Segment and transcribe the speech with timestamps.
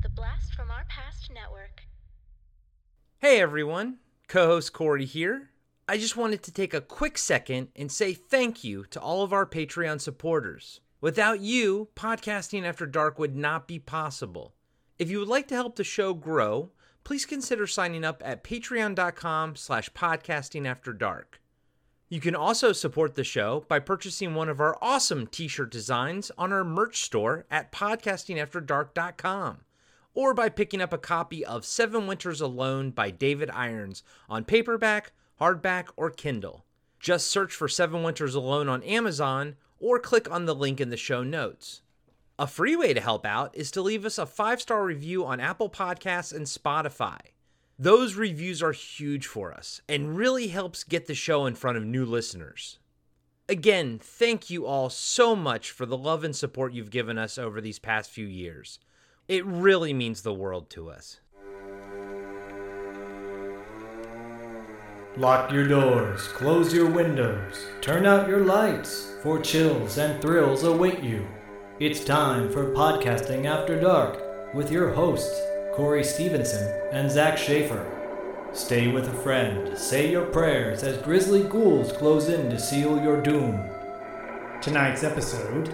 [0.00, 1.82] The Blast from Our Past Network.
[3.18, 5.50] Hey everyone, co host Corey here.
[5.88, 9.32] I just wanted to take a quick second and say thank you to all of
[9.32, 10.80] our Patreon supporters.
[11.00, 14.54] Without you, podcasting after dark would not be possible.
[15.00, 16.70] If you would like to help the show grow,
[17.02, 21.40] please consider signing up at patreon.com slash podcasting after dark.
[22.08, 26.52] You can also support the show by purchasing one of our awesome t-shirt designs on
[26.52, 29.58] our merch store at podcastingafterdark.com
[30.18, 35.12] or by picking up a copy of Seven Winters Alone by David Irons on paperback,
[35.40, 36.64] hardback, or Kindle.
[36.98, 40.96] Just search for Seven Winters Alone on Amazon or click on the link in the
[40.96, 41.82] show notes.
[42.36, 45.38] A free way to help out is to leave us a five star review on
[45.38, 47.20] Apple Podcasts and Spotify.
[47.78, 51.84] Those reviews are huge for us and really helps get the show in front of
[51.84, 52.80] new listeners.
[53.48, 57.60] Again, thank you all so much for the love and support you've given us over
[57.60, 58.80] these past few years.
[59.28, 61.20] It really means the world to us.
[65.18, 71.02] Lock your doors, close your windows, turn out your lights, for chills and thrills await
[71.02, 71.26] you.
[71.78, 75.38] It's time for Podcasting After Dark with your hosts,
[75.74, 77.84] Corey Stevenson and Zach Schaefer.
[78.54, 83.20] Stay with a friend, say your prayers as grisly ghouls close in to seal your
[83.20, 83.62] doom.
[84.62, 85.66] Tonight's episode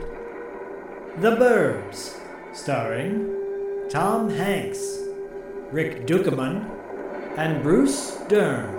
[1.19, 2.19] The Burbs,
[2.53, 3.44] starring
[3.95, 4.99] Tom Hanks,
[5.71, 6.69] Rick Ducommun,
[7.39, 8.75] and Bruce Dern.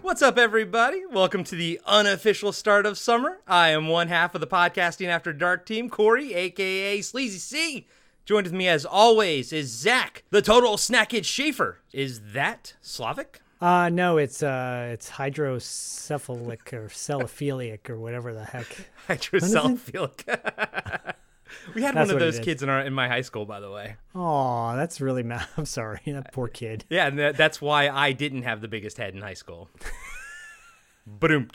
[0.00, 1.04] What's up, everybody?
[1.04, 3.40] Welcome to the unofficial start of summer.
[3.46, 7.86] I am one half of the Podcasting After Dark team, Corey, aka Sleazy C.
[8.24, 11.80] Joined with me, as always, is Zach, the total snackage Schaefer.
[11.92, 13.42] Is that Slavic?
[13.60, 18.88] Uh no, it's uh it's hydrocephalic or cephalic or whatever the heck.
[19.06, 21.12] Hydrocephalic.
[21.74, 23.96] we had one of those kids in our in my high school, by the way.
[24.14, 25.46] Oh, that's really mad.
[25.56, 26.84] I'm sorry, that uh, poor kid.
[26.88, 29.68] Yeah, and that, that's why I didn't have the biggest head in high school.
[31.06, 31.48] Boom.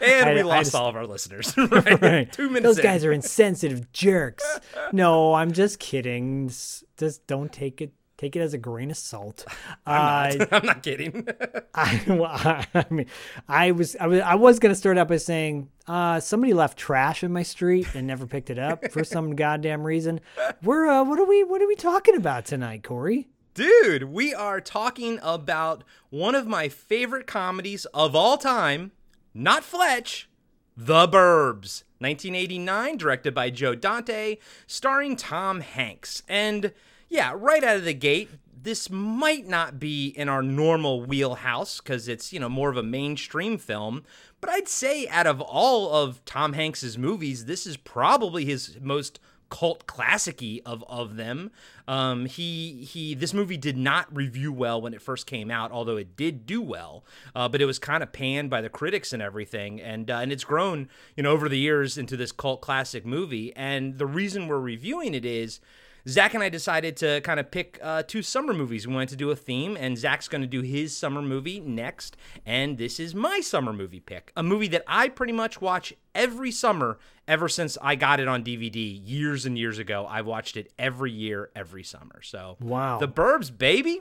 [0.00, 1.54] And I- we lost just- all of our listeners.
[1.56, 2.00] right?
[2.00, 2.32] Right.
[2.32, 2.64] Two minutes.
[2.64, 2.82] Those in.
[2.82, 4.44] guys are insensitive jerks.
[4.92, 6.48] No, I'm just kidding.
[6.48, 9.44] Just don't take it take it as a grain of salt.
[9.86, 11.26] I'm Uh, not, I'm not kidding.
[11.74, 12.30] I, well,
[12.74, 13.06] I mean,
[13.48, 17.24] I was, I was, I was gonna start out by saying, uh, somebody left trash
[17.24, 20.20] in my street and never picked it up for some goddamn reason.
[20.62, 23.28] We're, uh, what are we, what are we talking about tonight, Corey?
[23.54, 28.92] Dude, we are talking about one of my favorite comedies of all time,
[29.34, 30.28] not Fletch,
[30.76, 31.82] The Burbs.
[31.98, 36.22] 1989, directed by Joe Dante, starring Tom Hanks.
[36.28, 36.72] And
[37.10, 38.30] yeah, right out of the gate,
[38.62, 42.82] this might not be in our normal wheelhouse because it's, you know, more of a
[42.82, 44.04] mainstream film.
[44.40, 49.20] But I'd say out of all of Tom Hanks's movies, this is probably his most
[49.50, 51.50] cult classicy of of them.
[51.86, 53.14] Um, he he.
[53.14, 56.62] This movie did not review well when it first came out, although it did do
[56.62, 57.04] well.
[57.34, 60.32] Uh, but it was kind of panned by the critics and everything, and uh, and
[60.32, 63.54] it's grown you know over the years into this cult classic movie.
[63.56, 65.60] And the reason we're reviewing it is.
[66.08, 68.86] Zach and I decided to kind of pick uh, two summer movies.
[68.86, 72.16] We wanted to do a theme, and Zach's going to do his summer movie next.
[72.46, 76.50] And this is my summer movie pick a movie that I pretty much watch every
[76.50, 80.06] summer ever since I got it on DVD years and years ago.
[80.08, 82.20] I've watched it every year, every summer.
[82.22, 82.98] So, Wow.
[82.98, 84.00] The Burbs, baby.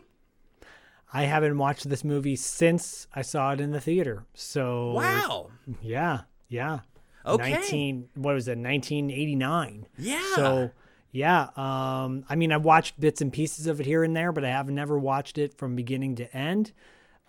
[1.11, 4.25] I haven't watched this movie since I saw it in the theater.
[4.33, 5.49] So Wow.
[5.81, 6.79] yeah, yeah.
[7.25, 7.51] Okay.
[7.51, 8.57] 19 what was it?
[8.57, 9.87] 1989.
[9.97, 10.21] Yeah.
[10.35, 10.71] So
[11.11, 14.45] yeah, um I mean I've watched bits and pieces of it here and there, but
[14.45, 16.71] I have never watched it from beginning to end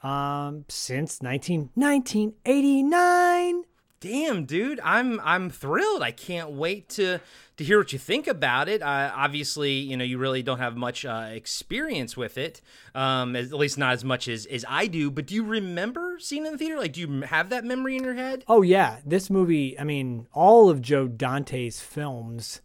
[0.02, 3.64] um since 19 1989.
[4.00, 6.02] Damn, dude, I'm I'm thrilled.
[6.02, 7.20] I can't wait to
[7.58, 8.80] to hear what you think about it.
[8.80, 12.62] Uh, obviously, you know you really don't have much uh, experience with it,
[12.94, 15.10] um, as, at least not as much as as I do.
[15.10, 16.78] But do you remember seeing it in the theater?
[16.78, 18.42] Like, do you have that memory in your head?
[18.48, 22.62] Oh yeah, this movie, I mean, all of Joe Dante's films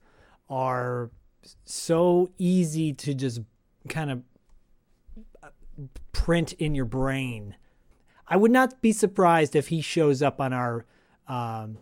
[0.50, 1.10] are
[1.64, 3.42] so easy to just
[3.90, 4.24] kind of
[5.44, 5.50] uh,
[6.12, 7.56] print in your brain.
[8.28, 10.86] I would not be surprised if he shows up on our
[11.28, 11.78] um,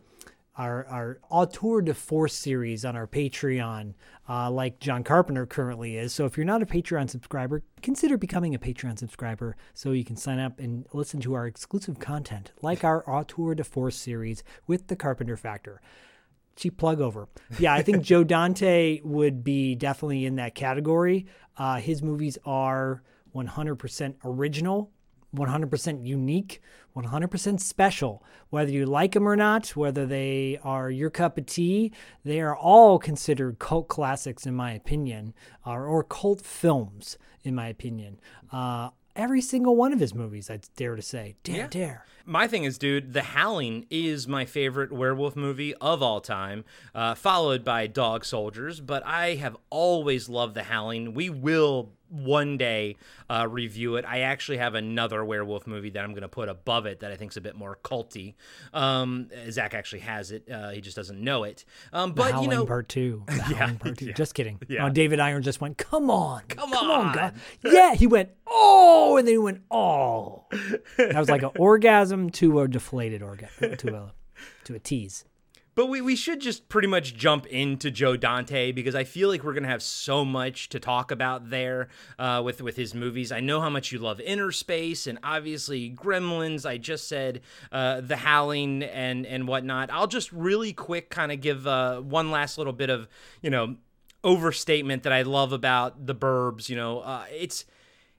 [0.57, 3.93] our our auteur de force series on our Patreon,
[4.29, 6.13] uh, like John Carpenter currently is.
[6.13, 10.15] So if you're not a Patreon subscriber, consider becoming a Patreon subscriber so you can
[10.15, 14.87] sign up and listen to our exclusive content, like our auteur de force series with
[14.87, 15.81] the Carpenter Factor.
[16.55, 17.27] Cheap plug over.
[17.59, 21.25] Yeah, I think Joe Dante would be definitely in that category.
[21.57, 23.03] Uh, his movies are
[23.35, 24.91] 100% original
[25.35, 26.61] 100% unique,
[26.95, 28.23] 100% special.
[28.49, 31.91] Whether you like them or not, whether they are your cup of tea,
[32.23, 35.33] they are all considered cult classics, in my opinion,
[35.65, 38.19] or, or cult films, in my opinion.
[38.51, 41.35] Uh, every single one of his movies, I'd dare to say.
[41.43, 41.67] Dare, Yeah.
[41.67, 42.05] dare.
[42.25, 46.63] My thing is, dude, The Howling is my favorite werewolf movie of all time,
[46.95, 48.79] uh, followed by Dog Soldiers.
[48.79, 51.13] But I have always loved The Howling.
[51.13, 52.95] We will one day
[53.29, 54.05] uh, review it.
[54.07, 57.15] I actually have another werewolf movie that I'm going to put above it that I
[57.15, 58.35] think is a bit more culty.
[58.73, 61.65] Um, Zach actually has it; uh, he just doesn't know it.
[61.91, 63.23] Um, but you know, Part Two.
[63.29, 64.05] Howling Part Two.
[64.05, 64.59] yeah, Just kidding.
[64.67, 64.85] yeah.
[64.85, 67.33] Oh, David Iron just went, "Come on, Come on, on." God."
[67.63, 70.45] Yeah, he went, "Oh," and then he went, "Oh."
[70.97, 74.13] That was like an orgasm to a deflated orgasm to a
[74.65, 75.25] to a tease.
[75.75, 79.43] But we, we should just pretty much jump into Joe Dante because I feel like
[79.43, 81.87] we're gonna have so much to talk about there
[82.19, 83.31] uh, with with his movies.
[83.31, 86.65] I know how much you love Inner Space and obviously Gremlins.
[86.65, 87.41] I just said
[87.71, 89.89] uh, The Howling and and whatnot.
[89.91, 93.07] I'll just really quick kind of give uh, one last little bit of
[93.41, 93.77] you know
[94.23, 96.69] overstatement that I love about the Burbs.
[96.69, 97.65] You know, uh, it's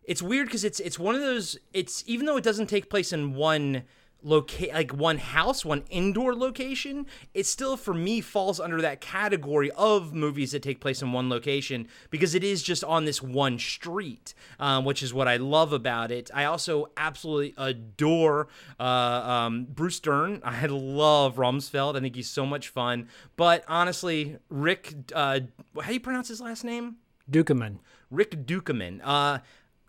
[0.02, 1.56] it's weird because it's it's one of those.
[1.72, 3.84] It's even though it doesn't take place in one
[4.24, 9.70] locate like one house one indoor location it still for me falls under that category
[9.72, 13.58] of movies that take place in one location because it is just on this one
[13.58, 16.30] street um, which is what i love about it.
[16.34, 18.48] I also absolutely adore
[18.80, 20.40] uh, um, bruce dern.
[20.44, 21.96] I love Rumsfield.
[21.96, 23.08] I think he's so much fun.
[23.36, 25.40] But honestly rick uh,
[25.80, 26.96] how do you pronounce his last name?
[27.30, 27.78] Ducommun.
[28.10, 29.00] Rick Ducommun.
[29.02, 29.38] Uh,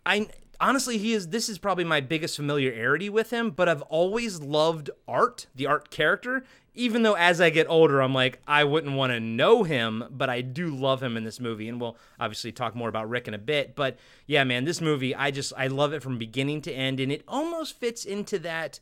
[0.04, 0.28] I
[0.60, 1.28] honestly, he is.
[1.28, 3.50] This is probably my biggest familiarity with him.
[3.50, 6.44] But I've always loved art, the art character.
[6.74, 10.28] Even though as I get older, I'm like, I wouldn't want to know him, but
[10.28, 13.32] I do love him in this movie, and we'll obviously talk more about Rick in
[13.32, 13.74] a bit.
[13.74, 17.10] But yeah, man, this movie, I just I love it from beginning to end, and
[17.10, 18.80] it almost fits into that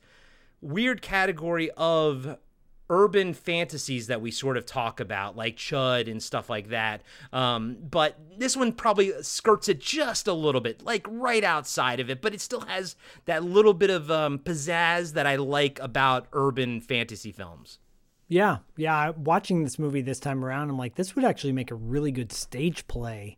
[0.61, 2.37] weird category of
[2.91, 7.03] urban fantasies that we sort of talk about, like Chud and stuff like that.
[7.33, 12.11] Um, but this one probably skirts it just a little bit, like right outside of
[12.11, 16.27] it, but it still has that little bit of um, pizzazz that I like about
[16.33, 17.79] urban fantasy films.
[18.29, 19.11] Yeah, yeah.
[19.11, 22.33] Watching this movie this time around, I'm like, this would actually make a really good
[22.33, 23.37] stage play.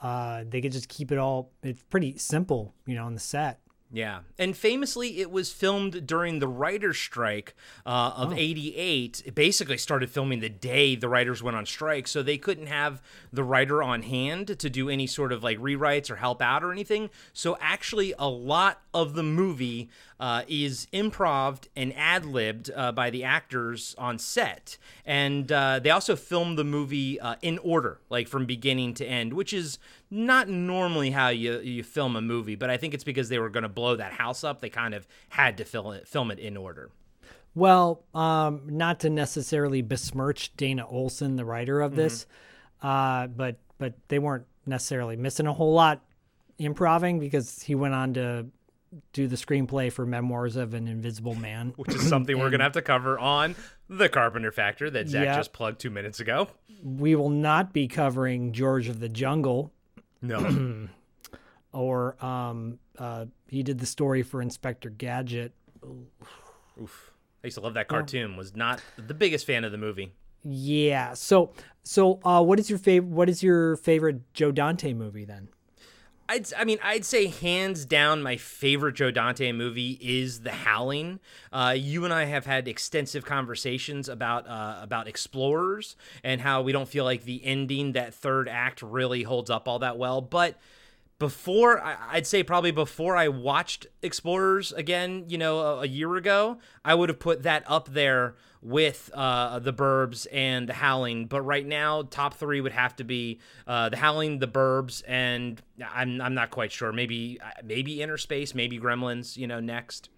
[0.00, 1.52] Uh, they could just keep it all.
[1.62, 3.60] It's pretty simple, you know, on the set.
[3.92, 4.20] Yeah.
[4.36, 7.54] And famously, it was filmed during the writer's strike
[7.86, 8.22] uh, Oh.
[8.24, 9.22] of 88.
[9.24, 12.08] It basically started filming the day the writers went on strike.
[12.08, 13.00] So they couldn't have
[13.32, 16.72] the writer on hand to do any sort of like rewrites or help out or
[16.72, 17.10] anything.
[17.32, 19.88] So actually, a lot of the movie
[20.18, 24.78] uh, is improved and ad libbed uh, by the actors on set.
[25.04, 29.32] And uh, they also filmed the movie uh, in order, like from beginning to end,
[29.34, 29.78] which is
[30.10, 33.50] not normally how you, you film a movie, but I think it's because they were
[33.50, 34.60] going to blow that house up.
[34.60, 36.90] They kind of had to film it, film it in order.
[37.54, 42.26] Well, um, not to necessarily besmirch Dana Olsen, the writer of this,
[42.82, 46.02] uh, but but they weren't necessarily missing a whole lot
[46.58, 48.46] improving because he went on to
[49.12, 51.72] do the screenplay for Memoirs of an Invisible Man.
[51.76, 53.54] which is something we're going to have to cover on
[53.88, 55.36] The Carpenter Factor that Zach Yeah.
[55.36, 56.48] just plugged two minutes ago.
[56.82, 59.72] We will not be covering George of the Jungle
[60.26, 60.88] No.
[61.72, 65.52] or um, uh, he did the story for Inspector Gadget.
[66.80, 67.12] Oof.
[67.42, 68.36] I used to love that cartoon.
[68.36, 70.12] Was not the biggest fan of the movie.
[70.42, 71.14] Yeah.
[71.14, 71.52] So
[71.82, 73.10] so uh, what is your favorite?
[73.10, 75.48] What is your favorite Joe Dante movie then?
[76.28, 81.20] I'd, I mean, I'd say hands down, my favorite Joe Dante movie is The Howling.
[81.52, 86.72] Uh, you and I have had extensive conversations about uh, about Explorers and how we
[86.72, 90.20] don't feel like the ending, that third act, really holds up all that well.
[90.20, 90.58] But
[91.18, 96.58] before, I'd say probably before I watched Explorers again, you know, a, a year ago,
[96.84, 101.26] I would have put that up there with uh, the Burbs and the Howling.
[101.26, 105.60] But right now, top three would have to be uh, the Howling, the Burbs, and
[105.94, 106.92] I'm I'm not quite sure.
[106.92, 109.36] Maybe uh, maybe Inner Space, maybe Gremlins.
[109.36, 110.08] You know, next.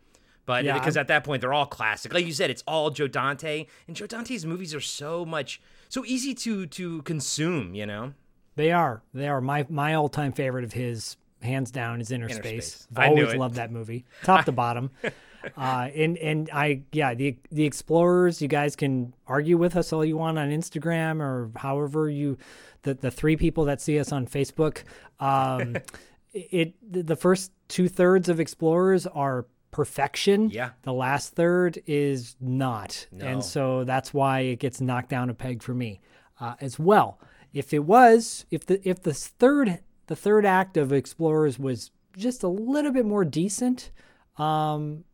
[0.47, 2.88] But Yeah, because I'm- at that point they're all classic, like you said, it's all
[2.90, 7.75] Joe Dante, and Joe Dante's movies are so much so easy to to consume.
[7.75, 8.14] You know.
[8.57, 9.02] They are.
[9.14, 9.40] They are.
[9.40, 12.66] My my all time favorite of his, hands down, is Inner, Inner Space.
[12.75, 12.88] Space.
[12.97, 14.90] I've always loved that movie, top to bottom.
[15.57, 18.42] Uh, and and I yeah the the Explorers.
[18.42, 22.38] You guys can argue with us all you want on Instagram or however you,
[22.83, 24.83] the the three people that see us on Facebook.
[25.21, 25.76] Um,
[26.33, 26.75] it
[27.07, 30.50] the first two thirds of Explorers are perfection.
[30.50, 30.71] Yeah.
[30.83, 33.26] The last third is not, No.
[33.26, 36.00] and so that's why it gets knocked down a peg for me
[36.40, 37.21] uh, as well.
[37.52, 42.42] If it was, if the if the third the third act of Explorers was just
[42.42, 43.90] a little bit more decent,
[44.38, 45.04] um,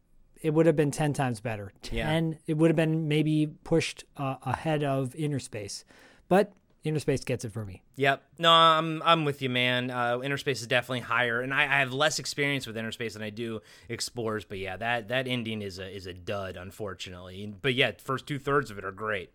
[0.44, 1.72] it would have been 10 times better.
[1.90, 2.06] Yeah.
[2.06, 5.84] 10, it would have been maybe pushed uh, ahead of Inner Space.
[6.28, 6.52] But
[6.84, 7.82] Innerspace gets it for me.
[7.96, 8.22] Yep.
[8.38, 9.90] No, I'm I'm with you, man.
[9.90, 13.30] Uh, Innerspace is definitely higher, and I, I have less experience with Innerspace than I
[13.30, 14.44] do Explorers.
[14.44, 17.54] But yeah, that that ending is a is a dud, unfortunately.
[17.62, 19.30] But yeah, first two thirds of it are great.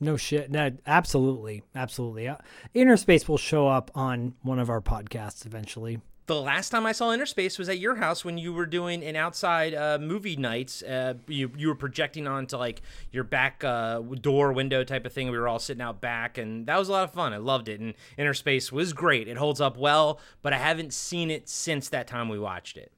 [0.00, 0.50] No shit.
[0.50, 1.62] No, absolutely.
[1.74, 2.28] Absolutely.
[2.28, 2.36] Uh,
[2.72, 6.00] Inner Space will show up on one of our podcasts eventually.
[6.26, 9.14] The last time I saw Innerspace was at your house when you were doing an
[9.14, 10.82] outside uh, movie nights.
[10.82, 15.30] Uh, you you were projecting onto like your back uh, door window type of thing.
[15.30, 17.32] We were all sitting out back, and that was a lot of fun.
[17.32, 19.28] I loved it, and Innerspace was great.
[19.28, 22.90] It holds up well, but I haven't seen it since that time we watched it.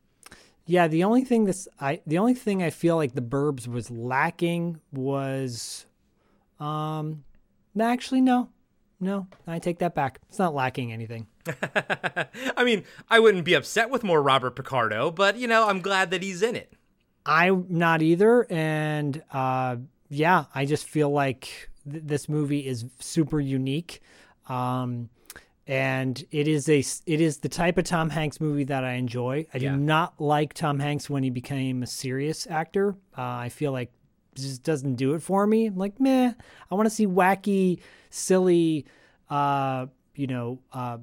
[0.64, 3.90] Yeah, the only thing this I the only thing I feel like the Burbs was
[3.90, 5.84] lacking was
[6.58, 7.24] um
[7.78, 8.48] actually no.
[9.00, 10.18] No, I take that back.
[10.28, 11.26] It's not lacking anything.
[12.56, 16.10] I mean, I wouldn't be upset with more Robert Picardo, but you know, I'm glad
[16.10, 16.72] that he's in it.
[17.26, 19.76] I'm not either, and uh,
[20.08, 24.00] yeah, I just feel like th- this movie is super unique,
[24.48, 25.10] um,
[25.66, 29.46] and it is a it is the type of Tom Hanks movie that I enjoy.
[29.52, 29.72] I Yeah.
[29.72, 32.96] do not like Tom Hanks when he became a serious actor.
[33.16, 33.92] Uh, I feel like
[34.34, 35.66] just doesn't do it for me.
[35.66, 36.32] I'm like, meh.
[36.70, 38.86] I want to see wacky, silly,
[39.28, 40.98] uh, you know, uh,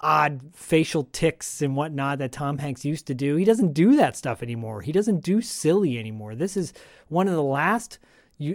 [0.00, 3.36] odd facial ticks and whatnot that Tom Hanks used to do.
[3.36, 4.82] He doesn't do that stuff anymore.
[4.82, 6.34] He doesn't do silly anymore.
[6.34, 6.72] This is
[7.08, 7.98] one of the last,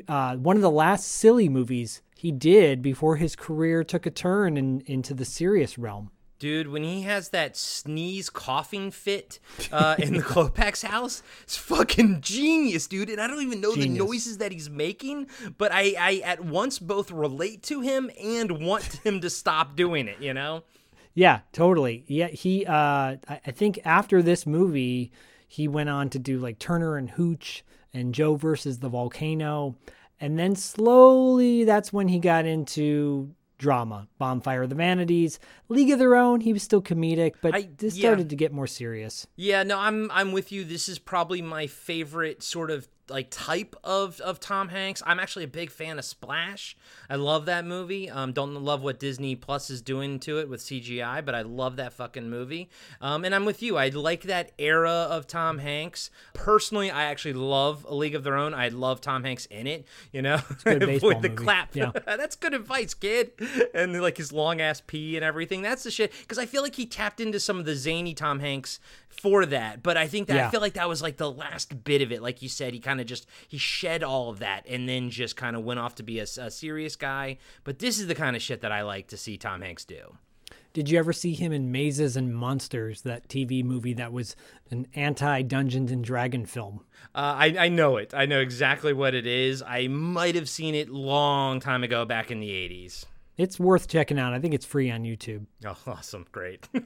[0.07, 4.57] uh, one of the last silly movies he did before his career took a turn
[4.57, 6.11] in, into the serious realm.
[6.39, 9.39] Dude, when he has that sneeze coughing fit
[9.73, 13.09] uh, in the Klopeks house, it's fucking genius, dude.
[13.09, 13.97] And I don't even know Genius.
[13.97, 18.65] the noises that he's making, but I, I at once both relate to him and
[18.65, 20.63] want him to stop doing it, you know?
[21.13, 22.05] Yeah, totally.
[22.07, 22.65] Yeah, he.
[22.65, 25.11] Uh, I, think after this movie,
[25.47, 27.63] he went on to do like Turner and Hooch
[27.93, 29.75] and Joe versus the Volcano,
[30.19, 35.99] and then slowly that's when he got into drama, Bonfire of the Vanities, League of
[35.99, 36.41] Their Own.
[36.41, 38.09] He was still comedic, but I- this yeah.
[38.09, 39.27] started to get more serious.
[39.35, 40.63] Yeah, no, I'm I'm with you.
[40.63, 45.01] This is probably my favorite sort of like type of of Tom Hanks.
[45.05, 46.75] I'm actually a big fan of Splash.
[47.09, 48.09] I love that movie.
[48.09, 51.75] Um, don't love what Disney Plus is doing to it with CGI, but I love
[51.77, 52.69] that fucking movie.
[53.01, 53.77] Um, and I'm with you.
[53.77, 56.11] I like that era of Tom Hanks.
[56.33, 58.53] Personally, I actually love A League of Their Own.
[58.53, 59.85] I love Tom Hanks in it.
[60.11, 61.43] You know, good baseball with the movie.
[61.43, 61.75] clap.
[61.75, 61.91] Yeah.
[62.05, 63.31] That's good advice, kid.
[63.73, 65.61] And like his long ass pee and everything.
[65.61, 66.11] That's the shit.
[66.21, 68.79] Because I feel like he tapped into some of the zany Tom Hanks
[69.19, 69.83] for that.
[69.83, 72.21] But I think that I feel like that was like the last bit of it.
[72.21, 75.35] Like you said, he kind of just he shed all of that and then just
[75.35, 77.38] kind of went off to be a, a serious guy.
[77.63, 80.17] But this is the kind of shit that I like to see Tom Hanks do.
[80.71, 84.35] Did you ever see him in Mazes and Monsters, that TV movie that was
[84.69, 86.81] an anti Dungeons and Dragon film?
[87.15, 88.13] Uh, I, I know it.
[88.13, 89.63] I know exactly what it is.
[89.63, 93.05] I might have seen it long time ago back in the 80s.
[93.39, 94.34] It's worth checking out.
[94.34, 95.46] I think it's free on YouTube.
[95.65, 96.25] Oh, awesome.
[96.31, 96.67] Great.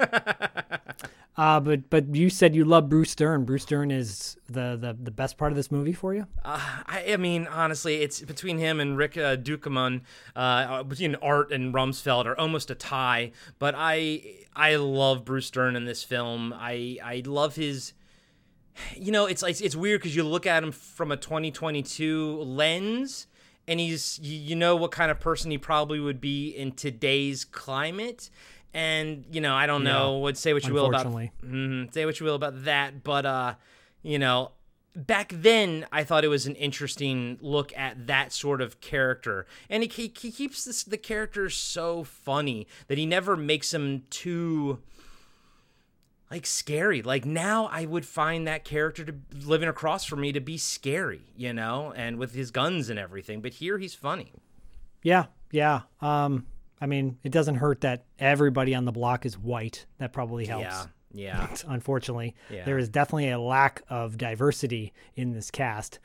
[1.35, 3.43] Uh, but but you said you love Bruce Dern.
[3.43, 6.27] Bruce Dern is the, the, the best part of this movie for you.
[6.45, 10.01] Uh, I, I mean, honestly, it's between him and Rick uh, Ducommun,
[10.35, 13.31] uh, between Art and Rumsfield are almost a tie.
[13.57, 14.21] But I
[14.55, 16.53] I love Bruce Dern in this film.
[16.55, 17.93] I I love his.
[18.95, 23.25] You know, it's like it's weird because you look at him from a 2022 lens,
[23.67, 28.29] and he's you know what kind of person he probably would be in today's climate.
[28.73, 30.19] And you know, I don't know.
[30.19, 31.05] Would say what you will about.
[31.45, 33.53] Mhm, say what you will about that, but uh,
[34.01, 34.51] you know,
[34.95, 39.83] back then I thought it was an interesting look at that sort of character, and
[39.83, 44.79] he, he, he keeps this the character so funny that he never makes him too
[46.33, 47.01] like scary.
[47.03, 49.13] Like now I would find that character to
[49.45, 53.39] living across from me to be scary, you know, and with his guns and everything.
[53.41, 54.33] But here he's funny.
[55.03, 55.81] Yeah, yeah.
[56.01, 56.47] Um,
[56.81, 59.85] I mean, it doesn't hurt that everybody on the block is white.
[59.99, 60.63] That probably helps.
[60.63, 61.55] Yeah, yeah.
[61.67, 62.65] Unfortunately, Yeah.
[62.65, 65.99] there is definitely a lack of diversity in this cast.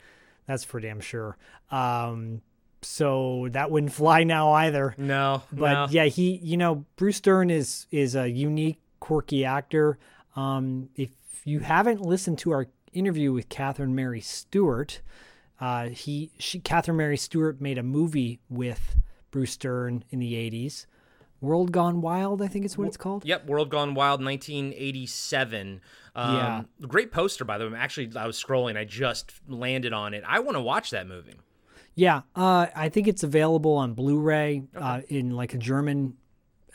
[0.45, 1.37] That's for damn sure.
[1.71, 2.41] Um,
[2.83, 4.93] so that wouldn't fly now either.
[4.97, 5.87] No, but no.
[5.89, 9.97] yeah, he, you know, Bruce Dern is is a unique, quirky actor.
[10.39, 11.09] Um, if
[11.43, 15.01] you haven't listened to our interview with Catherine Mary Stewart,
[15.59, 18.95] uh, he, she, Catherine Mary Stewart made a movie with
[19.31, 20.85] Bruce Dern in the '80s,
[21.41, 23.25] World Gone Wild, I think is what it's called.
[23.25, 25.81] Yep, World Gone Wild, 1987.
[26.15, 26.63] Um, Yeah.
[26.87, 27.77] Great poster, by the way.
[27.77, 28.77] Actually, I was scrolling.
[28.77, 30.23] I just landed on it.
[30.27, 31.35] I want to watch that movie.
[31.95, 36.15] Yeah, uh, I think it's available on Blu-ray uh, in like a German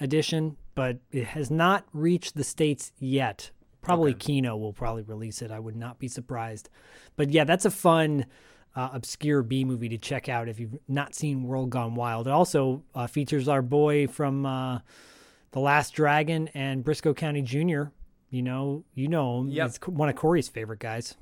[0.00, 3.50] edition, but it has not reached the states yet.
[3.84, 5.50] Probably Kino will probably release it.
[5.50, 6.68] I would not be surprised.
[7.16, 8.26] But yeah, that's a fun,
[8.74, 12.26] uh, obscure B movie to check out if you've not seen World Gone Wild.
[12.26, 14.80] It also uh, features our boy from uh,
[15.52, 17.84] The Last Dragon and Brisco County Jr.
[18.30, 19.48] You know, you know him.
[19.48, 19.66] Yep.
[19.66, 21.14] He's one of Corey's favorite guys.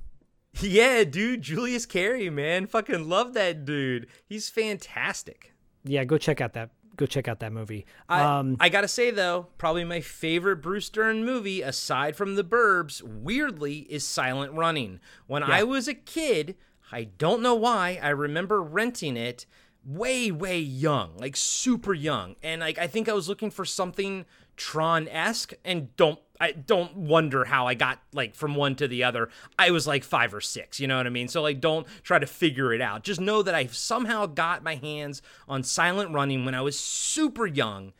[0.61, 4.07] Yeah, dude, Julius Carry, man, fucking love that dude.
[4.26, 5.54] He's fantastic.
[5.85, 6.71] Yeah, go check out that.
[7.02, 7.85] Go check out that movie.
[8.09, 12.44] I, um, I gotta say though, probably my favorite Bruce Dern movie, aside from The
[12.44, 15.00] Burbs, weirdly, is Silent Running.
[15.26, 16.54] When I was a kid,
[16.92, 19.47] I don't know why, I remember renting it
[19.85, 24.25] way, way young, like super young, and like I think I was looking for something
[24.62, 29.02] Tron esque, and don't I don't wonder how I got like from one to the
[29.02, 29.28] other.
[29.59, 31.26] I was like five or six, you know what I mean?
[31.26, 33.02] So like don't try to figure it out.
[33.02, 37.45] Just know that I somehow got my hands on Silent Running when I was super
[37.45, 37.92] young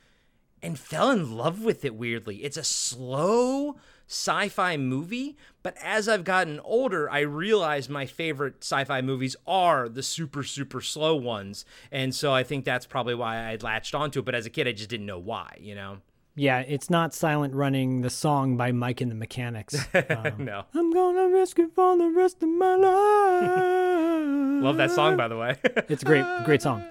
[0.63, 2.45] and fell in love with it weirdly.
[2.45, 3.75] It's a slow
[4.07, 10.05] sci-fi movie, but as I've gotten older, I realize my favorite sci-fi movies are the
[10.05, 11.65] super super slow ones.
[11.91, 14.69] And so I think that's probably why I latched onto it, but as a kid
[14.69, 15.99] I just didn't know why, you know.
[16.35, 19.77] Yeah, it's not Silent Running, the song by Mike and the Mechanics.
[19.95, 20.65] Um, no.
[20.75, 24.63] I'm gonna risk it for the rest of my life.
[24.63, 25.57] Love that song by the way.
[25.89, 26.85] It's a great, great song.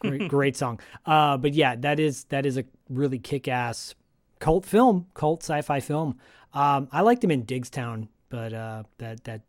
[0.00, 0.80] Great, great song.
[1.06, 3.94] Uh, but yeah, that is that is a really kick-ass
[4.40, 6.18] cult film, cult sci-fi film.
[6.52, 9.42] Um, I liked him in Diggstown, but uh, that that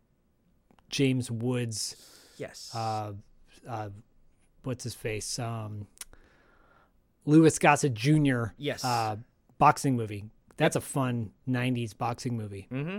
[0.88, 1.96] James Woods,
[2.36, 2.70] yes.
[2.74, 3.12] uh,
[3.68, 3.88] uh,
[4.62, 5.88] what's his face, um,
[7.26, 8.44] Louis Gossett Jr.
[8.56, 8.84] Yes.
[8.84, 9.16] uh,
[9.58, 10.24] boxing movie.
[10.56, 12.68] That's a fun '90s boxing movie.
[12.70, 12.98] Mm-hmm.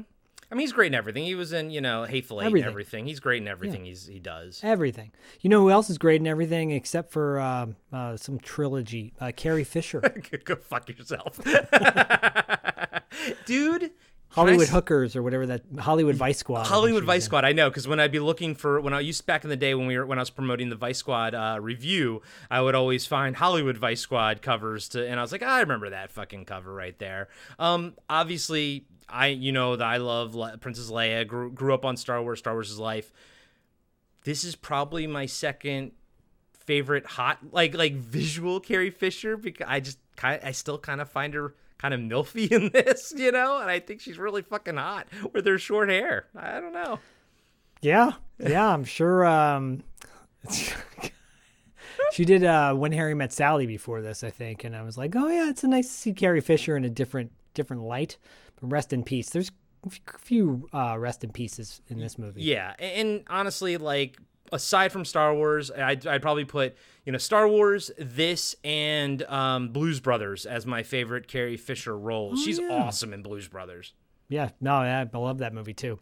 [0.52, 1.24] I mean, he's great in everything.
[1.24, 2.66] He was in, you know, Hateful Eight Everything.
[2.66, 3.06] and everything.
[3.08, 4.60] He's great in everything he's he does.
[4.64, 5.12] Everything.
[5.42, 9.14] You know who else is great in everything except for uh, uh, some trilogy?
[9.20, 10.02] Uh, Carrie Fisher.
[10.46, 11.40] Go fuck yourself.
[13.46, 13.92] Dude.
[14.36, 16.68] Hollywood s- Hookers or whatever that Hollywood Vice Squad.
[16.68, 17.24] Hollywood Vice.
[17.26, 17.46] Squad.
[17.46, 19.74] I know because when I'd be looking for when I used back in the day
[19.74, 23.06] when we were when I was promoting the Vice Squad uh, review, I would always
[23.06, 26.74] find Hollywood Vice Squad covers to, and I was like, I remember that fucking cover
[26.74, 27.30] right there.
[27.60, 31.26] Um, obviously, I you know that I love Le- Princess Leia.
[31.28, 32.40] Grew, grew up on Star Wars.
[32.40, 33.12] Star Wars is life.
[34.24, 35.92] This is probably my second
[36.54, 41.08] favorite hot like like visual Carrie Fisher because I just kind I still kind of
[41.10, 44.78] find her kind of milfy in this, you know, and I think she's really fucking
[44.78, 46.28] hot with her short hair.
[46.36, 47.00] I don't know.
[47.82, 49.26] Yeah, yeah, I'm sure.
[49.26, 49.84] Um,
[52.12, 55.16] she did uh, when Harry met Sally before this, I think, and I was like,
[55.16, 58.18] oh yeah, it's a nice to see Carrie Fisher in a different different light.
[58.60, 59.30] But rest in peace.
[59.30, 59.52] There's
[59.86, 62.42] a few uh, rest in pieces in this movie.
[62.42, 64.18] Yeah, and honestly, like
[64.56, 69.70] aside from Star Wars, I'd, I'd probably put you know Star Wars, this, and um,
[69.70, 72.44] Blues Brothers as my favorite Carrie Fisher roles.
[72.44, 72.70] She's yeah.
[72.72, 73.94] awesome in Blues Brothers.
[74.28, 76.00] Yeah, no, I love that movie too.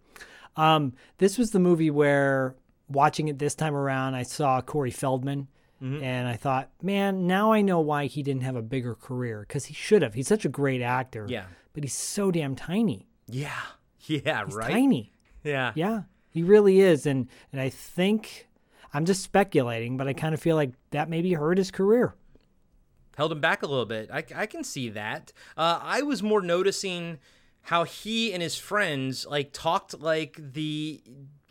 [0.56, 2.56] Um, this was the movie where
[2.88, 5.48] watching it this time around, I saw Corey Feldman,
[5.82, 9.66] and I thought, man, now I know why he didn't have a bigger career because
[9.66, 10.14] he should have.
[10.14, 11.26] He's such a great actor.
[11.28, 11.44] Yeah.
[11.74, 13.10] but he's so damn tiny.
[13.28, 13.52] Yeah,
[14.06, 14.72] yeah, He's right.
[14.72, 15.12] tiny.
[15.44, 16.04] Yeah, Yeah,
[16.34, 18.48] he really is, and and I think
[18.94, 22.16] I'm just speculating, but I kind of feel like that maybe hurt his career.
[23.16, 24.10] held him back a little bit.
[24.12, 25.32] I, I can see that.
[25.56, 27.20] Uh, I was more noticing
[27.64, 31.02] how he and his friends like talked like the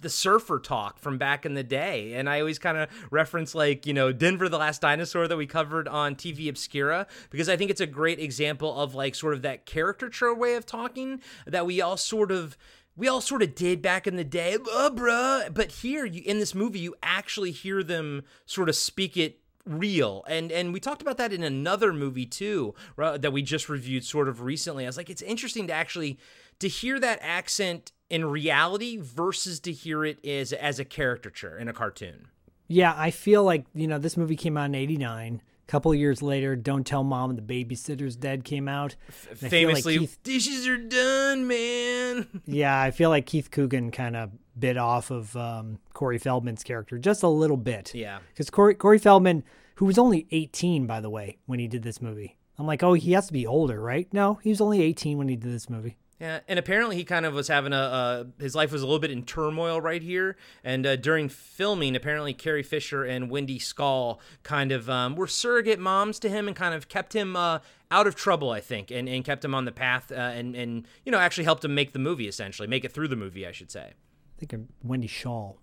[0.00, 3.86] the surfer talk from back in the day and i always kind of reference like
[3.86, 7.70] you know denver the last dinosaur that we covered on tv obscura because i think
[7.70, 11.80] it's a great example of like sort of that caricature way of talking that we
[11.80, 12.58] all sort of
[12.96, 15.52] we all sort of did back in the day, uh, bruh.
[15.52, 20.24] But here, you, in this movie, you actually hear them sort of speak it real
[20.26, 24.04] and and we talked about that in another movie too right, that we just reviewed
[24.04, 26.18] sort of recently i was like it's interesting to actually
[26.58, 31.68] to hear that accent in reality versus to hear it as as a caricature in
[31.68, 32.26] a cartoon
[32.66, 35.42] Yeah, I feel like you know this movie came out in '89.
[35.66, 38.96] A couple of years later, "Don't Tell Mom the Babysitter's Dead" came out.
[39.08, 44.16] I like famously Keith- dishes are done man yeah, I feel like Keith Coogan kind
[44.16, 47.94] of bit off of um, Corey Feldman's character just a little bit.
[47.94, 49.44] yeah because Corey, Corey Feldman,
[49.76, 52.92] who was only 18 by the way when he did this movie, I'm like, oh,
[52.92, 54.06] he has to be older, right?
[54.12, 55.96] No, he was only 18 when he did this movie.
[56.22, 59.00] Yeah, and apparently he kind of was having a uh, his life was a little
[59.00, 64.20] bit in turmoil right here, and uh, during filming, apparently Carrie Fisher and Wendy Skull
[64.44, 67.58] kind of um, were surrogate moms to him and kind of kept him uh,
[67.90, 70.86] out of trouble, I think, and, and kept him on the path, uh, and and
[71.04, 73.50] you know actually helped him make the movie essentially, make it through the movie, I
[73.50, 73.90] should say.
[73.90, 75.54] I think Wendy Shaw.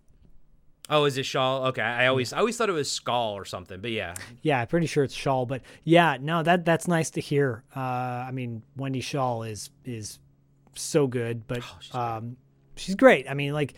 [0.90, 1.68] Oh, is it Shaw?
[1.68, 4.68] Okay, I always I always thought it was Skull or something, but yeah, Yeah, I'm
[4.68, 7.64] pretty sure it's Shaw, but yeah, no, that that's nice to hear.
[7.74, 10.20] Uh, I mean, Wendy Shaw is is
[10.76, 12.02] so good, but Oh, she's great.
[12.02, 12.38] um,
[12.76, 13.30] she's great.
[13.30, 13.74] I mean, like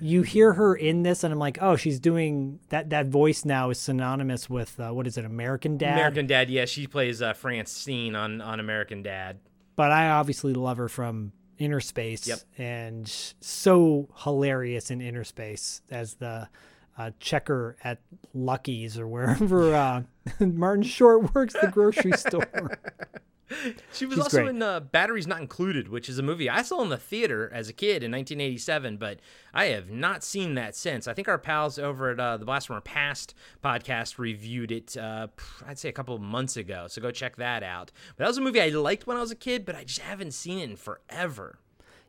[0.00, 2.90] you hear her in this, and I'm like, oh, she's doing that.
[2.90, 5.92] That voice now is synonymous with uh, what is it, American Dad?
[5.94, 6.50] American Dad.
[6.50, 9.38] Yeah, she plays uh, Francine on on American Dad.
[9.76, 12.38] But I obviously love her from Inner Space, Yep.
[12.58, 13.08] and
[13.40, 16.48] so hilarious in Inner Space as the
[16.98, 18.00] uh, checker at
[18.34, 20.02] Lucky's or wherever uh,
[20.40, 22.78] Martin Short works, the grocery store.
[23.92, 24.48] She was She's also great.
[24.48, 27.68] in uh, Batteries Not Included, which is a movie I saw in the theater as
[27.68, 29.20] a kid in 1987, but
[29.54, 31.06] I have not seen that since.
[31.06, 34.96] I think our pals over at uh, the Blast from Our Past podcast reviewed it,
[34.96, 35.28] uh,
[35.66, 37.92] I'd say a couple of months ago, so go check that out.
[38.16, 40.00] But that was a movie I liked when I was a kid, but I just
[40.00, 41.58] haven't seen it in forever.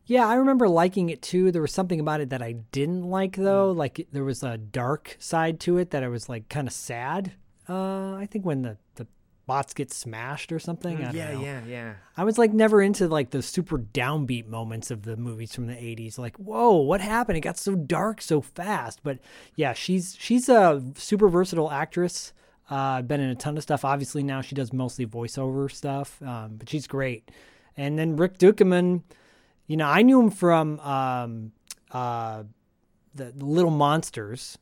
[0.06, 1.52] Yeah, I remember liking it too.
[1.52, 3.74] There was something about it that I didn't like though.
[3.74, 3.78] Mm.
[3.78, 7.34] Like there was a dark side to it that I was like kind of sad.
[7.68, 9.06] Uh, I think when the the
[9.48, 10.98] bots get smashed or something.
[10.98, 11.42] I don't Mm, yeah, know.
[11.42, 11.94] yeah, yeah.
[12.16, 15.74] I was like never into like the super downbeat moments of the movies from the
[15.74, 16.20] 80s.
[16.20, 17.38] Like, whoa, what happened?
[17.38, 19.00] It got so dark so fast.
[19.04, 19.18] But
[19.56, 22.34] yeah, she's she's a super versatile actress.
[22.70, 23.84] Uh, been in a ton of stuff.
[23.86, 27.32] Obviously now she does mostly voiceover stuff, um, but she's great.
[27.78, 29.04] And then Rick Ducommun,
[29.68, 31.52] you know, I knew him from um,
[31.92, 32.44] uh,
[33.16, 34.58] the, the Little Monsters.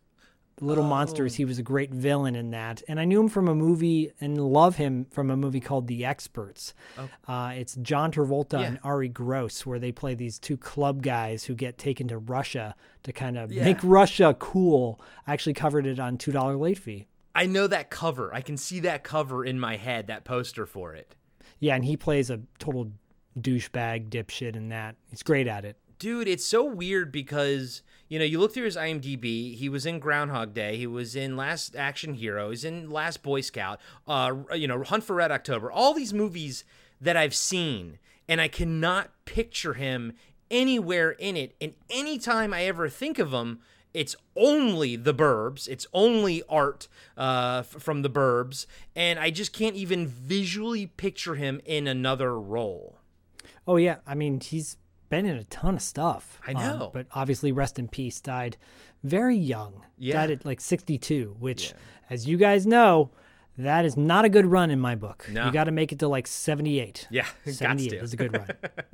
[0.62, 1.36] Little Monsters.
[1.36, 4.38] He was a great villain in that, and I knew him from a movie and
[4.42, 6.74] love him from a movie called The Experts.
[7.28, 8.68] Uh, it's John Travolta Yeah.
[8.68, 12.74] and Arye Gross, where they play these two club guys who get taken to Russia
[13.04, 13.66] to kind of Yeah.
[13.66, 15.02] make Russia cool.
[15.28, 17.08] I actually covered it on two dollar late fee.
[17.36, 18.34] I know that cover.
[18.34, 21.16] I can see that cover in my head, that poster for it.
[21.60, 22.92] Yeah, and he plays a total
[23.38, 24.96] douchebag dipshit in that.
[25.10, 25.78] He's great at it.
[26.00, 29.56] Dude, it's so weird because you know you look through his IMDb.
[29.56, 30.78] He was in Groundhog Day.
[30.78, 32.50] He was in Last Action Hero.
[32.50, 33.80] He's in Last Boy Scout.
[34.08, 35.72] Uh, you know, Hunt for Red October.
[35.72, 36.64] All these movies
[37.02, 40.14] that I've seen, and I cannot picture him
[40.52, 41.56] anywhere in it.
[41.60, 43.60] And anytime I ever think of him,
[43.94, 45.68] it's only the Burbs.
[45.70, 46.88] It's only art
[47.18, 48.66] uh, f- from the Burbs,
[48.96, 52.98] and I just can't even visually picture him in another role.
[53.66, 54.76] Oh yeah, I mean he's
[55.10, 56.40] been in a ton of stuff.
[56.48, 56.92] I Um, know.
[56.94, 58.20] but obviously, rest in peace.
[58.22, 58.58] Died
[59.04, 59.82] very young.
[59.98, 60.14] Yeah.
[60.14, 61.74] died at like sixty-two, which,
[62.10, 63.12] as you guys know,
[63.58, 65.28] that is not a good run in my book.
[65.32, 65.46] No.
[65.46, 67.08] You got to make it to like seventy-eight.
[67.10, 68.48] Yeah, gots seventy-eight is a good run.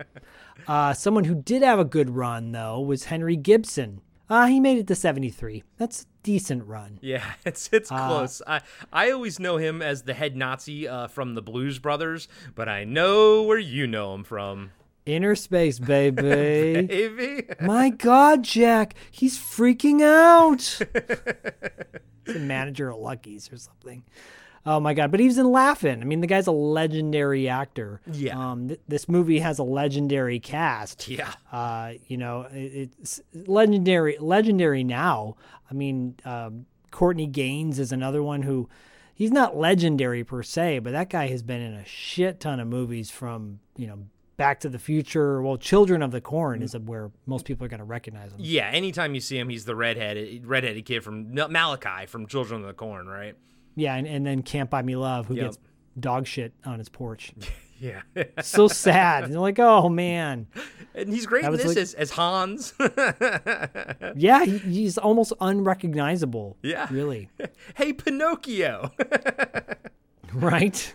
[0.67, 4.01] uh, someone who did have a good run though was Henry Gibson.
[4.29, 5.63] Uh, he made it to seventy-three.
[5.77, 6.99] That's a decent run.
[7.01, 8.41] Yeah, it's it's Uh, close.
[8.47, 8.61] I
[8.93, 12.83] I always know him as the head Nazi uh, from the Blues Brothers, but I
[12.83, 14.71] know where you know him from,
[15.05, 16.21] Inner space, baby.
[16.87, 17.43] Davey.
[17.61, 20.61] My God, Jack, he's freaking out.
[22.27, 24.03] He's a manager at Lucky's or something.
[24.63, 25.09] Oh my God!
[25.09, 26.01] But he was in Laugh-In.
[26.01, 27.99] I mean, the guy's a legendary actor.
[28.11, 28.37] Yeah.
[28.37, 31.07] Um, th- this movie has a legendary cast.
[31.07, 31.33] Yeah.
[31.51, 34.17] Uh, you know, it, it's legendary.
[34.19, 35.35] Legendary now.
[35.69, 38.69] I mean, um, Courtney Gains is another one who.
[39.13, 42.67] He's not legendary per se, but that guy has been in a shit ton of
[42.67, 43.99] movies from you know
[44.41, 45.41] Back to the Future.
[45.41, 48.39] Well, Children of the Corn is where most people are going to recognize him.
[48.39, 52.67] Yeah, anytime you see him, he's the redheaded redheaded kid from Malachi from Children of
[52.67, 53.35] the Corn, right?
[53.75, 55.45] Yeah, and, and then Can't Buy Me Love, who Yep.
[55.45, 55.57] gets
[55.99, 57.33] dog shit on his porch.
[57.83, 58.03] Yeah,
[58.43, 59.23] so sad.
[59.23, 60.45] And you're like, oh man.
[60.93, 62.75] and he's great in this like- as, as Hans.
[64.15, 66.57] Yeah, he, he's almost unrecognizable.
[66.61, 66.87] Yeah.
[66.91, 67.29] Really.
[67.73, 68.91] hey, Pinocchio.
[70.33, 70.93] right?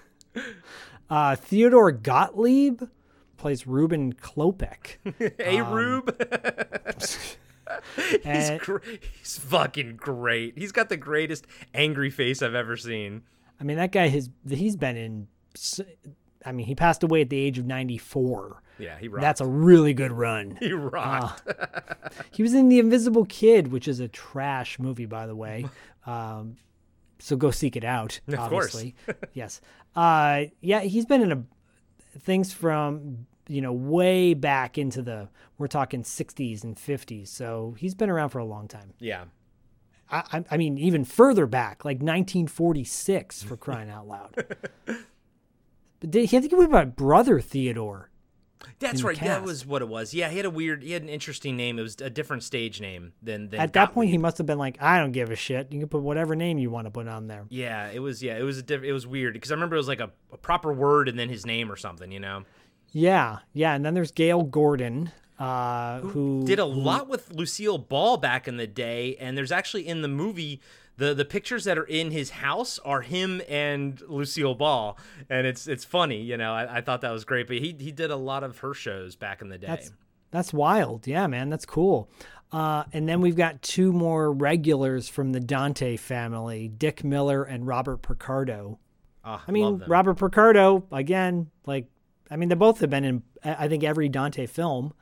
[1.11, 2.83] Uh, Theodore Gottlieb
[3.37, 4.97] plays Ruben Klopek.
[5.39, 6.17] hey, Um, Rube.
[8.25, 8.79] he's gr-
[9.19, 10.57] he's fucking great.
[10.59, 13.23] He's got the greatest angry face I've ever seen.
[13.61, 15.29] I mean, that guy has he's been in.
[16.45, 18.63] I mean, he passed away at the age of 94.
[18.79, 19.23] Yeah, he rocked.
[19.23, 20.57] That's a really good run.
[20.61, 21.43] he rocked.
[22.31, 25.67] He was in The Invisible Kid, which is a trash movie, by the way.
[26.05, 26.57] Um,
[27.19, 28.21] so go seek it out.
[28.29, 28.75] Of course.
[28.75, 28.95] obviously.
[29.33, 29.61] yes.
[29.97, 31.43] Uh, yeah, he's been in a
[32.21, 37.29] things from you know way back into the we're talking 60s and 50s.
[37.29, 38.93] So he's been around for a long time.
[38.99, 39.25] yeah.
[40.11, 44.35] I, I- I mean, even further back, like 1946, for crying out loud.
[45.99, 48.11] But did he have to give about brother Theodore?
[48.79, 49.19] That's right.
[49.21, 50.13] That was what it was.
[50.15, 51.79] Yeah, he had a weird, he had an interesting name.
[51.79, 54.59] It was a different stage name than than At that point, he must have been
[54.59, 55.73] like, I don't give a shit.
[55.73, 57.45] You can put whatever name you want to put on there.
[57.49, 58.23] Yeah, it was.
[58.23, 60.11] Yeah, it was a diff- It was weird because I remember it was like a,
[60.33, 62.11] a proper word and then his name or something.
[62.11, 62.45] You know,
[62.93, 68.17] Yeah, yeah, and then there's Gale Gordon, uh, who did a lot with Lucille Ball
[68.17, 70.61] back in the day, and there's actually in the movie
[70.97, 75.67] the the pictures that are in his house are him and Lucille Ball, and it's
[75.67, 76.23] it's funny.
[76.23, 77.47] You know, I, I thought that was great.
[77.47, 79.67] But he he did a lot of her shows back in the day.
[79.67, 79.93] That's
[80.31, 81.07] that's wild.
[81.07, 82.11] Yeah, man, that's cool.
[82.53, 87.67] Uh, and then we've got two more regulars from the Dante family, Dick Miller and
[87.67, 88.79] Robert Picardo.
[89.25, 89.83] Ah, I mean.
[89.89, 91.89] Robert Picardo, again, like,
[92.31, 94.95] I mean, they both have been in, I I think, every Dante film.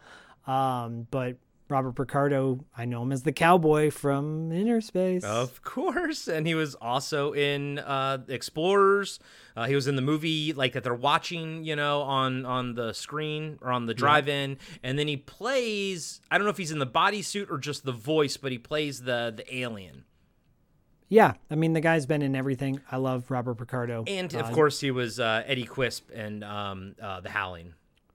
[0.46, 1.36] Um, but
[1.74, 5.24] Robert Picardo, I know him as the cowboy from Inner Space.
[5.24, 9.18] Of course, and he was also in uh, Explorers.
[9.56, 12.92] Uh, he was in the movie like that they're watching, you know, on on the
[12.92, 16.20] screen or on the drive-in, and then he plays.
[16.30, 19.02] I don't know if he's in the bodysuit or just the voice, but he plays
[19.02, 20.04] the the alien.
[21.08, 22.80] Yeah, I mean, the guy's been in everything.
[22.90, 24.04] I love Robert Picardo.
[24.06, 27.74] And of Uh, course, he was uh, Eddie Quist and um, uh, the Howling.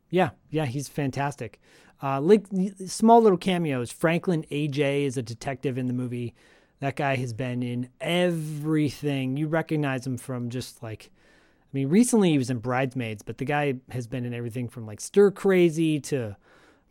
[0.10, 1.60] Yeah, yeah, he's fantastic.
[2.02, 2.46] Uh, like
[2.88, 3.92] small little cameos.
[3.92, 6.34] Franklyn Ajaye is a detective in the movie.
[6.80, 9.36] That guy has been in everything.
[9.36, 13.46] You recognize him from just like, I mean, recently he was in Bridesmaids, but the
[13.46, 16.38] guy has been in everything from like Stir Crazy to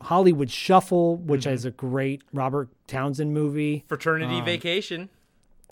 [0.01, 3.83] Hollywood Shuffle, which is a great Robert Townsend movie.
[3.87, 5.09] Fraternity Vacation.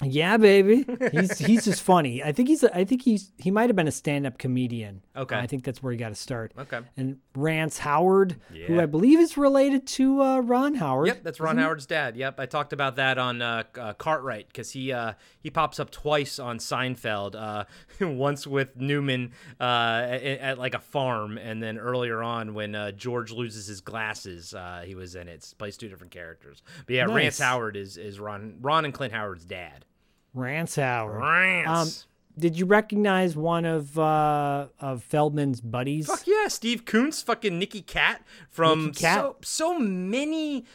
[0.03, 0.85] Yeah, baby.
[1.11, 2.23] He's he's just funny.
[2.23, 5.01] I think he's a, I think he's he might have been a stand-up comedian.
[5.15, 5.35] Okay.
[5.35, 6.51] I think that's where he got to start.
[6.57, 6.81] Okay.
[6.95, 8.35] And Rance Howard,
[8.67, 11.07] who I believe is related to uh, Ron Howard.
[11.07, 12.15] Yep, that's Ron Howard's dad.
[12.15, 15.89] Yep, I talked about that on uh, uh, Cartwright because he uh, he pops up
[15.89, 17.35] twice on Seinfeld.
[17.35, 17.63] Uh,
[18.05, 22.91] once with Newman uh, at, at like a farm, and then earlier on when uh,
[22.91, 25.53] George loses his glasses, uh, he was in it.
[25.57, 26.61] Plays two different characters.
[26.85, 29.85] But yeah, Rance Howard is is Ron Ron and Clint Howard's dad.
[30.33, 31.21] Rance Howard.
[31.21, 31.67] Rance.
[32.05, 32.07] Um,
[32.39, 36.07] did you recognize one of uh, of Feldman's buddies?
[36.07, 39.19] Fuck yeah, Steve Kuntz, fucking Nicky Katt from Nicky Katt.
[39.19, 40.65] so so many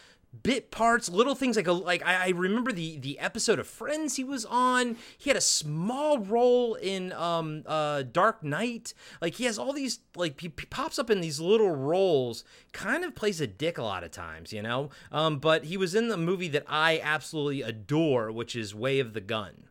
[0.42, 4.16] bit parts, little things like a like I, I remember the the episode of Friends
[4.16, 4.96] he was on.
[5.18, 8.94] He had a small role in um uh Dark Knight.
[9.20, 12.44] Like he has all these like he, he pops up in these little roles.
[12.72, 14.90] Kind of plays a dick a lot of times, you know.
[15.10, 19.12] Um, but he was in the movie that I absolutely adore, which is Way of
[19.12, 19.64] the Gun.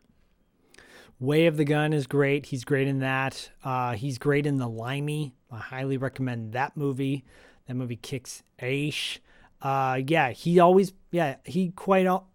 [1.18, 2.46] Way of the Gun is great.
[2.46, 3.50] He's great in that.
[3.62, 5.34] Uh, he's great in The Limey.
[5.52, 7.24] I highly recommend that movie.
[7.68, 9.20] That movie kicks ash.
[9.62, 12.28] Uh, yeah, he always yeah he quite al-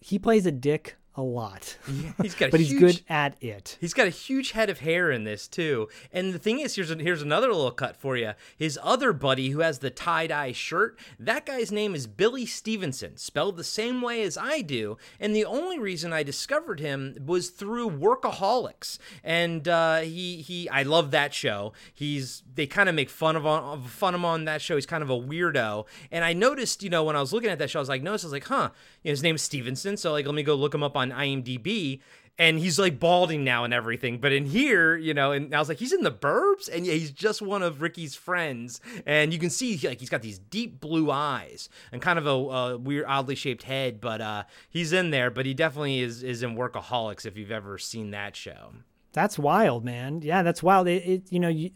[0.00, 1.76] he plays a dick a lot,
[2.22, 3.76] He's got a but he's huge, good at it.
[3.80, 5.88] He's got a huge head of hair in this too.
[6.12, 8.32] And the thing is, here's here's another little cut for you.
[8.56, 13.16] His other buddy who has the tie dye shirt, that guy's name is Billy Stevenson,
[13.16, 14.96] spelled the same way as I do.
[15.18, 18.98] And the only reason I discovered him was through Workaholics.
[19.22, 21.72] And uh, he he, I love that show.
[21.92, 24.76] He's they kind of make fun of on fun of him on that show.
[24.76, 25.86] He's kind of a weirdo.
[26.10, 28.02] And I noticed, you know, when I was looking at that show, I was like,
[28.02, 28.70] notice, I was like, huh,
[29.02, 29.96] you know, his name's Stevenson.
[29.96, 32.00] So like, let me go look him up on IMDb
[32.40, 34.18] and he's like balding now and everything.
[34.18, 36.94] But in here, you know, and I was like, he's in the burbs, and yeah,
[36.94, 40.80] he's just one of Ricky's friends, and you can see like he's got these deep
[40.80, 44.00] blue eyes and kind of a, a weird, oddly shaped head.
[44.00, 47.76] But uh, he's in there, but he definitely is is in Workaholics if you've ever
[47.76, 48.72] seen that show.
[49.12, 50.22] That's wild, man.
[50.22, 50.88] Yeah, that's wild.
[50.88, 51.72] It, it you know you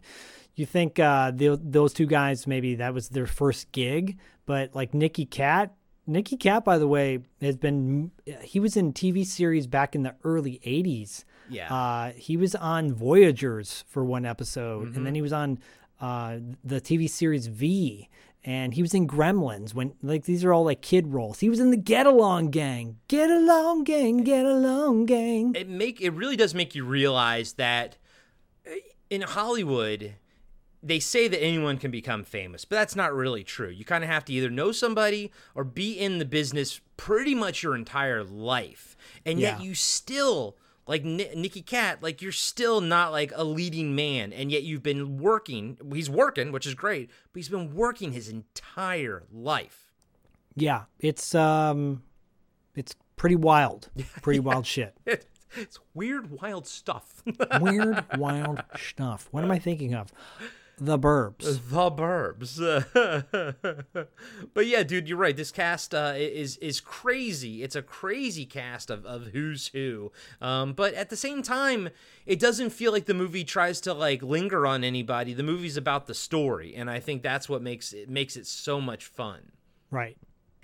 [0.54, 4.94] you think uh, the, those two guys maybe that was their first gig, but like
[4.94, 5.74] Nicky Katt.
[6.06, 8.10] Nicky Katt, by the way, has been
[8.42, 11.24] he was in TV series back in the early '80s.
[11.48, 11.72] Yeah.
[11.74, 14.96] Uh, he was on Voyagers for one episode, Mm-hmm.
[14.96, 15.58] and then he was on
[16.00, 18.08] uh, the TV series V,
[18.44, 19.72] and he was in Gremlins.
[19.74, 21.40] When like these are all like kid roles.
[21.40, 25.54] He was in the Get Along Gang, Get Along Gang, Get Along Gang.
[25.54, 27.96] it make it really does make you realize that
[28.66, 28.70] uh,
[29.10, 30.14] in Hollywood
[30.84, 33.70] they say that anyone can become famous, but that's not really true.
[33.70, 37.62] You kind of have to either know somebody or be in the business pretty much
[37.62, 38.96] your entire life.
[39.24, 43.94] And yet you still like Ni- Nicky Katt, like you're still not like a leading
[43.94, 45.78] man, and yet you've been working.
[45.92, 49.92] He's working, which is great, but he's been working his entire life.
[50.54, 52.02] Yeah, it's um,
[52.74, 53.88] it's pretty wild,
[54.22, 54.94] pretty wild shit.
[55.56, 57.22] it's weird, wild stuff.
[57.60, 59.28] Weird, wild stuff.
[59.30, 60.12] What am I thinking of?
[60.78, 61.60] The Burbs.
[61.70, 62.58] The Burbs.
[64.54, 65.36] but yeah, dude, you're right.
[65.36, 67.62] This cast uh, is is crazy.
[67.62, 70.10] It's a crazy cast of, of who's who.
[70.40, 71.90] Um, but at the same time,
[72.26, 75.32] it doesn't feel like the movie tries to like linger on anybody.
[75.32, 78.80] The movie's about the story, and I think that's what makes it makes it so
[78.80, 79.52] much fun.
[79.90, 80.16] Right.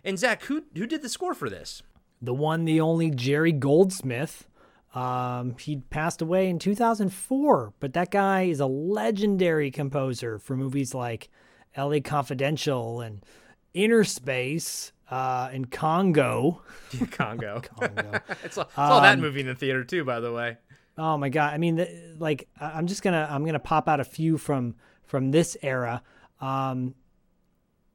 [0.05, 1.83] And Zach, who who did the score for this?
[2.21, 4.47] The one, the only Jerry Goldsmith.
[4.95, 10.95] Um, he passed away in 2004, but that guy is a legendary composer for movies
[10.95, 11.29] like
[11.77, 12.01] L.A.
[12.01, 13.25] Confidential and
[13.73, 16.63] Inner Space uh, and Congo.
[17.13, 17.61] Congo.
[17.79, 18.21] Congo.
[18.45, 20.57] it's all, saw that Um, movie in the theater too, by the way.
[20.99, 21.55] Oh my god!
[21.55, 24.75] I mean, the, like I'm just gonna I'm gonna pop out a few from
[25.07, 26.03] from this era,
[26.41, 26.95] um,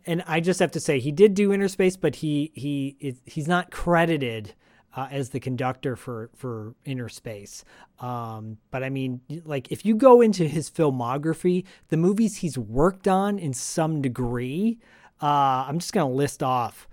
[0.05, 3.21] and I just have to say he did do Inner Space, but he he is,
[3.25, 4.55] he's not credited
[4.95, 7.63] uh, as the conductor for for Inner Space.
[7.99, 13.08] Um, but I mean, like if you go into his filmography, the movies he's worked
[13.08, 14.79] on in some degree,
[15.21, 16.88] uh, I'm just gonna list off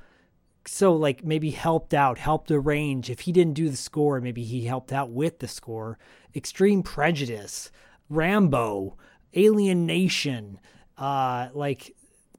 [0.67, 3.11] so like maybe helped out, helped arrange.
[3.11, 5.99] If he didn't do the score, maybe he helped out with the score.
[6.35, 7.71] Extreme Prejudice,
[8.09, 8.97] Rambo,
[9.35, 10.61] Alien Nation,
[10.99, 11.95] uh, like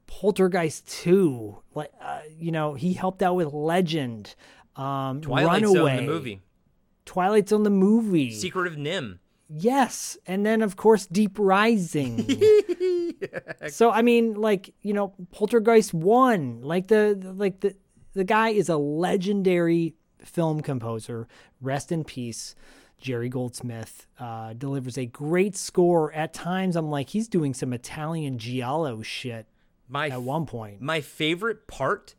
[0.06, 1.58] Poltergeist Two.
[1.74, 4.34] Like uh, you know, he helped out with Legend,
[4.76, 6.40] um, Twilight Runaway, Zone, the movie.
[7.04, 8.30] Twilight Zone, the movie.
[8.30, 9.18] Secret of NIMH.
[9.48, 12.26] Yes, and then of course Deep Rising.
[13.70, 17.74] So I mean, like you know, Poltergeist one, like the like the
[18.12, 21.26] the guy is a legendary film composer.
[21.60, 22.54] Rest in peace,
[23.00, 24.06] Jerry Goldsmith.
[24.18, 26.12] Uh, delivers a great score.
[26.12, 29.46] At times, I'm like, he's doing some Italian giallo shit.
[29.88, 32.14] My At one point, My favorite part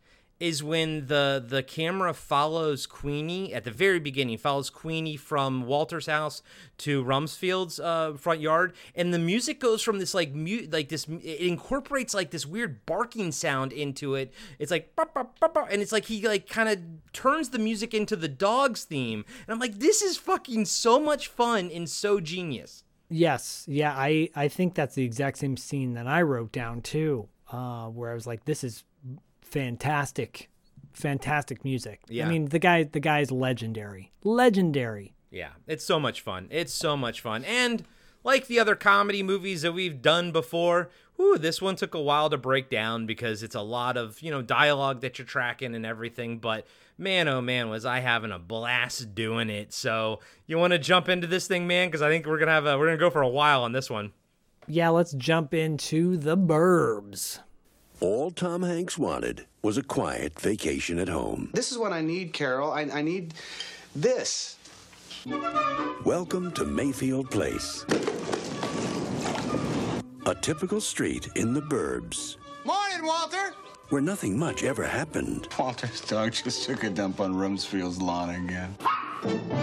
[0.45, 6.05] is when the the camera follows Queenie at the very beginning, follows Queenie from Walter's
[6.05, 6.43] house
[6.79, 11.07] to Rumsfield's uh, front yard, and the music goes from this like mute like this.
[11.09, 14.31] It incorporates like this weird barking sound into it.
[14.59, 16.79] It's like "Bah, bah, bah, bah," and it's like he like kind of
[17.11, 21.27] turns the music into the dog's theme, and I'm like, this is fucking so much
[21.27, 22.83] fun and so genius.
[23.09, 27.29] Yes, yeah, I I think that's the exact same scene that I wrote down too,
[27.51, 28.83] uh, where I was like, "This is
[29.45, 30.49] fantastic,
[30.93, 32.25] fantastic music." Yeah.
[32.25, 35.13] I mean, the guy the guy is legendary, legendary.
[35.31, 36.47] Yeah, it's so much fun.
[36.49, 37.43] It's so much fun.
[37.45, 37.83] And
[38.23, 42.29] like the other comedy movies that we've done before, whew, this one took a while
[42.29, 45.85] to break down because it's a lot of, you know, dialogue that you're tracking and
[45.85, 46.65] everything, but
[46.97, 49.73] man oh man was I having a blast doing it.
[49.73, 52.53] So, you want to jump into this thing, man, cuz I think we're going to
[52.53, 54.11] have a we're going to go for a while on this one.
[54.67, 57.39] Yeah, let's jump into the Burbs.
[58.01, 61.49] All Tom Hanks wanted was a quiet vacation at home.
[61.53, 62.71] This is what I need, Carol.
[62.71, 63.33] I, I need
[63.95, 64.57] this.
[66.03, 67.85] Welcome to Mayfield Place.
[70.25, 73.53] A typical street in the burbs Morning, Walter.
[73.89, 78.75] Where nothing much ever happened Walter's dog just took a dump on Rumsfield's lawn again.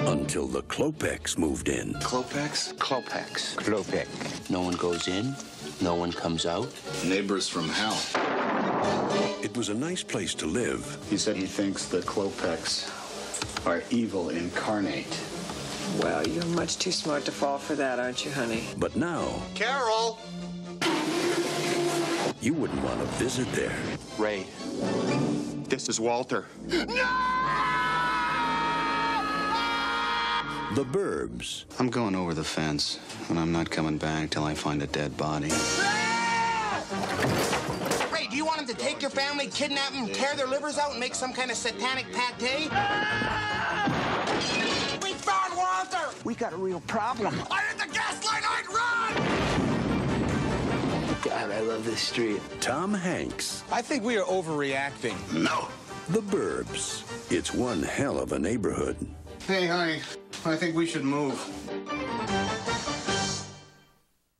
[0.07, 1.95] until the Klopeks moved in.
[1.95, 2.75] Klopeks?
[2.75, 3.57] Klopeks.
[3.57, 4.07] Klopek.
[4.51, 5.35] No one goes in,
[5.81, 6.69] no one comes out.
[7.05, 7.99] Neighbors from hell.
[9.43, 12.89] It was a nice place to live, He said he thinks the Klopeks
[13.67, 15.19] are evil incarnate.
[16.01, 18.63] Well, you're much too smart to fall for that, aren't you, honey?
[18.79, 20.19] but now Carol!
[22.43, 23.77] You wouldn't want to visit there.
[24.19, 24.47] Ray,
[25.69, 26.47] This is Walter.
[26.67, 26.87] The
[30.85, 31.65] burbs.
[31.79, 35.17] I'm going over the fence, and I'm not coming back till I find a dead
[35.17, 35.51] body.
[38.13, 40.91] Ray, do you want him to take your family, kidnap them, tear their livers out,
[40.91, 42.71] and make some kind of satanic pate?
[45.03, 46.11] We found Walter!
[46.25, 47.41] We got a real problem.
[47.51, 49.62] I hit the gas line, I'd run!
[51.23, 52.41] God, I love this street.
[52.61, 53.63] Tom Hanks.
[53.71, 55.17] I think we are overreacting.
[55.33, 55.69] No.
[56.09, 57.05] The burbs.
[57.31, 58.97] It's one hell of a neighborhood.
[59.47, 60.01] Hey, honey,
[60.45, 61.39] I think we should move.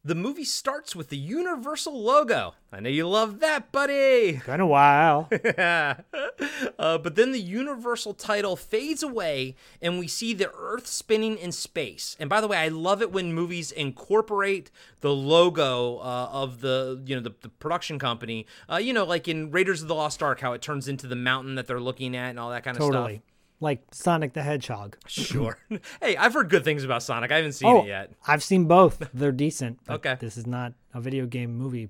[0.05, 2.55] The movie starts with the Universal logo.
[2.73, 4.41] I know you love that, buddy.
[4.47, 5.29] Been a while.
[5.31, 11.53] uh, but then the universal title fades away and we see the earth spinning in
[11.53, 16.61] space and by the way i love it when movies incorporate the logo uh, of
[16.61, 19.95] the you know the, the production company uh, you know like in raiders of the
[19.95, 22.65] lost ark how it turns into the mountain that they're looking at and all that
[22.65, 23.17] kind of totally.
[23.17, 23.32] stuff
[23.63, 24.97] Like Sonic the Hedgehog.
[25.07, 25.57] sure
[26.03, 28.67] hey i've heard good things about sonic i haven't seen oh, it yet I've seen
[28.67, 29.09] both.
[29.15, 29.79] They're decent.
[29.87, 30.17] but Okay.
[30.21, 31.89] This is not a video game movie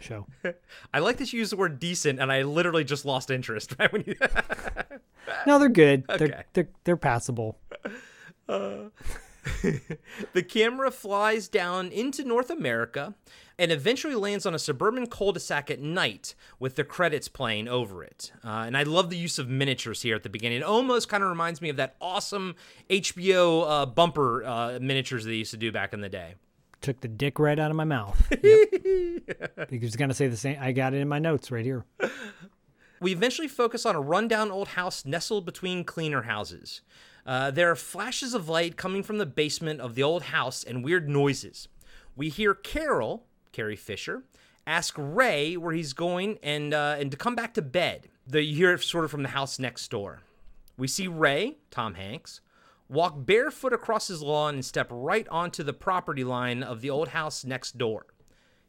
[0.00, 0.26] show.
[0.94, 3.92] i like that you use the word decent and i literally just lost interest right
[3.92, 4.14] when you
[5.46, 6.04] No, they're good.
[6.08, 6.26] Okay.
[6.26, 7.58] They're they're they're passable.
[8.48, 8.88] Uh,
[10.32, 13.14] The camera flies down into North America
[13.58, 18.32] and eventually lands on a suburban cul-de-sac at night with the credits playing over it.
[18.44, 20.58] Uh, and I love the use of miniatures here at the beginning.
[20.58, 22.54] It almost kind of reminds me of that awesome
[22.88, 26.34] HBO uh, bumper uh, miniatures they used to do back in the day.
[26.80, 28.20] Took the dick right out of my mouth.
[28.42, 29.68] Yep.
[29.70, 30.56] He was gonna say the same.
[30.60, 31.84] I got it in my notes right here.
[33.00, 36.80] We eventually focus on a rundown old house nestled between cleaner houses.
[37.28, 40.82] Uh, there are flashes of light coming from the basement of the old house and
[40.82, 41.68] weird noises.
[42.16, 44.24] We hear Carol, Carrie Fisher,
[44.66, 48.08] ask Ray where he's going and uh, and to come back to bed.
[48.26, 50.22] The, you hear it sort of from the house next door.
[50.78, 52.40] We see Ray, Tom Hanks,
[52.88, 57.08] walk barefoot across his lawn and step right onto the property line of the old
[57.08, 58.06] house next door.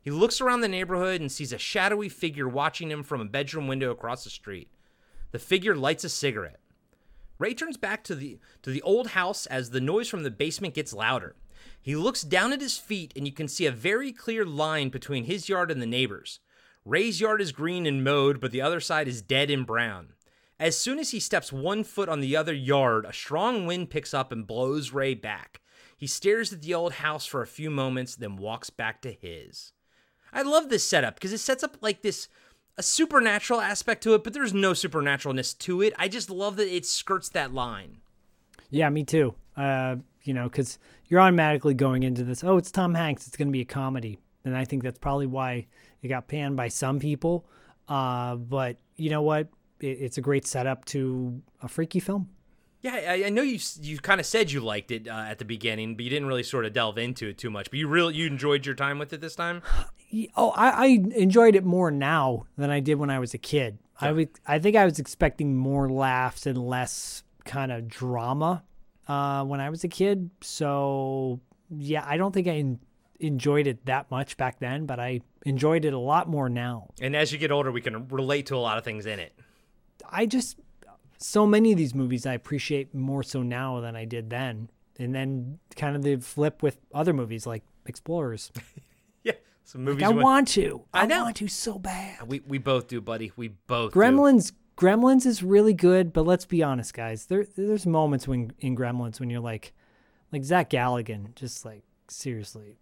[0.01, 3.69] He looks around the neighborhood and sees a shadowy figure watching him from a bedroom
[3.69, 4.69] window across the street.
[5.31, 6.58] The figure lights a cigarette.
[7.39, 10.73] Ray turns back to the to the old house as the noise from the basement
[10.73, 11.35] gets louder.
[11.81, 15.23] He looks down at his feet and you can see a very clear line between
[15.23, 16.39] his yard and the neighbors.
[16.85, 20.13] Ray's yard is green and mowed, but the other side is dead and brown.
[20.59, 24.13] As soon as he steps one foot on the other yard, a strong wind picks
[24.13, 25.61] up and blows Ray back.
[25.95, 29.71] He stares at the old house for a few moments, then walks back to his.
[30.33, 32.27] I love this setup because it sets up like this
[32.79, 35.93] a supernatural aspect to it, but there's no supernaturalness to it.
[35.99, 37.97] I just love that it skirts that line.
[38.71, 39.35] Yeah, me too.
[39.57, 42.41] Uh, you know, because you're automatically going into this.
[42.41, 43.27] Oh, it's Tom Hanks.
[43.27, 45.67] It's going to be a comedy, and I think that's probably why
[46.01, 47.45] it got panned by some people.
[47.89, 49.49] Uh, but you know what?
[49.81, 52.29] It, it's a great setup to a freaky film.
[52.81, 55.45] Yeah, I, I know you you kind of said you liked it uh, at the
[55.45, 57.69] beginning, but you didn't really sort of delve into it too much.
[57.69, 59.63] But you really you enjoyed your time with it this time.
[60.35, 60.85] Oh, I, I
[61.15, 63.77] enjoyed it more now than I did when I was a kid.
[64.01, 68.63] I would, I think I was expecting more laughs and less kind of drama
[69.07, 70.29] uh, when I was a kid.
[70.41, 72.79] So yeah, I don't think I en-
[73.19, 76.89] enjoyed it that much back then, but I enjoyed it a lot more now.
[77.01, 79.33] And as you get older, we can relate to a lot of things in it.
[80.09, 80.57] I just
[81.17, 84.69] so many of these movies I appreciate more so now than I did then.
[84.97, 88.51] And then kind of the flip with other movies like Explorers.
[89.69, 90.01] some movies.
[90.01, 90.83] Like, I want to.
[90.93, 92.27] I I, want to so bad.
[92.27, 93.31] We we both do, buddy.
[93.35, 93.93] We both.
[93.93, 93.99] do.
[93.99, 97.27] Gremlins Gremlins is really good, but let's be honest, guys.
[97.27, 99.73] There there's moments when in Gremlins when you're like
[100.31, 102.77] like Zach Galligan, just like seriously.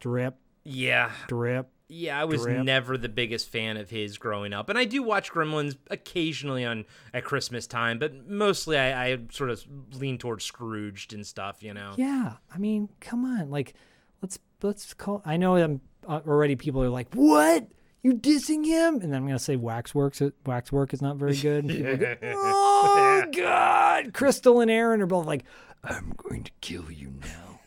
[0.00, 1.68] Drip, Yeah, drip.
[1.88, 2.20] yeah.
[2.20, 2.62] I was Drip.
[2.62, 6.84] never the biggest fan of his growing up, and I do watch Gremlins occasionally on
[7.14, 9.64] at Christmas time, but mostly I, I sort of
[9.94, 11.62] lean towards Scrooged and stuff.
[11.62, 11.94] You know.
[11.96, 13.50] Yeah, I mean, come on.
[13.50, 13.72] Like
[14.20, 17.68] let's let's call I know I'm already people are like, "What?
[18.02, 21.64] You dissing him?" And then I'm going to say Waxworks Waxwork is not very good.
[21.64, 24.12] And people go, oh god.
[24.14, 25.44] Crystal and Aaron are both like,
[25.82, 27.60] "I'm going to kill you now."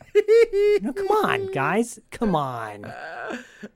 [0.82, 1.98] no, come on, guys.
[2.10, 2.92] Come on.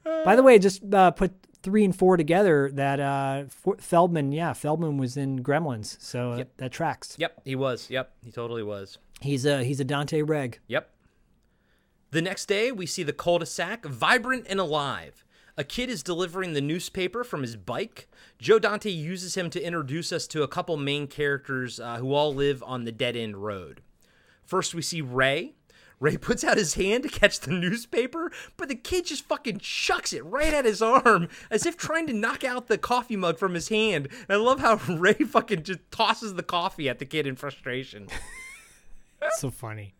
[0.04, 1.32] By the way, I just uh, put
[1.62, 2.70] three and four together.
[2.72, 3.44] That uh,
[3.78, 7.16] Feldman, yeah, Feldman was in Gremlins, so uh, that tracks.
[7.18, 7.90] Yep, he was.
[7.90, 8.98] Yep, he totally was.
[9.20, 10.58] He's a he's a Dante Reg.
[10.66, 10.88] Yep.
[12.12, 15.24] The next day, we see the cul-de-sac vibrant and alive.
[15.56, 18.06] A kid is delivering the newspaper from his bike.
[18.38, 22.34] Joe Dante uses him to introduce us to a couple main characters uh, who all
[22.34, 23.80] live on the dead end road.
[24.44, 25.54] First, we see Ray.
[26.00, 30.12] Ray puts out his hand to catch the newspaper, but the kid just fucking chucks
[30.12, 33.54] it right at his arm as if trying to knock out the coffee mug from
[33.54, 34.08] his hand.
[34.28, 38.08] And I love how Ray fucking just tosses the coffee at the kid in frustration.
[39.38, 39.94] so funny.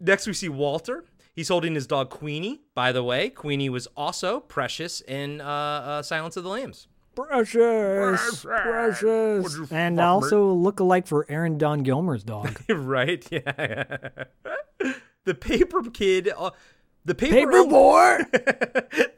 [0.00, 1.04] Next, we see Walter.
[1.34, 2.60] He's holding his dog Queenie.
[2.74, 6.86] By the way, Queenie was also precious in uh, uh, Silence of the Lambs.
[7.16, 12.60] Precious, precious, and also look alike for Aaron Don Gilmer's dog.
[12.68, 13.24] right?
[13.30, 13.84] Yeah.
[15.24, 16.30] the paper kid.
[16.36, 16.50] Uh,
[17.06, 18.18] the paper, Paper al- boy.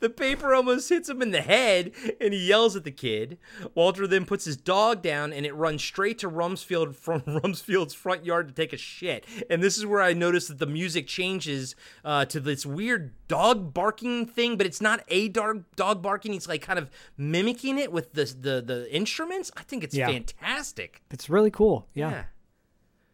[0.00, 3.38] the paper almost hits him in the head, and he yells at the kid.
[3.74, 8.24] Walter then puts his dog down, and it runs straight to Rumsfield from Rumsfield's front
[8.24, 9.24] yard to take a shit.
[9.48, 13.72] And this is where I noticed that the music changes uh, to this weird dog
[13.72, 16.32] barking thing, but it's not a dog dog barking.
[16.32, 19.50] He's like kind of mimicking it with the the the instruments.
[19.56, 20.08] I think it's Yeah.
[20.08, 21.02] fantastic.
[21.10, 21.86] It's really cool.
[21.94, 22.24] Yeah, yeah.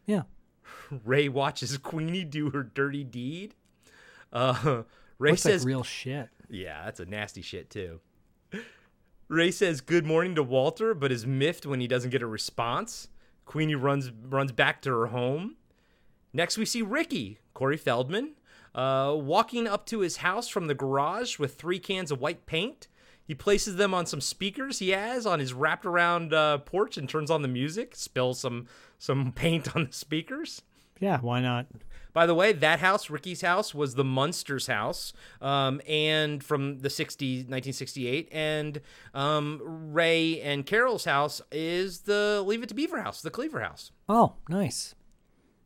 [0.07, 0.21] yeah.
[1.05, 3.55] Ray watches Queenie do her dirty deed.
[4.33, 4.83] Uh,
[5.19, 6.27] Ray Looks says, like real shit.
[6.49, 8.01] "Yeah, that's a nasty shit too."
[9.29, 13.07] Ray says good morning to Walter, but is miffed when he doesn't get a response.
[13.45, 15.55] Queenie runs runs back to her home.
[16.33, 18.33] Next, we see Ricky Corey Feldman
[18.73, 22.87] uh, walking up to his house from the garage with three cans of white paint.
[23.25, 27.07] He places them on some speakers he has on his wrapped around uh, porch and
[27.07, 27.95] turns on the music.
[27.95, 28.67] Spills some
[28.97, 30.61] some paint on the speakers.
[30.99, 31.67] Yeah, why not?
[32.13, 36.89] By the way, that house, Ricky's house, was the Munsters house, um, and from the
[36.89, 38.29] 60s, 1968.
[38.31, 38.81] And
[39.13, 39.59] um,
[39.91, 43.91] Ray and Carol's house is the Leave It to Beaver house, the Cleaver house.
[44.07, 44.93] Oh, nice.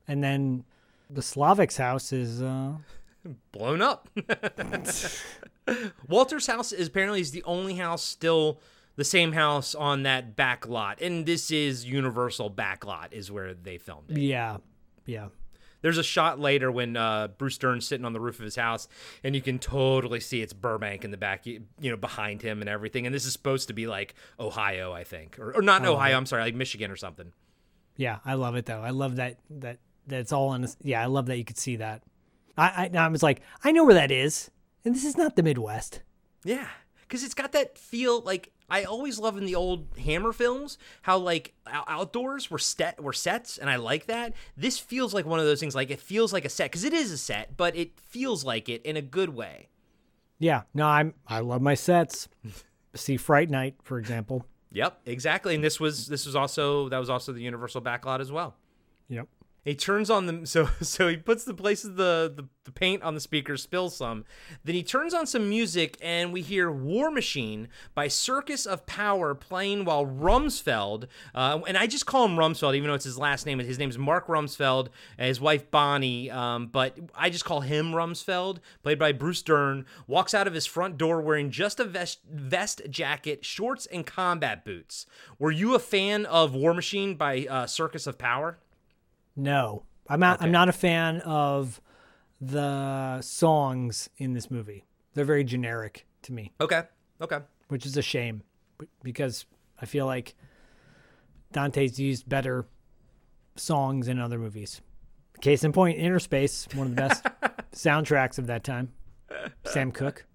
[0.07, 0.63] And then
[1.09, 2.73] the Slavik's house is uh
[3.51, 4.09] Blown up.
[6.07, 8.61] Walter's house is apparently is the only house still
[8.95, 13.53] the same house on that back lot, and this is Universal back lot is where
[13.53, 14.17] they filmed it.
[14.17, 14.57] yeah,
[15.05, 15.27] yeah.
[15.87, 18.89] There's a shot later when uh, Bruce Dern's sitting on the roof of his house,
[19.23, 22.67] and you can totally see it's Burbank in the back, you know, behind him and
[22.69, 23.05] everything.
[23.05, 26.17] And this is supposed to be like Ohio, I think, or, or not Oh, Ohio.
[26.17, 27.31] I'm sorry, like Michigan or something.
[27.95, 28.81] Yeah, I love it though.
[28.81, 30.63] I love that that that's all in.
[30.63, 32.03] This, yeah, I love that you could see that.
[32.57, 34.51] I, I I was like, I know where that is,
[34.83, 36.01] and this is not the Midwest.
[36.43, 36.67] Yeah,
[37.03, 41.17] because it's got that feel like I always love in the old Hammer films how
[41.17, 44.33] like outdoors were set were sets, and I like that.
[44.55, 45.75] This feels like one of those things.
[45.75, 48.67] Like it feels like a set because it is a set, but it feels like
[48.67, 49.69] it in a good way.
[50.39, 52.27] Yeah, no, I'm I love my sets.
[52.95, 54.45] see Fright Night, for example.
[54.71, 55.55] Yep, exactly.
[55.55, 58.55] And this was this was also that was also the Universal backlot as well.
[59.07, 59.27] Yep.
[59.67, 63.15] He turns on the so so he puts the places the, the the paint on
[63.15, 64.23] the speaker, spills some.
[64.63, 69.35] Then he turns on some music, and we hear "War Machine" by Circus of Power
[69.35, 73.45] playing while Rumsfield, uh, and I just call him Rumsfield, even though it's his last
[73.45, 73.59] name.
[73.59, 74.87] His name's Mark Rumsfield,
[75.17, 79.85] his wife Bonnie, um, but I just call him Rumsfield, played by Bruce Dern.
[80.07, 84.63] Walks out of his front door wearing just a vest, vest jacket, shorts, and combat
[84.63, 85.05] boots.
[85.39, 88.59] Were you a fan of War Machine by uh, Circus of Power?
[89.37, 90.41] No, I'm not.
[90.41, 91.79] I'm not a fan of
[92.41, 94.83] the songs in this movie.
[95.13, 96.53] They're very generic to me.
[96.59, 96.83] Okay.
[97.21, 97.39] Okay.
[97.69, 98.41] Which is a shame
[99.03, 99.45] because
[99.79, 100.35] I feel like
[101.51, 102.65] Dante's used better
[103.55, 104.81] songs in other movies.
[105.41, 107.23] Case in point, Innerspace, one of the best
[107.73, 108.91] soundtracks of that time.
[109.65, 110.25] Sam Cooke.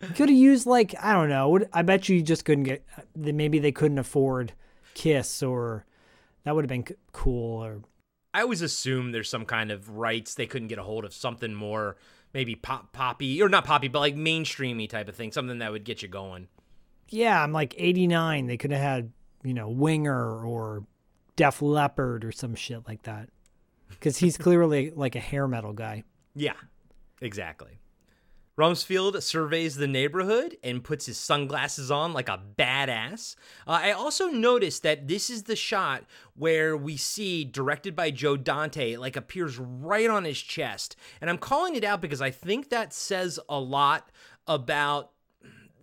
[0.00, 1.60] Could have used like I don't know.
[1.72, 2.84] I bet you just couldn't get.
[2.96, 4.52] Uh, maybe they couldn't afford
[4.94, 5.86] Kiss or
[6.44, 7.82] that would have been cool or
[8.34, 11.54] I always assume there's some kind of rights they couldn't get a hold of something
[11.54, 11.96] more
[12.32, 15.84] maybe pop poppy or not poppy but like mainstreamy type of thing something that would
[15.84, 16.48] get you going
[17.12, 18.46] yeah, I'm like 89.
[18.46, 19.12] They could have had,
[19.44, 20.84] you know, Winger or
[21.36, 23.28] Def Leppard or some shit like that.
[23.90, 26.04] Because he's clearly like a hair metal guy.
[26.34, 26.54] yeah
[27.20, 27.78] exactly
[28.58, 33.34] Rumsfield surveys the neighborhood and puts his sunglasses on like a badass.
[33.66, 38.36] Uh, I also noticed that this is the shot where we see, directed by Joe
[38.36, 40.96] Dante, like appears right on his chest.
[41.20, 44.10] And I'm calling it out because I think that says a lot
[44.46, 45.12] about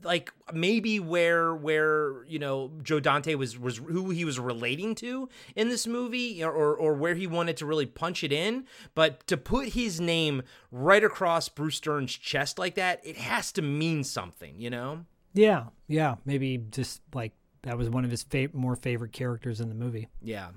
[0.03, 5.27] like maybe where where you know Joe Dante was was who he was relating to
[5.55, 9.37] in this movie or or where he wanted to really punch it in but to
[9.37, 10.41] put his name
[10.71, 15.65] right across Bruce Dern's chest like that it has to mean something you know Yeah,
[15.87, 16.15] yeah.
[16.25, 17.33] Maybe just like
[17.63, 20.07] that was one of his fa- more favorite characters in the movie.
[20.21, 20.49] yeah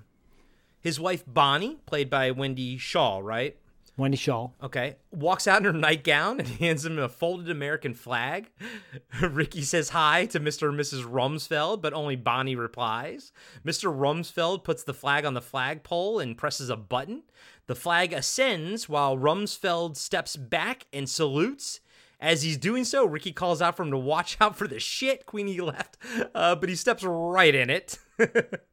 [0.80, 3.56] his wife Bonnie played by Wendy Schaal right
[3.96, 4.52] Wendy Schaal.
[4.62, 4.96] Okay.
[5.10, 8.50] Walks out in her nightgown and hands him a folded American flag.
[9.20, 10.70] Ricky says hi to Mr.
[10.70, 11.04] and Mrs.
[11.04, 13.32] Rumsfield, but only Bonnie replies.
[13.64, 13.94] Mr.
[13.94, 17.24] Rumsfield puts the flag on the flagpole and presses a button.
[17.66, 21.80] The flag ascends while Rumsfield steps back and salutes.
[22.18, 25.26] As he's doing so, Ricky calls out for him to watch out for the shit
[25.26, 25.98] Queenie left,
[26.34, 27.98] uh, but he steps right in it.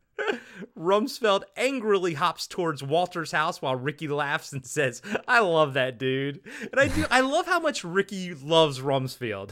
[0.77, 6.41] Rumsfield angrily hops towards Walter's house while Ricky laughs and says, "I love that dude."
[6.71, 9.51] And I do I love how much Ricky loves Rumsfield.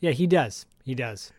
[0.00, 0.66] Yeah, he does.
[0.84, 1.32] He does.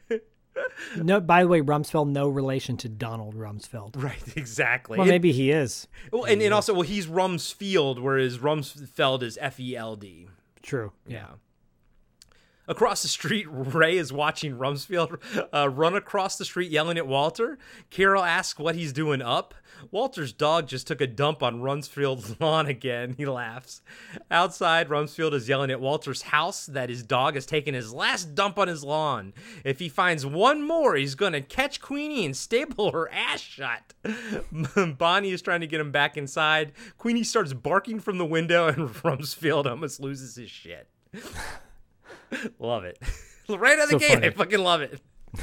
[0.97, 4.01] no, by the way, Rumsfield, no relation to Donald Rumsfeld.
[4.01, 4.97] Right, exactly.
[4.97, 5.87] Well, And- maybe he is.
[6.11, 10.27] Well, and, and also well he's Rumsfield whereas Rumsfeld is F E L D.
[10.61, 10.91] True.
[11.07, 11.27] Yeah.
[12.67, 15.19] Across the street, Ray is watching Rumsfield
[15.53, 17.57] uh, run across the street yelling at Walter.
[17.89, 19.53] Carol asks what he's doing up.
[19.89, 23.15] Walter's dog just took a dump on Rumsfield's lawn again.
[23.17, 23.81] He laughs.
[24.29, 28.59] Outside, Rumsfield is yelling at Walter's house that his dog has taken his last dump
[28.59, 29.33] on his lawn.
[29.63, 33.93] If he finds one more, he's going to catch Queenie and staple her ass shut.
[34.97, 36.73] Bonnie is trying to get him back inside.
[36.97, 40.87] Queenie starts barking from the window, and Rumsfield almost loses his shit.
[42.59, 42.97] Love it.
[43.49, 44.27] right out of the gate, funny.
[44.27, 44.99] I fucking love it.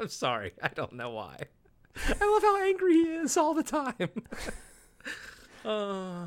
[0.00, 0.52] I'm sorry.
[0.62, 1.36] I don't know why.
[1.96, 3.94] I love how angry he is all the time.
[5.64, 6.26] uh,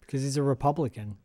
[0.00, 1.16] Because he's a Republican.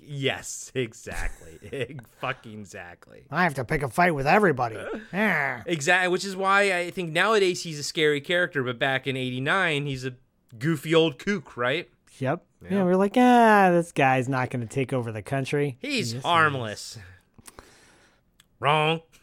[0.00, 1.98] yes, exactly.
[2.20, 3.26] Fucking exactly.
[3.30, 4.78] I have to pick a fight with everybody.
[5.12, 5.62] Ah.
[5.66, 9.86] Exactly, which is why I think nowadays he's a scary character, but back in '89
[9.86, 10.14] he's a
[10.58, 11.88] goofy old kook, right?
[12.18, 12.44] Yep.
[12.70, 12.84] Yeah.
[12.84, 15.76] we're like, ah, this guy's not going to take over the country.
[15.80, 16.98] He's he harmless.
[18.60, 19.02] Wrong.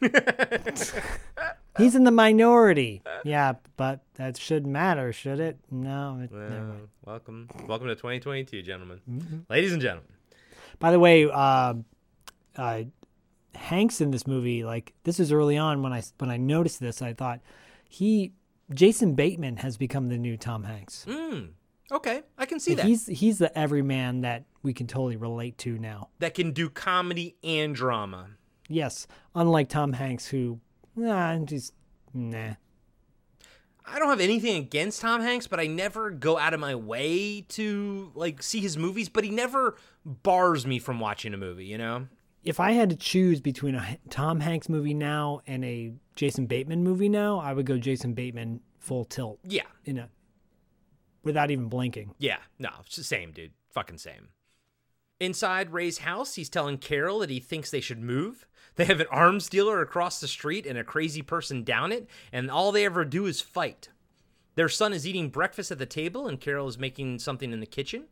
[1.78, 3.02] He's in the minority.
[3.24, 5.58] Yeah, but that shouldn't matter, should it?
[5.70, 6.20] No.
[6.22, 9.36] It, never Well, welcome, welcome to 2022, gentlemen, Mm-hmm.
[9.48, 10.12] ladies and gentlemen.
[10.78, 11.74] By the way, uh,
[12.56, 12.82] uh,
[13.54, 17.02] Hanks in this movie, like this is early on when I when I noticed this,
[17.02, 17.40] I thought
[17.88, 18.32] he
[18.72, 21.04] Jason Bateman has become the new Tom Hanks.
[21.06, 21.50] Mm.
[21.92, 22.86] Okay, I can see Like, that.
[22.86, 26.08] He's he's the everyman that we can totally relate to now.
[26.20, 28.30] that can do comedy and drama.
[28.68, 30.60] Yes, unlike Tom Hanks, who
[30.96, 31.74] nah, just
[32.14, 32.54] nah.
[33.84, 37.42] I don't have anything against Tom Hanks, but I never go out of my way
[37.50, 39.76] to like see his movies, but he never
[40.06, 42.06] bars me from watching a movie, you know?
[42.44, 46.82] If I had to choose between a Tom Hanks movie now and a Jason Bateman
[46.84, 49.38] movie now, I would go Jason Bateman full tilt.
[49.44, 49.62] Yeah.
[49.84, 50.08] In a
[51.22, 52.14] without even blinking.
[52.18, 53.52] Yeah, no, it's the same, dude.
[53.70, 54.28] Fucking same.
[55.20, 58.46] Inside Ray's house, he's telling Carol that he thinks they should move.
[58.76, 62.50] They have an arms dealer across the street and a crazy person down it, and
[62.50, 63.90] all they ever do is fight.
[64.54, 67.66] Their son is eating breakfast at the table, and Carol is making something in the
[67.66, 68.04] kitchen.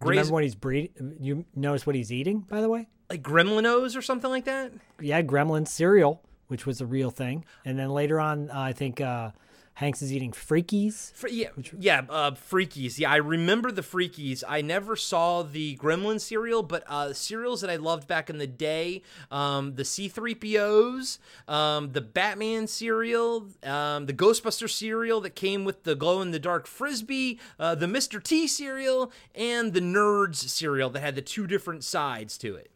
[0.00, 1.16] Gray's remember what he's breeding?
[1.20, 2.88] You notice what he's eating, by the way?
[3.10, 4.72] like Gremlinos or something like that.
[5.00, 7.44] Yeah, Gremlin cereal, which was a real thing.
[7.64, 9.32] And then later on, uh, I think uh,
[9.80, 11.10] Hanks is eating Freakies.
[11.14, 12.98] Fr- yeah, yeah, uh, Freakies.
[12.98, 14.44] Yeah, I remember the Freakies.
[14.46, 18.46] I never saw the Gremlin cereal, but uh, cereals that I loved back in the
[18.46, 19.00] day,
[19.30, 21.16] um, the C-3POs,
[21.48, 27.74] um, the Batman cereal, um, the Ghostbuster cereal that came with the glow-in-the-dark Frisbee, uh,
[27.74, 28.22] the Mr.
[28.22, 32.70] T cereal, and the Nerds cereal that had the two different sides to it.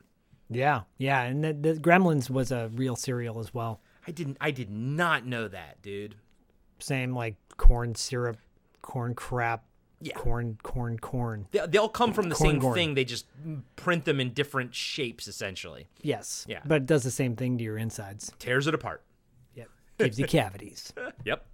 [0.49, 3.83] Yeah, yeah, and the, the Gremlins was a real cereal as well.
[4.07, 4.39] I didn't.
[4.41, 6.15] I did not know that, dude.
[6.85, 8.37] Same like corn syrup,
[8.83, 9.65] corn crap,
[10.01, 10.13] Yeah.
[10.15, 11.47] corn, corn, corn.
[11.51, 12.75] They, they all come from the Corn same gorn.
[12.75, 12.95] thing.
[12.95, 13.27] They just
[13.77, 15.89] print them in different shapes, essentially.
[16.03, 16.45] Yes.
[16.47, 16.61] Yeah.
[16.67, 18.33] But it does the same thing to your insides.
[18.39, 19.03] Tears it apart.
[19.55, 19.69] Yep.
[19.99, 20.93] Gives you cavities.
[21.25, 21.47] Yep.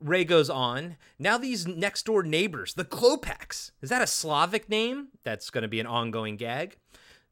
[0.00, 0.96] Ray goes on.
[1.18, 3.70] Now these next door neighbors, the Klopeks.
[3.82, 5.08] Is that a Slavic name?
[5.24, 6.76] That's going to be an ongoing gag.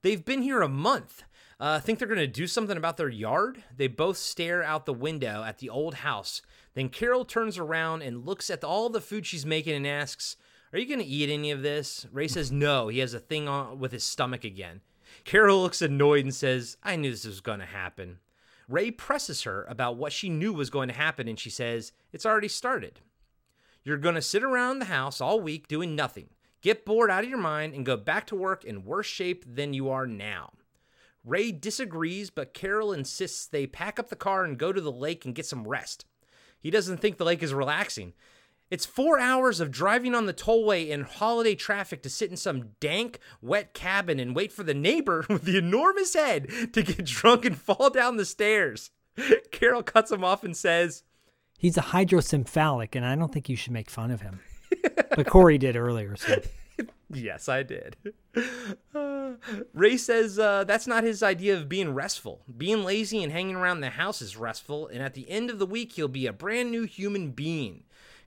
[0.03, 1.23] They've been here a month.
[1.61, 3.65] Uh, think they're going to do something about their yard?
[3.77, 6.41] They both stare out the window at the old house.
[6.75, 10.37] Then Carol turns around and looks at all the food she's making and asks,
[10.73, 12.07] Are you going to eat any of this?
[12.13, 12.87] Ray says no.
[12.87, 14.83] He has a thing on with his stomach again.
[15.25, 18.19] Carol looks annoyed and says, I knew this was going to happen.
[18.69, 22.27] Ray presses her about what she knew was going to happen, and she says, It's
[22.27, 23.01] already started.
[23.83, 26.29] You're going to sit around the house all week doing nothing,
[26.61, 29.73] get bored out of your mind, and go back to work in worse shape than
[29.73, 30.51] you are now.
[31.29, 35.25] Ray disagrees, but Carol insists they pack up the car and go to the lake
[35.25, 36.05] and get some rest.
[36.59, 38.15] He doesn't think the lake is relaxing.
[38.71, 42.71] It's four hours of driving on the tollway in holiday traffic to sit in some
[42.81, 47.45] dank, wet cabin and wait for the neighbor with the enormous head to get drunk
[47.45, 48.91] and fall down the stairs.
[49.51, 51.03] Carol cuts him off and says,
[51.59, 54.41] He's a hydrocephalic, and I don't think you should make fun of him.
[55.17, 56.15] but Corey did earlier.
[56.15, 56.41] So
[57.13, 57.97] Yes, I did.
[58.95, 59.33] Uh,
[59.75, 62.43] Ray says uh, that's not his idea of being restful.
[62.57, 65.67] Being lazy and hanging around the house is restful, and at the end of the
[65.67, 67.85] week, he'll be a brand new human being.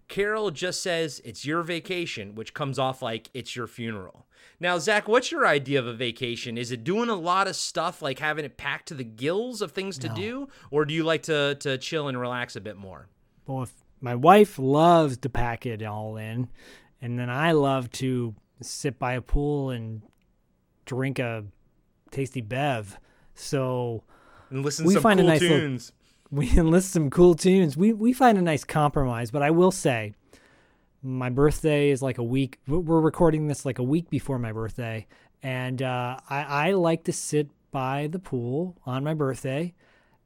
[0.08, 4.26] Carol just says it's your vacation, which comes off like it's your funeral.
[4.60, 6.58] Now, Zach, what's your idea of a vacation?
[6.58, 9.72] Is it doing a lot of stuff, like having it packed to the gills of
[9.72, 10.16] things to No.
[10.16, 13.08] do, or do you like to to chill and relax a bit more?
[13.48, 13.72] well, if
[14.02, 16.48] my wife loves to pack it all in,
[17.02, 20.02] and then I love to sit by a pool and
[20.86, 21.46] drink a
[22.12, 22.98] tasty bev.
[23.34, 24.04] So
[24.50, 25.92] And listen We find a cool nice little- tunes.
[26.32, 27.76] we enlist some cool tunes.
[27.78, 30.14] We we find a nice compromise, but I will say,
[31.04, 32.60] my birthday is like a week.
[32.68, 35.08] we're- We're recording this like a week before my birthday,
[35.44, 39.74] and uh, I I like to sit by the pool on my birthday,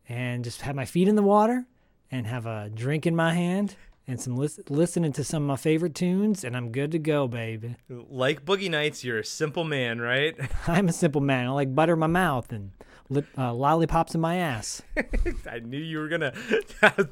[0.10, 1.66] and just have my feet in the water,
[2.12, 3.76] and have a drink in my hand,
[4.08, 7.28] and some lis- listening to some of my favorite tunes, and I'm good to go,
[7.28, 7.76] baby.
[7.90, 10.36] Like Boogie Nights, you're a simple man, right?
[10.68, 11.48] I'm a simple man.
[11.48, 12.72] I like butter in my mouth and
[13.10, 14.82] lip, uh, lollipops in my ass.
[15.50, 16.32] I knew you were gonna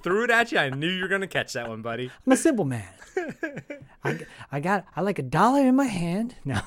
[0.03, 0.57] threw it at you.
[0.59, 2.11] I knew you were gonna catch that one, buddy.
[2.25, 2.87] I'm a simple man.
[4.03, 4.19] I,
[4.51, 6.35] I got I like a dollar in my hand.
[6.45, 6.61] No.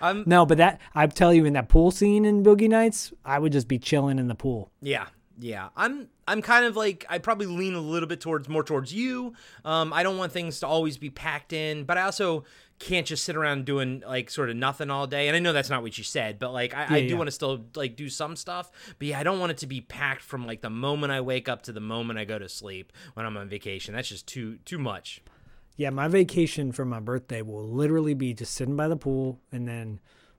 [0.00, 3.38] I'm No, but that I tell you in that pool scene in Boogie Nights, I
[3.38, 4.70] would just be chilling in the pool.
[4.80, 5.06] yeah,
[5.38, 5.68] yeah.
[5.76, 9.34] I'm I'm kind of like I probably lean a little bit towards more towards you.
[9.64, 12.44] Um, I don't want things to always be packed in, but I also
[12.78, 15.26] can't just sit around doing like sort of nothing all day.
[15.26, 17.14] And I know that's not what you said, but like I, I do yeah.
[17.16, 18.70] want to still like do some stuff.
[18.98, 21.48] But yeah, I don't want it to be packed from like the moment I wake
[21.48, 23.92] up to the moment I go to sleep when I'm on vacation.
[23.92, 25.22] That's just too too much.
[25.76, 29.66] Yeah, my vacation for my birthday will literally be just sitting by the pool and
[29.66, 29.98] then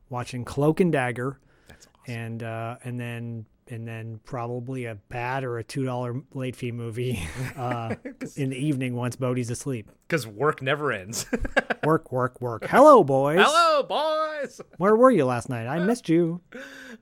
[0.09, 1.37] watching Cloak and Dagger.
[1.67, 2.13] That's awesome.
[2.15, 6.71] And uh and then and then probably a bat or a two dollar late fee
[6.71, 7.25] movie
[7.57, 7.95] uh,
[8.35, 9.89] in the evening once Bodie's asleep.
[10.07, 11.25] Because work never ends.
[11.83, 12.67] Work, work, work.
[12.67, 13.39] Hello, boys.
[13.41, 14.61] Hello, boys.
[14.77, 15.65] Where were you last night?
[15.65, 16.41] I missed you.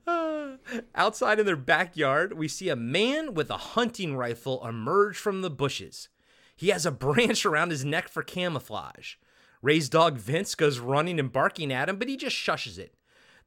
[0.94, 5.50] Outside in their backyard, we see a man with a hunting rifle emerge from the
[5.50, 6.08] bushes.
[6.56, 9.16] He has a branch around his neck for camouflage.
[9.60, 12.94] Ray's dog Vince goes running and barking at him, but he just shushes it.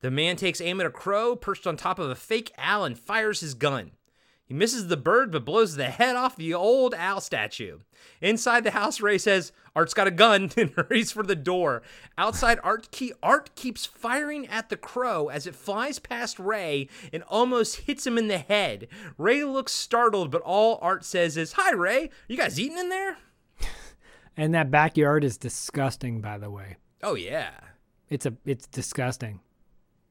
[0.04, 3.00] The man takes aim at a crow perched on top of a fake owl and
[3.00, 3.92] fires his gun.
[4.46, 7.80] He misses the bird but blows the head off the old owl statue.
[8.20, 11.84] Inside the house, Ray says, Art's got a gun and hurries for the door.
[12.18, 17.24] Outside, Art, Ke- Art keeps firing at the crow as it flies past Ray and
[17.30, 18.90] almost hits him in the head.
[19.18, 22.10] Ray looks startled, but all Art says is, Hi, Ray.
[22.28, 23.20] You guys eating in there?
[24.36, 26.78] And that backyard is disgusting, by the way.
[27.04, 27.52] Oh, yeah.
[28.10, 29.42] It's a it's disgusting.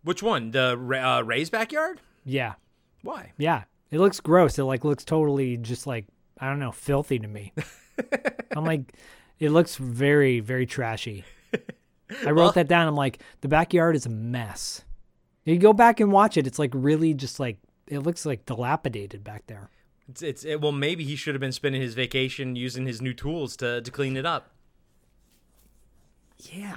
[0.05, 0.51] Which one?
[0.51, 2.01] The uh, Ray's backyard?
[2.25, 2.55] Yeah.
[3.03, 3.33] Why?
[3.39, 3.65] Yeah.
[3.91, 4.59] It looks gross.
[4.59, 6.07] It like looks totally just like
[6.39, 7.53] I don't know, filthy to me.
[8.57, 8.93] I'm like
[9.39, 11.25] it looks very, very trashy.
[11.55, 12.87] I wrote Well- that down.
[12.89, 14.83] I'm like, the backyard is a mess.
[15.45, 19.25] You go back and watch it, it's like really just like it looks like dilapidated
[19.25, 19.71] back there.
[20.09, 23.13] It's, it's it, well, maybe he should have been spending his vacation using his new
[23.15, 24.51] tools to, to clean it up.
[26.39, 26.77] Yeah.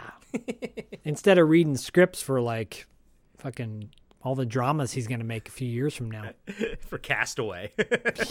[1.03, 2.87] Instead of reading scripts for like
[3.37, 3.89] fucking
[4.23, 6.31] all the dramas he's gonna make a few years from now.
[6.87, 7.71] for Castaway.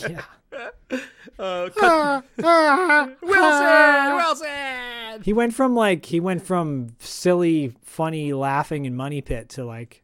[0.08, 0.22] Yeah.
[1.38, 5.22] uh, cut- Wilson, Wilson.
[5.22, 10.02] He went from like he went from silly, funny, laughing in Money Pit to like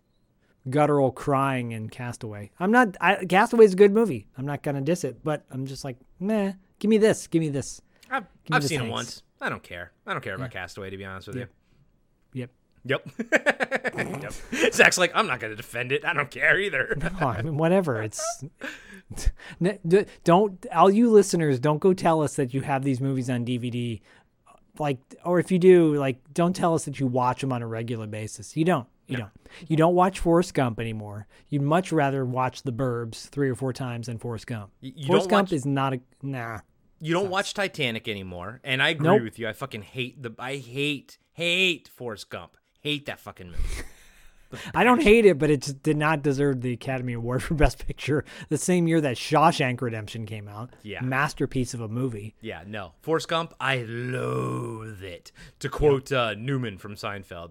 [0.69, 2.51] guttural crying in Castaway.
[2.61, 2.97] I'm not.
[3.01, 4.29] I, Castaway's a good movie.
[4.39, 6.53] I'm not gonna diss it, but I'm just like, meh.
[6.79, 7.27] Give me this.
[7.27, 7.83] Give me this.
[8.11, 9.23] I've, Give me I've the seen it once.
[9.41, 9.93] I don't care.
[10.07, 11.49] I don't care about Castaway, to be honest with Yep.
[11.49, 11.55] Yep.
[12.35, 12.41] you.
[12.43, 12.51] Yep.
[12.85, 13.07] yep.
[14.73, 16.05] Zach's like, I'm not going to defend it.
[16.05, 16.97] I don't care either.
[17.21, 18.03] Oh, I mean, whatever.
[18.03, 18.45] It's
[20.25, 24.01] don't all you listeners don't go tell us that you have these movies on DVD,
[24.79, 27.67] like or if you do, like don't tell us that you watch them on a
[27.67, 28.57] regular basis.
[28.57, 28.87] You don't.
[29.07, 29.31] You don't.
[29.67, 31.27] You don't watch Forrest Gump anymore.
[31.49, 34.71] You'd much rather watch The Burbs three or four times than Forrest Gump.
[34.81, 36.61] You Forrest Gump watch- is not a nah.
[37.01, 39.23] You don't watch Titanic anymore, and I agree Nope.
[39.23, 39.49] with you.
[39.49, 40.33] I fucking hate the.
[40.39, 42.57] I hate hate Forrest Gump.
[42.81, 43.59] Hate that fucking movie.
[44.75, 48.25] I don't hate it, but it did not deserve the Academy Award for Best Picture
[48.49, 50.71] the same year that Shawshank Redemption came out.
[50.83, 51.03] Yeah.
[51.03, 52.35] Masterpiece of a movie.
[52.41, 52.93] Yeah, no.
[53.01, 55.33] Forrest Gump, I loathe it.
[55.61, 57.51] To quote uh, Newman from Seinfeld.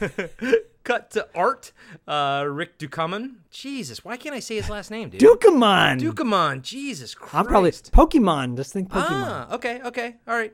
[0.84, 1.72] Cut to art.
[2.06, 3.36] Uh, Rick Ducommun.
[3.50, 5.20] Jesus, why can't I say his last name, dude?
[5.20, 5.98] Dukamon.
[5.98, 6.60] Ducommun.
[6.60, 7.34] Jesus Christ.
[7.34, 8.56] I'm probably Pokemon.
[8.56, 9.06] Just think Pokemon.
[9.10, 10.52] Ah, okay, okay, all right.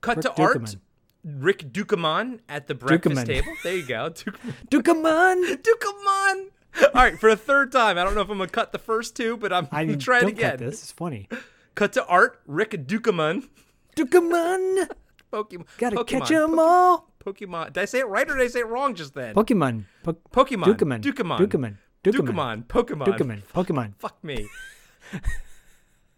[0.00, 0.76] Cut Rick to art.
[1.24, 3.26] Rick Ducommun at the breakfast Ducommun.
[3.26, 3.52] table.
[3.62, 4.10] There you go.
[4.70, 5.62] Dukamon.
[5.62, 6.46] Ducommun.
[6.82, 7.98] All right, for a third time.
[7.98, 10.20] I don't know if I'm gonna cut the first two, but I'm I gonna try
[10.20, 10.56] it again.
[10.58, 10.82] this.
[10.82, 11.28] It's funny.
[11.74, 12.40] Cut to art.
[12.46, 13.48] Rick Ducommun.
[13.96, 14.88] Dukamon.
[15.32, 15.66] Pokemon.
[15.78, 16.06] Gotta Pokemon.
[16.06, 17.10] catch 'em all.
[17.24, 17.72] Pokemon.
[17.74, 19.34] Did I say it right or did I say it wrong just then?
[19.34, 19.84] Pokemon.
[20.02, 20.64] Po- Pokemon.
[20.64, 21.00] Dukamon.
[21.02, 21.38] Dukamon.
[21.38, 21.76] Dukamon.
[22.04, 22.66] Dukamon.
[22.66, 23.06] Pokemon.
[23.06, 23.42] Dukamon.
[23.54, 23.92] Pokemon.
[23.98, 24.48] Fuck me.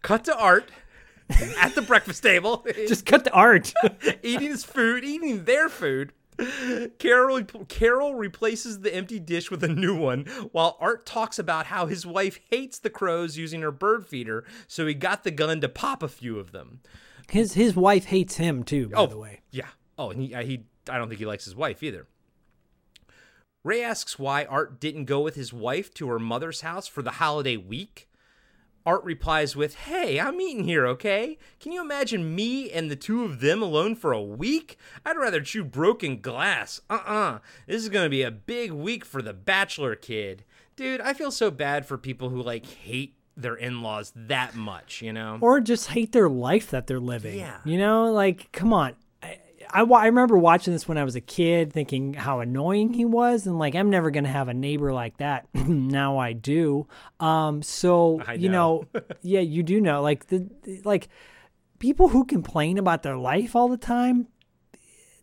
[0.01, 0.71] Cut to art
[1.59, 2.65] at the breakfast table.
[2.87, 3.73] Just cut the art.
[4.23, 6.13] eating his food, eating their food.
[6.99, 11.85] Carol Carol replaces the empty dish with a new one, while Art talks about how
[11.85, 15.69] his wife hates the crows using her bird feeder, so he got the gun to
[15.69, 16.81] pop a few of them.
[17.29, 18.89] his his wife hates him too.
[18.89, 19.41] By oh, the way.
[19.49, 19.69] yeah.
[19.97, 22.05] Oh, and he, he I don't think he likes his wife either.
[23.63, 27.11] Ray asks why Art didn't go with his wife to her mother's house for the
[27.11, 28.07] holiday week.
[28.85, 31.37] Art replies with, Hey, I'm eating here, okay?
[31.59, 34.77] Can you imagine me and the two of them alone for a week?
[35.05, 36.81] I'd rather chew broken glass.
[36.89, 40.43] Uh uh This is gonna be a big week for the bachelor kid.
[40.75, 45.01] Dude, I feel so bad for people who like hate their in laws that much,
[45.01, 45.39] you know?
[45.41, 47.39] Or just hate their life that they're living.
[47.39, 47.59] Yeah.
[47.65, 48.95] You know, like come on.
[49.75, 53.45] I, I, remember watching this when I was a kid, thinking how annoying he was,
[53.45, 55.47] and like I'm never gonna have a neighbor like that.
[55.53, 56.87] now I do.
[57.19, 58.85] Um, so I you know.
[58.93, 61.09] know, yeah, you do know, like the the- like
[61.79, 64.27] people who complain about their life all the time.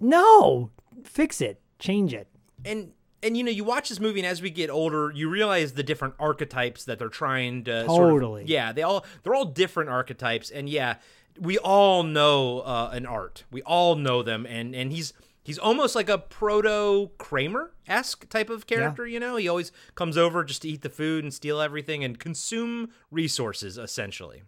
[0.01, 0.71] No,
[1.05, 2.29] fix it, change it.
[2.65, 2.93] and
[3.23, 5.83] and you know you watch this movie and as we get older you realize the
[5.85, 8.45] different archetypes that they're trying to sort of- Totally.
[8.47, 10.97] yeah they all they're all different archetypes and yeah
[11.39, 13.45] we all know uh, an art.
[13.51, 15.13] We all know them and and he's
[15.43, 19.37] he's almost like a proto kramer esque type of character you know?
[19.37, 23.79] He always comes over just to eat the food and steal everything and consume resources
[23.79, 24.43] essentially.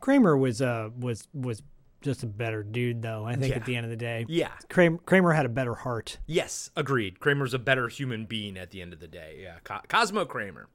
[0.00, 1.62] Kramer was uh was was
[2.02, 3.24] just a better dude though.
[3.26, 3.56] I think Yeah.
[3.56, 4.52] at the end of the day, yeah.
[4.70, 6.18] Kramer, Kramer had a better heart.
[6.26, 7.20] yes agreed.
[7.20, 9.40] Kramer's a better human being at the end of the day.
[9.42, 10.68] Yeah Co- cosmo kramer.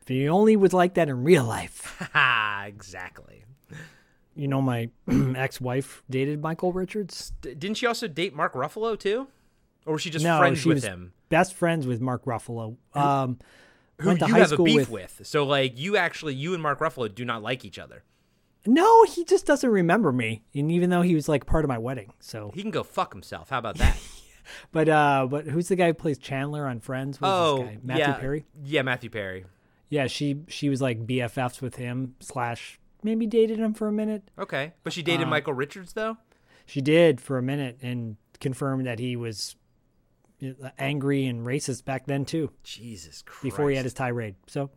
[0.00, 2.00] If he only was like that in real life.
[2.66, 3.44] exactly
[4.36, 4.90] You know, my
[5.36, 7.32] ex-wife dated Michael Richards.
[7.40, 9.28] D- didn't she also date Mark Ruffalo too,
[9.86, 11.12] or was she just no, friends she with was him?
[11.28, 12.76] best friends with Mark Ruffalo.
[12.94, 13.38] Um,
[14.00, 15.22] Who you high have a beef with.
[15.24, 18.04] So like you actually you and Mark Ruffalo do not like each other.
[18.68, 21.78] No, he just doesn't remember me, and even though he was like part of my
[21.78, 22.12] wedding.
[22.18, 23.50] So, He can go fuck himself.
[23.50, 23.96] How about that?
[24.72, 27.20] but uh, but who's the guy who plays Chandler on Friends?
[27.20, 27.78] What's oh, this guy?
[27.82, 28.44] Matthew yeah, Perry.
[28.64, 29.44] Yeah, Matthew Perry.
[29.88, 34.30] Yeah, she she was like BFFs with him slash maybe dated him for a minute.
[34.38, 36.16] Okay, but she dated Uh, Michael Richards though.
[36.64, 39.56] She did for a minute and confirmed that he was
[40.78, 42.50] angry and racist back then too.
[42.62, 43.42] Jesus Christ.
[43.42, 44.34] Before he had his tirade.
[44.46, 44.70] So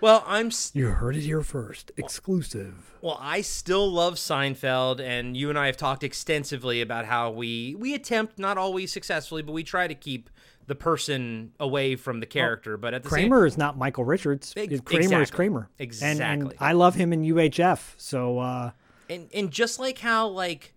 [0.00, 0.48] Well, I'm.
[0.48, 2.94] s you heard it here first, exclusive.
[3.00, 7.74] Well, I still love Seinfeld, and you and I have talked extensively about how we
[7.78, 10.28] we attempt, not always successfully, but we try to keep
[10.66, 12.76] the person away from the character.
[12.76, 14.52] but at the same Kramer is not Michael Richards.
[14.56, 15.36] Ex- Kramer is exactly.
[15.36, 15.70] Kramer.
[15.78, 17.94] And, and I love him in UHF.
[17.96, 18.70] So uh,
[19.08, 20.74] and and just like how like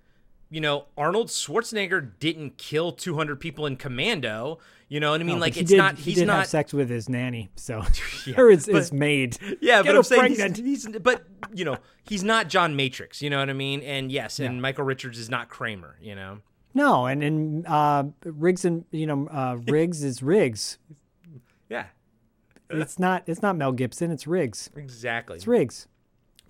[0.50, 5.38] you know Arnold Schwarzenegger didn't kill 200 people in Commando, you know what I mean?
[5.38, 7.50] no, like it's did, not he did not have sex with his nanny.
[7.56, 7.84] So
[8.26, 9.38] Yeah, or his, but- his maid.
[9.62, 11.24] Yeah, Get but I'm saying he's, he's but
[11.54, 11.78] you know
[12.08, 13.82] he's not John Matrix, you know what I mean?
[13.82, 16.40] And yes, and Michael Richards is not Kramer, you know.
[16.80, 20.78] No, and and uh, Riggs and you know uh, Riggs is Riggs.
[21.68, 21.88] Yeah,
[22.70, 24.12] It's not it's not Mel Gibson.
[24.12, 24.70] It's Riggs.
[24.78, 25.36] exactly.
[25.36, 25.90] It's Riggs.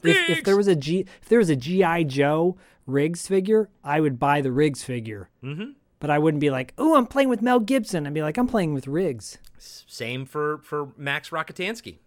[0.04, 4.00] If, if there was a G if there was a GI Joe Riggs figure, I
[4.02, 5.32] would buy the Riggs figure.
[5.44, 5.72] Mm-hmm.
[6.00, 8.06] But I wouldn't be like, oh, I'm playing with Mel Gibson.
[8.06, 9.40] I'd be like, I'm playing with Riggs.
[9.58, 11.98] Same for for Max Rockatansky.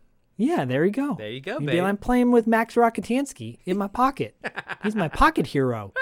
[0.43, 1.15] Yeah, there you go.
[1.15, 1.85] There you go, You'd babe.
[1.85, 4.35] I'm playing with Max Rockatansky in my pocket.
[4.83, 5.93] He's my pocket hero.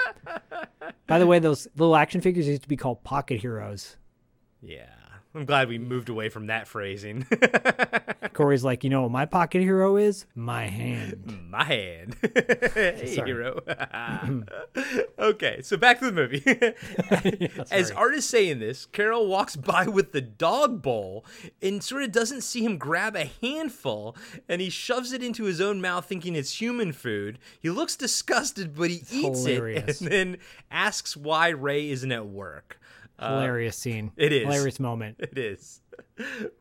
[1.07, 3.97] By the way, those little action figures used to be called pocket heroes.
[4.59, 4.89] Yeah,
[5.33, 7.25] I'm glad we moved away from that phrasing.
[8.33, 10.25] Corey's like, you know what my pocket hero is?
[10.35, 11.37] My hand.
[11.51, 12.15] My hand.
[12.73, 13.59] hey, hero.
[15.19, 16.41] okay, so back to the movie.
[17.71, 17.97] As sorry.
[17.97, 21.25] Art is saying this, Carol walks by with the dog bowl
[21.61, 24.15] and sort of doesn't see him grab a handful
[24.47, 27.37] and he shoves it into his own mouth thinking it's human food.
[27.59, 30.01] He looks disgusted, but he eats hilarious.
[30.01, 30.37] it and then
[30.69, 32.80] asks why Ray isn't at work.
[33.21, 34.11] Uh, Hilarious scene.
[34.17, 34.43] it is.
[34.43, 35.17] Hilarious moment.
[35.21, 35.81] It is.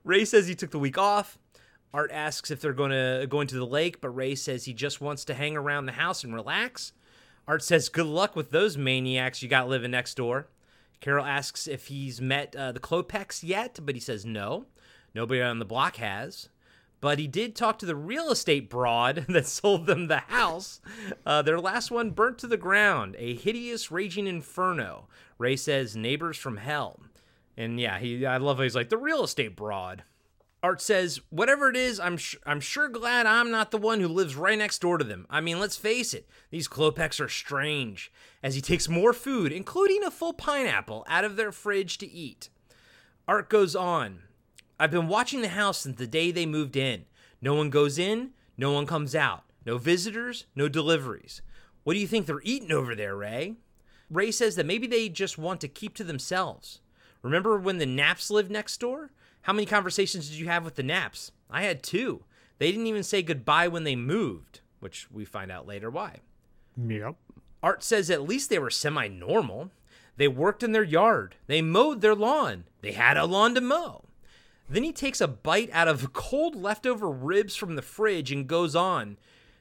[0.04, 1.38] Ray says he took the week off.
[1.92, 5.00] Art asks if they're going to go into the lake, but Ray says he just
[5.00, 6.92] wants to hang around the house and relax.
[7.48, 10.46] Art says, "Good luck with those maniacs you got living next door."
[11.00, 14.66] Carol asks if he's met uh, the Klopeks yet, but he says no.
[15.14, 16.48] Nobody on the block has.
[17.00, 20.80] But he did talk to the real estate broad that sold them the house.
[21.24, 25.08] Uh, their last one burnt to the ground, a hideous, raging inferno.
[25.38, 27.00] Ray says, neighbors from hell.
[27.56, 30.02] And yeah, he I love how he's like, the real estate broad.
[30.62, 34.08] Art says, whatever it is, I'm sh- I'm sure glad I'm not the one who
[34.08, 35.26] lives right next door to them.
[35.30, 38.12] I mean, let's face it, these Klopeks are strange.
[38.42, 42.50] As he takes more food, including a full pineapple, out of their fridge to eat.
[43.26, 44.22] Art goes on.
[44.80, 47.04] I've been watching the house since the day they moved in.
[47.42, 49.44] No one goes in, no one comes out.
[49.66, 51.42] No visitors, no deliveries.
[51.84, 53.56] What do you think they're eating over there, Ray?
[54.08, 56.80] Ray says that maybe they just want to keep to themselves.
[57.20, 59.10] Remember when the Knapps lived next door?
[59.42, 61.30] How many conversations did you have with the Knapps?
[61.50, 62.24] I had two.
[62.58, 66.20] They didn't even say goodbye when they moved, which we find out later why.
[66.82, 67.16] Yep.
[67.62, 69.72] Art says at least they were semi normal.
[70.16, 71.36] They worked in their yard.
[71.48, 72.64] They mowed their lawn.
[72.80, 74.04] They had a lawn to mow.
[74.70, 78.76] Then he takes a bite out of cold leftover ribs from the fridge and goes
[78.76, 79.18] on.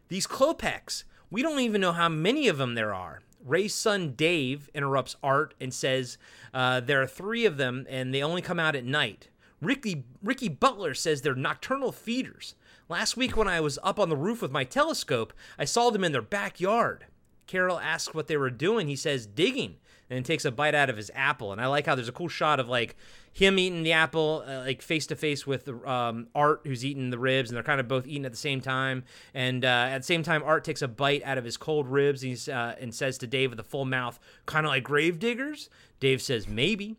[0.08, 3.22] These Klopeks, we don't even know how many of them there are.
[3.44, 6.20] Ray's son Dave interrupts Art and says
[6.54, 9.30] uh, there are three of them and they only come out at night.
[9.60, 12.54] Ricky, Ricky Butler says they're nocturnal feeders.
[12.88, 16.04] Last week, when I was up on the roof with my telescope, I saw them
[16.04, 17.06] in their backyard.
[17.50, 18.88] Carol asks what they were doing.
[18.88, 19.78] He says digging,
[20.08, 21.52] and takes a bite out of his apple.
[21.52, 22.96] And I like how there's a cool shot of like
[23.34, 27.18] him eating the apple, uh, like face to face with um, Art, who's eating the
[27.18, 29.04] ribs, and they're kind of both eating at the same time.
[29.34, 32.22] And uh, at the same time, Art takes a bite out of his cold ribs.
[32.22, 35.18] And, he's, uh, and says to Dave with a full mouth, kind of like grave
[35.18, 35.70] diggers.
[36.00, 36.98] Dave says maybe.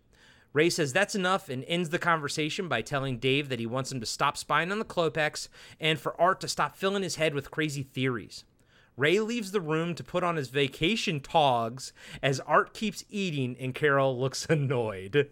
[0.53, 4.01] Ray says that's enough and ends the conversation by telling Dave that he wants him
[4.01, 5.47] to stop spying on the Klopeks
[5.79, 8.45] and for Art to stop filling his head with crazy theories.
[9.01, 11.93] Ray leaves the room to put on his vacation togs
[12.23, 15.31] as Art keeps eating and Carol looks annoyed.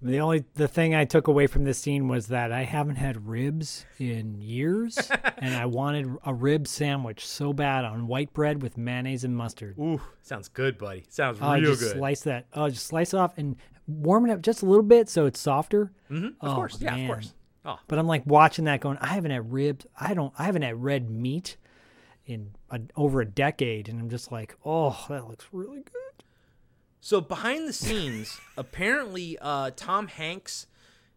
[0.00, 3.26] The only the thing I took away from this scene was that I haven't had
[3.26, 4.96] ribs in years,
[5.38, 9.76] and I wanted a rib sandwich so bad on white bread with mayonnaise and mustard.
[9.76, 11.04] Ooh, sounds good, buddy.
[11.08, 11.96] Sounds Oh, real just good.
[11.96, 12.46] slice that.
[12.54, 13.56] Oh, just slice off and
[13.88, 15.90] warm it up just a little bit so it's softer.
[16.10, 16.26] Mm-hmm.
[16.26, 17.00] Of Oh, course, yeah, man.
[17.04, 17.34] of course.
[17.64, 19.84] Oh, But I'm like watching that, going, I haven't had ribs.
[19.98, 20.32] I don't.
[20.38, 21.56] I haven't had red meat
[22.28, 26.24] in a, over a decade, and I'm just like, oh, that looks really good.
[27.00, 30.66] So behind the scenes, apparently uh, Tom Hanks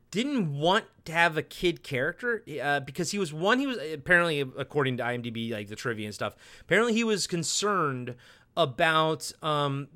[0.10, 4.42] didn't want to have a kid character uh, because he was one he was apparently
[4.42, 8.16] according to IMDb like the trivia and stuff apparently he was concerned
[8.58, 9.88] about um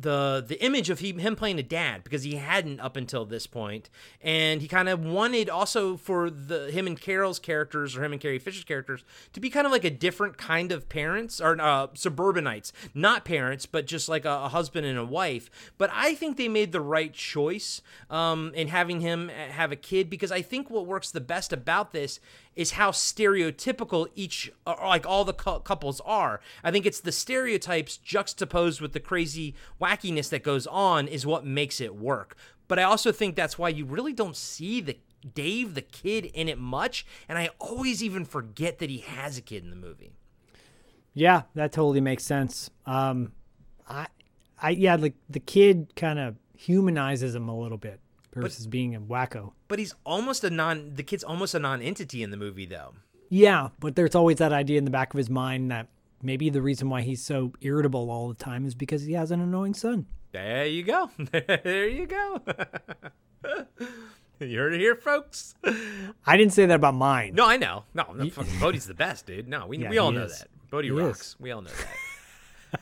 [0.00, 3.46] the the image of he, him playing a dad because he hadn't up until this
[3.46, 3.90] point.
[4.22, 8.20] And he kind of wanted also for the him and Carol's characters or him and
[8.20, 11.88] Carrie Fisher's characters to be kind of like a different kind of parents or uh,
[11.94, 12.72] suburbanites.
[12.94, 15.50] Not parents but just like a, a, husband and a wife.
[15.78, 20.10] But I think they made the right choice um, in having him have a kid
[20.10, 22.20] because I think what works the best about this
[22.56, 26.40] is how stereotypical each like all the cu- couples are.
[26.64, 31.46] I think it's the stereotypes juxtaposed with the crazy wackiness that goes on is what
[31.46, 32.36] makes it work.
[32.68, 34.98] But I also think that's why you really don't see the
[35.34, 39.42] Dave the kid in it much and I always even forget that he has a
[39.42, 40.12] kid in the movie.
[41.12, 42.70] Yeah, that totally makes sense.
[42.86, 43.32] Um
[43.88, 44.06] I
[44.60, 48.00] I yeah, like the kid kind of humanizes him a little bit
[48.34, 49.52] versus but, being a wacko.
[49.68, 50.94] But he's almost a non.
[50.94, 52.94] The kid's almost a non-entity in the movie, though.
[53.28, 55.88] Yeah, but there's always that idea in the back of his mind that
[56.22, 59.40] maybe the reason why he's so irritable all the time is because he has an
[59.40, 60.06] annoying son.
[60.32, 61.10] There you go.
[61.32, 62.40] there you go.
[64.40, 65.54] you heard it here, folks.
[66.26, 67.34] I didn't say that about mine.
[67.34, 67.84] No, I know.
[67.94, 68.04] No,
[68.60, 69.48] Bodhi's the best, dude.
[69.48, 70.40] No, we, yeah, we all know is.
[70.40, 70.48] that.
[70.70, 71.20] Bodie he rocks.
[71.20, 71.36] Is.
[71.40, 71.70] We all know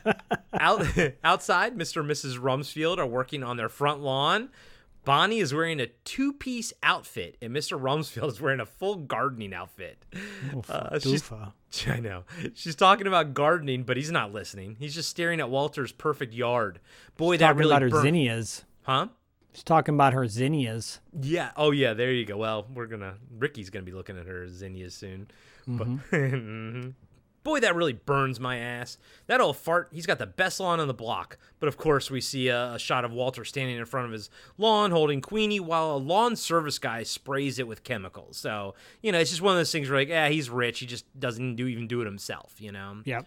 [0.04, 0.22] that.
[0.52, 0.86] Out,
[1.24, 2.00] outside, Mr.
[2.00, 2.38] and Mrs.
[2.38, 4.50] Rumsfield are working on their front lawn.
[5.04, 7.80] Bonnie is wearing a two piece outfit, and Mr.
[7.80, 10.04] Rumsfield is wearing a full gardening outfit.
[10.68, 11.30] Uh, she's,
[11.86, 12.24] I know.
[12.54, 14.76] She's talking about gardening, but he's not listening.
[14.78, 16.80] He's just staring at Walter's perfect yard.
[17.16, 18.02] Boy, she's that talking really about her burnt.
[18.02, 18.64] zinnias.
[18.82, 19.08] Huh?
[19.52, 21.00] She's talking about her zinnias.
[21.18, 21.50] Yeah.
[21.56, 21.94] Oh, yeah.
[21.94, 22.36] There you go.
[22.36, 23.14] Well, we're gonna.
[23.38, 25.28] Ricky's gonna be looking at her zinnias soon.
[25.68, 25.76] Mm-hmm.
[25.78, 26.90] But, mm-hmm.
[27.44, 28.98] Boy, that really burns my ass.
[29.26, 31.38] That old fart, he's got the best lawn on the block.
[31.60, 34.28] But of course, we see a, a, shot of Walter standing in front of his
[34.58, 38.36] lawn holding Queenie while a lawn service guy sprays it with chemicals.
[38.36, 40.80] So, you know, it's just one of those things where, like, yeah, he's rich.
[40.80, 42.98] He just doesn't do even do it himself, you know?
[43.04, 43.26] Yep.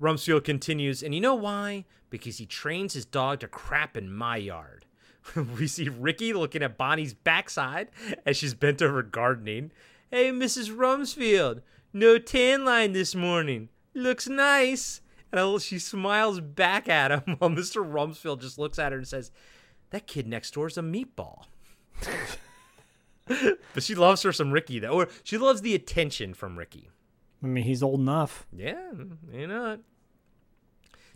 [0.00, 1.84] Rumsfield continues, and you know why?
[2.10, 4.84] Because he trains his dog to crap in my yard.
[5.58, 7.88] we see Ricky looking at Bonnie's backside
[8.26, 9.70] as she's bent over gardening.
[10.10, 10.74] Hey, Mrs.
[10.74, 11.62] Rumsfield,
[11.94, 13.70] no tan line this morning.
[13.94, 15.00] Looks nice.
[15.32, 17.82] And she smiles back at him while Mr.
[17.84, 19.30] Rumsfield just looks at her and says,
[19.90, 21.44] That kid next door is a meatball.
[23.26, 24.92] but she loves her some Ricky, though.
[24.92, 26.90] Or she loves the attention from Ricky.
[27.42, 28.46] I mean, he's old enough.
[28.52, 28.90] Yeah,
[29.32, 29.78] you know.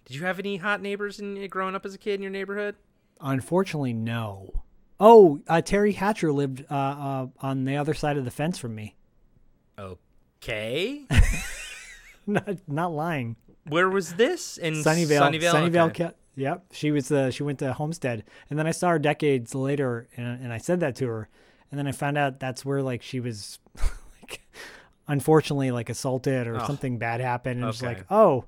[0.04, 2.76] Did you have any hot neighbors in growing up as a kid in your neighborhood?
[3.20, 4.64] Unfortunately, no.
[5.00, 8.74] Oh, uh, Teri Hatcher lived uh, uh, on the other side of the fence from
[8.74, 8.96] me.
[9.76, 9.98] Oh,
[10.42, 11.04] Okay.
[12.26, 13.36] not not lying.
[13.68, 15.20] Where was this in Sunnyvale?
[15.20, 15.52] Sunnyvale.
[15.52, 15.88] Sunnyvale.
[15.90, 16.10] Okay.
[16.36, 16.66] Yep.
[16.72, 20.44] She was uh, she went to Homestead, and then I saw her decades later, and,
[20.44, 21.28] and I said that to her,
[21.70, 23.58] and then I found out that's where like she was,
[24.22, 24.40] like,
[25.08, 26.66] unfortunately like assaulted or oh.
[26.66, 27.86] something bad happened, and okay.
[27.86, 28.44] like, oh,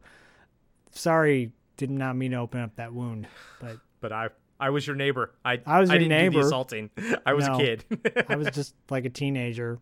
[0.93, 3.27] sorry, did not mean to open up that wound,
[3.61, 4.29] but but I
[4.61, 5.33] I was your neighbor.
[5.45, 6.35] I I was your I didn't neighbor.
[6.35, 6.91] Do the assaulting.
[7.27, 7.85] I was no, a kid.
[8.29, 9.81] I was just like a teenager.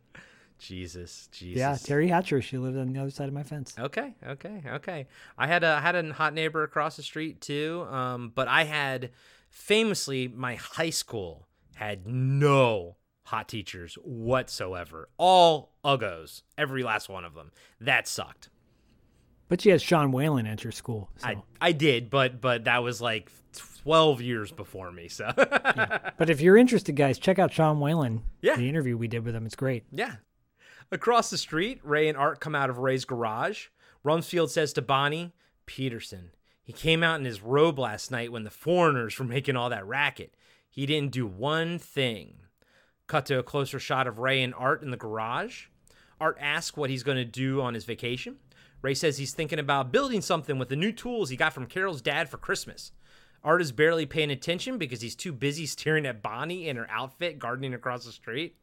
[0.58, 1.58] Jesus, Jesus.
[1.58, 2.42] Yeah, Teri Hatcher.
[2.42, 3.74] She lived on the other side of my fence.
[3.78, 5.06] Okay, okay, okay.
[5.36, 7.86] I had a I had a hot neighbor across the street too.
[7.90, 9.10] Um, but I had
[9.50, 11.46] famously my high school
[11.76, 15.08] had no hot teachers whatsoever.
[15.16, 17.52] All uggos, every last one of them.
[17.80, 18.50] That sucked.
[19.48, 21.10] But you had Sean Whalen at your school.
[21.16, 21.28] So.
[21.28, 23.30] I I did, but but that was like
[23.82, 25.08] 12 years before me.
[25.08, 26.10] So, yeah.
[26.18, 28.22] but if you're interested, guys, check out Sean Whalen.
[28.42, 29.46] Yeah, the interview we did with him.
[29.46, 29.84] It's great.
[29.90, 30.16] Yeah,
[30.90, 33.66] Across the street, Ray and Art come out of Ray's garage.
[34.04, 35.34] Rumsfield says to Bonnie,
[35.66, 36.30] Peterson,
[36.62, 39.86] he came out in his robe last night when the foreigners were making all that
[39.86, 40.34] racket.
[40.70, 42.36] He didn't do one thing.
[43.06, 45.66] Cut to a closer shot of Ray and Art in the garage.
[46.20, 48.36] Art asks what he's going to do on his vacation.
[48.80, 52.00] Ray says he's thinking about building something with the new tools he got from Carol's
[52.00, 52.92] dad for Christmas.
[53.44, 57.38] Art is barely paying attention because he's too busy staring at Bonnie in her outfit
[57.38, 58.56] gardening across the street.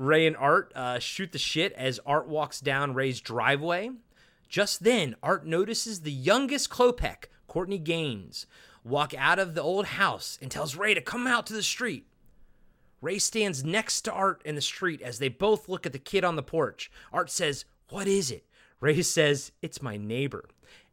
[0.00, 3.90] Ray and Art uh, shoot the shit as Art walks down Ray's driveway.
[4.48, 8.46] Just then, Art notices the youngest Klopek, Courtney Gains,
[8.82, 12.06] walk out of the old house and tells Ray to come out to the street.
[13.02, 16.24] Ray stands next to Art in the street as they both look at the kid
[16.24, 16.90] on the porch.
[17.12, 18.46] Art says, What is it?
[18.80, 20.46] Ray says, It's my neighbor.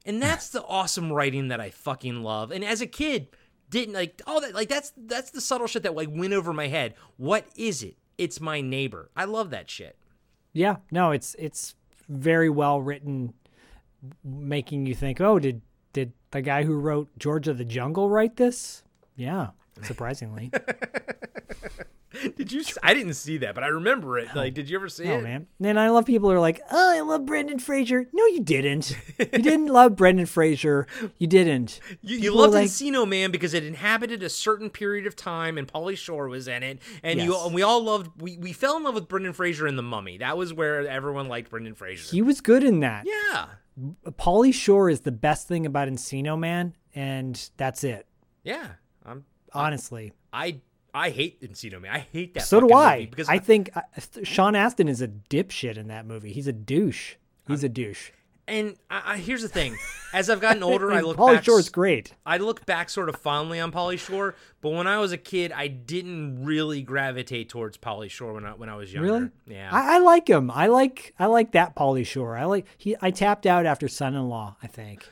[0.06, 2.52] And that's the awesome writing that I fucking love.
[2.52, 3.30] And as a kid,
[3.70, 6.68] didn't like all that like that's that's the subtle shit that like went over my
[6.68, 6.96] head.
[7.16, 7.96] What is it?
[8.18, 9.10] It's my neighbor.
[9.16, 9.98] I love that shit.
[10.54, 11.76] Yeah, no, it's it's
[12.10, 13.34] very well written,
[14.24, 15.62] making you think, oh, did
[15.94, 18.84] did the guy who wrote George of the Jungle write this?
[19.16, 19.50] Yeah,
[19.84, 20.52] surprisingly.
[22.36, 22.64] Did you?
[22.84, 24.36] I didn't see that, but I remember it.
[24.36, 25.24] Like, did you ever see Oh it?
[25.24, 25.48] man.
[25.62, 28.96] And I love people who are like, "Oh, I love Brendan Fraser." No, you didn't.
[29.20, 30.88] you didn't love Brendan Fraser.
[31.18, 31.80] You didn't.
[32.02, 35.68] You, you loved like, Encino Man because it inhabited a certain period of time, and
[35.68, 38.22] Pauly Shore was in it, and you and we all loved.
[38.22, 40.18] We, we fell in love with Brendan Fraser in The Mummy.
[40.20, 42.10] That was where everyone liked Brendan Fraser.
[42.16, 43.06] He was good in that.
[43.06, 43.48] yeah,
[44.12, 48.06] Pauly Shore is the best thing about Encino Man, and that's it.
[48.44, 48.68] yeah.
[49.06, 50.60] I'm, Honestly, I
[50.98, 51.92] I hate Encino Man.
[51.94, 52.44] I hate that.
[52.44, 52.96] so do I.
[52.98, 53.82] movie because I think uh,
[54.24, 56.34] Sean Astin is a dipshit in that movie.
[56.34, 57.16] He's a douche.
[57.48, 58.12] He's a douche.
[58.50, 59.78] And I, I, here's the thing:
[60.14, 61.44] as I've gotten older, I look Pauly back.
[61.44, 62.14] Shore's great.
[62.26, 65.52] I look back sort of fondly on Pauly Shore, but when I was a kid,
[65.52, 69.12] I didn't really gravitate towards Pauly Shore when I when I was younger.
[69.12, 69.30] Really?
[69.48, 69.70] Yeah.
[69.72, 70.50] I, I like him.
[70.50, 72.38] I like I like that Pauly Shore.
[72.38, 72.96] I like he.
[73.02, 74.56] I tapped out after Son-in-Law.
[74.64, 75.06] I think.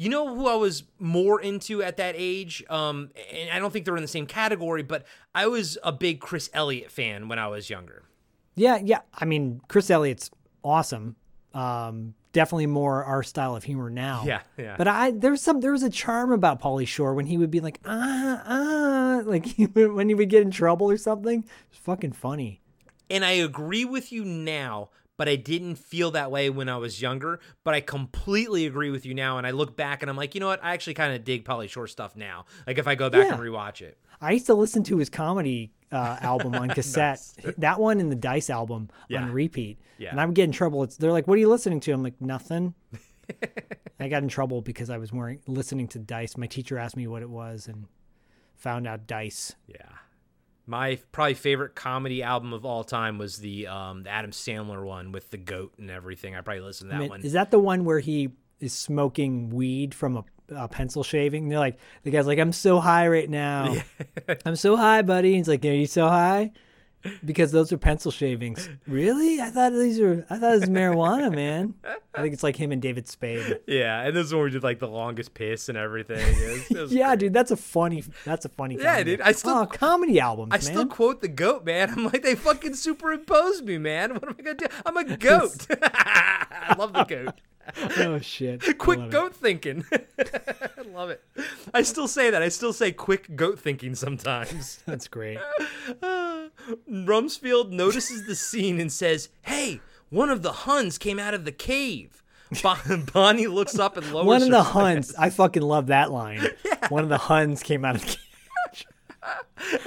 [0.00, 2.64] You know who I was more into at that age?
[2.70, 6.20] Um, and I don't think they're in the same category, but I was a big
[6.20, 8.04] Chris Elliott fan when I was younger.
[8.54, 9.00] Yeah, yeah.
[9.12, 10.30] I mean, Chris Elliott's
[10.64, 11.16] awesome.
[11.52, 14.22] Um, definitely more our style of humor now.
[14.24, 14.76] Yeah, yeah.
[14.78, 17.60] But I there's some there was a charm about Pauly Shore when he would be
[17.60, 21.44] like ah ah like he would, when he would get in trouble or something.
[21.68, 22.62] It's fucking funny.
[23.10, 24.88] And I agree with you now,
[25.20, 27.40] but I didn't feel that way when I was younger.
[27.62, 29.36] But I completely agree with you now.
[29.36, 30.64] And I look back and I'm like, you know what?
[30.64, 32.46] I actually kind of dig Pauly Shore stuff now.
[32.66, 33.34] Like if I go back Yeah.
[33.34, 33.98] and rewatch it.
[34.18, 37.20] I used to listen to his comedy uh, album on cassette.
[37.58, 39.20] That one and the Dice album Yeah.
[39.24, 39.78] on repeat.
[39.98, 40.08] Yeah.
[40.10, 40.82] And I would get in trouble.
[40.84, 42.72] It's they're like, "What are you listening to?" I'm like, "Nothing."
[44.00, 46.38] I got in trouble because I was wearing listening to Dice.
[46.38, 47.84] My teacher asked me what it was and
[48.56, 49.54] found out Dice.
[49.66, 49.82] Yeah.
[50.70, 55.10] My probably favorite comedy album of all time was the um the Adam Sandler one
[55.10, 56.36] with the goat and everything.
[56.36, 57.22] I probably listened to that I mean, one.
[57.22, 61.48] Is that the one where he is smoking weed from a, a pencil shaving?
[61.48, 63.74] They're like, the guy's like, I'm so high right now.
[64.46, 65.34] I'm so high, buddy.
[65.34, 66.52] He's like, Are you so high?
[67.24, 68.68] Because those are pencil shavings.
[68.86, 69.40] Really?
[69.40, 70.26] I thought these are.
[70.28, 71.74] I thought it was marijuana, man.
[72.14, 73.60] I think it's like him and David Spade.
[73.66, 76.18] yeah, and this is when we did like the longest piss and everything.
[76.18, 77.18] It was- it was Yeah, great.
[77.20, 78.04] dude, that's a funny.
[78.24, 78.74] That's a funny.
[78.76, 79.10] Yeah, comedy.
[79.12, 80.50] dude, I still- oh, comedy albums.
[80.52, 80.60] I man.
[80.62, 81.90] still quote the goat, man.
[81.90, 84.12] I'm like, they fucking superimposed me, man.
[84.14, 84.66] What am I gonna do?
[84.84, 85.66] I'm a goat.
[85.82, 87.34] I love the goat.
[87.98, 88.78] oh shit!
[88.78, 89.12] Quick love it.
[89.12, 89.84] goat thinking.
[89.92, 91.22] I love it.
[91.72, 92.42] I still say that.
[92.42, 94.80] I still say quick goat thinking sometimes.
[94.86, 95.38] That's great.
[96.88, 101.52] Rumsfield notices the scene and says, "Hey, one of the Huns came out of the
[101.52, 102.22] cave."
[102.62, 104.62] Bon- Bonnie looks up and lowers One of the.
[104.62, 105.14] Huns.
[105.16, 106.48] I fucking love that line.
[106.88, 108.86] One of the Huns came out of the cage.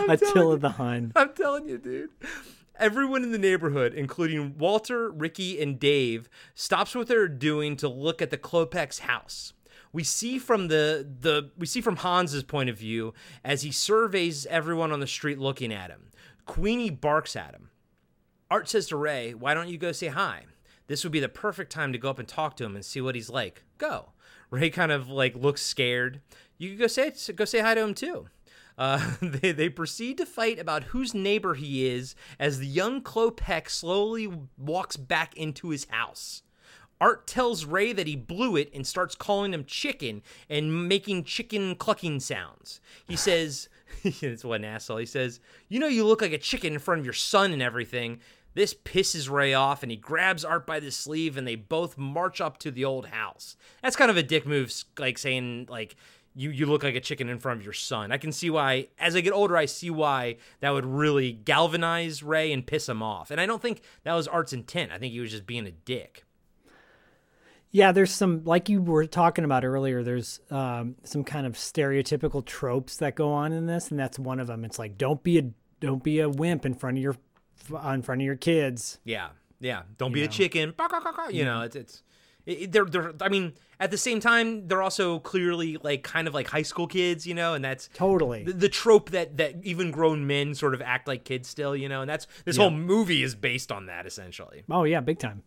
[0.07, 1.11] Attila the Hun.
[1.15, 2.09] I'm telling you, dude.
[2.79, 8.21] Everyone in the neighborhood, including Walter, Ricky, and Dave, stops what they're doing to look
[8.21, 9.53] at the Klopeks house.
[9.91, 13.13] We see from the, the we see from Hans's point of view
[13.43, 16.09] as he surveys everyone on the street looking at him.
[16.47, 17.69] Queenie barks at him.
[18.49, 20.45] Art says to Ray, "Why don't you go say hi?
[20.87, 23.01] This would be the perfect time to go up and talk to him and see
[23.01, 23.63] what he's like.
[23.77, 24.13] Go."
[24.49, 26.21] Ray kind of like looks scared.
[26.57, 28.27] You could go say go say hi to him too.
[28.77, 33.69] Uh, they, they proceed to fight about whose neighbor he is as the young Klopek
[33.69, 36.43] slowly walks back into his house.
[37.01, 41.75] Art tells Ray that he blew it and starts calling him chicken and making chicken
[41.75, 42.79] clucking sounds.
[43.05, 43.67] He says,
[44.03, 44.97] it's what an asshole.
[44.97, 47.61] He says, You know, you look like a chicken in front of your son and
[47.61, 48.19] everything.
[48.55, 52.39] This pisses Ray off and he grabs Art by the sleeve and they both march
[52.39, 53.57] up to the old house.
[53.81, 55.95] That's kind of a dick move, like saying, like,
[56.35, 58.11] you, you look like a chicken in front of your son.
[58.11, 62.23] I can see why, as I get older, I see why that would really galvanize
[62.23, 63.31] Ray and piss him off.
[63.31, 64.91] And I don't think that was Art's intent.
[64.91, 66.23] I think he was just being a dick.
[67.71, 70.03] Yeah, there's some like you were talking about earlier.
[70.03, 74.39] There's um, some kind of stereotypical tropes that go on in this, and that's one
[74.39, 74.63] of them.
[74.63, 77.15] It's like don't be a don't be a wimp in front of your
[77.91, 78.99] in front of your kids.
[79.03, 79.29] Yeah,
[79.59, 79.83] yeah.
[79.97, 80.73] Don't be You a chicken.
[81.31, 82.03] You know, it's it's.
[82.45, 86.47] They're, they're, I mean, at the same time, they're also clearly like kind of like
[86.49, 88.43] high school kids, you know, and that's Totally.
[88.43, 91.87] the, the trope that that even grown men sort of act like kids still, you
[91.87, 92.63] know, and that's this Yeah.
[92.63, 94.63] whole movie is based on that essentially.
[94.69, 95.43] Oh yeah, big time.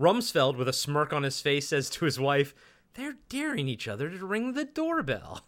[0.00, 2.54] Rumsfield, with a smirk on his face, says to his wife,
[2.94, 5.44] They're daring each other to ring the doorbell.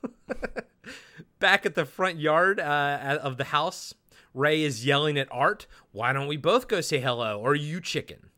[1.39, 3.95] Back at the front yard uh, of the house,
[4.35, 7.41] Ray is yelling at Art, Why don't we both go say hello?
[7.41, 8.29] Or you chicken?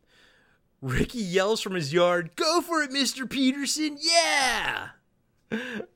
[0.81, 3.29] Ricky yells from his yard, Go for it, Mr.
[3.29, 3.97] Peterson!
[3.99, 4.89] Yeah!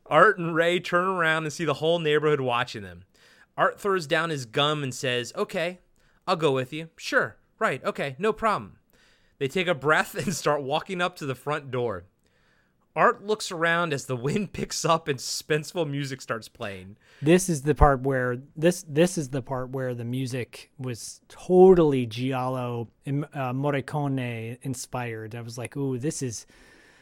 [0.06, 3.04] Art and Ray turn around and see the whole neighborhood watching them.
[3.58, 5.80] Art throws down his gum and says, Okay,
[6.26, 6.90] I'll go with you.
[6.98, 8.78] Sure, right, okay, no problem.
[9.38, 12.06] They take a breath and start walking up to the front door.
[12.96, 16.98] Art looks around as the wind picks up and suspenseful music starts playing.
[17.22, 22.06] This is the part where this this is the part where the music was totally
[22.06, 25.36] Giallo uh, Morricone inspired.
[25.36, 26.46] I was like, "Ooh, this is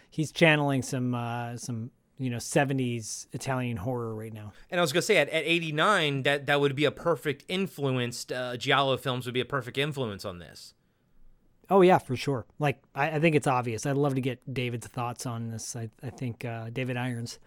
[0.09, 4.91] he's channeling some uh, some you know 70s Italian horror right now." And I was
[4.91, 9.25] gonna say at, at 89, that that would be a perfect influenced uh, Giallo films
[9.25, 10.73] would be a perfect influence on this.
[11.69, 12.45] Oh yeah, for sure.
[12.57, 13.85] Like I, I think it's obvious.
[13.85, 15.75] I'd love to get David's thoughts on this.
[15.75, 17.39] I, I think uh, David Irons.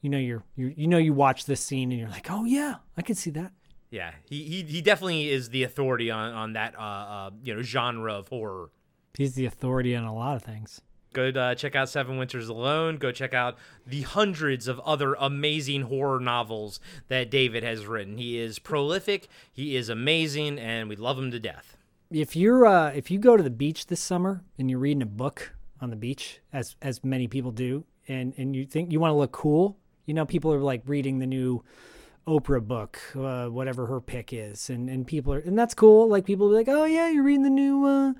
[0.00, 2.76] You know you're, you you know you watch this scene and you're like, oh yeah,
[2.96, 3.52] I can see that.
[3.90, 7.62] Yeah, he he, he definitely is the authority on on that uh, uh you know
[7.62, 8.70] genre of horror.
[9.14, 10.80] He's the authority on a lot of things.
[11.12, 12.96] Go uh, check out Seven Winters Alone.
[12.96, 16.78] Go check out the hundreds of other amazing horror novels
[17.08, 18.16] that David has written.
[18.16, 19.26] He is prolific.
[19.52, 21.76] He is amazing, and we love him to death
[22.10, 25.06] if you're uh, if you go to the beach this summer and you're reading a
[25.06, 29.12] book on the beach, as as many people do, and and you think you want
[29.12, 31.64] to look cool, you know, people are like reading the new
[32.26, 36.08] Oprah book, uh, whatever her pick is, and and people are, and that's cool.
[36.08, 38.12] Like people be like, oh yeah, you're reading the new uh,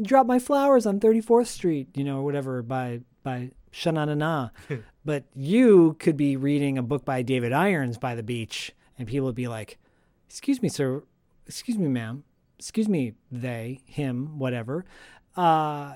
[0.00, 4.50] "Drop My Flowers" on 34th Street, you know, or whatever by by Shananana.
[5.04, 9.26] but you could be reading a book by David Irons by the beach, and people
[9.26, 9.78] would be like,
[10.28, 11.02] excuse me, sir,
[11.46, 12.22] excuse me, ma'am
[12.58, 14.84] excuse me, they, him, whatever,
[15.36, 15.94] uh,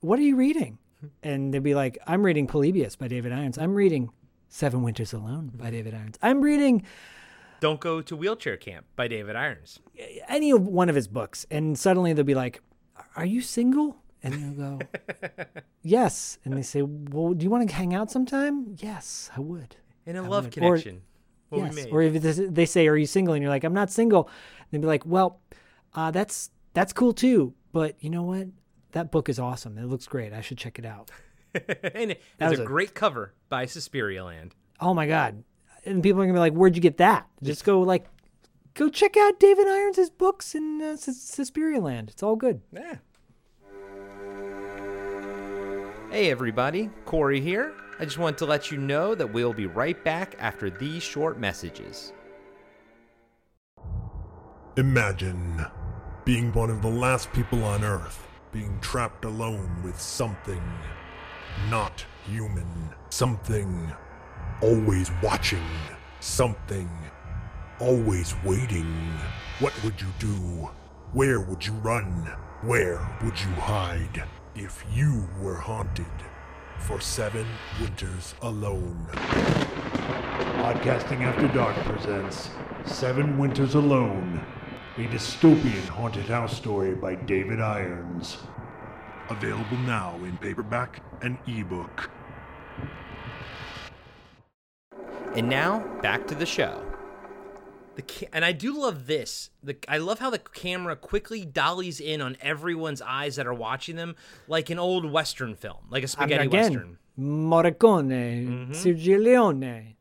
[0.00, 0.78] what are you reading?
[1.22, 3.58] And they'd be like, I'm reading Polybius by David Irons.
[3.58, 4.10] I'm reading
[4.48, 6.18] Seven Winters Alone by David Irons.
[6.22, 6.82] I'm reading
[7.60, 9.80] Don't Go to Wheelchair Camp by David Irons.
[10.28, 11.46] Any one of his books.
[11.50, 12.62] And suddenly they'll be like,
[13.14, 13.98] Are you single?
[14.22, 14.86] And they'll go,
[15.82, 16.38] Yes.
[16.44, 18.76] And they say, Well, do you want to hang out sometime?
[18.78, 19.76] Yes, I would.
[20.06, 20.52] In a I love would.
[20.52, 21.02] connection.
[21.50, 21.86] Or, yes.
[21.92, 22.22] Or if
[22.54, 24.28] they say, "Are you single?" and you're like, "I'm not single,"
[24.70, 25.40] they'd be like, "Well,
[25.94, 28.48] uh, that's that's cool too, but you know what?
[28.92, 29.78] That book is awesome.
[29.78, 30.32] It looks great.
[30.32, 31.10] I should check it out."
[31.54, 34.54] and it has a, a, great cover by Suspiria Land.
[34.80, 35.44] Oh my god!
[35.84, 38.06] And people are gonna be like, "Where'd you get that?" Just go like,
[38.74, 42.10] go check out David Irons' books in uh, Suspiria Land.
[42.10, 42.60] It's all good.
[42.72, 42.96] Yeah.
[46.10, 47.74] Hey everybody, Corey here.
[47.98, 51.38] I just want to let you know that we'll be right back after these short
[51.38, 52.12] messages.
[54.78, 55.64] Imagine
[56.26, 60.62] being one of the last people on Earth, being trapped alone with something
[61.70, 63.90] not human, something
[64.60, 65.64] always watching,
[66.20, 66.90] something
[67.80, 68.94] always waiting.
[69.60, 70.68] What would you do?
[71.14, 72.30] Where would you run?
[72.60, 74.24] Where would you hide
[74.54, 76.04] if you were haunted?
[76.78, 77.46] for Seven
[77.80, 79.06] Winters Alone.
[80.60, 82.50] Podcasting After Dark presents
[82.84, 84.44] Seven Winters Alone,
[84.96, 88.38] a dystopian haunted house story by David Irons.
[89.28, 92.10] Available now in paperback and ebook.
[95.34, 96.82] And now, back to the show.
[97.96, 99.50] The ca- and I do love this.
[99.62, 103.96] The I love how the camera quickly dollies in on everyone's eyes that are watching
[103.96, 104.16] them,
[104.48, 106.98] like an old western film, like a spaghetti again, western.
[107.18, 108.72] Morricone, mm-hmm.
[108.72, 109.95] Sergio Leone.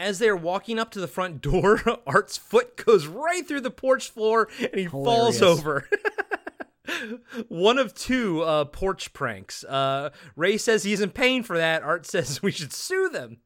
[0.00, 4.08] As they're walking up to the front door, Art's foot goes right through the porch
[4.08, 5.38] floor and he Hilarious.
[5.38, 5.86] falls over.
[7.48, 9.62] One of two uh, porch pranks.
[9.62, 11.82] Uh, Ray says he's in pain for that.
[11.82, 13.38] Art says we should sue them.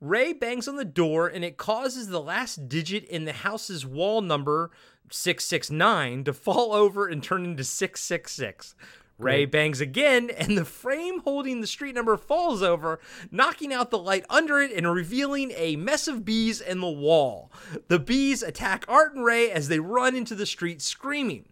[0.00, 4.20] Ray bangs on the door and it causes the last digit in the house's wall
[4.20, 4.72] number
[5.12, 8.74] 669 to fall over and turn into 666.
[9.18, 12.98] Ray bangs again, and the frame holding the street number falls over,
[13.30, 17.52] knocking out the light under it and revealing a mess of bees in the wall.
[17.88, 21.48] The bees attack Art and Ray as they run into the street screaming.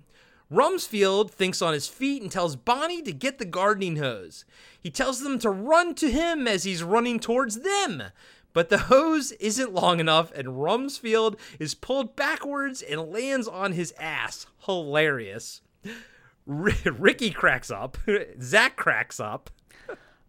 [0.53, 4.45] Rumsfield thinks on his feet and tells Bonnie to get the gardening hose.
[4.79, 8.03] He tells them to run to him as he's running towards them.
[8.53, 13.95] But the hose isn't long enough, and Rumsfield is pulled backwards and lands on his
[13.99, 14.45] ass.
[14.67, 15.63] Hilarious.
[16.49, 17.97] R- Ricky cracks up.
[18.41, 19.51] Zach cracks up.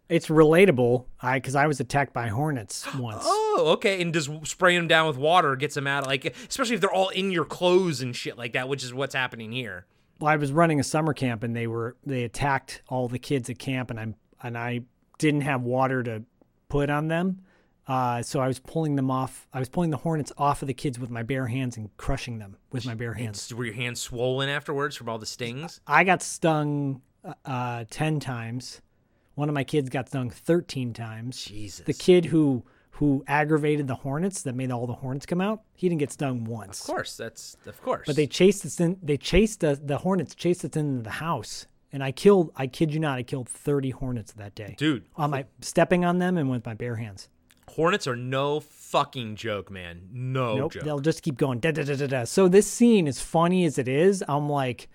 [0.10, 3.24] It's relatable, I because I was attacked by hornets once.
[3.26, 4.02] Oh, okay.
[4.02, 6.06] And just spraying them down with water gets them out.
[6.06, 9.16] Like, especially if they're all in your clothes and shit like that, which is what's
[9.16, 9.88] happening here
[10.24, 13.50] well, I was running a summer camp and they were they attacked all the kids
[13.50, 14.82] at camp and I'm and I
[15.18, 16.24] didn't have water to
[16.70, 17.42] put on them.
[17.88, 19.48] Uh, so I was pulling them off.
[19.54, 22.40] I was pulling the hornets off of the kids with my bare hands and crushing
[22.40, 23.54] them with my bare hands.
[23.54, 25.82] Were your hands swollen afterwards from all the stings?
[25.86, 28.82] I got stung uh, uh, ten times.
[29.36, 31.44] One of my kids got stung thirteen times.
[31.44, 31.86] Jesus.
[31.86, 32.64] The kid who
[32.98, 35.64] who aggravated the hornets that made all the hornets come out.
[35.76, 36.82] He didn't get stung once.
[36.82, 38.06] Of course, that's of course.
[38.06, 38.98] But they chased us in.
[39.04, 42.52] They chased the the hornets chased us into the house, and I killed.
[42.56, 45.04] I kid you not, I killed thirty hornets that day, Dude.
[45.18, 47.28] On my stepping on them and with my bare hands.
[47.70, 50.10] Hornets are no fucking joke, man.
[50.12, 50.84] No nope, joke.
[50.84, 51.60] they'll just keep going.
[51.60, 52.24] Da, da, da, da, da.
[52.26, 54.90] So this scene, as funny as it is, I'm like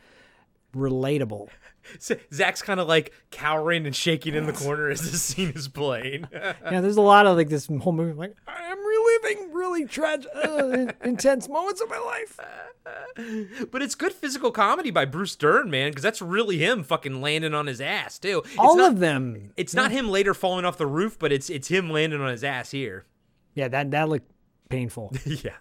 [0.75, 1.49] relatable.
[2.33, 6.27] Zach's kind of like cowering and shaking in the corner as the scene is playing.
[6.33, 8.13] yeah, there's a lot of like this whole movie.
[8.13, 12.39] Like I am reliving really tragic, uh, intense moments of my life.
[13.71, 17.55] but it's good physical comedy by Bruce Dern, man, because that's really him fucking landing
[17.55, 18.43] on his ass too.
[18.45, 19.53] It's All not, of them.
[19.57, 22.45] It's not him later falling off the roof, but it's it's him landing on his
[22.45, 23.07] ass here.
[23.55, 24.31] Yeah, that that looked
[24.69, 25.13] painful.
[25.25, 25.53] yeah.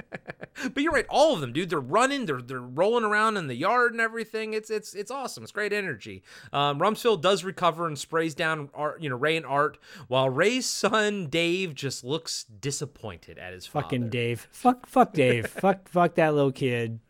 [0.74, 1.70] but you're right, all of them, dude.
[1.70, 4.54] They're running, they're they're rolling around in the yard and everything.
[4.54, 5.42] It's it's it's awesome.
[5.42, 6.22] It's great energy.
[6.52, 9.78] Um, Rumsfield does recover and sprays down Art, you know, Ray and Art,
[10.08, 14.10] while Ray's son Dave just looks disappointed at his Fucking father.
[14.10, 14.48] Dave.
[14.50, 15.46] Fuck fuck Dave.
[15.48, 17.00] fuck fuck that little kid.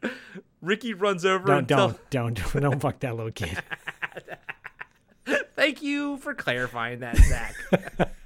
[0.60, 3.58] Ricky runs over Don't don't tell- don't don't, don't fuck that little kid.
[5.56, 7.54] Thank you for clarifying that, Zach.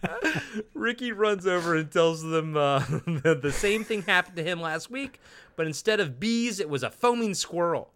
[0.74, 5.20] Ricky runs over and tells them uh, the same thing happened to him last week,
[5.56, 7.92] but instead of bees, it was a foaming squirrel.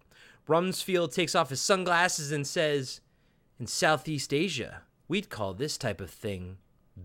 [0.49, 3.01] Rumsfield takes off his sunglasses and says,
[3.61, 6.57] In Southeast Asia, we'd call this type of thing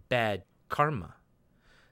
[0.10, 1.16] bad karma.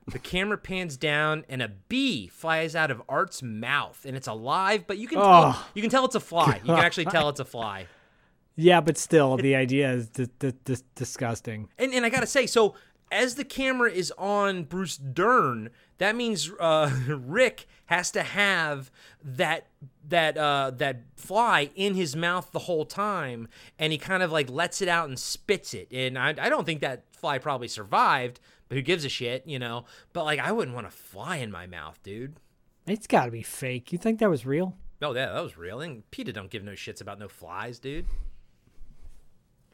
[0.07, 4.85] The camera pans down and a bee flies out of Art's mouth, and it's alive,
[4.87, 5.65] but you can tell, Oh.
[5.75, 6.55] you can tell it's a fly.
[6.63, 7.85] You can actually tell it's a fly.
[8.61, 11.69] Yeah, but still, the idea is d- d- d- disgusting.
[11.77, 12.75] And and I gotta say, so
[13.11, 18.91] as the camera is on Bruce Dern, that means uh, Rick has to have
[19.23, 19.67] that
[20.07, 23.47] that uh, that fly in his mouth the whole time,
[23.79, 25.87] and he kind of like lets it out and spits it.
[25.91, 28.39] And I, I don't think that fly probably survived,
[28.69, 29.85] but who gives a shit, you know?
[30.13, 32.35] But like, I wouldn't want a fly in my mouth, dude.
[32.87, 33.91] It's got to be fake.
[33.91, 34.75] You think that was real?
[35.01, 35.81] Oh yeah, that was real.
[35.81, 38.05] And PETA don't give no shits about no flies, dude.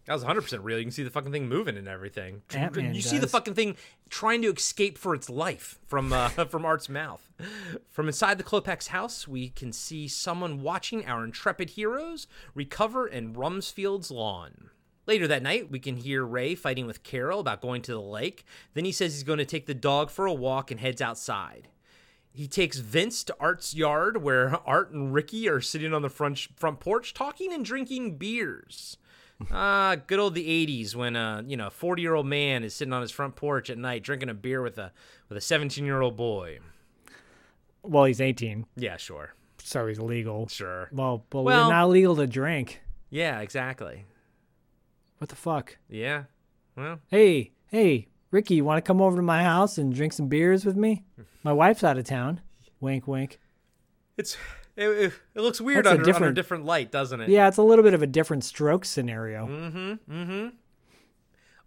[0.08, 0.78] That was 100% real.
[0.78, 2.42] You can see the fucking thing moving and everything.
[2.54, 3.76] Ant-Man you see the fucking thing
[4.10, 7.30] trying to escape for its life from uh, from Art's mouth.
[7.90, 12.26] From inside the Klopeks house, we can see someone watching our intrepid heroes
[12.56, 14.70] recover in Rumsfield's lawn.
[15.08, 18.46] Later that night, we can hear Ray fighting with Carol about going to the lake.
[18.76, 21.68] Then he says he's going to take the dog for a walk and heads outside.
[22.32, 26.48] He takes Vince to Art's yard where Art and Ricky are sitting on the front
[26.56, 28.98] front porch talking and drinking beers.
[29.52, 32.94] Ah, good old the '80s when a you know 40 year old man is sitting
[32.94, 34.92] on his front porch at night drinking a beer with a
[35.30, 36.60] with a 17 year old boy.
[37.84, 40.48] Well, he's 18, Yeah, sure, so he's legal.
[40.48, 40.90] sure.
[40.92, 42.82] Well, but Well- we're not legal to drink.
[43.10, 44.06] Yeah, exactly.
[45.20, 45.78] What the fuck?
[45.90, 46.24] Yeah.
[46.76, 50.28] Well, Hey, hey, Ricky, you want to come over to my house and drink some
[50.28, 51.06] beers with me?
[51.44, 52.42] My wife's out of town.
[52.82, 53.40] Wink, wink.
[54.18, 54.36] it's
[54.78, 57.30] it, it, it looks weird That's a under, under a different- different light, doesn't it?
[57.30, 59.46] Yeah, it's a little bit of a different stroke scenario.
[59.48, 60.14] Mm-hmm.
[60.14, 60.48] Mm-hmm.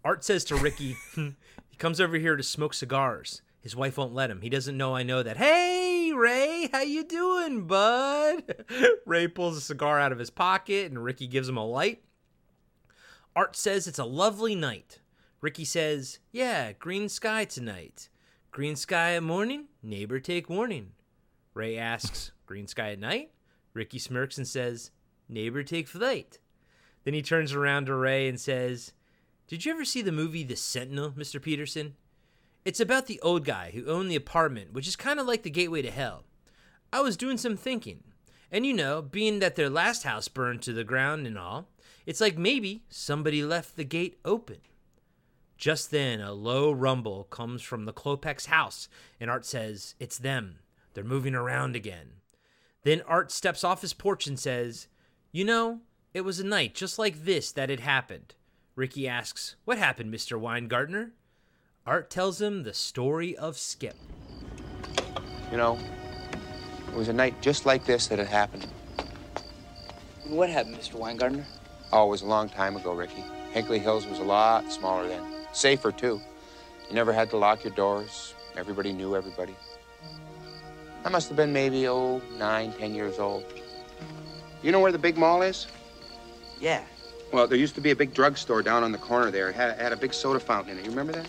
[0.03, 3.41] Art says to Ricky, he comes over here to smoke cigars.
[3.59, 4.41] His wife won't let him.
[4.41, 5.37] He doesn't know I know that.
[5.37, 8.65] Hey, Ray, how you doing, bud?
[9.05, 12.01] Ray pulls a cigar out of his pocket and Ricky gives him a light.
[13.35, 14.99] Art says it's a lovely night.
[15.41, 18.09] Ricky says, "Yeah, green sky tonight.
[18.51, 20.91] Green sky at morning, neighbor take warning."
[21.53, 23.31] Ray asks, "Green sky at night?"
[23.73, 24.91] Ricky smirks and says,
[25.29, 26.37] "Neighbor take flight."
[27.03, 28.93] Then he turns around to Ray and says,
[29.47, 31.41] Did you ever see the movie The Sentinel, Mr.
[31.41, 31.95] Peterson?
[32.63, 35.49] It's about the old guy who owned the apartment, which is kind of like the
[35.49, 36.25] gateway to hell.
[36.93, 38.03] I was doing some thinking.
[38.51, 41.69] And you know, being that their last house burned to the ground and all,
[42.05, 44.57] it's like maybe somebody left the gate open.
[45.57, 50.59] Just then, a low rumble comes from the Klopeks house, and Art says, It's them.
[50.93, 52.20] They're moving around again.
[52.83, 54.87] Then Art steps off his porch and says,
[55.31, 55.81] You know,
[56.13, 58.33] it was a night just like this that it happened.
[58.75, 60.39] Ricky asks, What happened, Mr.
[60.39, 61.11] Weingartner?
[61.85, 63.95] Art tells him the story of Skip.
[65.51, 65.77] You know,
[66.87, 68.67] it was a night just like this that it happened.
[70.27, 70.93] What happened, Mr.
[70.93, 71.45] Weingartner?
[71.91, 73.23] Oh, it was a long time ago, Ricky.
[73.53, 75.21] Hinkley Hills was a lot smaller then.
[75.51, 76.21] Safer, too.
[76.87, 78.33] You never had to lock your doors.
[78.55, 79.55] Everybody knew everybody.
[81.03, 83.43] I must have been maybe, oh, nine, ten years old.
[84.61, 85.67] You know where the big mall is?
[86.59, 86.83] Yeah.
[87.33, 89.49] Well, there used to be a big drugstore down on the corner there.
[89.49, 90.85] It had, had a big soda fountain in it.
[90.85, 91.27] You remember that?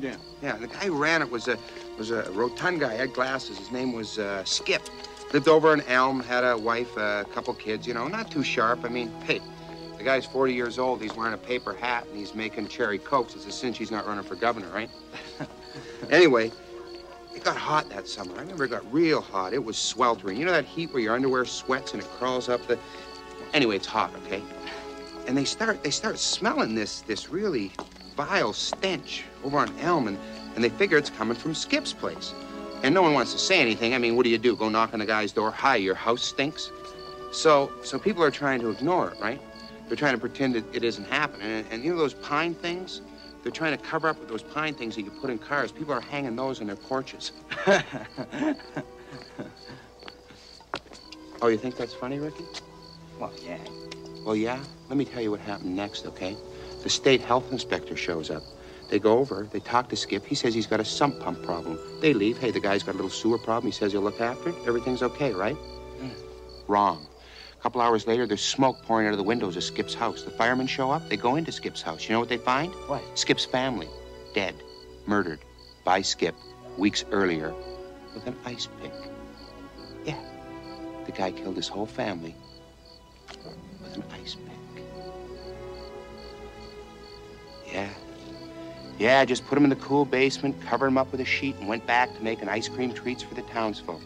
[0.00, 0.16] Yeah.
[0.42, 1.58] Yeah, the guy who ran it was a
[1.98, 2.94] was a rotund guy.
[2.94, 3.58] Had glasses.
[3.58, 4.82] His name was uh, Skip.
[5.34, 6.20] Lived over in Elm.
[6.20, 7.86] Had a wife, a couple kids.
[7.86, 8.84] You know, not too sharp.
[8.84, 9.40] I mean, hey,
[9.98, 11.02] the guy's 40 years old.
[11.02, 13.34] He's wearing a paper hat and he's making cherry cokes.
[13.34, 14.88] It's a cinch he's not running for governor, right?
[16.10, 16.50] anyway,
[17.40, 18.34] it got hot that summer.
[18.36, 19.52] I remember it got real hot.
[19.52, 20.36] It was sweltering.
[20.36, 22.78] You know that heat where your underwear sweats and it crawls up the.
[23.52, 24.42] Anyway, it's hot, okay?
[25.26, 27.70] and they start they start smelling this this really
[28.16, 30.18] vile stench over on Elm, and,
[30.54, 32.34] and they figure it's coming from Skip's place.
[32.82, 33.94] And no one wants to say anything.
[33.94, 34.56] I mean, what do you do?
[34.56, 35.50] Go knock on the guy's door?
[35.52, 36.70] Hi, your house stinks.
[37.32, 39.40] So so people are trying to ignore it, right?
[39.86, 41.46] They're trying to pretend that it isn't happening.
[41.46, 43.02] And, and you know those pine things?
[43.42, 45.72] They're trying to cover up with those pine things that you put in cars.
[45.72, 47.32] People are hanging those on their porches.
[51.40, 52.44] oh, you think that's funny, Ricky?
[53.18, 53.58] Well, yeah.
[54.24, 54.62] Well, yeah.
[54.88, 56.36] Let me tell you what happened next, okay?
[56.82, 58.42] The state health inspector shows up.
[58.90, 60.26] They go over, they talk to Skip.
[60.26, 61.78] He says he's got a sump pump problem.
[62.00, 62.38] They leave.
[62.38, 63.70] Hey, the guy's got a little sewer problem.
[63.70, 64.56] He says he'll look after it.
[64.66, 65.54] Everything's okay, right?
[65.54, 66.08] Hmm.
[66.66, 67.06] Wrong.
[67.60, 70.22] A couple hours later, there's smoke pouring out of the windows of Skip's house.
[70.22, 71.06] The firemen show up.
[71.10, 72.08] They go into Skip's house.
[72.08, 72.72] You know what they find?
[72.86, 73.02] What?
[73.18, 73.86] Skip's family,
[74.32, 74.54] dead,
[75.04, 75.40] murdered
[75.84, 76.34] by Skip
[76.78, 77.52] weeks earlier
[78.14, 78.94] with an ice pick.
[80.06, 80.18] Yeah.
[81.04, 82.34] The guy killed his whole family
[83.82, 84.84] with an ice pick.
[87.70, 87.90] Yeah.
[88.98, 91.68] Yeah, just put him in the cool basement, covered him up with a sheet, and
[91.68, 94.00] went back to making ice cream treats for the townsfolk.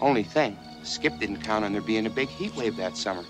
[0.00, 3.24] Only thing, Skip didn't count on there being a big heat wave that summer.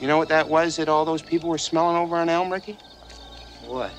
[0.00, 2.78] You know what that was that all those people were smelling over on Elm, Ricky?
[3.66, 3.90] What?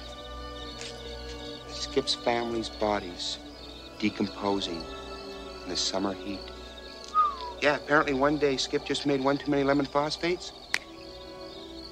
[1.68, 3.40] Skip's family's bodies
[3.98, 4.82] decomposing
[5.64, 6.40] in the summer heat.
[7.62, 10.54] Yeah, apparently one day Skip just made one too many lemon phosphates.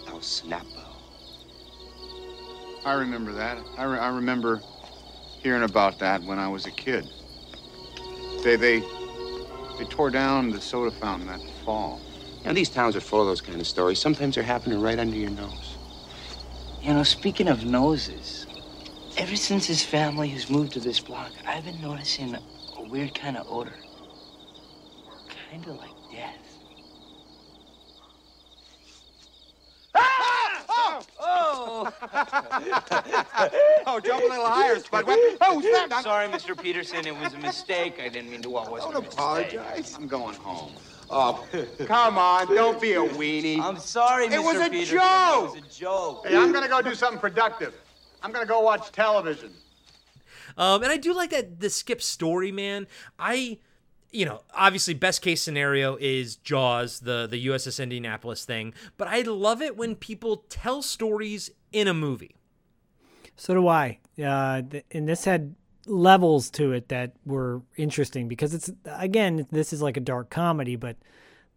[0.08, 0.84] El Snapo.
[2.86, 3.58] I remember that.
[3.78, 4.62] I, re- I remember
[5.44, 7.10] hearing about that when I was a kid.
[8.44, 8.84] They they
[9.78, 12.04] they tore down the soda fountain that fall.
[12.44, 14.02] You know, these towns are full of those kind of stories.
[14.02, 15.80] Sometimes they're happening right under your nose.
[16.82, 18.48] You know, speaking of noses,
[19.18, 22.44] ever since his family has moved to this block, I've been noticing a,
[22.78, 23.80] a weird kind of odor.
[25.50, 25.97] Kind of like
[31.00, 31.12] death.
[31.20, 31.92] Oh!
[33.86, 35.06] oh, jump a little higher, Spud.
[35.06, 35.92] What- Oh, snap!
[35.92, 36.60] I'm- Sorry, Mr.
[36.60, 37.06] Peterson.
[37.06, 38.00] It was a mistake.
[38.04, 38.50] I didn't mean to.
[38.50, 39.14] Well, it wasn't a mistake.
[39.14, 39.96] apologize.
[39.96, 40.74] I'm going home.
[41.10, 41.46] Oh,
[41.86, 43.60] come on, don't be a weenie.
[43.62, 44.44] I'm sorry, It Mr.
[44.44, 44.98] was a Peterson.
[44.98, 45.56] joke.
[45.56, 46.28] It was a joke.
[46.28, 47.74] Hey, I'm gonna go do something productive.
[48.22, 49.54] I'm gonna go watch television.
[50.58, 52.88] Um, and I do like that the Skip story, man.
[53.20, 53.60] I,
[54.12, 59.22] you know, obviously best case scenario is Jaws, the the USS Indianapolis thing, but I
[59.22, 62.36] love it when people tell stories in a movie.
[63.36, 64.00] So do I.
[64.18, 65.56] Uh, and this had
[65.86, 70.76] levels to it that were interesting because it's again this is like a dark comedy,
[70.76, 70.98] but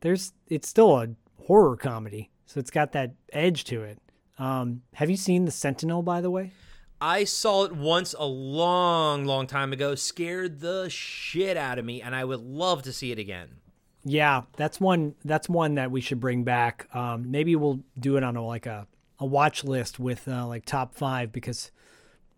[0.00, 1.08] there's it's still a
[1.46, 3.98] horror comedy, so it's got that edge to it.
[4.38, 6.52] Um, have you seen the Sentinel, by the way?
[7.00, 12.02] I saw it once a long, long time ago, scared the shit out of me,
[12.02, 13.56] and I would love to see it again.
[14.04, 15.14] Yeah, that's one.
[15.24, 16.88] That's one that we should bring back.
[16.94, 18.86] Um, maybe we'll do it on a like a,
[19.18, 21.70] a watch list with uh, like top five because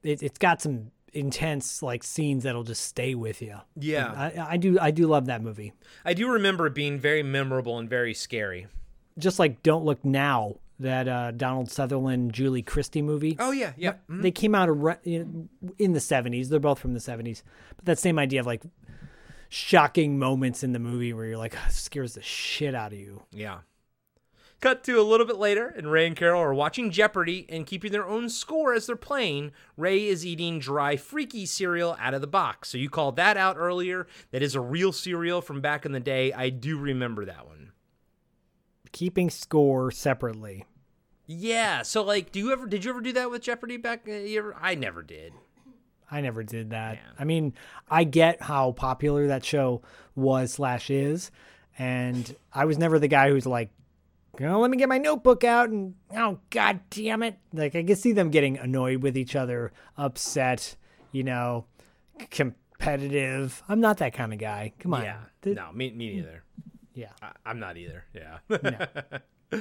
[0.03, 3.57] it, it's got some intense like scenes that'll just stay with you.
[3.77, 4.13] Yeah.
[4.13, 4.79] I, I do.
[4.81, 5.73] I do love that movie.
[6.05, 8.67] I do remember it being very memorable and very scary.
[9.19, 13.37] Just like Don't Look Now, that uh, Donald Sutherland Julie Christie movie.
[13.39, 13.95] Oh yeah, yeah.
[14.09, 14.69] They came out
[15.05, 15.49] in
[15.79, 16.49] in the seventies.
[16.49, 17.43] They're both from the seventies,
[17.77, 18.63] but that same idea of like
[19.49, 23.23] shocking moments in the movie where you're like scares the shit out of you.
[23.33, 23.59] Yeah.
[24.63, 27.91] Cut to a little bit later, and Ray and Carol are watching Jeopardy and keeping
[27.91, 29.51] their own score as they're playing.
[29.77, 32.69] Ray is eating dry freaky cereal out of the box.
[32.69, 34.07] So you called that out earlier.
[34.31, 36.33] That is a real cereal from back in the day.
[36.33, 37.73] I do remember that one.
[38.93, 40.65] Keeping score separately.
[41.33, 41.83] Yeah.
[41.83, 44.03] So like, do you ever did you ever do that with Jeopardy back?
[44.09, 45.33] Uh, ever, I never did.
[46.11, 46.99] I never did that.
[47.19, 47.55] I mean,
[47.91, 49.81] I get how popular that show
[50.15, 51.31] was slash is,
[51.79, 53.71] and I was never the guy who's like,
[54.41, 57.39] oh, let me get my notebook out and oh god damn it.
[57.53, 60.77] Like I can see them getting annoyed with each other, upset,
[61.13, 61.65] you know,
[62.31, 63.63] competitive.
[63.69, 64.73] I'm not that kind of guy.
[64.81, 65.05] Come on.
[65.05, 65.21] Yeah.
[65.41, 66.45] Th- no, me, me neither.
[66.95, 67.13] Yeah.
[67.23, 68.05] I, I'm not either.
[68.15, 69.59] Yeah.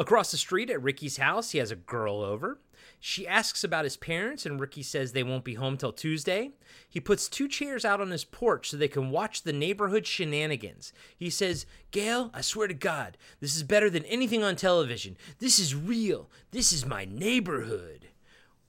[0.00, 2.60] Across the street at Ricky's house, he has a girl over.
[3.00, 6.52] She asks about his parents, and Ricky says they won't be home till Tuesday.
[6.88, 10.92] He puts two chairs out on his porch so they can watch the neighborhood shenanigans.
[11.16, 15.16] He says, Gail, I swear to God, this is better than anything on television.
[15.40, 16.30] This is real.
[16.52, 18.08] This is my neighborhood.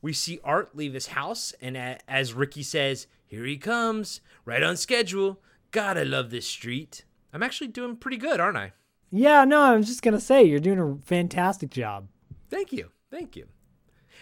[0.01, 1.77] We see Art leave his house, and
[2.07, 5.39] as Ricky says, Here he comes, right on schedule.
[5.71, 7.03] God, I love this street.
[7.31, 8.73] I'm actually doing pretty good, aren't I?
[9.11, 12.07] Yeah, no, I was just gonna say you're doing a fantastic job.
[12.49, 12.91] Thank you.
[13.11, 13.47] Thank you.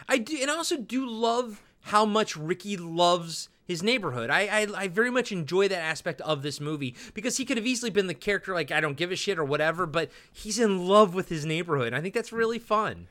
[0.07, 4.30] I do, and I also do love how much Ricky loves his neighborhood.
[4.30, 7.68] I, I I very much enjoy that aspect of this movie because he could have
[7.68, 10.88] easily been the character like I don't give a shit or whatever, but he's in
[10.88, 11.93] love with his neighborhood.
[11.93, 13.07] I think that's really fun.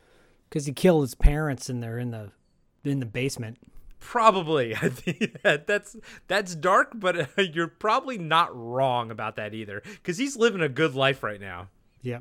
[0.49, 2.31] Because he killed his parents and they're in the
[2.85, 3.59] in the basement.
[4.01, 5.97] Probably, I think that that's
[6.29, 9.83] that's dark, but uh, you're probably not wrong about that either.
[9.85, 11.69] Because he's living a good life right now.
[12.03, 12.21] Yeah.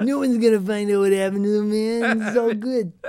[0.00, 2.22] No one's gonna find out what happened to him, man.
[2.22, 2.92] It's all good.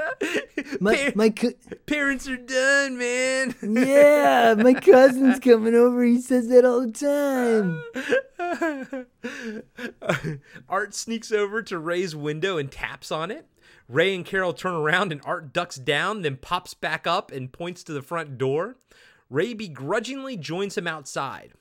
[0.82, 1.54] My my co-
[1.86, 3.56] Parents are done, man.
[3.62, 6.04] yeah, my cousin's coming over.
[6.04, 6.92] He says that all the
[10.12, 10.42] time.
[10.68, 13.48] Art sneaks over to Ray's window and taps on it.
[13.88, 17.84] Ray and Carol turn around and Art ducks down, then pops back up and points
[17.84, 18.78] to the front door.
[19.30, 21.54] Ray begrudgingly joins him outside.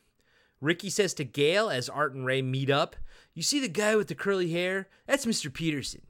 [0.60, 2.96] Ricky says to Gail as Art and Ray meet up,
[3.34, 4.88] You see the guy with the curly hair?
[5.06, 5.52] That's Mr.
[5.52, 6.02] Peterson.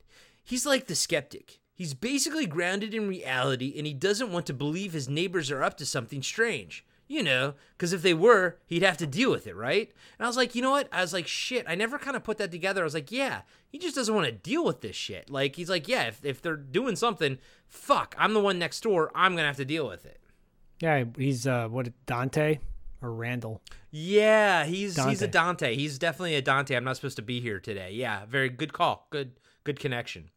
[0.44, 1.58] He's like the skeptic.
[1.74, 5.76] He's basically grounded in reality and he doesn't want to believe his neighbors are up
[5.78, 6.84] to something strange.
[7.06, 9.92] You know, because if they were, he'd have to deal with it, right?
[10.18, 10.88] And I was like, you know what?
[10.90, 12.80] I was like, shit, I never kind of put that together.
[12.80, 15.28] I was like, yeah, he just doesn't want to deal with this shit.
[15.28, 19.10] Like, he's like, yeah, if, if they're doing something, fuck, I'm the one next door.
[19.14, 20.18] I'm going to have to deal with it.
[20.80, 22.58] Yeah, he's uh what Dante
[23.00, 23.62] or Randall.
[23.90, 25.66] Yeah, he's he's a Dante.
[25.66, 25.76] Dante.
[25.76, 26.74] He's definitely a Dante.
[26.74, 27.92] I'm not supposed to be here today.
[27.92, 29.06] Yeah, very good call.
[29.10, 30.30] Good good connection.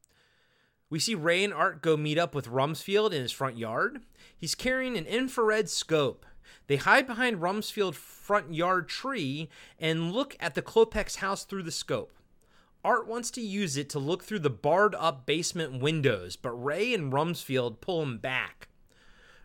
[0.89, 4.01] We see Ray and Art go meet up with Rumsfield in his front yard.
[4.37, 6.25] He's carrying an infrared scope.
[6.67, 9.49] They hide behind Rumsfield's front yard tree
[9.79, 12.11] and look at the Klopeks house through the scope.
[12.83, 16.93] Art wants to use it to look through the barred up basement windows, but Ray
[16.93, 18.69] and Rumsfield pull him back.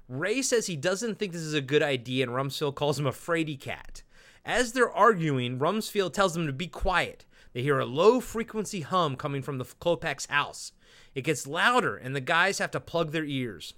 [0.08, 3.12] Ray says he doesn't think this is a good idea, and Rumsfield calls him a
[3.12, 4.02] fraidy cat.
[4.44, 7.24] As they're arguing, Rumsfield tells them to be quiet.
[7.52, 10.72] They hear a low frequency hum coming from the Klopeks house.
[11.14, 13.74] It gets louder, and the guys have to plug their ears.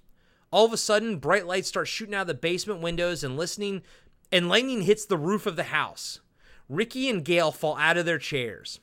[0.54, 3.82] All of a sudden, bright lights start shooting out of the basement windows and listening,
[4.30, 6.20] and lightning hits the roof of the house.
[6.68, 8.78] Ricky and Gail fall out of their chairs.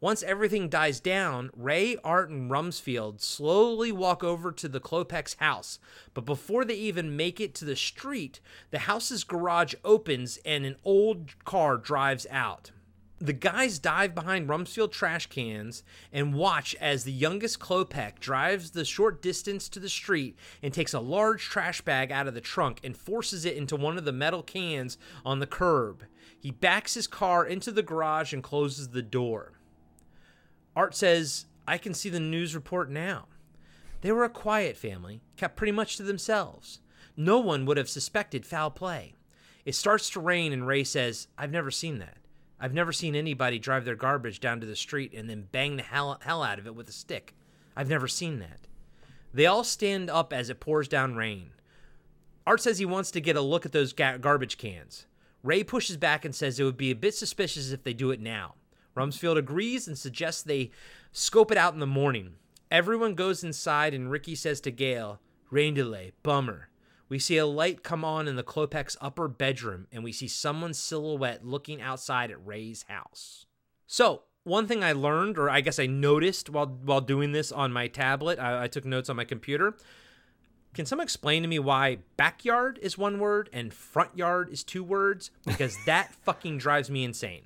[0.00, 5.80] Once everything dies down, Ray, Art, and Rumsfield slowly walk over to the Klopeks house.
[6.14, 8.38] But before they even make it to the street,
[8.70, 12.70] the house's garage opens and an old car drives out.
[13.22, 18.84] The guys dive behind Rumsfield trash cans and watch as the youngest Klopek drives the
[18.84, 22.80] short distance to the street and takes a large trash bag out of the trunk
[22.82, 26.02] and forces it into one of the metal cans on the curb.
[26.36, 29.52] He backs his car into the garage and closes the door.
[30.74, 33.28] Art says, I can see the news report now.
[34.00, 36.80] They were a quiet family, kept pretty much to themselves.
[37.16, 39.14] No one would have suspected foul play.
[39.64, 42.16] It starts to rain, and Ray says, I've never seen that.
[42.62, 45.82] I've never seen anybody drive their garbage down to the street and then bang the
[45.82, 47.34] hell, hell out of it with a stick.
[47.76, 48.68] I've never seen that.
[49.34, 51.50] They all stand up as it pours down rain.
[52.46, 55.06] Art says he wants to get a look at those ga- garbage cans.
[55.42, 58.20] Ray pushes back and says it would be a bit suspicious if they do it
[58.20, 58.54] now.
[58.96, 60.70] Rumsfield agrees and suggests they
[61.10, 62.34] scope it out in the morning.
[62.70, 65.18] Everyone goes inside, and Ricky says to Gail,
[65.50, 66.68] Rain delay, bummer.
[67.12, 70.78] We see a light come on in the Klopeks upper bedroom, and we see someone's
[70.78, 73.44] silhouette looking outside at Ray's house.
[73.86, 77.70] So, one thing I learned, or I guess I noticed while while doing this on
[77.70, 79.76] my tablet, I, I took notes on my computer.
[80.72, 84.82] Can someone explain to me why backyard is one word and front yard is two
[84.82, 85.30] words?
[85.44, 87.42] Because that fucking drives me insane.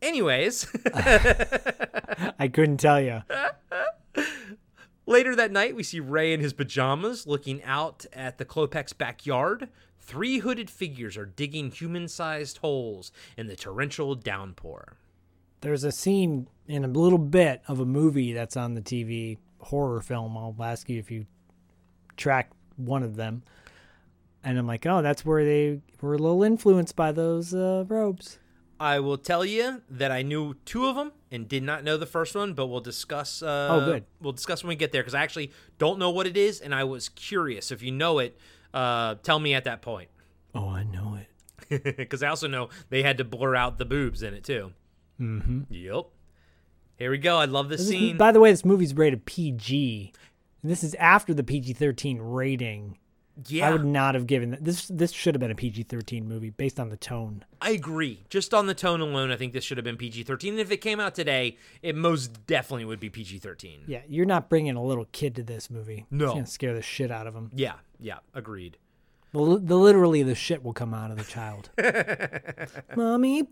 [0.00, 3.22] Anyways, I couldn't tell you.
[5.08, 9.68] later that night, we see Ray in his pajamas looking out at the Klopeks backyard.
[9.98, 14.96] Three hooded figures are digging human sized holes in the torrential downpour.
[15.60, 20.00] There's a scene in a little bit of a movie that's on the TV horror
[20.00, 20.36] film.
[20.36, 21.26] I'll ask you if you
[22.16, 23.42] track one of them.
[24.44, 28.38] And I'm like, oh, that's where they were a little influenced by those uh, robes.
[28.78, 32.06] I will tell you that I knew two of them and did not know the
[32.06, 33.42] first one, but we'll discuss.
[33.42, 34.04] Uh, Oh, good.
[34.20, 36.74] We'll discuss when we get there because I actually don't know what it is, and
[36.74, 37.70] I was curious.
[37.70, 38.38] If you know it,
[38.74, 40.08] uh, tell me at that point.
[40.54, 41.24] Oh, I know it.
[41.98, 44.72] Because I also know they had to blur out the boobs in it too.
[45.20, 45.62] Mm-hmm.
[45.68, 46.04] Yep.
[46.96, 47.36] Here we go.
[47.36, 48.16] I love this This- scene.
[48.16, 50.12] By the way, this movie's rated PG.
[50.64, 52.96] This is after the PG-13 rating.
[53.46, 53.68] Yeah.
[53.68, 54.64] I would not have given that.
[54.64, 57.44] This this should have been a PG-13 movie based on the tone.
[57.60, 58.24] I agree.
[58.28, 60.54] Just on the tone alone, I think this should have been PG 13.
[60.54, 63.84] And if it came out today, it most definitely would be PG 13.
[63.86, 66.06] Yeah, you're not bringing a little kid to this movie.
[66.10, 66.26] No.
[66.26, 67.50] It's gonna scare the shit out of him.
[67.54, 68.76] Yeah, yeah, agreed.
[69.32, 71.70] The, the literally the shit will come out of the child.
[72.96, 73.46] Mommy.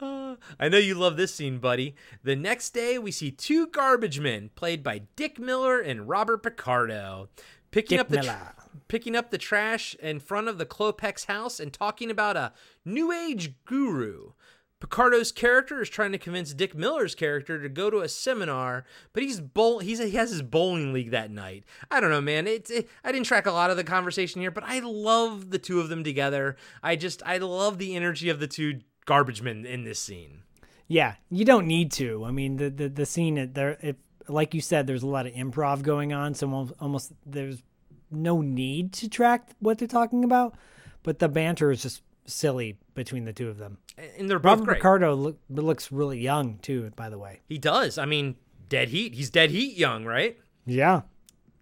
[0.00, 1.94] Uh, I know you love this scene, buddy.
[2.22, 7.28] The next day, we see two garbage men, played by Dick Miller and Robert Picardo,
[7.70, 8.54] picking Dick up the Miller.
[8.88, 12.52] picking up the trash in front of the Klopeks house and talking about a
[12.84, 14.32] new age guru.
[14.80, 19.22] Picardo's character is trying to convince Dick Miller's character to go to a seminar, but
[19.22, 21.64] he's bowl he's he has his bowling league that night.
[21.90, 22.46] I don't know, man.
[22.46, 22.70] It,
[23.04, 25.90] I didn't track a lot of the conversation here, but I love the two of
[25.90, 26.56] them together.
[26.82, 30.42] I just I love the energy of the two garbage men in this scene.
[30.88, 32.24] Yeah, you don't need to.
[32.24, 33.98] I mean, the the, the scene there, it,
[34.28, 37.62] like you said, there's a lot of improv going on, so almost there's
[38.10, 40.54] no need to track what they're talking about,
[41.02, 42.02] but the banter is just
[42.32, 43.78] silly between the two of them.
[44.18, 44.76] And they're both Robert great.
[44.78, 46.90] Picardo look, looks really young too.
[46.96, 47.98] By the way, He does.
[47.98, 48.36] I mean,
[48.68, 49.14] dead heat.
[49.14, 50.38] He's dead heat young, right?
[50.66, 51.02] yeah,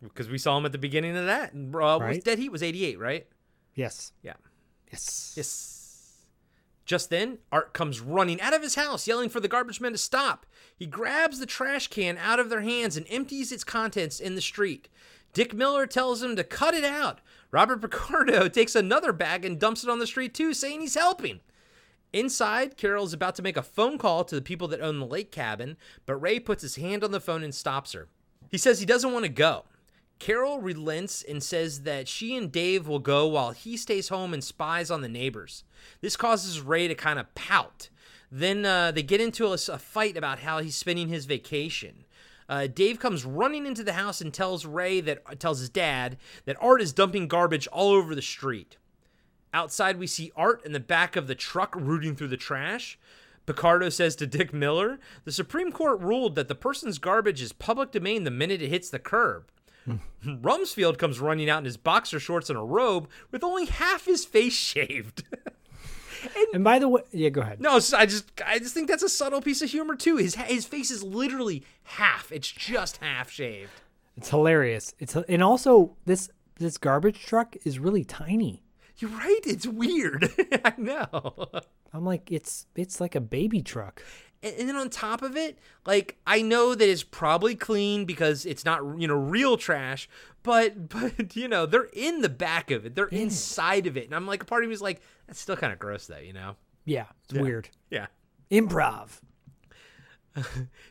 [0.02, 1.52] Because we saw him at the beginning of that.
[1.52, 3.26] And, Uh, was dead heat was 88, right?
[3.74, 4.34] yes, Yeah.
[4.92, 5.74] yes, Yes.
[6.84, 9.98] Just then, Art comes running out of his house, yelling for the garbage men to
[9.98, 10.46] stop.
[10.74, 14.40] He grabs the trash can out of their hands and empties its contents in the
[14.40, 14.88] street.
[15.34, 17.20] Dick Miller tells him to cut it out.
[17.50, 21.40] Robert Picardo takes another bag and dumps it on the street too, saying he's helping.
[22.12, 25.06] Inside, Carol is about to make a phone call to the people that own the
[25.06, 25.76] lake cabin,
[26.06, 28.08] but Ray puts his hand on the phone and stops her.
[28.50, 29.64] He says he doesn't want to go.
[30.18, 34.42] Carol relents and says that she and Dave will go while he stays home and
[34.42, 35.64] spies on the neighbors.
[36.00, 37.88] This causes Ray to kind of pout.
[38.30, 42.04] Then uh, they get into a, a fight about how he's spending his vacation.
[42.48, 46.16] Uh, Dave comes running into the house and tells Ray that tells his dad
[46.46, 48.76] that Art is dumping garbage all over the street.
[49.52, 52.98] Outside, we see Art in the back of the truck rooting through the trash.
[53.46, 57.90] Picardo says to Dick Miller, The Supreme Court ruled that the person's garbage is public
[57.90, 59.50] domain the minute it hits the curb.
[60.24, 64.24] Rumsfield comes running out in his boxer shorts and a robe with only half his
[64.26, 65.24] face shaved.
[66.52, 67.60] And by the way, yeah, go ahead.
[67.60, 70.16] no, I just I just think that's a subtle piece of humor too.
[70.16, 72.30] His his face is literally half.
[72.32, 73.70] It's just half shaved.
[74.16, 74.94] It's hilarious.
[74.98, 78.62] It's and also this this garbage truck is really tiny.
[78.98, 79.40] You're right.
[79.44, 80.32] It's weird.
[80.64, 81.48] I know.
[81.92, 84.02] I'm like, it's it's like a baby truck.
[84.43, 88.65] And, then on top of it, like I know that it's probably clean because it's
[88.65, 90.09] not you know real trash,
[90.44, 92.94] but but you know they're in the back of it.
[92.94, 95.56] They're inside of it, and I'm like, a part of me is like, that's still
[95.56, 96.55] kind of gross though, you know?
[96.85, 97.43] Yeah, it's Yeah.
[97.43, 97.69] weird.
[97.90, 98.06] Yeah.
[98.51, 99.20] Improv.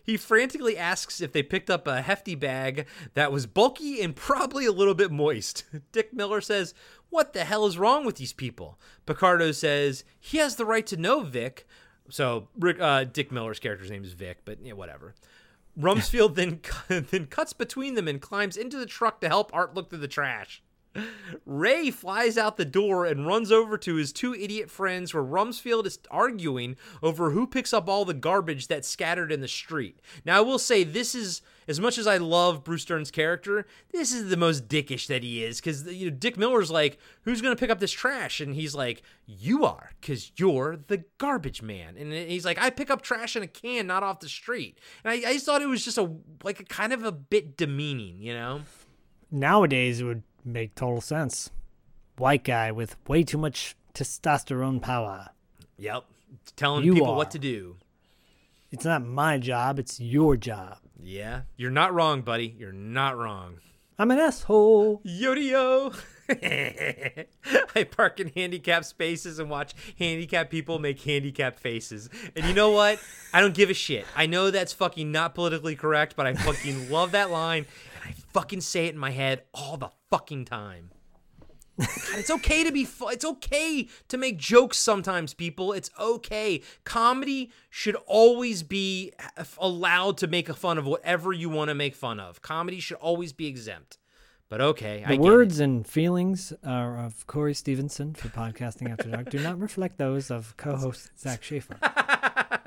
[0.04, 4.66] He frantically asks if they picked up a hefty bag that was bulky and probably
[4.66, 5.64] a little bit moist.
[5.94, 6.74] Dick Miller says,
[7.10, 8.78] What the hell is wrong with these people?
[9.06, 11.66] Picardo says, He has the right to know, Vic.
[12.10, 12.48] So
[12.80, 15.14] uh, Dick Miller's character's name is Vic, but yeah, whatever.
[15.80, 16.62] Rumsfield then,
[17.12, 20.08] then cuts between them and climbs into the truck to help Art look through the
[20.08, 20.62] trash.
[21.46, 25.86] Ray flies out the door and runs over to his two idiot friends where Rumsfield
[25.86, 30.00] is arguing over who picks up all the garbage that's scattered in the street.
[30.26, 34.14] Now, I will say this is, as much as I love Bruce Dern's character, this
[34.14, 37.56] is the most dickish that he is because you know, Dick Miller's like, who's to
[37.56, 38.40] pick up this trash?
[38.40, 41.96] And he's like, you are because you're the garbage man.
[41.98, 44.80] And he's like, I pick up trash in a can, not off the street.
[45.04, 46.12] And I, I just thought it was just a,
[46.44, 48.62] like a kind of a bit demeaning, you know?
[49.30, 51.52] Nowadays, it would make total sense.
[52.18, 55.30] White guy with way too much testosterone power.
[55.78, 56.06] Yep.
[56.56, 57.16] Telling You people are.
[57.16, 57.78] what to do.
[58.72, 60.80] It's not my job, it's your job.
[61.02, 61.42] Yeah.
[61.56, 62.56] You're not wrong, buddy.
[62.58, 63.60] You're not wrong.
[64.00, 65.02] I'm an asshole.
[65.04, 65.92] Yo-yo.
[66.30, 72.10] I park in handicapped spaces and watch handicapped people make handicapped faces.
[72.36, 73.00] And you know what?
[73.34, 74.06] I don't give a shit.
[74.16, 77.66] I know that's fucking not politically correct, but I fucking love that line
[77.96, 80.92] and I fucking say it in my head all the fucking time.
[81.80, 85.74] It's okay to be fu- it's okay to make jokes sometimes people.
[85.74, 86.64] It's okay.
[86.86, 89.14] Comedy should always be
[89.60, 92.42] allowed to make fun of whatever you want to make fun of.
[92.42, 94.00] Comedy should always be exempt.
[94.50, 99.30] But okay The get words and feelings uh, of Corey Stevenson for Podcasting After Dark.
[99.30, 101.78] Do not reflect those of co host Zach Schaefer.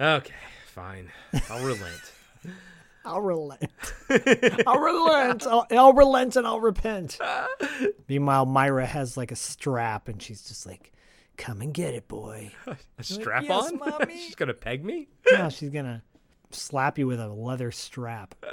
[0.00, 0.34] okay
[0.74, 1.10] fine.
[1.48, 2.12] I'll relent
[3.04, 3.70] I'll relent.
[4.66, 5.46] I'll relent.
[5.46, 7.18] I'll, I'll relent and I'll repent.
[8.08, 10.92] Meanwhile, Myra has like a strap and she's just like,
[11.36, 12.52] come and get it, boy.
[12.98, 16.02] a strap "Yes, on mommy." she's gonna peg me Now she's going to
[16.50, 18.34] slap you with a leather strap.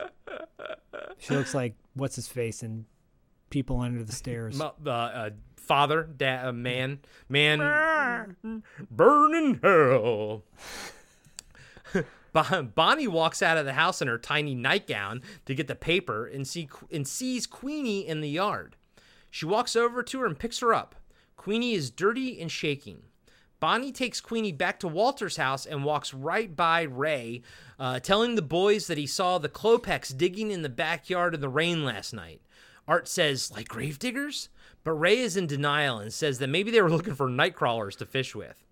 [1.20, 2.86] She looks like what's his face and
[3.52, 4.60] people under the stairs.
[4.60, 7.00] Uh, uh, father dad uh, man
[7.30, 7.60] man
[8.90, 10.44] burn in hell
[12.34, 16.48] Bonnie walks out of the house in her tiny nightgown to get the paper and
[16.48, 18.76] see and sees Queenie in the yard.
[19.30, 20.96] She walks over to her and picks her up.
[21.36, 23.04] Queenie is dirty and shaking.
[23.60, 27.44] Bonnie takes Queenie back to Walter's house and walks right by Ray,
[27.80, 31.50] uh, telling the boys that he saw the Klopeks digging in the backyard in the
[31.50, 32.42] rain last night.
[32.88, 34.50] Art says, like gravediggers?
[34.84, 37.96] But Ray is in denial and says that maybe they were looking for night crawlers
[37.98, 38.64] to fish with.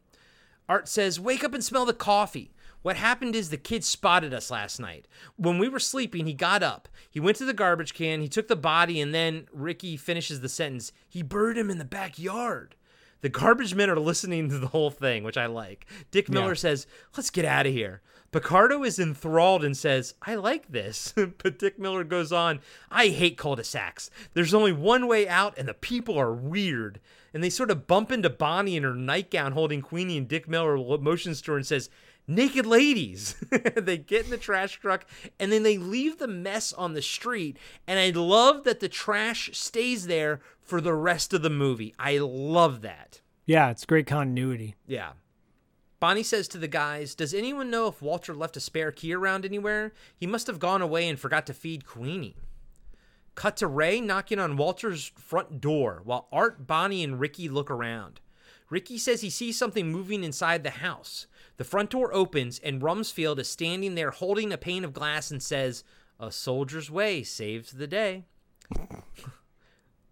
[0.68, 2.52] Art says, Wake up and smell the coffee.
[2.82, 5.08] What happened is the kid spotted us last night.
[5.36, 6.88] When we were sleeping, he got up.
[7.12, 10.50] He went to the garbage can, he took the body, and then Ricky finishes the
[10.50, 10.92] sentence.
[11.08, 12.76] He buried him in the backyard.
[13.22, 15.86] The garbage men are listening to the whole thing, which I like.
[16.10, 16.54] Dick Miller Yeah.
[16.54, 16.88] says,
[17.18, 18.02] Let's get out of here.
[18.32, 21.14] Picardo is enthralled and says, I like this.
[21.44, 24.10] but Dick Miller goes on, I hate cul de sacs.
[24.36, 27.02] There's only one way out, and the people are weird.
[27.34, 30.78] And they sort of bump into Bonnie in her nightgown holding Queenie, and Dick Miller
[31.00, 31.90] motions to her and says,
[32.30, 33.34] Naked ladies.
[33.76, 35.04] they get in the trash truck
[35.40, 37.58] and then they leave the mess on the street.
[37.88, 41.96] And I love that the trash stays there for the rest of the movie.
[41.98, 43.22] I love that.
[43.48, 44.76] Yeah, it's great continuity.
[44.86, 45.14] Yeah.
[46.00, 49.44] Bonnie says to the guys, Does anyone know if Walter left a spare key around
[49.44, 49.92] anywhere?
[50.16, 52.36] He must have gone away and forgot to feed Queenie.
[53.34, 58.20] Cut to Ray knocking on Walter's front door while Art, Bonnie, and Ricky look around.
[58.70, 61.26] Ricky says he sees something moving inside the house.
[61.60, 65.44] The front door opens and Rumsfield is standing there holding a pane of glass and
[65.44, 65.84] says,
[66.18, 68.23] A soldier's way saves the day.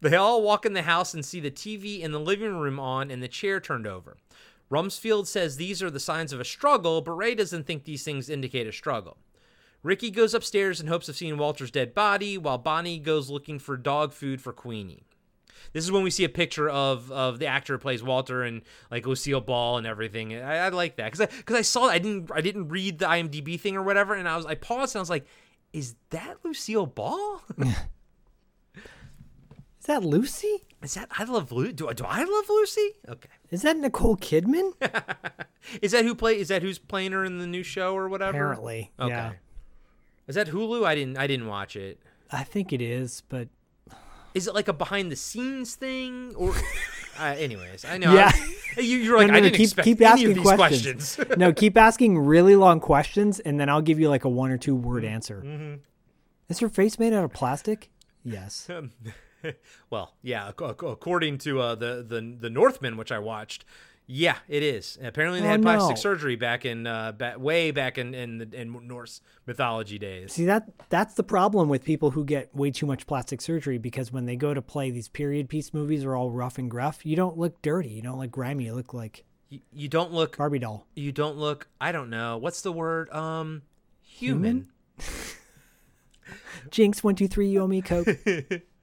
[0.01, 3.09] They all walk in the house and see the TV in the living room on
[3.09, 4.17] and the chair turned over.
[4.69, 8.29] Rumsfield says these are the signs of a struggle, but Ray doesn't think these things
[8.29, 9.15] indicate a struggle.
[9.83, 13.77] Ricky goes upstairs in hopes of seeing Walter's dead body, while Bonnie goes looking for
[13.77, 15.06] dog food for Queenie.
[15.73, 18.61] This is when we see a picture of of the actor who plays Walter and
[18.91, 20.35] like Lucille Ball and everything.
[20.35, 23.05] I, I like that because I because I saw I didn't I didn't read the
[23.05, 25.25] IMDb thing or whatever, and I was I paused and I was like,
[25.73, 27.41] is that Lucille Ball?
[29.79, 30.65] Is that Lucy?
[30.83, 31.71] Is that I love Lucy?
[31.73, 32.89] Do, I- do I love Lucy?
[33.07, 33.29] Okay.
[33.51, 34.73] Is that Nicole Kidman?
[35.81, 36.37] Is that who play?
[36.37, 38.31] Is that who's playing her in the new show or whatever?
[38.37, 39.09] Apparently, Okay.
[39.09, 39.31] yeah.
[40.27, 40.85] Is that Hulu?
[40.85, 41.17] I didn't.
[41.17, 41.99] I didn't watch it.
[42.29, 43.47] I think it is, but
[44.37, 46.53] Is it like a behind the scenes thing or?
[47.19, 48.13] uh, anyways, I know.
[48.13, 48.31] yeah.
[48.33, 50.43] I- you, you're like No, no, I didn't keep, expect keep any asking of these
[50.43, 51.15] questions.
[51.15, 51.37] questions.
[51.43, 54.57] no, keep asking really long questions, and then I'll give you like a one or
[54.59, 55.41] two word answer.
[55.43, 55.79] Mhm.
[56.49, 57.89] Is her face made out of plastic?
[58.23, 58.67] Yes.
[58.69, 58.91] Um,
[59.89, 60.49] well, yeah.
[60.49, 63.65] ac- ac- According to uh, the the the Northman, which I watched,
[64.09, 64.97] yeah, it is.
[65.03, 66.01] Apparently, they Oh, had plastic no.
[66.01, 70.31] surgery back in uh, way back in in, the, in Norse mythology days.
[70.33, 74.11] See that that's the problem with people who get way too much plastic surgery because
[74.11, 77.05] when they go to play these period piece movies are all rough and gruff.
[77.05, 77.89] You don't look dirty.
[77.89, 78.63] You don't look grimy.
[78.65, 80.87] You look like you, you don't look Barbie doll.
[80.95, 81.67] You don't look.
[81.79, 82.37] I don't know.
[82.37, 83.09] What's the word?
[83.11, 83.63] Um,
[84.01, 84.69] human.
[86.71, 87.47] Jinx one two three.
[87.49, 88.07] You owe me coke.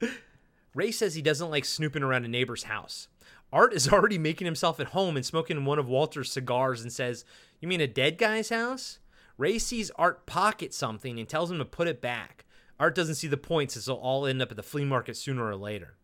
[0.74, 3.08] Ray says he doesn't like snooping around a neighbor's house.
[3.54, 7.24] Art is already making himself at home and smoking one of Walter's cigars and says,
[7.60, 8.98] You mean a dead guy's house?
[9.38, 12.44] Ray sees Art pocket something and tells him to put it back.
[12.78, 15.46] Art doesn't see the point since they'll all end up at the flea market sooner
[15.46, 15.94] or later.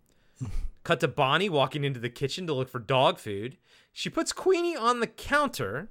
[0.84, 3.58] Cut to Bonnie walking into the kitchen to look for dog food.
[3.92, 5.90] She puts Queenie on the counter,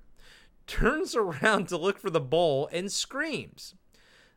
[0.66, 3.76] turns around to look for the bowl, and screams.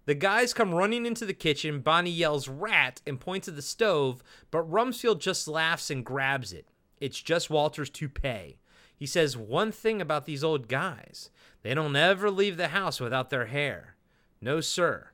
[0.04, 1.80] The guys come running into the kitchen.
[1.80, 6.66] Bonnie yells rat and points at the stove, but Rumsfield just laughs and grabs it.
[7.02, 8.58] It's just Walter's toupee.
[8.94, 11.30] He says one thing about these old guys
[11.62, 13.96] they don't ever leave the house without their hair.
[14.40, 15.08] No, sir.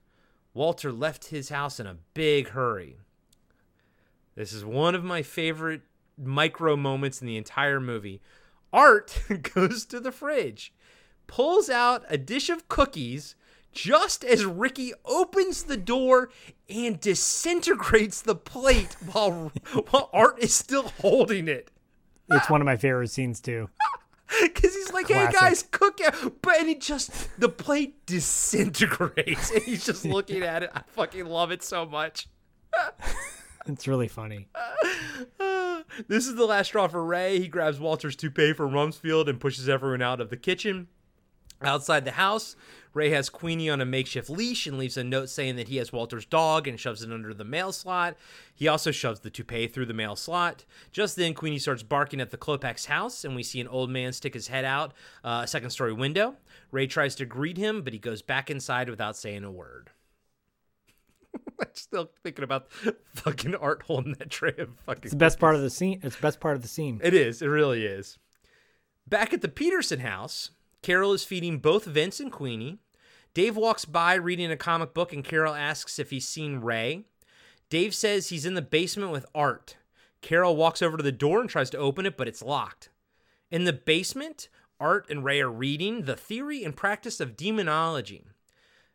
[0.52, 2.98] Walter left his house in a big hurry.
[4.34, 5.80] This is one of my favorite
[6.18, 8.20] micro moments in the entire movie.
[8.70, 9.22] Art
[9.54, 10.74] goes to the fridge,
[11.26, 13.34] pulls out a dish of cookies
[13.72, 16.28] just as Ricky opens the door
[16.68, 19.52] and disintegrates the plate while,
[19.88, 21.70] while Art is still holding it.
[22.30, 23.68] It's one of my favorite scenes too.
[24.42, 26.14] Because he's like, hey guys, cook it.
[26.42, 29.50] But and it just, the plate disintegrates.
[29.54, 30.70] And he's just looking at it.
[30.74, 32.28] I fucking love it so much.
[33.68, 34.48] It's really funny.
[36.08, 37.38] this is the last straw for Ray.
[37.38, 40.88] He grabs Walter's toupee from Rumsfield and pushes everyone out of the kitchen.
[41.60, 42.56] Outside the house,
[42.98, 45.92] Ray has Queenie on a makeshift leash and leaves a note saying that he has
[45.92, 48.16] Walter's dog and shoves it under the mail slot.
[48.52, 50.64] He also shoves the toupee through the mail slot.
[50.90, 54.12] Just then, Queenie starts barking at the Klopek's house, and we see an old man
[54.12, 56.34] stick his head out uh, a second story window.
[56.72, 59.90] Ray tries to greet him, but he goes back inside without saying a word.
[61.60, 62.66] I'm still thinking about
[63.14, 65.04] fucking Art holding that tray of fucking.
[65.04, 66.00] It's the best part of the scene.
[66.02, 67.00] It's the best part of the scene.
[67.04, 67.42] It is.
[67.42, 68.18] It really is.
[69.06, 70.50] Back at the Peterson house,
[70.82, 72.80] Carol is feeding both Vince and Queenie.
[73.38, 77.04] Dave walks by reading a comic book, and Carol asks if he's seen Ray.
[77.70, 79.76] Dave says he's in the basement with Art.
[80.22, 82.88] Carol walks over to the door and tries to open it, but it's locked.
[83.48, 84.48] In the basement,
[84.80, 88.24] Art and Ray are reading The Theory and Practice of Demonology.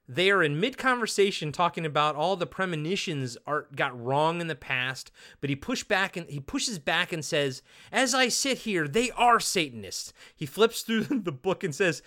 [0.09, 4.55] They are in mid conversation talking about all the premonitions Art got wrong in the
[4.55, 5.09] past,
[5.39, 9.11] but he pushed back and he pushes back and says, "As I sit here, they
[9.11, 12.01] are Satanists." He flips through the book and says,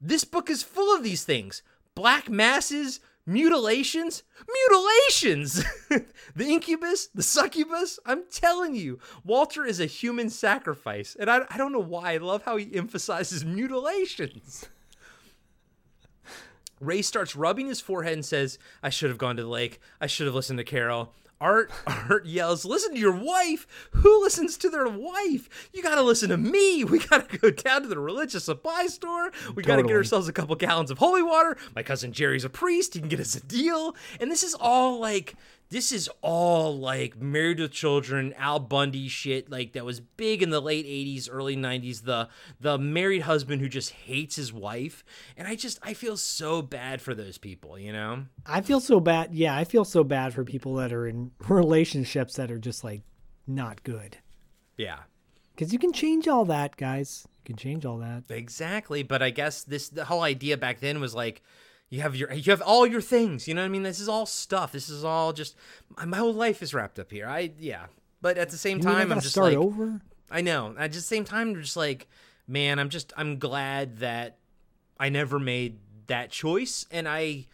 [0.00, 1.62] "This book is full of these things:
[1.94, 5.64] black masses, mutilations, mutilations.
[6.36, 7.98] the incubus, the succubus.
[8.06, 12.14] I'm telling you, Walter is a human sacrifice, and I, I don't know why.
[12.14, 14.68] I love how he emphasizes mutilations."
[16.80, 19.80] Ray starts rubbing his forehead and says, I should have gone to the lake.
[20.00, 21.14] I should have listened to Carol.
[21.40, 23.66] Art Art yells, "Listen to your wife!
[23.90, 25.70] Who listens to their wife?
[25.72, 26.84] You got to listen to me.
[26.84, 29.32] We got to go down to the religious supply store.
[29.54, 31.56] We got to get ourselves a couple gallons of holy water.
[31.74, 32.94] My cousin Jerry's a priest.
[32.94, 35.34] He can get us a deal." And this is all like
[35.68, 40.50] this is all like married with children al bundy shit like that was big in
[40.50, 42.28] the late 80s early 90s the
[42.60, 45.04] the married husband who just hates his wife
[45.36, 49.00] and i just i feel so bad for those people you know I feel so
[49.00, 49.34] bad.
[49.34, 53.02] Yeah, I feel so bad for people that are in relationships that are just like
[53.46, 54.18] not good.
[54.76, 55.00] yeah
[55.54, 57.26] Because you can change all that, guys.
[57.26, 58.24] You can change all that.
[58.28, 61.42] Exactly, but I guess this the whole idea back then was like
[61.88, 63.82] you have your you have all your things, you know what I mean?
[63.82, 64.72] This is all stuff.
[64.72, 65.56] This is all just
[66.04, 67.26] my, whole life is wrapped up here.
[67.26, 67.86] I yeah.
[68.20, 70.00] But at the same You time I'm just start like over?
[70.30, 70.74] I know.
[70.78, 72.08] At the same time I'm just like
[72.48, 74.38] man, I'm just I'm glad that
[74.98, 77.46] I never made that choice and I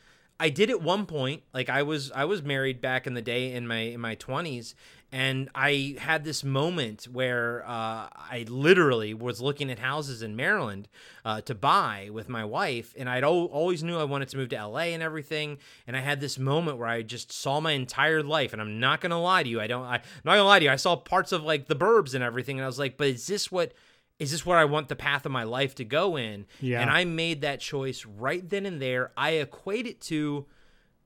[0.42, 3.52] I did at one point like I was I was married back in the day
[3.52, 4.74] in my in my 20s
[5.12, 10.88] and I had this moment where uh, I literally was looking at houses in Maryland
[11.22, 14.48] uh, to buy with my wife, and I'd al- always knew I wanted to move
[14.48, 15.58] to LA and everything.
[15.86, 19.02] And I had this moment where I just saw my entire life, and I'm not
[19.02, 20.96] gonna lie to you, I don't, I, I'm not gonna lie to you, I saw
[20.96, 23.74] parts of like the Burbs and everything, and I was like, but is this what?
[24.22, 26.46] Is this where I want the path of my life to go in?
[26.60, 26.80] Yeah.
[26.80, 29.10] And I made that choice right then and there.
[29.16, 30.46] I equate it to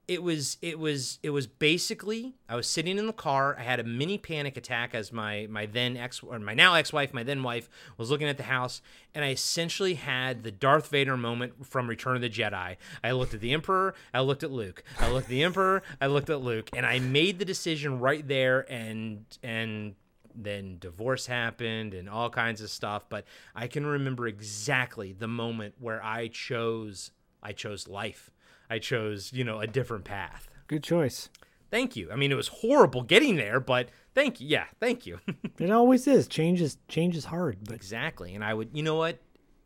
[0.07, 3.57] it was it was it was basically I was sitting in the car.
[3.59, 7.15] I had a mini panic attack as my my then ex or my now ex-wife,
[7.15, 8.83] my then wife was looking at the house
[9.15, 12.77] and I essentially had the Darth Vader moment from Return of the Jedi.
[13.03, 14.85] I looked at the Emperor, I looked at Luke.
[15.01, 18.27] I looked at the Emperor, I looked at Luke and I made the decision right
[18.29, 19.95] there and and
[20.37, 25.75] then divorce happened and all kinds of stuff, but I can remember exactly the moment
[25.79, 27.11] where I chose
[27.43, 28.31] I chose life.
[28.69, 30.49] I chose, you know, a different path.
[30.67, 31.29] Good choice.
[31.71, 32.11] Thank you.
[32.11, 34.49] I mean, it was horrible getting there, but thank you.
[34.49, 35.21] Yeah, thank you.
[35.59, 36.29] It always is.
[36.29, 38.35] Change is change is hard, but exactly.
[38.35, 39.19] And I would, you know what?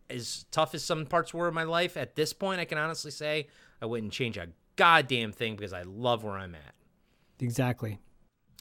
[0.08, 3.10] As tough as some parts were of my life, at this point, I can honestly
[3.10, 3.48] say
[3.82, 6.74] I wouldn't change a goddamn thing because I love where I'm at.
[7.40, 7.98] exactly.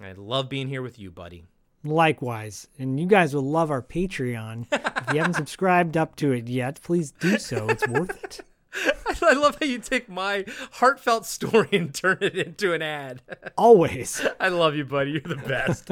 [0.01, 1.43] I love being here with you, buddy.
[1.83, 2.67] Likewise.
[2.77, 4.67] And you guys will love our Patreon.
[4.71, 7.67] if you haven't subscribed up to it yet, please do so.
[7.69, 8.41] It's worth it.
[9.21, 13.21] I love how you take my heartfelt story and turn it into an ad.
[13.57, 14.25] Always.
[14.39, 15.11] I love you, buddy.
[15.11, 15.91] You're the best.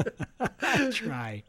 [0.62, 1.42] I try.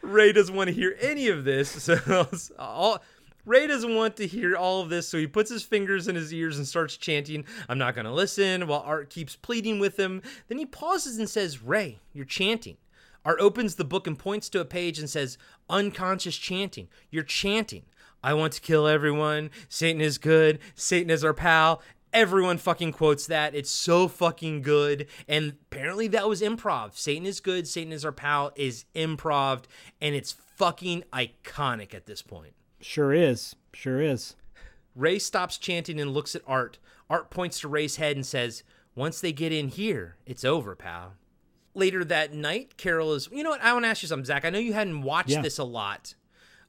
[0.00, 2.28] Ray doesn't want to hear any of this, so
[2.58, 3.02] all,
[3.44, 6.32] Ray doesn't want to hear all of this, so he puts his fingers in his
[6.32, 10.22] ears and starts chanting, I'm not going to listen, while Art keeps pleading with him.
[10.48, 12.76] Then he pauses and says, Ray, you're chanting.
[13.24, 15.38] Art opens the book and points to a page and says,
[15.68, 16.88] Unconscious chanting.
[17.10, 17.84] You're chanting.
[18.22, 19.50] I want to kill everyone.
[19.68, 20.58] Satan is good.
[20.74, 21.82] Satan is our pal.
[22.12, 23.54] Everyone fucking quotes that.
[23.54, 25.06] It's so fucking good.
[25.26, 26.94] And apparently that was improv.
[26.94, 27.66] Satan is good.
[27.66, 29.64] Satan is our pal is improv.
[30.00, 32.52] And it's fucking iconic at this point.
[32.80, 33.56] Sure is.
[33.72, 34.36] Sure is.
[34.94, 36.78] Ray stops chanting and looks at Art.
[37.08, 38.62] Art points to Ray's head and says,
[38.94, 41.14] Once they get in here, it's over, pal.
[41.74, 43.62] Later that night, Carol is, you know what?
[43.62, 44.44] I want to ask you something, Zach.
[44.44, 45.40] I know you hadn't watched Yeah.
[45.42, 46.14] this a lot,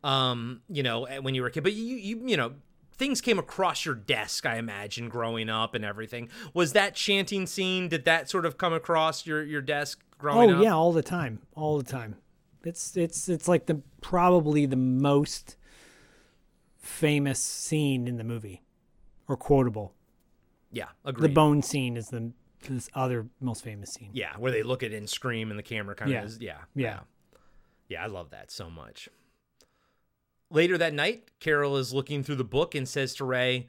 [0.03, 2.53] um, you know, when you were a kid, but you, you, you know,
[2.95, 6.29] things came across your desk, I imagine, growing up and everything.
[6.53, 10.57] Was that chanting scene, did that sort of come across your, your desk growing oh
[10.57, 10.63] up?
[10.63, 11.39] yeah, all the time.
[11.55, 12.15] All the time.
[12.63, 15.57] It's it's it's like the probably the most
[16.77, 18.61] famous scene in the movie.
[19.27, 19.93] Or quotable.
[20.71, 21.27] Yeah, agree.
[21.27, 22.31] The bone scene is the
[22.67, 24.09] this other most famous scene.
[24.13, 26.23] Yeah, where they look at it and scream and the camera kind of Yeah.
[26.23, 26.57] is yeah.
[26.75, 26.99] Yeah.
[27.89, 29.09] Yeah, I love that so much.
[30.49, 33.67] Later that night, Carol is looking through the book and says to Ray,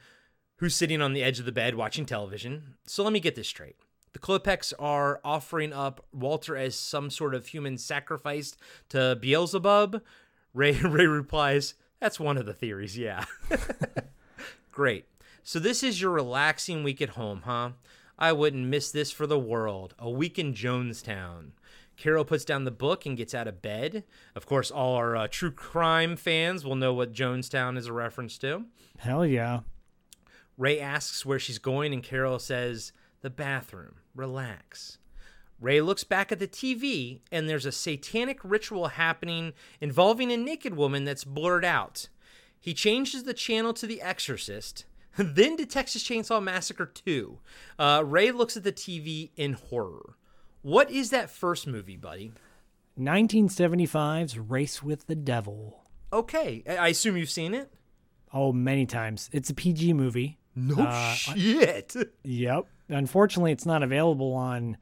[0.57, 3.49] who's sitting on the edge of the bed watching television, So let me get this
[3.49, 3.77] straight.
[4.13, 8.57] The Klopeks are offering up Walter as some sort of human sacrifice
[8.91, 10.03] to Beelzebub.
[10.53, 13.25] Ray Ray replies, That's one of the theories, yeah.
[14.71, 15.07] Great.
[15.43, 17.71] So this is your relaxing week at home, huh?
[18.19, 19.95] I wouldn't miss this for the world.
[19.99, 21.51] A week in Jonestown.
[21.97, 24.05] Carol puts down the book and gets out of bed.
[24.35, 28.39] Of course, all our uh, true crime fans will know what Jonestown is a reference
[28.39, 28.65] to.
[28.99, 29.61] Hell yeah.
[30.57, 33.97] Ray asks where she's going, and Carol says, The bathroom.
[34.15, 34.99] Relax.
[35.61, 40.77] Ray looks back at the TV, and there's a satanic ritual happening involving a naked
[40.77, 42.09] woman that's blurred out.
[42.61, 44.85] He changes the channel to The Exorcist,
[45.35, 47.39] then to Texas Chainsaw Massacre 2.
[47.79, 50.17] Uh, Ray looks at the TV in horror.
[50.63, 52.33] What is that first movie, buddy?
[52.99, 55.81] 1975's Race with the Devil.
[56.13, 57.73] Okay, I assume you've seen it.
[58.33, 59.29] Oh, many times.
[59.33, 60.39] It's a PG movie.
[60.55, 61.95] No Uh, shit.
[62.23, 62.67] Yep.
[62.89, 64.77] Unfortunately, it's not available on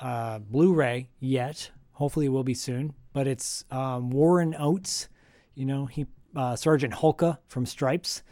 [0.00, 1.70] uh, Blu-ray yet.
[1.92, 2.94] Hopefully, it will be soon.
[3.12, 5.08] But it's um, Warren Oates.
[5.54, 6.06] You know, he
[6.36, 8.22] uh, Sergeant Hulka from Stripes.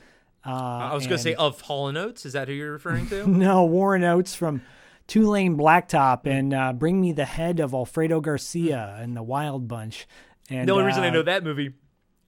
[0.44, 2.24] Uh, I was going to say of Hall and Oates.
[2.24, 3.26] Is that who you're referring to?
[3.30, 4.62] no, Warren Oates from
[5.06, 10.06] Two-Lane Blacktop and uh, Bring Me the Head of Alfredo Garcia and the Wild Bunch.
[10.48, 11.74] And the only reason I uh, know that movie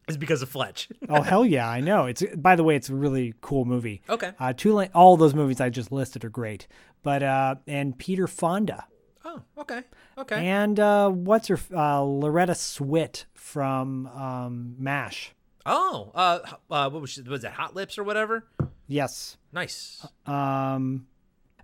[0.09, 0.89] is because of Fletch.
[1.09, 2.06] oh hell yeah, I know.
[2.06, 4.02] It's by the way, it's a really cool movie.
[4.09, 4.32] Okay.
[4.39, 6.66] Uh, Tulane, all those movies I just listed are great.
[7.02, 8.84] But uh, and Peter Fonda
[9.24, 9.82] oh, okay.
[10.18, 10.47] Okay.
[10.47, 15.34] and uh, what's her uh, Loretta Swit from um, Mash.
[15.66, 16.39] Oh, uh,
[16.70, 17.52] uh, what was, was that?
[17.52, 18.44] Hot Lips or whatever?
[18.89, 19.36] Yes.
[19.52, 20.06] Nice.
[20.26, 21.06] Um,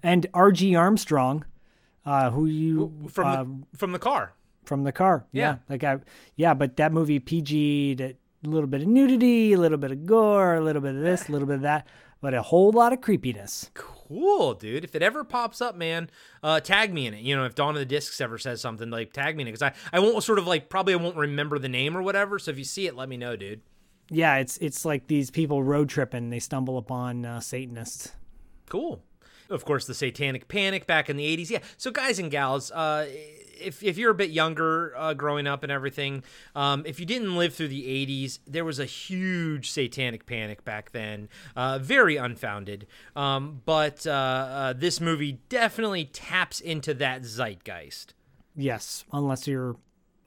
[0.03, 0.75] and R.G.
[0.75, 1.45] Armstrong,
[2.07, 4.33] uh, who you From uh, the, from the car.
[4.65, 5.27] from the car.
[5.33, 5.43] Yeah.
[5.43, 5.57] Yeah.
[5.69, 5.99] Like I
[6.37, 8.15] yeah, but that movie PG a
[8.49, 11.33] little bit of nudity, a little bit of gore, a little bit of this, a
[11.33, 11.87] little bit of that,
[12.21, 13.71] but a whole lot of creepiness.
[13.75, 14.85] Cool, dude.
[14.85, 16.09] If it ever pops up, man,
[16.43, 17.21] uh, tag me in it.
[17.21, 19.53] You know, if Dawn of the Discs ever says something, like tag me in it
[19.53, 22.39] because I, I won't sort of like probably I won't remember the name or whatever.
[22.39, 23.61] So if you see it, let me know, dude.
[24.11, 28.13] Yeah, it's it's like these people road tripping, they stumble upon uh, Satanists.
[28.69, 29.03] Cool.
[29.51, 31.51] Of course, the Satanic Panic back in the 80s.
[31.51, 31.61] Yeah.
[31.79, 33.07] So, guys and gals, uh,
[33.59, 36.23] if, if you're a bit younger uh, growing up and everything,
[36.55, 40.93] um, if you didn't live through the 80s, there was a huge Satanic Panic back
[40.93, 41.31] then.
[41.57, 42.87] Uh, very unfounded.
[43.17, 48.13] Um, but uh, uh, this movie definitely taps into that zeitgeist.
[48.55, 49.77] Yes, unless you're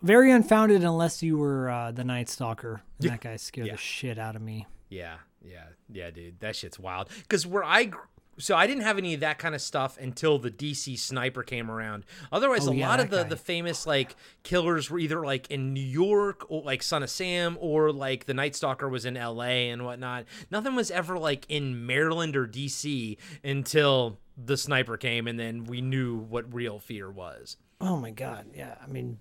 [0.02, 2.82] very unfounded unless you were uh, the Night Stalker.
[2.98, 3.12] And Yeah.
[3.12, 3.74] that guy scared Yeah.
[3.74, 4.68] the shit out of me.
[4.90, 6.40] Yeah, yeah, yeah, dude.
[6.42, 7.10] That shit's wild.
[7.22, 8.00] Because where I, gr-
[8.38, 11.70] so I didn't have any of that kind of stuff until the DC Sniper came
[11.70, 12.06] around.
[12.32, 13.30] Otherwise, Oh, a yeah, lot of the guy.
[13.30, 17.58] the famous like killers were either like in New York or like Son of Sam
[17.62, 19.70] or like the Night Stalker was in L.A.
[19.70, 20.26] and whatnot.
[20.50, 25.82] Nothing was ever like in Maryland or DC until the Sniper came, and then we
[25.82, 27.58] knew what real fear was.
[27.80, 28.76] Oh my god, yeah.
[28.84, 29.20] I mean,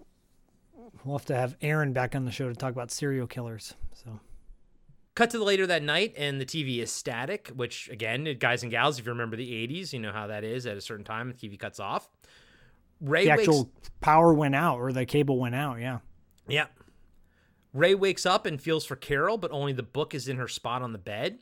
[1.05, 3.75] we'll have to have Aaron back on the show to talk about serial killers.
[3.93, 4.21] So
[5.15, 8.71] Cut to the later that night, and the TV is static, which, again, guys and
[8.71, 10.67] gals, if you remember the 80s, you know how that is.
[10.67, 12.09] At a certain time, the TV cuts off.
[13.01, 15.81] Ray the wakes actual power went out or the cable went out.
[15.81, 15.99] Yeah.
[16.49, 16.67] Yeah.
[17.75, 20.81] Ray wakes up and feels for Carol, but only the book is in her spot
[20.81, 21.41] on the bed.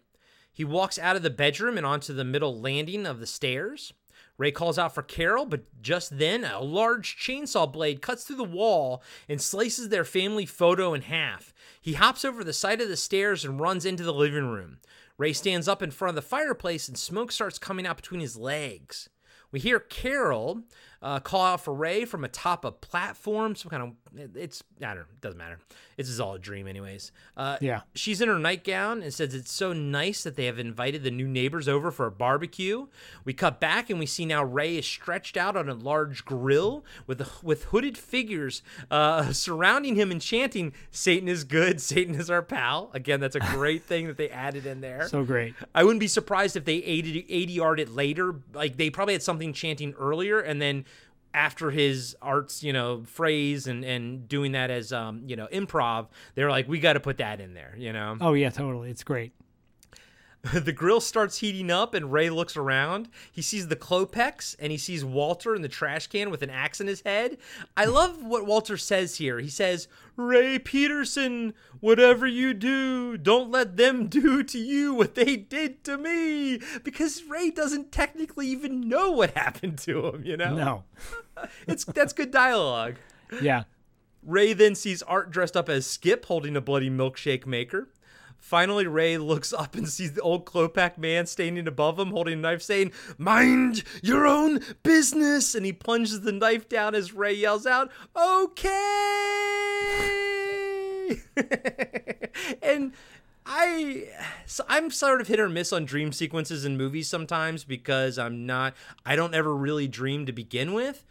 [0.53, 3.93] He walks out of the bedroom and onto the middle landing of the stairs.
[4.39, 8.45] Ray calls out for Carol, but just then a large chainsaw blade cuts through the
[8.45, 11.53] wall and slices their family photo in half.
[11.81, 14.79] He hops over the side of the stairs and runs into the living room.
[15.19, 18.37] Ray stands up in front of the fireplace and smoke starts coming out between his
[18.37, 19.09] legs.
[19.51, 20.63] We hear Carol
[21.03, 23.57] uh, call out for Ray from atop a platform.
[23.57, 25.59] Some kind of it's I don't know, it doesn't matter.
[25.97, 27.13] This is all a dream, anyways.
[27.37, 27.81] Uh, Yeah.
[27.95, 31.27] She's in her nightgown and says it's so nice that they have invited the new
[31.27, 32.87] neighbors over for a barbecue.
[33.25, 36.85] We cut back and we see now Ray is stretched out on a large grill
[37.07, 42.43] with with hooded figures uh, surrounding him and chanting, "Satan is good, Satan is our
[42.43, 45.09] pal." Again, that's a great thing that they added in there.
[45.09, 45.55] So great.
[45.75, 48.37] I wouldn't be surprised if they ADR'd it later.
[48.53, 50.85] Like they probably had something chanting earlier, and then
[51.35, 56.09] after his arts, you know, phrase and and doing that as um, you know, improv,
[56.35, 58.17] they're like, we got to put that in there, you know.
[58.21, 58.91] Oh yeah, totally.
[58.91, 59.33] It's great.
[60.55, 63.09] the grill starts heating up, and Ray looks around.
[63.31, 66.81] He sees the Klopeks, and he sees Walter in the trash can with an axe
[66.81, 67.39] in his head.
[67.77, 67.93] I hmm.
[67.93, 69.41] love what Walter says here.
[69.41, 75.37] He says, "Ray Peterson, whatever you do, don't let them do to you what they
[75.37, 80.25] did to me," because Ray doesn't technically even know what happened to him.
[80.25, 80.85] You know, No.
[81.67, 82.97] it's that's good dialogue.
[83.43, 83.65] Yeah.
[84.23, 87.89] Ray then sees Art dressed up as Skip holding a bloody milkshake maker.
[88.39, 92.37] Finally, Ray looks up and sees the old Klopek man standing above him holding a
[92.37, 95.55] knife, saying, Mind your own business!
[95.55, 98.69] And he plunges the knife down as Ray yells out, Okay!
[102.63, 102.93] and
[103.47, 104.09] I
[104.45, 108.45] so I'm sort of hit or miss on dream sequences in movies sometimes because I'm
[108.45, 108.75] not
[109.07, 111.05] I don't ever really dream to begin with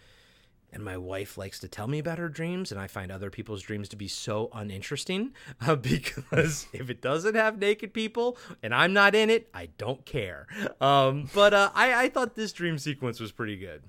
[0.71, 3.61] And my wife likes to tell me about her dreams, and I find other people's
[3.61, 8.93] dreams to be so uninteresting uh, because if it doesn't have naked people and I'm
[8.93, 10.47] not in it, I don't care.
[10.81, 13.83] Um, but uh, I, I thought this dream sequence was pretty good.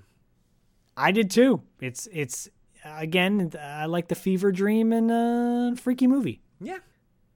[0.96, 1.62] I did too.
[1.80, 2.48] It's it's
[2.84, 3.52] again.
[3.60, 6.42] I like the fever dream and uh, freaky movie.
[6.60, 6.78] Yeah.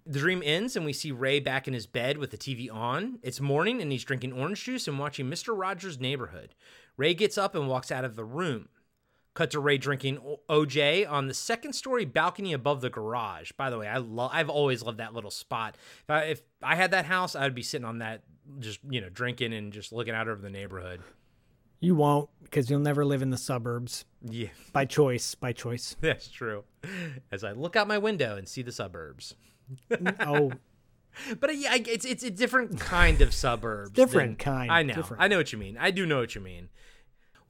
[0.05, 3.21] The dream ends, and we see Ray back in his bed with the TV on.
[3.23, 5.57] It's morning, and he's drinking orange juice and watching Mr.
[5.57, 6.57] Rogers' Neighborhood.
[6.97, 8.69] Ray gets up and walks out of the room.
[9.35, 10.19] Cut to Ray drinking
[10.51, 13.53] OJ on the second story balcony above the garage.
[13.53, 15.77] By the way, I love I've always loved that little spot.
[16.03, 18.23] If I, if I had that house, I would be sitting on that
[18.59, 21.01] just, you know, drinking and just looking out over the neighborhood.
[21.81, 24.05] You won't because you'll never live in the suburbs.
[24.23, 24.49] Yeah.
[24.73, 25.97] By choice, by choice.
[26.01, 26.65] That's true.
[27.31, 29.35] As I look out my window and see the suburbs.
[30.21, 30.53] oh,
[31.41, 33.93] but uh, yeah, it's it's a different kind of suburbs.
[33.93, 34.71] different than- kind.
[34.71, 34.95] I know.
[34.95, 35.23] different.
[35.23, 35.77] I know what you mean.
[35.79, 36.69] I do know what you mean.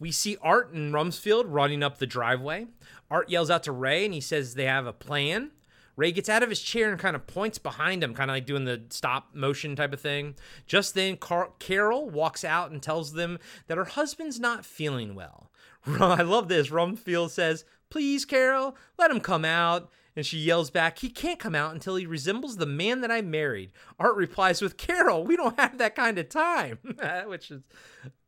[0.03, 2.67] We see Art and Rumsfield running up the driveway.
[3.09, 5.53] Art yells out to Ray and he says they have a plan.
[5.95, 8.45] Ray gets out of his chair and kind of points behind him, kind of like
[8.45, 10.35] doing the stop motion type of thing.
[10.67, 13.39] Just then, Car- Carol walks out and tells them
[13.69, 15.53] that her husband's not feeling well.
[15.87, 16.71] I love this.
[16.71, 19.89] Rumsfield says, Please, Carol, let him come out.
[20.15, 23.23] And she yells back, He can't come out until he resembles the man that I
[23.23, 23.73] married.
[23.99, 26.79] Art replies with, Carol, we don't have that kind of time.
[27.27, 27.63] Which is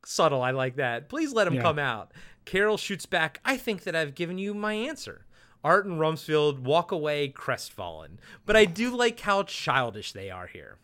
[0.05, 0.43] subtle.
[0.43, 1.09] I like that.
[1.09, 1.62] Please let him Yeah.
[1.62, 2.12] come out.
[2.47, 5.27] Carol shoots back, I think that I've given you my answer.
[5.62, 8.19] Art and Rumsfield walk away crestfallen.
[8.44, 10.77] But I do like how childish they are here.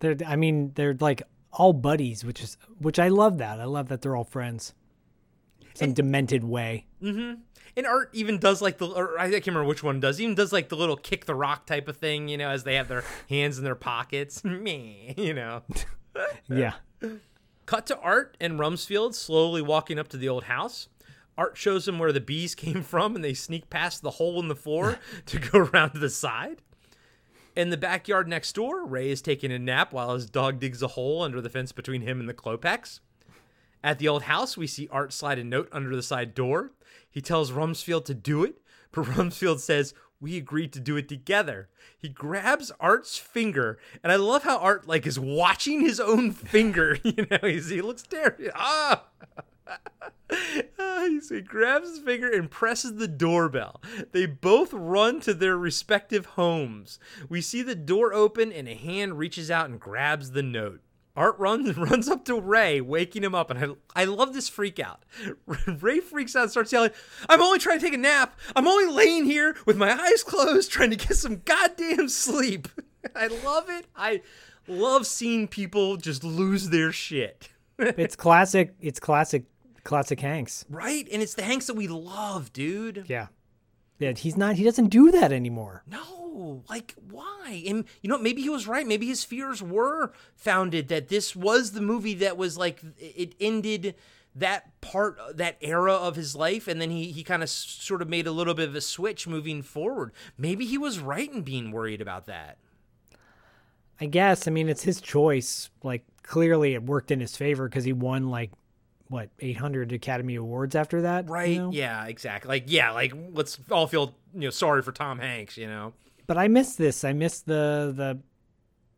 [0.00, 0.16] They're.
[0.26, 1.22] I mean, they're like
[1.52, 3.60] all buddies, which is which I love that.
[3.60, 4.74] I love that they're all friends.
[5.74, 6.86] Some demented way.
[7.02, 7.40] Mm-hmm.
[7.76, 10.52] And Art even does like the, or I can't remember which one does, even does
[10.52, 13.04] like the little kick the rock type of thing, you know, as they have their
[13.28, 14.44] hands in their pockets.
[14.44, 15.62] Me, you know.
[16.48, 16.74] Yeah.
[17.66, 20.88] Cut to Art and Rumsfield slowly walking up to the old house.
[21.36, 24.46] Art shows them where the bees came from, and they sneak past the hole in
[24.46, 26.62] the floor to go around to the side.
[27.56, 30.88] In the backyard next door, Ray is taking a nap while his dog digs a
[30.88, 33.00] hole under the fence between him and the Klopeks.
[33.82, 36.70] At the old house, we see Art slide a note under the side door.
[37.14, 38.56] He tells Rumsfield to do it,
[38.90, 41.68] but Rumsfield says, We agreed to do it together.
[41.96, 46.98] He grabs Art's finger, and I love how Art like is watching his own finger.
[47.04, 48.48] You know, he's, he looks terrible.
[48.56, 49.04] Ah!
[50.80, 53.80] Ah, he grabs his finger and presses the doorbell.
[54.10, 56.98] They both run to their respective homes.
[57.28, 60.80] We see the door open and a hand reaches out and grabs the note.
[61.16, 64.80] Art runs runs up to Ray, waking him up, and I, I love this freak
[64.80, 65.04] out.
[65.80, 66.90] Ray freaks out and starts yelling,
[67.28, 68.38] I'm only trying to take a nap.
[68.56, 72.68] I'm only laying here with my eyes closed trying to get some goddamn sleep.
[73.14, 73.86] I love it.
[73.94, 74.22] I
[74.66, 77.50] love seeing people just lose their shit.
[77.78, 78.74] it's classic.
[78.80, 79.44] It's classic.
[79.84, 80.64] Classic Hanks.
[80.70, 81.06] Right?
[81.12, 83.04] And it's the Hanks that we love, dude.
[83.06, 83.26] Yeah.
[83.98, 84.12] Yeah.
[84.12, 84.56] He's not.
[84.56, 85.82] He doesn't do that anymore.
[85.86, 87.62] No, like why?
[87.66, 88.86] And you know, maybe he was right.
[88.86, 93.94] Maybe his fears were founded that this was the movie that was like it ended
[94.34, 98.08] that part that era of his life and then he he kind of sort of
[98.08, 100.12] made a little bit of a switch moving forward.
[100.36, 102.58] Maybe he was right in being worried about that.
[104.00, 104.48] I guess.
[104.48, 105.70] I mean, it's his choice.
[105.82, 108.50] Like clearly, it worked in his favor because he won like
[109.08, 111.28] what 800 Academy Awards after that.
[111.28, 111.50] Right?
[111.50, 111.70] you know?
[111.72, 112.48] Yeah, exactly.
[112.48, 115.92] Like yeah, like let's all feel, you know, sorry for Tom Hanks, you know.
[116.26, 117.04] But I miss this.
[117.04, 117.92] I miss the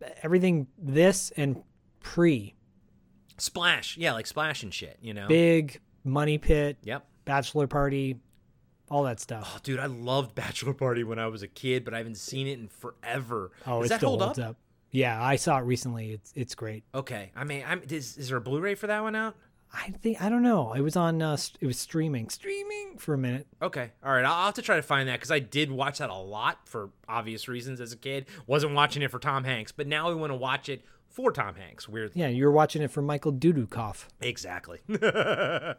[0.01, 0.67] the everything.
[0.79, 1.63] This and
[2.01, 2.55] pre
[3.39, 3.97] Splash.
[3.97, 5.27] Yeah, like splash and shit, you know.
[5.29, 6.79] big money pit.
[6.85, 7.07] Yep.
[7.25, 8.21] Bachelor party,
[8.91, 9.53] all that stuff.
[9.55, 12.47] Oh, dude, I loved Bachelor Party when I was a kid, but I haven't seen
[12.47, 13.51] it in forever.
[13.67, 14.51] Oh, Does it that still hold holds up?
[14.51, 14.57] up?
[14.93, 16.13] Yeah, I saw it recently.
[16.13, 16.85] It's it's great.
[16.95, 19.37] Okay, I mean, I'm, is, is there a Blu-ray for that one out?
[19.73, 20.73] I think I don't know.
[20.73, 21.21] It was on.
[21.21, 23.47] Uh, st- it was streaming, streaming for a minute.
[23.61, 26.11] Okay, all right, I'll, have to try to find that because I did watch that
[26.11, 28.27] a lot for obvious reasons as a kid.
[28.47, 31.57] Wasn't watching it for Tom Hanks, but now we want to watch it for Tom
[31.57, 31.89] Hanks.
[31.89, 32.13] Weird.
[32.15, 34.07] Yeah, you were watching it for Michael Dudikoff.
[34.21, 34.81] Exactly.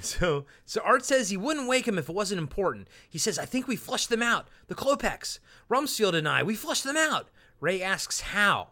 [0.00, 2.88] so, so Art says he wouldn't wake him if it wasn't important.
[3.08, 4.48] He says, "I think we flushed them out.
[4.68, 5.38] The Klopeks,
[5.70, 6.42] Rumsfield, and I.
[6.42, 7.30] We flushed them out."
[7.60, 8.68] Ray asks how.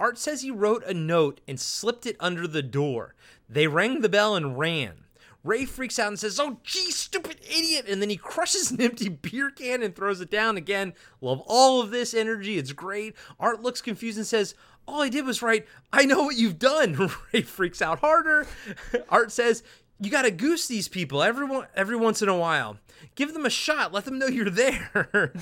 [0.00, 3.14] Art says he wrote a note and slipped it under the door.
[3.48, 5.04] They rang the bell and ran.
[5.44, 7.84] Ray freaks out and says, Oh, gee, stupid idiot.
[7.86, 10.94] And then he crushes an empty beer can and throws it down again.
[11.20, 12.56] Love all of this energy.
[12.58, 13.14] It's great.
[13.38, 14.54] Art looks confused and says,
[14.88, 17.10] All I did was write, I know what you've done.
[17.32, 18.46] Ray freaks out harder.
[19.10, 19.62] Art says,
[19.98, 22.78] You got to goose these people every, every once in a while.
[23.14, 23.92] Give them a shot.
[23.92, 25.32] Let them know you're there.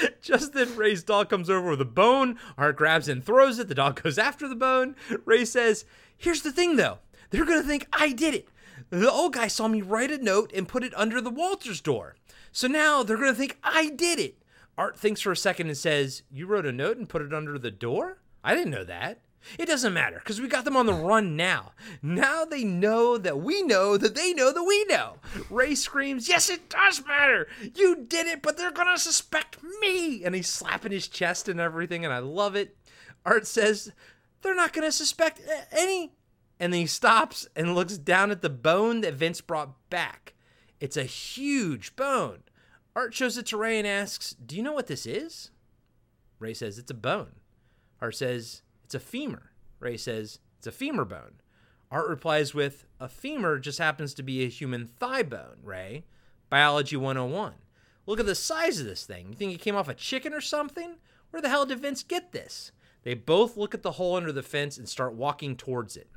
[0.22, 2.38] Just then, Ray's dog comes over with a bone.
[2.56, 3.68] Art grabs and throws it.
[3.68, 4.96] The dog goes after the bone.
[5.24, 5.84] Ray says,
[6.16, 6.98] Here's the thing, though.
[7.30, 8.48] They're going to think I did it.
[8.90, 12.14] The old guy saw me write a note and put it under the Walters door.
[12.52, 14.42] So now they're going to think I did it.
[14.78, 17.58] Art thinks for a second and says, You wrote a note and put it under
[17.58, 18.18] the door?
[18.44, 19.20] I didn't know that.
[19.58, 21.72] It doesn't matter because we got them on the run now.
[22.02, 25.16] Now they know that we know that they know that we know.
[25.50, 27.48] Ray screams, Yes, it does matter.
[27.74, 30.24] You did it, but they're going to suspect me.
[30.24, 32.76] And he's slapping his chest and everything, and I love it.
[33.24, 33.92] Art says,
[34.42, 35.40] They're not going to suspect
[35.72, 36.12] any.
[36.58, 40.34] And then he stops and looks down at the bone that Vince brought back.
[40.80, 42.42] It's a huge bone.
[42.94, 45.50] Art shows it to Ray and asks, Do you know what this is?
[46.38, 47.32] Ray says, It's a bone.
[48.00, 49.50] Art says, It's a femur.
[49.80, 51.40] Ray says, It's a femur bone.
[51.90, 56.04] Art replies with, A femur just happens to be a human thigh bone, Ray.
[56.50, 57.54] Biology 101.
[58.06, 59.30] Look at the size of this thing.
[59.30, 60.98] You think it came off a chicken or something?
[61.30, 62.70] Where the hell did Vince get this?
[63.02, 66.08] They both look at the hole under the fence and start walking towards it.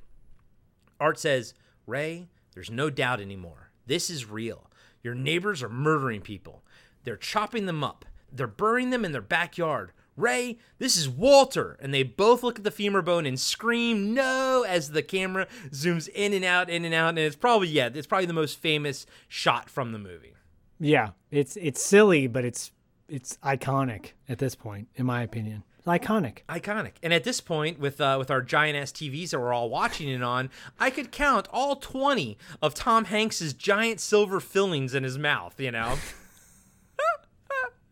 [1.00, 1.56] Art says,
[1.88, 3.72] Ray, there's no doubt anymore.
[3.88, 4.70] This is real.
[5.02, 6.64] Your neighbors are murdering people.
[7.04, 8.06] They're chopping them up.
[8.32, 9.92] They're burying them in their backyard.
[10.20, 11.78] Ray, this is Walter.
[11.82, 16.10] And they both look at the femur bone and scream no as the camera zooms
[16.10, 17.10] in and out, in and out.
[17.10, 20.34] And it's probably, yeah, it's probably the most famous shot from the movie.
[20.80, 22.72] Yeah, it's it's silly, but it's
[23.10, 25.64] it's iconic at this point, in my opinion.
[25.86, 26.40] Iconic.
[26.48, 26.94] Iconic.
[27.02, 30.08] And at this point, with uh, with our giant ass TVs that we're all watching
[30.08, 35.18] it on, I could count all twenty of Tom Hanks's giant silver fillings in his
[35.18, 35.60] mouth.
[35.60, 35.98] You know.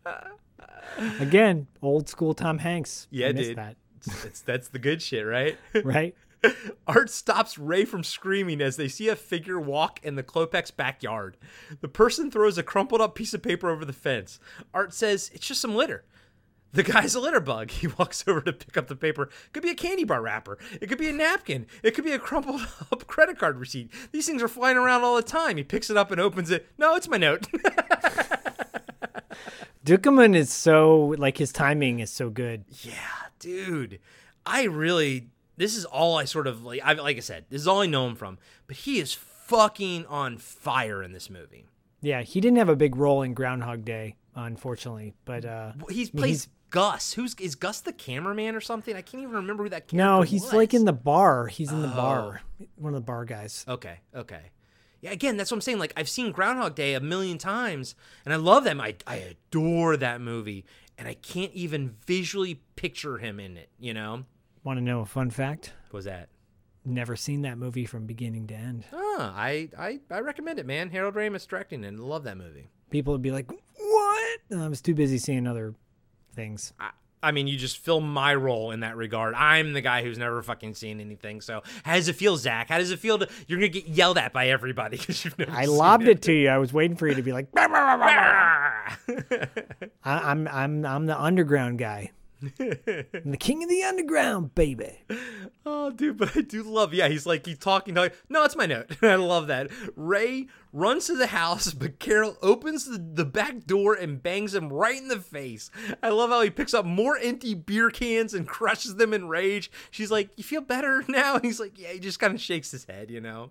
[1.20, 3.06] Again, old school Tom Hanks.
[3.10, 3.56] Yeah, dude.
[3.56, 3.76] That.
[4.24, 5.56] It's, that's the good shit, right?
[5.84, 6.14] Right.
[6.86, 11.36] Art stops Ray from screaming as they see a figure walk in the Klopeks backyard.
[11.80, 14.38] The person throws a crumpled up piece of paper over the fence.
[14.72, 16.04] Art says, It's just some litter.
[16.72, 17.70] The guy's a litter bug.
[17.78, 19.30] He walks over to pick up the paper.
[19.52, 20.58] Could be a candy bar wrapper.
[20.80, 21.66] It could be a napkin.
[21.82, 23.90] It could be a crumpled up credit card receipt.
[24.12, 25.56] These things are flying around all the time.
[25.56, 26.66] He picks it up and opens it.
[26.78, 27.46] No, it's my note.
[29.88, 32.64] Ducommun is so like his timing is so good.
[32.82, 32.92] Yeah,
[33.38, 34.00] dude.
[34.44, 37.66] I really this is all I sort of like I like I said, this is
[37.68, 41.64] all I know him from, but he is fucking on fire in this movie.
[42.02, 46.12] Yeah, he didn't have a big role in Groundhog Day, unfortunately, but uh He's I
[46.12, 47.14] mean, plays Gus.
[47.14, 48.94] Who's is Gus the cameraman or something?
[48.94, 50.52] I can't even remember who that character no, he's was.
[50.52, 51.46] like in the bar.
[51.46, 51.96] He's in the Oh.
[51.96, 52.42] bar.
[52.76, 53.64] One of the bar guys.
[53.66, 54.50] Okay, okay.
[55.00, 55.78] Yeah, again, that's what I'm saying.
[55.78, 57.94] Like I've seen Groundhog Day a million times,
[58.24, 58.78] and I love that.
[58.80, 60.64] I I adore that movie,
[60.96, 63.68] and I can't even visually picture him in it.
[63.78, 64.24] You know,
[64.64, 65.72] Want to know a fun fact?
[65.90, 66.28] what was that?
[66.84, 68.84] Never seen that movie from beginning to end.
[68.92, 70.90] Ah, I, I I recommend it, man.
[70.90, 71.88] Harold Ramis directing it.
[71.88, 72.68] and love that movie.
[72.90, 75.74] People would be like, "What?" I was too busy seeing other
[76.34, 76.72] things.
[76.80, 76.90] I,
[77.22, 79.34] I mean, you just fill my role in that regard.
[79.34, 81.40] I'm the guy who's never fucking seen anything.
[81.40, 82.68] So, how does it feel, Zach?
[82.68, 85.50] How does it feel to you're gonna get yelled at by everybody because you've never?
[85.50, 86.48] I lobbed it to you.
[86.48, 88.96] I was waiting for you to be like, I,
[90.04, 92.12] "I'm I'm I'm the underground guy.
[92.40, 95.00] The king of the underground, baby."
[95.66, 96.94] Oh, dude, but I do love.
[96.94, 97.94] Yeah, he's like he's talking.
[97.94, 98.96] talking no, it's my note.
[99.02, 99.70] I love that.
[99.96, 104.72] Ray runs to the house, but Carol opens the, the back door and bangs him
[104.72, 105.70] right in the face.
[106.02, 109.70] I love how he picks up more empty beer cans and crushes them in rage.
[109.90, 112.70] She's like, "You feel better now?" And he's like, "Yeah." He just kind of shakes
[112.70, 113.50] his head, you know.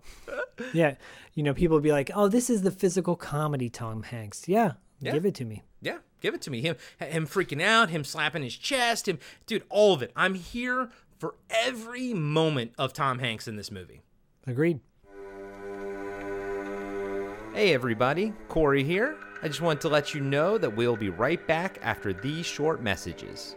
[0.72, 0.94] Yeah,
[1.34, 4.72] you know, people would be like, "Oh, this is the physical comedy Tom Hanks." Yeah,
[5.00, 5.12] Yeah.
[5.12, 5.62] give it to me.
[5.80, 6.60] Yeah, give it to me.
[6.60, 10.12] Him, him freaking out, him slapping his chest, him, dude, all of it.
[10.16, 14.02] I'm here for every moment of Tom Hanks in this movie.
[14.46, 14.80] Agreed.
[17.54, 19.16] Hey everybody, Corey here.
[19.42, 22.82] I just want to let you know that we'll be right back after these short
[22.82, 23.56] messages.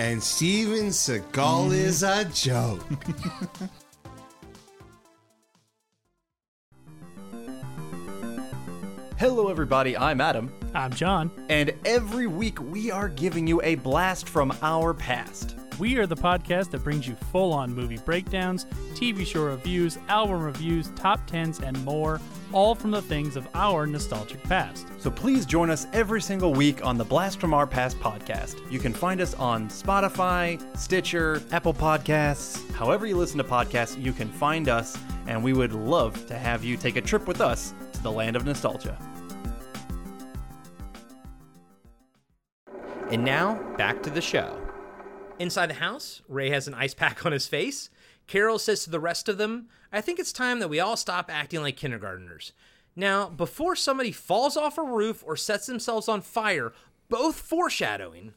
[0.00, 2.34] And Steven Seagal is a mm.
[2.34, 2.86] joke.
[9.18, 9.98] Hello, everybody.
[9.98, 10.50] I'm Adam.
[10.72, 11.30] I'm John.
[11.50, 15.59] And every week we are giving you a blast from our past.
[15.80, 20.42] We are the podcast that brings you full on movie breakdowns, TV show reviews, album
[20.42, 22.20] reviews, top tens, and more,
[22.52, 24.86] all from the things of our nostalgic past.
[24.98, 28.60] So please join us every single week on the Blast from Our Past podcast.
[28.70, 32.70] You can find us on Spotify, Stitcher, Apple Podcasts.
[32.72, 34.98] However, you listen to podcasts, you can find us.
[35.26, 38.36] and we would love to have you take a trip with us to the land
[38.36, 38.98] of nostalgia.
[43.10, 44.59] And now, back to the show.
[45.40, 47.88] Inside the house, Ray has an ice pack on his face.
[48.26, 51.30] Carol says to the rest of them, I think it's time that we all stop
[51.32, 52.52] acting like kindergartners.
[52.94, 56.74] Now, before somebody falls off a roof or sets themselves on fire,
[57.08, 58.34] both foreshadowing,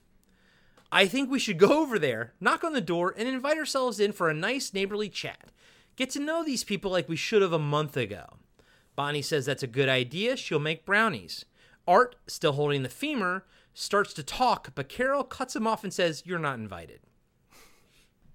[0.94, 4.14] I think we should go over there, knock on the door, and invite ourselves in
[4.14, 5.52] for a nice neighborly chat.
[5.98, 8.38] Get to know these people like we should have a month ago.
[8.96, 10.38] Bonnie says that's a good idea.
[10.38, 11.44] She'll make brownies.
[11.86, 13.44] Art, still holding the femur,
[13.74, 17.02] starts to talk, but Carol cuts him off and says, You're not invited.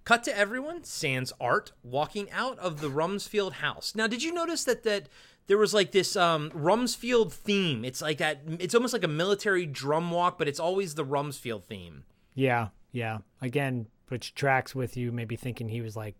[0.04, 3.94] Cut to everyone, sans Art, walking out of the Rumsfield house.
[3.94, 5.08] Now, did you notice that that
[5.48, 7.84] there was like this um, Rumsfield theme?
[7.84, 8.40] It's like that.
[8.58, 12.04] It's almost like a military drum walk, but it's always the Rumsfield theme.
[12.34, 13.18] Yeah, yeah.
[13.42, 16.14] Again, which tracks with you maybe thinking he was like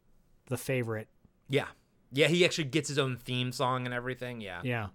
[0.49, 1.09] the favorite.
[1.49, 1.69] Yeah,
[2.13, 2.29] yeah.
[2.29, 4.43] He actually gets his own theme song and everything.
[4.43, 4.89] Yeah, Yeah.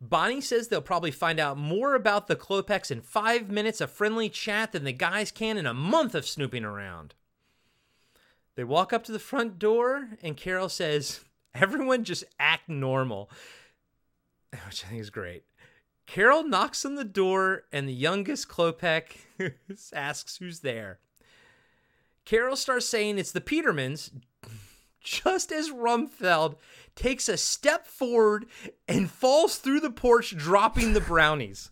[0.00, 4.30] Bonnie says they'll probably find out more about the Klopeks in five minutes of friendly
[4.30, 7.14] chat than the guys can in a month of snooping around.
[8.54, 11.20] They walk up to the front door, and Carol says,
[11.54, 13.30] Everyone just act normal,
[14.66, 15.44] which I think is great.
[16.06, 19.16] Carol knocks on the door, and the youngest Klopek
[19.92, 20.98] asks who's there.
[22.24, 24.10] Carol starts saying it's the Petermans,
[25.00, 26.56] just as Rumsfield
[26.94, 28.46] takes a step forward
[28.86, 31.70] and falls through the porch, dropping the brownies.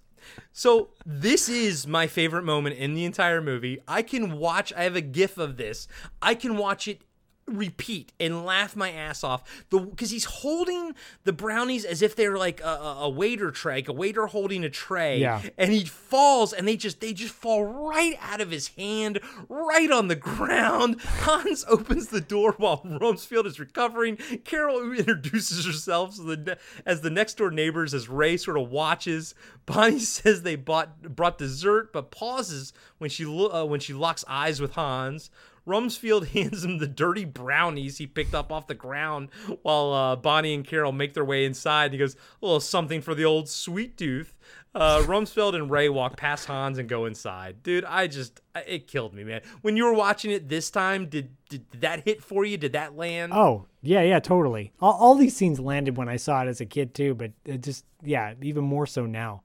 [0.52, 3.78] So, this is my favorite moment in the entire movie.
[3.88, 5.88] I can watch, I have a gif of this.
[6.20, 7.02] I can watch it
[7.48, 9.64] repeat and laugh my ass off.
[9.70, 10.94] The because he's holding
[11.24, 14.64] the brownies as if they're like a, a a waiter tray like a waiter holding
[14.64, 15.20] a tray.
[15.20, 15.40] Yeah.
[15.56, 19.90] and he falls and they just they just fall right out of his hand right
[19.90, 21.00] on the ground.
[21.04, 24.16] Hans opens the door while rumsfield is recovering.
[24.44, 29.34] Carol introduces herself as the, as the next door neighbors as ray sort of watches.
[29.64, 34.24] Bonnie says they bought brought dessert but pauses when she lo- uh, when she locks
[34.26, 35.30] eyes with hans
[35.68, 39.28] Rumsfield hands him the dirty brownies he picked up off the ground
[39.62, 41.92] while uh, Bonnie and Carol make their way inside.
[41.92, 44.34] He goes, a little something for the old sweet tooth.
[44.74, 47.62] Uh, Rumsfield and Ray walk past Hans and go inside.
[47.62, 49.40] Dude, I just, it killed me, man.
[49.62, 52.56] When you were watching it this time, did, did, did that hit for you?
[52.56, 53.32] Did that land?
[53.34, 54.72] Oh, yeah, yeah, totally.
[54.80, 57.62] All, all these scenes landed when I saw it as a kid too, but it
[57.62, 59.42] just, yeah, even more so now.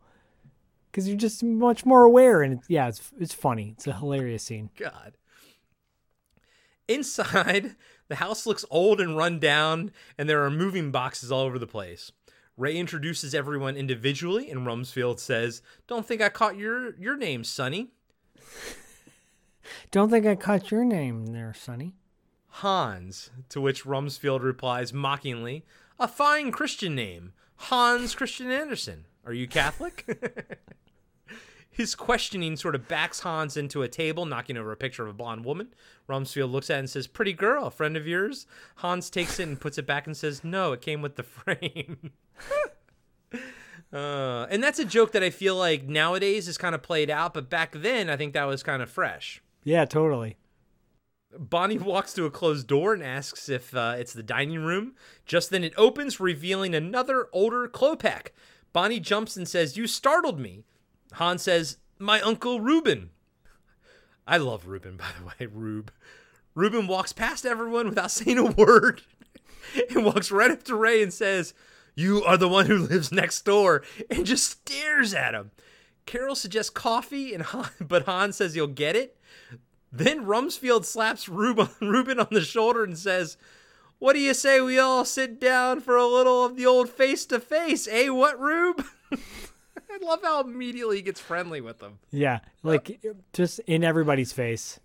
[0.92, 3.74] Because you're just much more aware, and yeah, it's it's funny.
[3.76, 4.70] It's a hilarious scene.
[4.78, 5.14] God.
[6.88, 7.76] Inside,
[8.08, 11.68] the house looks old and run down, and there are moving boxes all over the
[11.68, 12.12] place.
[12.56, 17.92] Ray introduces everyone individually, and Rumsfield says, "Don't think I caught your your name, Sonny."
[19.92, 21.96] Don't think I caught your name there, Sonny.
[22.48, 25.66] Hans, to which Rumsfield replies mockingly,
[26.00, 29.06] "A fine Christian name, Hans Christian Andersen.
[29.26, 30.06] Are you Catholic?"
[31.76, 35.14] His questioning sort of backs Hans into a table, knocking over a picture of a
[35.14, 35.74] blonde woman.
[36.08, 38.46] Rumsfield looks at it and says, Pretty girl, a friend of yours?
[38.76, 42.12] Hans takes it and puts it back and says, No, it came with the frame.
[43.92, 47.34] uh, and that's a joke that I feel like nowadays is kind of played out,
[47.34, 49.42] but back then I think that was kind of fresh.
[49.64, 50.38] Yeah, totally.
[51.36, 54.94] Bonnie walks to a closed door and asks if uh, it's the dining room.
[55.26, 58.28] Just then it opens, revealing another older Klopek.
[58.72, 60.66] Bonnie jumps and says, You startled me.
[61.14, 63.10] Hans says, My uncle Reuben.
[64.26, 65.92] I love Reuben, by the way, Rube.
[66.56, 69.02] Reuben walks past everyone without saying a word
[69.90, 71.54] and walks right up to Ray and says,
[71.96, 75.52] You are the one who lives next door, and just stares at him.
[76.06, 79.18] Carol suggests coffee, and Han, but Hans says he'll get it.
[79.92, 83.38] Then Rumsfield slaps Reuben on the shoulder and says,
[84.00, 87.26] What do you say we all sit down for a little of the old face
[87.28, 87.88] to face?
[87.90, 88.84] Eh, what, Rube?
[89.78, 92.00] I love how immediately he gets friendly with them.
[92.12, 93.02] Yeah, like
[93.34, 94.80] just in everybody's face.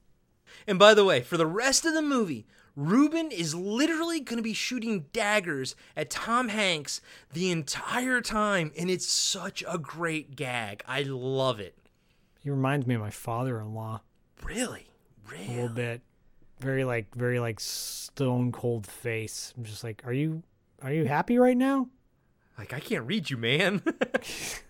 [0.66, 4.42] And by the way, for the rest of the movie, Ruben is literally going to
[4.42, 7.00] be shooting daggers at Tom Hanks
[7.32, 10.82] the entire time, and it's such a great gag.
[10.86, 11.76] I love it.
[12.40, 14.00] He reminds me of my father-in-law
[14.44, 14.86] Really?
[15.36, 16.02] a little bit.
[16.60, 19.52] Very like, very like stone cold face.
[19.56, 20.42] I'm just like, are you,
[20.80, 21.88] are you happy right now?
[22.56, 23.82] Like, I can't read you, man.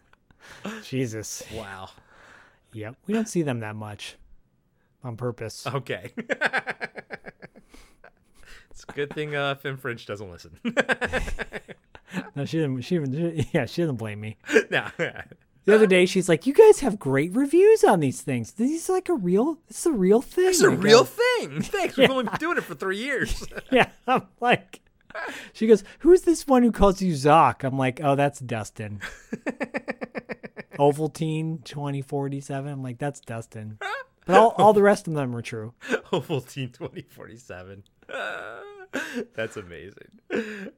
[0.85, 1.43] Jesus.
[1.53, 1.91] wow.
[2.73, 2.97] Yep.
[3.07, 4.17] We don't see them that much
[5.03, 5.67] on purpose.
[5.67, 6.13] Okay.
[8.71, 10.59] it's a good thing uh, Femme French doesn't listen.
[12.35, 12.81] No, she didn't.
[12.83, 13.13] She even.
[13.13, 14.37] she- yeah, she doesn't blame me.
[14.71, 14.89] no.
[15.65, 18.53] The other day, she's like, "You guys have great reviews on these things.
[18.53, 19.59] This is like a real.
[19.69, 20.47] This is a real thing.
[20.49, 21.63] It's a real go, thing.
[21.63, 21.97] Thanks.
[21.97, 23.45] We've only been doing it for three years.
[23.71, 24.81] Yeah, I'm like,
[25.53, 29.01] she goes, "Who's this one who calls you Zoc?" I'm like, "Oh, that's Dustin."
[30.93, 32.73] Ovaltine 2047.
[32.73, 33.79] I'm like, "That's Dustin."
[34.27, 35.73] But all, all the rest of them are true.
[36.13, 37.83] Ovaltine 2047.
[39.35, 40.21] That's amazing.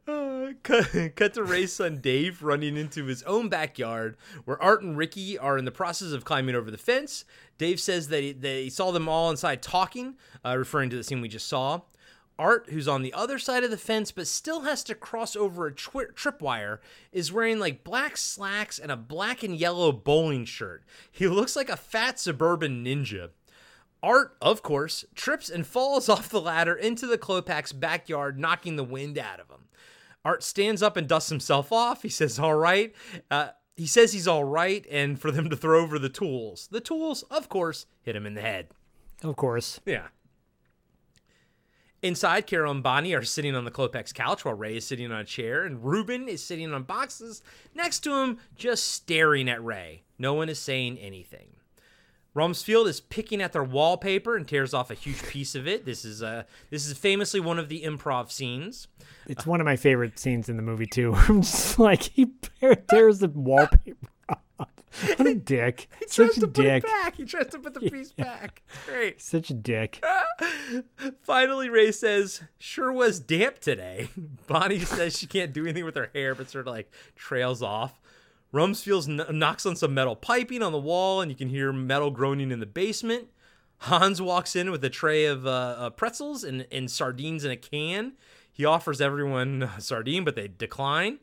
[0.07, 4.97] Uh, cut, cut to Ray's son Dave running into his own backyard where Art and
[4.97, 7.25] Ricky are in the process of climbing over the fence.
[7.59, 10.15] Dave says that he, he saw them all inside talking,
[10.45, 11.81] uh, referring to the scene we just saw.
[12.41, 15.67] Art, who's on the other side of the fence but still has to cross over
[15.67, 16.79] a twi- tripwire,
[17.13, 20.83] is wearing like black slacks and a black and yellow bowling shirt.
[21.13, 23.29] He looks like a fat suburban ninja.
[24.03, 28.85] Art, of course, trips and falls off the ladder into the Klopek's backyard, knocking the
[28.85, 29.69] wind out of him.
[30.25, 32.03] Art stands up and dusts himself off.
[32.03, 32.95] He says, All right.
[33.31, 36.69] Uh, he says he's all right, and for them to throw over the tools.
[36.71, 38.69] The tools, of course, hit him in the head.
[39.23, 39.81] Of course.
[39.87, 40.09] Yeah.
[42.03, 45.21] Inside, Carol and Bonnie are sitting on the Klopek's couch while Ray is sitting on
[45.21, 47.43] a chair, and Ruben is sitting on boxes
[47.75, 50.03] next to him, just staring at Ray.
[50.19, 51.57] No one is saying anything.
[52.35, 55.85] Rumsfield is picking at their wallpaper and tears off a huge piece of it.
[55.85, 58.87] This is uh, this is famously one of the improv scenes.
[59.27, 61.13] It's one of my favorite scenes in the movie too.
[61.29, 62.31] I'm just like he
[62.89, 64.10] tears the wallpaper.
[65.17, 65.89] What a dick!
[66.01, 66.85] He tries Such a to put dick.
[66.85, 67.17] it back.
[67.17, 68.63] He tries to put the piece back.
[68.69, 69.21] It's great.
[69.23, 70.05] Such a dick.
[71.23, 74.09] Finally, Ray says, "Sure was damp today."
[74.47, 78.01] Bonnie says she can't do anything with her hair, but sort of like trails off.
[78.53, 82.11] Rumsfield kn- knocks on some metal piping on the wall, and you can hear metal
[82.11, 83.29] groaning in the basement.
[83.85, 87.57] Hans walks in with a tray of uh, uh, pretzels and, and sardines in a
[87.57, 88.15] can.
[88.53, 91.21] He offers everyone a sardine, but they decline.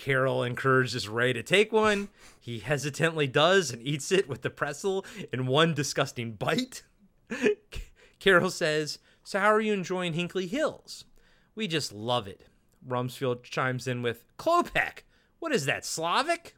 [0.00, 2.08] Carol encourages Ray to take one.
[2.40, 6.84] He hesitantly does and eats it with the pretzel in one disgusting bite.
[8.18, 11.04] Carol says, So, how are you enjoying Hinkley Hills?
[11.54, 12.46] We just love it.
[12.86, 15.00] Rumsfield chimes in with, Klopek,
[15.38, 16.56] what is that, Slavic?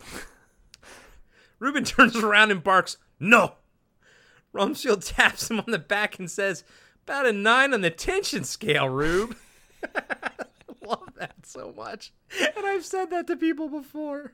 [1.58, 3.54] Ruben turns around and barks, No!
[4.54, 6.64] Rumsfield taps him on the back and says,
[7.04, 9.36] About a nine on the tension scale, Rube.
[10.84, 12.12] Love that so much.
[12.40, 14.32] And I've said that to people before.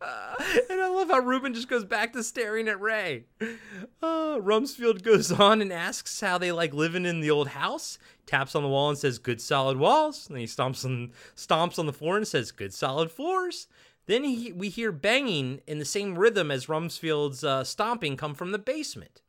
[0.00, 0.34] Uh,
[0.70, 3.24] and I love how Ruben just goes back to staring at Ray.
[3.40, 7.98] Uh, Rumsfield goes on and asks how they like living in the old house.
[8.26, 11.86] Taps on the wall and says, "Good solid walls." And he stomps on stomps on
[11.86, 13.68] the floor and says, "Good solid floors."
[14.06, 18.50] Then he, we hear banging in the same rhythm as Rumsfield's uh, stomping come from
[18.50, 19.22] the basement.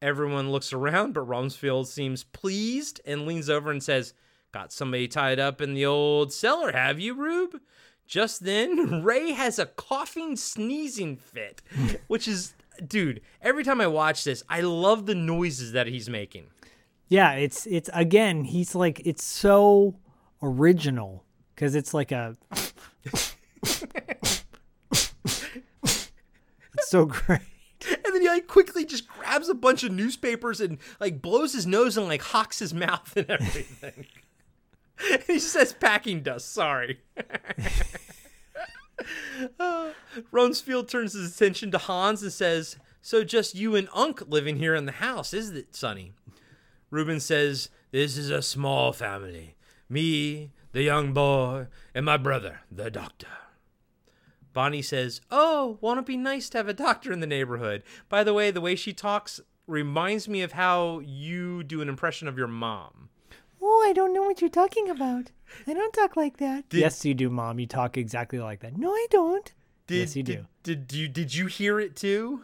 [0.00, 4.14] Everyone looks around, but Rumsfield seems pleased and leans over and says,
[4.52, 7.58] Got somebody tied up in the old cellar, have you, Rube?
[8.06, 11.62] Just then, Ray has a coughing, sneezing fit,
[12.08, 12.52] which is,
[12.86, 16.48] dude, every time I watch this, I love the noises that he's making.
[17.08, 19.96] Yeah, it's it's again, he's like it's so
[20.42, 21.24] original
[21.54, 22.36] because it's like a
[23.04, 24.44] it's
[26.84, 27.40] so great.
[27.88, 31.66] And then he like quickly just grabs a bunch of newspapers and like blows his
[31.66, 34.06] nose and like hawks his mouth and everything.
[35.26, 37.00] he says packing dust, sorry.
[39.58, 39.90] uh,
[40.32, 44.74] Rumsfield turns his attention to Hans and says, So just you and Unc living here
[44.74, 46.12] in the house, isn't it, Sonny?
[46.90, 49.56] Reuben says, This is a small family.
[49.88, 53.28] Me, the young boy, and my brother, the doctor.
[54.52, 57.82] Bonnie says, Oh, won't it be nice to have a doctor in the neighborhood?
[58.08, 62.28] By the way, the way she talks reminds me of how you do an impression
[62.28, 63.08] of your mom.
[63.62, 65.30] Oh, I don't know what you're talking about.
[65.66, 66.68] I don't talk like that.
[66.68, 67.58] Did- yes, you do, mom.
[67.58, 68.76] You talk exactly like that.
[68.76, 69.52] No, I don't.
[69.86, 72.42] Did, Yes, you did, Did, you did you hear it too?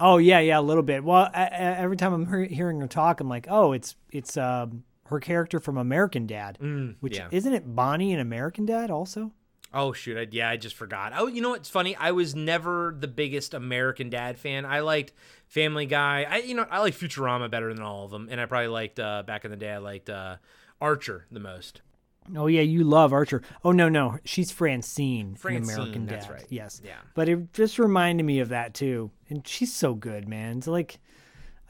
[0.00, 1.04] Oh yeah, yeah, a little bit.
[1.04, 4.36] Well, I, I, every time I'm hear, hearing her talk, I'm like, oh, it's it's
[4.36, 7.28] um, her character from American Dad, Mm, which yeah.
[7.30, 9.32] isn't it Bonnie in American Dad also?
[9.72, 10.18] Oh shoot!
[10.18, 11.12] I, yeah, I just forgot.
[11.16, 11.94] Oh, you know what's funny?
[11.96, 14.66] I was never the biggest American Dad fan.
[14.66, 15.12] I liked
[15.54, 16.26] Family Guy.
[16.28, 18.98] I you know I like Futurama better than all of them, and I probably liked
[18.98, 19.70] uh, back in the day.
[19.70, 20.36] I liked uh,
[20.80, 21.80] Archer the most.
[22.36, 23.40] Oh yeah, you love Archer.
[23.64, 26.32] Oh no, no, she's Francine, Francine, in American that's Dad.
[26.32, 26.46] right.
[26.48, 26.82] Yes.
[26.84, 26.96] Yeah.
[27.14, 30.58] But it just reminded me of that too, and she's so good, man.
[30.58, 30.98] It's like,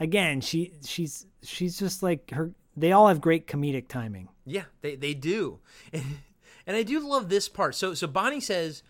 [0.00, 2.52] again, she she's she's just like her.
[2.78, 4.30] They all have great comedic timing.
[4.46, 5.58] Yeah, they they do,
[5.92, 6.04] and,
[6.66, 7.74] and I do love this part.
[7.74, 8.82] So so Bonnie says,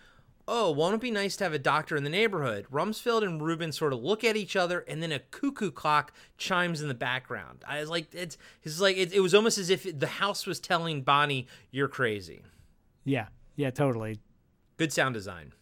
[0.46, 3.72] "Oh, won't it be nice to have a doctor in the neighborhood?" Rumsfield and Ruben
[3.72, 7.64] sort of look at each other, and then a cuckoo clock chimes in the background.
[7.66, 10.60] I was like, it's it's like it, it was almost as if the house was
[10.60, 12.42] telling Bonnie, "You're crazy."
[13.04, 14.20] Yeah, yeah, totally.
[14.76, 15.52] Good sound design.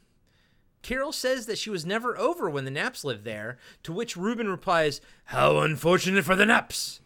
[0.82, 4.48] Carol says that she was never over when the Knapps lived there, to which Ruben
[4.48, 7.00] replies, How unfortunate for the Knapps!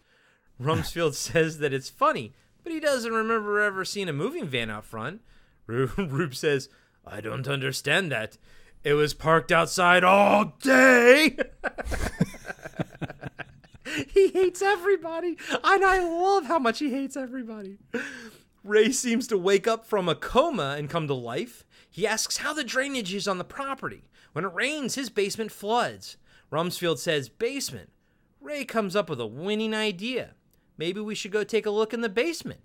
[0.59, 2.33] Rumsfield says that it's funny
[2.67, 5.21] but he doesn't remember ever seeing a moving van out front.
[5.67, 6.67] Rube, Rube says,
[7.09, 8.37] I don't understand that.
[8.83, 11.37] It was parked outside all day.
[14.13, 15.37] he hates everybody.
[15.63, 17.77] And I love how much he hates everybody.
[18.63, 21.65] Ray seems to wake up from a coma and come to life.
[21.89, 24.03] He asks how the drainage is on the property.
[24.33, 26.17] When it rains, his basement floods.
[26.51, 27.89] Rumsfield says, Basement.
[28.39, 30.35] Ray comes up with a winning idea.
[30.77, 32.61] Maybe we should go take a look in the basement.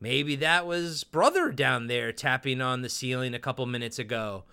[0.00, 4.44] Maybe that was brother down there tapping on the ceiling a couple minutes ago.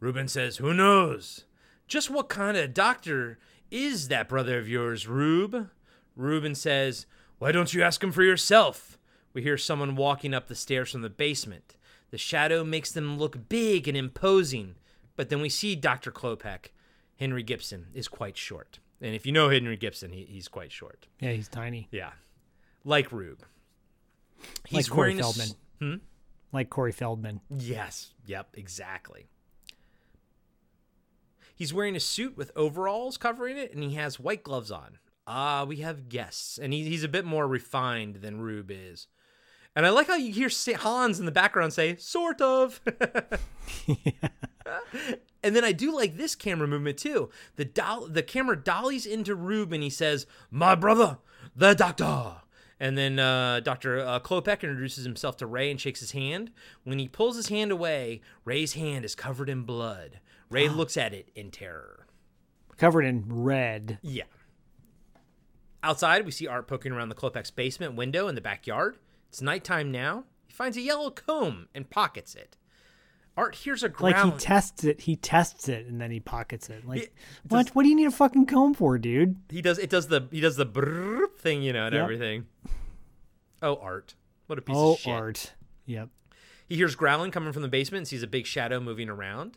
[0.00, 1.44] Ruben says, Who knows?
[1.88, 3.38] Just what kind of doctor
[3.70, 5.68] is that brother of yours, Rube?
[6.16, 7.06] Ruben says,
[7.38, 8.98] Why don't you ask him for yourself?
[9.32, 11.76] We hear someone walking up the stairs from the basement.
[12.10, 14.74] The shadow makes them look big and imposing,
[15.16, 16.12] but then we see Dr.
[16.12, 16.66] Klopek.
[17.16, 18.78] Henry Gibson is quite short.
[19.00, 21.06] And if you know Henry Gibson, he, he's quite short.
[21.20, 21.88] Yeah, he's tiny.
[21.90, 22.10] Yeah.
[22.84, 23.44] Like Rube.
[24.70, 25.48] Like Corey wearing a Feldman.
[25.80, 25.94] Hmm?
[26.52, 27.40] Like Corey Feldman.
[27.50, 28.12] Yes.
[28.26, 28.54] Yep.
[28.54, 29.28] Exactly.
[31.54, 34.98] He's wearing a suit with overalls covering it, and he has white gloves on.
[35.26, 39.06] Ah, we have guests, and he, he's a bit more refined than Rube is.
[39.74, 42.80] And I like how you hear Hans in the background say, "Sort of."
[45.42, 47.30] and then I do like this camera movement too.
[47.56, 51.18] The doll, the camera dollies into Rube, and he says, "My brother,
[51.54, 52.41] the doctor."
[52.82, 54.00] And then uh, Dr.
[54.00, 56.50] Uh, Klopek introduces himself to Ray and shakes his hand.
[56.82, 60.18] When he pulls his hand away, Ray's hand is covered in blood.
[60.50, 62.08] Ray looks at it in terror.
[62.76, 64.00] Covered in red.
[64.02, 64.24] Yeah.
[65.84, 68.96] Outside, we see Art poking around the Klopek's basement window in the backyard.
[69.28, 70.24] It's nighttime now.
[70.48, 72.56] He finds a yellow comb and pockets it.
[73.36, 74.32] Art here's a ground.
[74.32, 76.86] Like he tests it, he tests it, and then he pockets it.
[76.86, 77.14] Like,
[77.48, 77.68] what?
[77.70, 79.36] What do you need a fucking comb for, dude?
[79.48, 82.02] he does it does the he does the brrrr thing, you know, and Yep.
[82.02, 82.46] everything.
[83.62, 84.14] Oh, Art.
[84.48, 85.12] What a piece oh, of shit.
[85.14, 85.52] art.
[85.86, 86.08] Yep.
[86.68, 89.56] He hears growling coming from the basement and sees a big shadow moving around.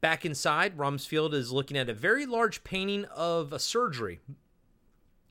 [0.00, 4.20] Back inside, Rumsfield is looking at a very large painting of a surgery.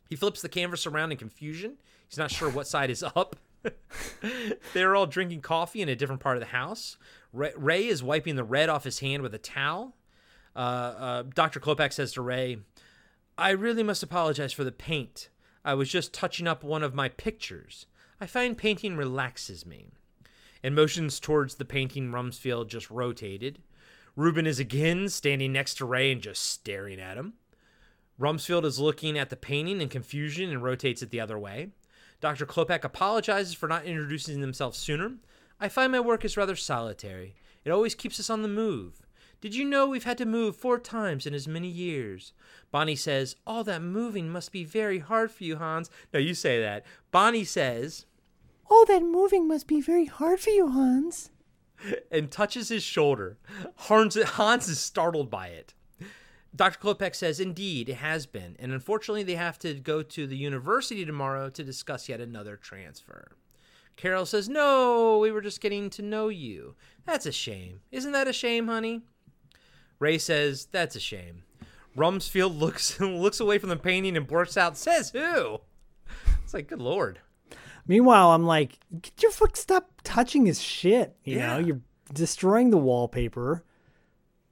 [0.09, 1.77] He flips the canvas around in confusion.
[2.07, 3.35] He's not sure what side is up.
[4.73, 6.97] They're all drinking coffee in a different part of the house.
[7.31, 9.95] Ray, is wiping the red off his hand with a towel.
[10.55, 11.59] Uh, uh, Dr.
[11.59, 12.57] Klopek says to Ray,
[13.37, 15.29] I really must apologize for the paint.
[15.63, 17.85] I was just touching up one of my pictures.
[18.19, 19.87] I find painting relaxes me
[20.63, 23.59] and motions towards the painting Rumsfield just rotated.
[24.15, 27.33] Ruben is again standing next to Ray and just staring at him.
[28.19, 31.69] Rumsfield is looking at the painting in confusion and rotates it the other way.
[32.19, 32.45] Dr.
[32.45, 35.13] Klopek apologizes for not introducing themselves sooner.
[35.59, 37.35] I find my work is rather solitary.
[37.65, 39.01] It always keeps us on the move.
[39.41, 42.33] Did you know we've had to move four times in as many years?
[42.71, 45.89] Bonnie says, All that moving must be very hard for you, Hans.
[46.13, 46.85] No, you say that.
[47.11, 48.05] Bonnie says,
[48.69, 51.31] All that moving must be very hard for you, Hans.
[52.11, 53.37] and touches his shoulder.
[53.75, 55.73] Hans, Hans is startled by it.
[56.55, 56.79] Dr.
[56.79, 61.05] Klopek says, Indeed, it has been, and unfortunately, they have to go to the university
[61.05, 63.37] tomorrow to discuss yet another transfer.
[63.99, 66.75] Carol says, No, we were just getting to know you.
[67.05, 67.81] That's a shame.
[67.91, 69.01] Isn't that a shame, honey?
[69.99, 71.43] Ray says, That's a shame.
[71.97, 75.59] Rumsfield looks looks away from the painting and blurts out, Says who?
[76.45, 77.19] It's like, good lord.
[77.87, 81.17] Meanwhile, I'm like, get your fuck stop touching his shit.
[81.25, 81.47] You Yeah.
[81.47, 81.81] know, you're
[82.13, 83.65] destroying the wallpaper.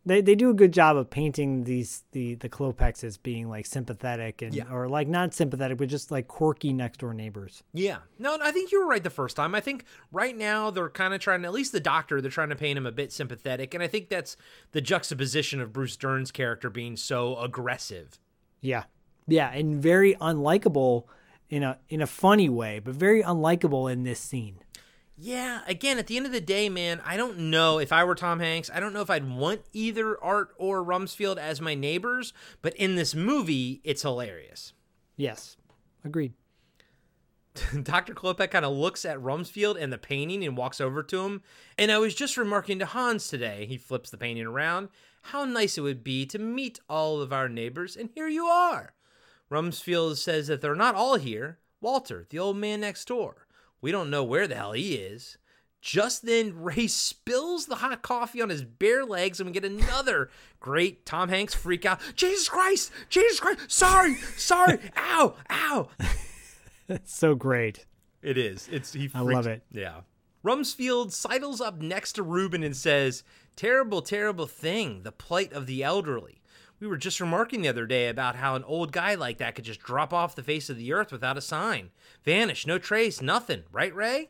[0.08, 3.66] They they do a good job of painting these the the Klopeks as being like
[3.66, 4.72] sympathetic and Yeah.
[4.72, 7.62] or like not sympathetic, but just like quirky next door neighbors.
[7.74, 7.98] Yeah.
[8.18, 9.54] No, I think you were right the first time.
[9.54, 12.56] I think right now they're kind of trying, at least the doctor, they're trying to
[12.56, 13.74] paint him a bit sympathetic.
[13.74, 14.38] And I think that's
[14.72, 18.18] the juxtaposition of Bruce Dern's character being so aggressive.
[18.62, 18.84] Yeah.
[19.28, 21.04] Yeah, and very unlikable
[21.50, 24.60] in a in a funny way, but very unlikable in this scene.
[25.18, 25.62] Yeah.
[25.66, 28.40] Again, at the end of the day, man, I don't know if I were Tom
[28.40, 32.34] Hanks, I don't know if I'd want either Art or Rumsfield as my neighbors.
[32.62, 34.74] But in this movie, it's hilarious.
[35.16, 35.58] Yes.
[36.06, 36.34] Agreed.
[37.84, 38.14] Dr.
[38.14, 41.42] Klopek kind of looks at Rumsfield and the painting and walks over to him.
[41.78, 44.90] And I was just remarking to Hans today, he flips the painting around,
[45.24, 48.94] how nice it would be to meet all of our neighbors, and here you are.
[49.52, 51.60] Rumsfield says that they're not all here.
[51.82, 53.47] Walter, the old man next door.
[53.82, 55.38] We don't know where the hell he is.
[55.82, 60.30] Just then, Ray spills the hot coffee on his bare legs, and we get another
[60.60, 62.00] great Tom Hanks freak out.
[62.16, 62.92] Jesus Christ!
[63.10, 63.72] Jesus Christ!
[63.72, 64.16] Sorry!
[64.36, 64.80] Sorry!
[64.98, 65.36] ow!
[65.50, 65.90] Ow!
[66.90, 67.86] It's so great.
[68.22, 68.68] It is.
[68.72, 69.10] It's he.
[69.14, 69.64] I love it.
[69.72, 70.02] Yeah.
[70.44, 73.24] Rumsfield sidles up next to Ruben and says,
[73.56, 75.04] "Terrible, terrible thing.
[75.04, 76.42] The plight of the elderly.
[76.80, 79.66] We were just remarking the other day about how an old guy like that could
[79.66, 81.90] just drop off the face of the earth without a sign.
[82.24, 83.64] Vanish, no trace, nothing.
[83.72, 84.30] Right, Ray?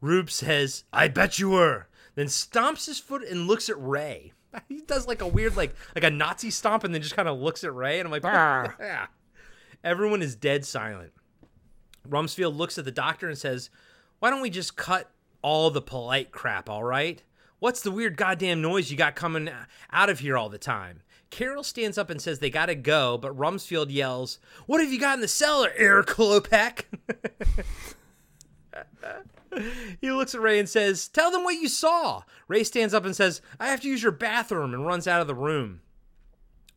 [0.00, 1.88] Rube says, I bet you were.
[2.14, 4.32] Then stomps his foot and looks at Ray.
[4.68, 7.38] He does like a weird, like like a Nazi stomp and then just kind of
[7.38, 8.00] looks at Ray.
[8.00, 8.74] And I'm like, ah.
[8.80, 9.06] yeah.
[9.82, 11.12] Everyone is dead silent.
[12.08, 13.70] Rumsfield looks at the doctor and says,
[14.18, 15.10] Why don't we just cut
[15.40, 17.22] all the polite crap, all right?
[17.60, 19.48] What's the weird goddamn noise you got coming
[19.90, 21.02] out of here all the time?
[21.32, 25.14] Carol stands up and says they gotta go, but Rumsfield yells, What have you got
[25.14, 26.82] in the cellar, Eric Klopek?
[30.00, 32.22] he looks at Ray and says, Tell them what you saw.
[32.48, 35.26] Ray stands up and says, I have to use your bathroom and runs out of
[35.26, 35.80] the room.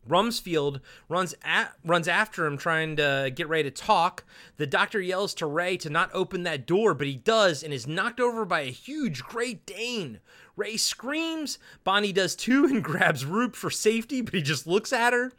[0.07, 0.79] Rumsfield
[1.09, 4.23] runs at, runs after him, trying to get Ray to talk.
[4.55, 7.87] The doctor yells to Ray to not open that door, but he does and is
[7.87, 10.21] knocked over by a huge Great Dane.
[10.55, 11.59] Ray screams.
[11.83, 15.31] Bonnie does too and grabs Rube for safety, but he just looks at her.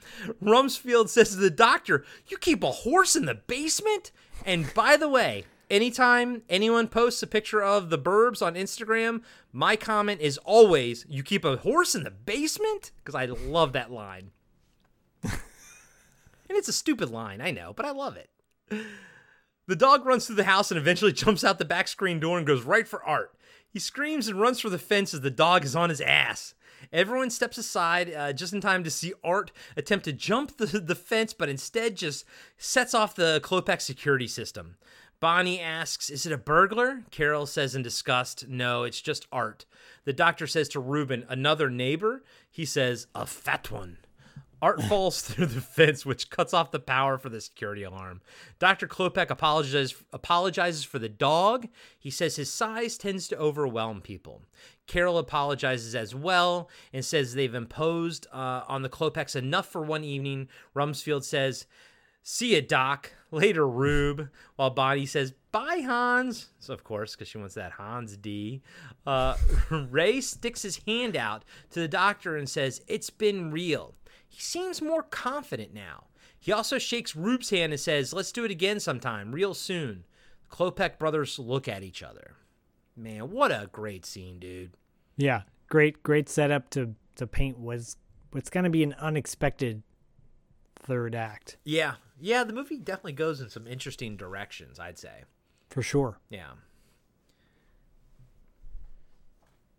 [0.42, 4.12] Rumsfield says to the doctor, You keep a horse in the basement?
[4.44, 9.22] And by the way, anytime anyone posts a picture of the burbs on Instagram,
[9.52, 12.92] my comment is always, You keep a horse in the basement?
[13.02, 14.30] Because I love that line.
[15.22, 15.32] and
[16.50, 18.30] it's a stupid line, I know, but I love it.
[19.68, 22.46] The dog runs through the house and eventually jumps out the back screen door and
[22.46, 23.35] goes right for Art.
[23.68, 26.54] He screams and runs for the fence as the dog is on his ass.
[26.92, 30.94] Everyone steps aside uh, just in time to see Art attempt to jump the, the
[30.94, 32.24] fence, but instead just
[32.58, 34.76] sets off the Klopek security system.
[35.18, 37.02] Bonnie asks, Is it a burglar?
[37.10, 39.64] Carol says in disgust, No, it's just Art.
[40.04, 42.22] The doctor says to Reuben, Another neighbor?
[42.50, 43.98] He says, A fat one.
[44.62, 48.22] Art falls through the fence, which cuts off the power for the security alarm.
[48.58, 48.86] Dr.
[48.86, 51.68] Klopek apologizes, apologizes for the dog.
[51.98, 54.42] He says his size tends to overwhelm people.
[54.86, 60.04] Carol apologizes as well and says they've imposed uh, on the Klopeks enough for one
[60.04, 60.48] evening.
[60.74, 61.66] Rumsfield says,
[62.28, 63.12] See ya, Doc.
[63.30, 64.30] Later, Rube.
[64.56, 66.48] While Bonnie says, Bye, Hans.
[66.58, 68.62] So, of course, because she wants that Hans D.
[69.06, 69.36] Uh,
[69.70, 73.94] Ray sticks his hand out to the doctor and says, It's been real.
[74.28, 76.04] He seems more confident now.
[76.38, 80.04] He also shakes Rube's hand and says, Let's do it again sometime, real soon.
[80.48, 82.34] The Klopek brothers look at each other.
[82.96, 84.72] Man, what a great scene, dude.
[85.16, 87.96] Yeah, great, great setup to to paint was
[88.32, 89.82] what's going to be an unexpected
[90.76, 95.24] third act Yeah, yeah, the movie definitely goes in some interesting directions, I'd say.
[95.70, 96.18] for sure.
[96.28, 96.50] Yeah.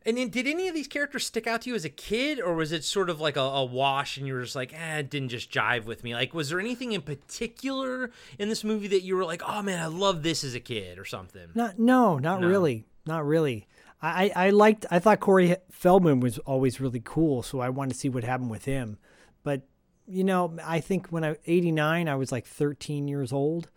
[0.08, 2.56] And then, did any of these characters stick out to you as a kid, or
[2.56, 5.10] was it sort of like a, a wash and you were just like, eh, it
[5.10, 6.16] didn't just jive with me?
[6.16, 8.10] Like, was there anything in particular
[8.40, 10.98] in this movie that you were like, oh man, I love this as a kid
[10.98, 11.50] or something?
[11.54, 12.48] Not no, not No.
[12.48, 13.68] really, not really.
[14.02, 14.86] I, I liked.
[14.92, 18.50] I thought Corey Feldman was always really cool, so I wanted to see what happened
[18.52, 19.00] with him.
[19.44, 19.64] But
[20.08, 23.70] you know, I think when I was eighty nine, I was like thirteen years old,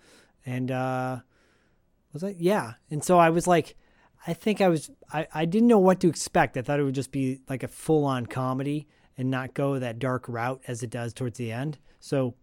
[0.46, 1.20] and uh,
[2.12, 2.36] was I?
[2.38, 3.76] Yeah, and so I was like,
[4.26, 4.90] I think I was.
[5.12, 6.56] I I didn't know what to expect.
[6.56, 9.98] I thought it would just be like a full on comedy and not go that
[9.98, 11.78] dark route as it does towards the end.
[12.00, 12.34] So,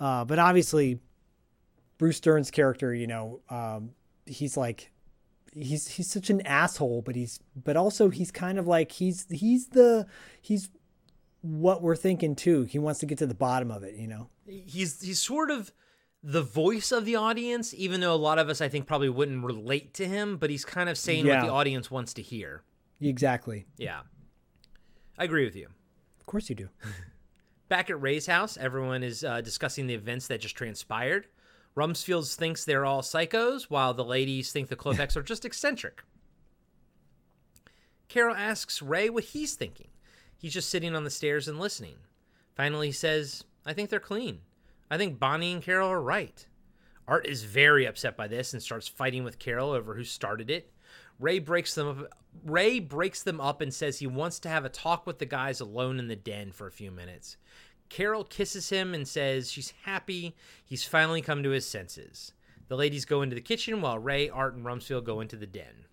[0.00, 1.00] uh, but obviously,
[1.98, 3.90] Bruce Dern's character, you know, um,
[4.26, 4.92] he's like
[5.52, 9.68] he's he's such an asshole, but he's but also he's kind of like he's he's
[9.68, 10.06] the
[10.40, 10.70] he's
[11.42, 12.62] what we're thinking too.
[12.62, 14.28] He wants to get to the bottom of it, you know.
[14.46, 15.72] He's he's sort of
[16.22, 19.44] the voice of the audience, even though a lot of us I think probably wouldn't
[19.44, 21.40] relate to him, but he's kind of saying Yeah.
[21.40, 22.62] what the audience wants to hear.
[23.00, 23.66] Exactly.
[23.76, 24.02] Yeah.
[25.18, 25.66] I agree with you.
[26.20, 26.68] Of course you do.
[27.68, 31.26] Back at Ray's house, everyone is uh, discussing the events that just transpired.
[31.76, 36.02] Rumsfield thinks they're all psychos, while the ladies think the Klopeks are just eccentric.
[38.08, 39.88] Carol asks Ray what he's thinking.
[40.36, 41.96] He's just sitting on the stairs and listening.
[42.54, 44.40] Finally, he says, I think they're clean.
[44.92, 46.46] I think Bonnie and Carol are right.
[47.08, 50.70] Art is very upset by this and starts fighting with Carol over who started it.
[51.18, 52.18] Ray breaks them up.
[52.44, 55.60] Ray breaks them up and says he wants to have a talk with the guys
[55.60, 57.38] alone in the den for a few minutes.
[57.88, 62.34] Carol kisses him and says she's happy he's finally come to his senses.
[62.68, 65.86] The ladies go into the kitchen while Ray, Art, and Rumsfield go into the den.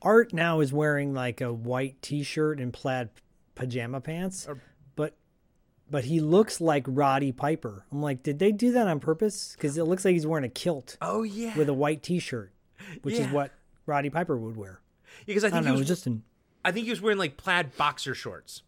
[0.00, 3.10] Art now is wearing like a white t-shirt and plaid
[3.54, 4.56] pajama pants, but
[5.92, 7.84] but he looks like Roddy Piper.
[7.92, 9.52] I'm like, did they do that on purpose?
[9.56, 10.96] Because it looks like he's wearing a kilt.
[11.00, 12.50] Oh yeah, with a white t-shirt,
[13.02, 13.52] which is what
[13.86, 14.80] Roddy Piper would wear.
[15.26, 16.24] Because I think he know, was was just an
[16.64, 18.62] I think he was wearing like plaid boxer shorts.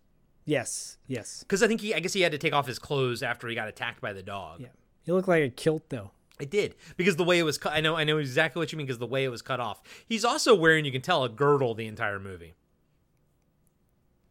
[0.44, 1.40] yes, yes.
[1.40, 3.54] Because I think he, I guess he had to take off his clothes after he
[3.56, 4.60] got attacked by the dog.
[4.60, 4.68] Yeah.
[5.04, 6.10] He looked like a kilt though.
[6.40, 7.72] I did because the way it was cut.
[7.72, 9.80] I know, I know exactly what you mean because the way it was cut off.
[10.06, 12.54] He's also wearing, you can tell, a girdle the entire movie.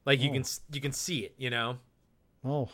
[0.05, 0.33] Like you Oh.
[0.33, 1.33] can, you can see it.
[1.38, 1.77] You know.
[2.43, 2.67] Oh,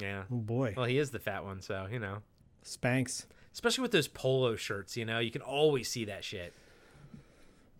[0.00, 0.24] Yeah.
[0.30, 0.74] Oh boy.
[0.76, 2.18] Well, he is the fat one, so you know.
[2.64, 3.26] Spanx.
[3.52, 6.52] Especially with those polo shirts, you know, you can always see that shit.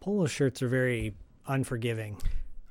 [0.00, 1.14] Polo shirts are very
[1.46, 2.16] unforgiving.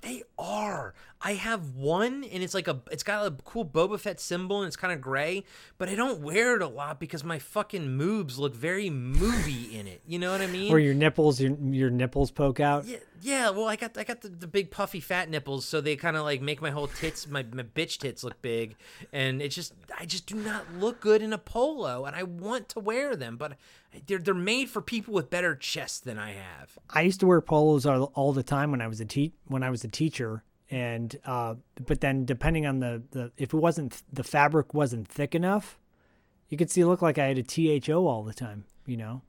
[0.01, 0.93] They are.
[1.21, 2.79] I have one, and it's like a.
[2.91, 5.43] It's got a cool Boba Fett symbol, and it's kind of gray.
[5.79, 9.87] But I don't wear it a lot because my fucking moobs look very movie in
[9.87, 10.01] it.
[10.05, 10.71] You know what I mean?
[10.71, 12.85] Or your nipples, your your nipples poke out.
[12.85, 13.49] Yeah, yeah.
[13.49, 16.23] Well, I got I got the, the big puffy fat nipples, so they kind of
[16.23, 18.75] like make my whole tits, my, my bitch tits look big,
[19.11, 22.69] and it just I just do not look good in a polo, and I want
[22.69, 23.53] to wear them, but
[24.05, 26.77] they're they're made for people with better chests than I have.
[26.91, 29.63] I used to wear polos all, all the time when I was a te- when
[29.63, 31.55] I was a teacher, and uh,
[31.85, 35.79] but then depending on the, the if it wasn't the fabric wasn't thick enough,
[36.49, 38.65] you could see look like I had a THO all the time.
[38.85, 39.21] You know.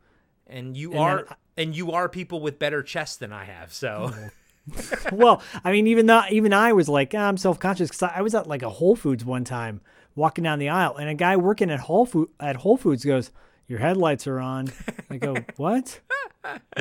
[0.47, 3.73] And you And are then and you are people with better chests than I have,
[3.73, 4.13] so.
[5.13, 8.21] well, I mean, even though even I was like, "Ah, I'm self conscious because I
[8.23, 9.81] was at like a Whole Foods one time,
[10.15, 13.31] walking down the aisle, and a guy working at Whole Food at Whole Foods goes,
[13.67, 14.69] "Your headlights are on."
[15.11, 16.01] I go, "What?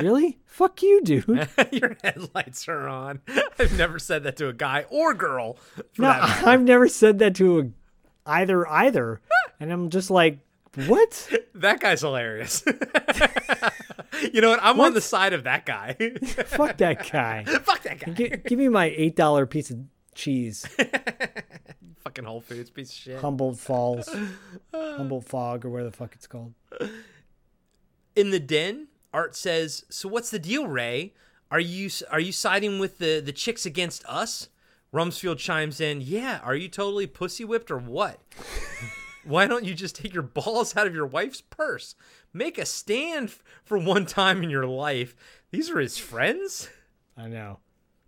[0.00, 0.38] Really?
[0.44, 3.20] Fuck you, dude." Your headlights are on.
[3.58, 5.58] I've never said that to a guy or girl.
[5.98, 6.08] No.
[6.08, 7.64] I've never said that to a,
[8.30, 9.20] either either,
[9.60, 10.38] and I'm just like,
[10.86, 11.30] "What?
[11.54, 12.62] That guy's hilarious.
[14.32, 14.60] you know what?
[14.62, 15.94] I'm on the side of that guy.
[16.46, 17.44] Fuck that guy.
[17.44, 18.12] Fuck that guy.
[18.12, 19.78] Gi- give me my eight dollar piece of
[20.14, 20.66] cheese."
[22.00, 23.18] Fucking Whole Foods piece of shit.
[23.20, 24.08] Humboldt Falls,
[24.72, 26.54] Humboldt Fog, or where the fuck it's called.
[28.16, 31.14] In the den, Art says, "So what's the deal, Ray?
[31.50, 34.48] Are you are you siding with the the chicks against us?"
[34.92, 38.20] Rumsfield chimes in, "Yeah, are you totally pussy whipped or what?
[39.24, 41.94] Why don't you just take your balls out of your wife's purse?
[42.32, 45.14] Make a stand f- for one time in your life.
[45.50, 46.68] These are his friends."
[47.16, 47.58] I know.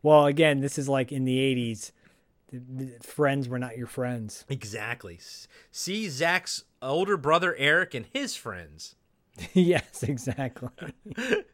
[0.03, 1.93] Well, again, this is like in the '80s.
[2.51, 4.45] The- the Friends were not your friends.
[4.49, 5.19] Exactly.
[5.71, 8.97] See Zach's older brother Eric and his friends.
[9.53, 10.69] yes, exactly.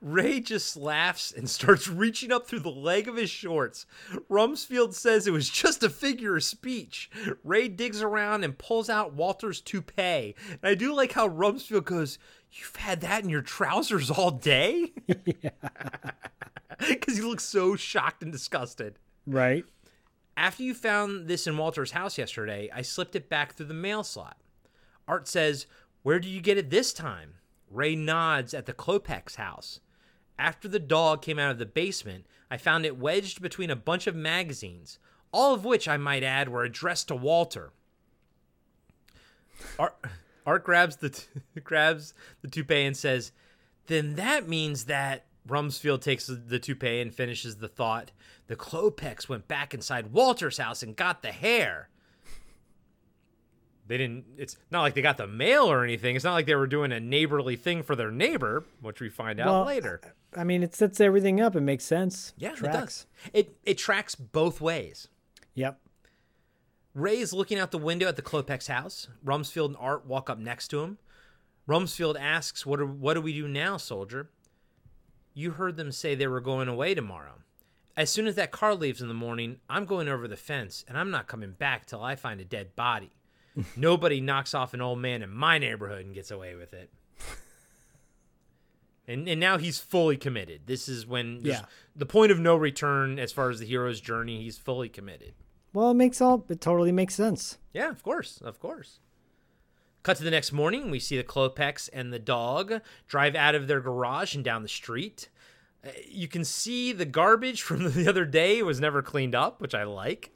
[0.00, 3.86] Ray just laughs and starts reaching up through the leg of his shorts.
[4.30, 7.10] Rumsfield says it was just a figure of speech.
[7.44, 10.34] Ray digs around and pulls out Walter's toupee.
[10.50, 12.18] And I do like how Rumsfield goes,
[12.52, 14.92] You've had that in your trousers all day?
[16.78, 18.98] Because he looks so shocked and disgusted.
[19.26, 19.64] Right.
[20.36, 24.04] After you found this in Walter's house yesterday, I slipped it back through the mail
[24.04, 24.36] slot.
[25.08, 25.66] Art says,
[26.06, 27.34] Where did you get it this time?
[27.68, 29.80] Ray nods at the Klopeks house.
[30.38, 34.06] After the dog came out of the basement, I found it wedged between a bunch
[34.06, 35.00] of magazines,
[35.32, 37.72] all of which, I might add, were addressed to Walter.
[39.80, 39.96] Art,
[40.46, 41.24] Art grabs the t-
[41.64, 43.32] grabs the toupee and says,
[43.88, 48.12] "Then that means that." Rumsfield takes the toupee and finishes the thought.
[48.46, 51.88] The Klopeks went back inside Walter's house and got the hair.
[53.88, 54.24] They didn't.
[54.36, 56.16] It's not like they got the mail or anything.
[56.16, 59.38] It's not like they were doing a neighborly thing for their neighbor, which we find
[59.38, 60.00] out Well, later.
[60.36, 61.54] I mean, it sets everything up.
[61.54, 62.32] It makes sense.
[62.36, 62.62] Yeah, Tracks.
[62.64, 63.06] it does.
[63.32, 65.08] It it tracks both ways.
[65.54, 65.78] Yep.
[66.94, 69.08] Ray is looking out the window at the Klopeks house.
[69.24, 70.98] Rumsfield and Art walk up next to him.
[71.68, 74.30] Rumsfield asks, "What do, what do we do now, soldier?"
[75.34, 77.34] You heard them say they were going away tomorrow.
[77.96, 80.98] As soon as that car leaves in the morning, I'm going over the fence, and
[80.98, 83.10] I'm not coming back till I find a dead body.
[83.76, 86.90] Nobody knocks off an old man in my neighborhood and gets away with it.
[89.08, 90.62] And, and now he's fully committed.
[90.66, 91.66] This is when Yeah.
[91.94, 94.42] the point of no return as far as the hero's journey.
[94.42, 95.34] He's fully committed.
[95.72, 96.44] Well, it makes all.
[96.48, 97.58] It totally makes sense.
[97.72, 98.98] Yeah, of course, of course.
[100.02, 100.90] Cut to the next morning.
[100.90, 104.68] We see the Klopeks and the dog drive out of their garage and down the
[104.68, 105.28] street.
[105.84, 109.74] Uh, You can see the garbage from the other day was never cleaned up, which
[109.74, 110.32] I like.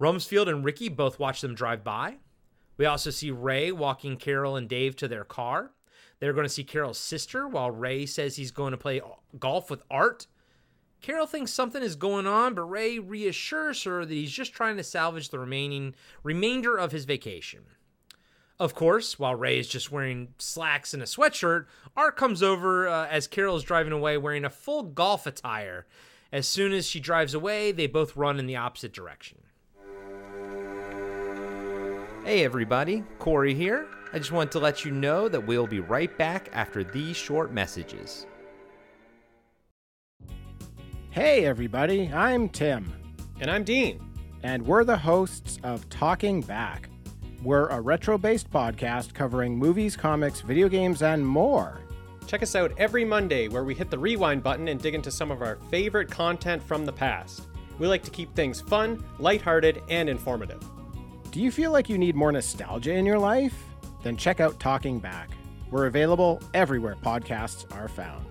[0.00, 2.16] Rumsfield and Ricky both watch them drive by.
[2.76, 5.70] We also see Ray walking Carol and Dave to their car.
[6.18, 9.00] They're going to see Carol's sister while Ray says he's going to play
[9.38, 10.26] golf with Art.
[11.00, 14.82] Carol thinks something is going on, but Ray reassures her that he's just trying to
[14.82, 17.60] salvage the remaining remainder of his vacation.
[18.58, 21.66] Of course, while Ray is just wearing slacks and a sweatshirt,
[21.96, 25.86] Art comes over uh, as Carol is driving away wearing a full golf attire.
[26.32, 29.43] As soon as she drives away, they both run in the opposite direction.
[32.24, 33.86] Hey everybody, Corey here.
[34.14, 37.52] I just wanted to let you know that we'll be right back after these short
[37.52, 38.26] messages.
[41.10, 42.90] Hey, everybody, I'm Tim.
[43.40, 44.00] And I'm Dean.
[44.42, 46.88] And we're the hosts of Talking Back.
[47.42, 51.82] We're a retro based podcast covering movies, comics, video games, and more.
[52.26, 55.30] Check us out every Monday where we hit the rewind button and dig into some
[55.30, 57.42] of our favorite content from the past.
[57.78, 60.62] We like to keep things fun, lighthearted, and informative.
[61.34, 63.64] Do you feel like you need more nostalgia in your life?
[64.04, 65.30] Then check out Talking Back.
[65.68, 68.24] We're available everywhere podcasts are found.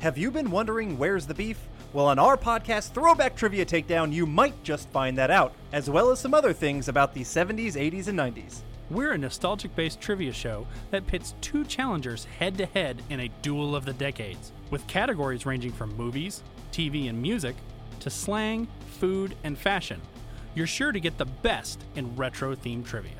[0.00, 1.68] Have you been wondering where's the beef?
[1.92, 6.10] Well, on our podcast, Throwback Trivia Takedown, you might just find that out, as well
[6.10, 8.62] as some other things about the 70s, 80s, and 90s.
[8.90, 13.30] We're a nostalgic based trivia show that pits two challengers head to head in a
[13.40, 17.54] duel of the decades, with categories ranging from movies, TV, and music
[18.00, 18.66] to slang,
[18.98, 20.00] food, and fashion.
[20.56, 23.12] You're sure to get the best in retro themed trivia.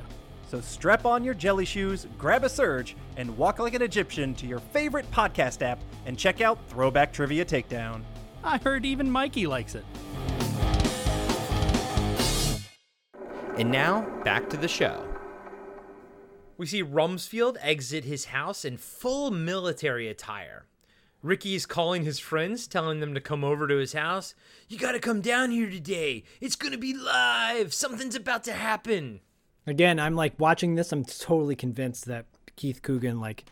[0.49, 4.45] So strap on your jelly shoes, grab a surge, and walk like an Egyptian to
[4.45, 8.01] your favorite podcast app and check out Throwback Trivia Takedown.
[8.43, 9.85] I heard even Mikey likes it.
[13.57, 15.07] And now, back to the show.
[16.57, 20.65] We see Rumsfield exit his house in full military attire.
[21.25, 24.35] Ricky is calling his friends, telling them to come over to his house.
[24.69, 26.23] You gotta come down here today.
[26.39, 27.73] It's gonna be live.
[27.73, 29.21] Something's about to happen.
[29.65, 30.91] Again, I'm like watching this.
[30.91, 33.45] I'm totally convinced that Keith Coogan like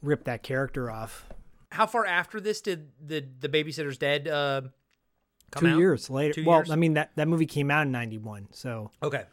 [0.00, 1.26] ripped that character off.
[1.72, 4.62] How far after this did the the babysitter's dead uh,
[5.50, 5.78] come Two out?
[5.78, 6.34] years later.
[6.34, 6.70] Two well, years?
[6.70, 9.24] I mean that that movie came out in '91, so Okay.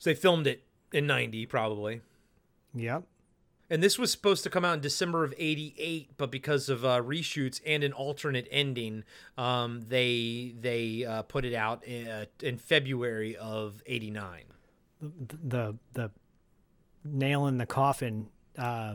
[0.00, 2.00] So they filmed it in 90 probably.
[2.74, 3.04] Yep.
[3.68, 7.02] And this was supposed to come out in December of 88, but because of uh,
[7.02, 9.02] reshoots and an alternate ending,
[9.36, 14.42] um, they they uh, put it out in, uh, in February of 89.
[15.00, 15.08] the
[15.44, 16.10] the, the
[17.04, 18.28] nail in the coffin.
[18.56, 18.94] Uh,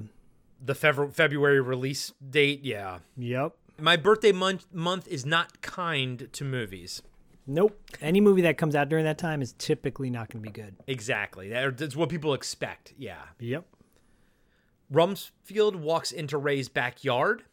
[0.64, 3.00] The Fev- February release date, yeah.
[3.17, 3.53] Yep.
[3.80, 7.01] My birthday month month is not kind to movies.
[7.48, 7.77] Nope.
[8.00, 10.75] Any movie that comes out during that time is typically not going to be good.
[10.88, 11.50] Exactly.
[11.50, 12.93] That's what people expect.
[12.98, 13.22] Yeah.
[13.40, 13.66] Yep.
[14.92, 17.44] Rumsfield walks into Ray's backyard.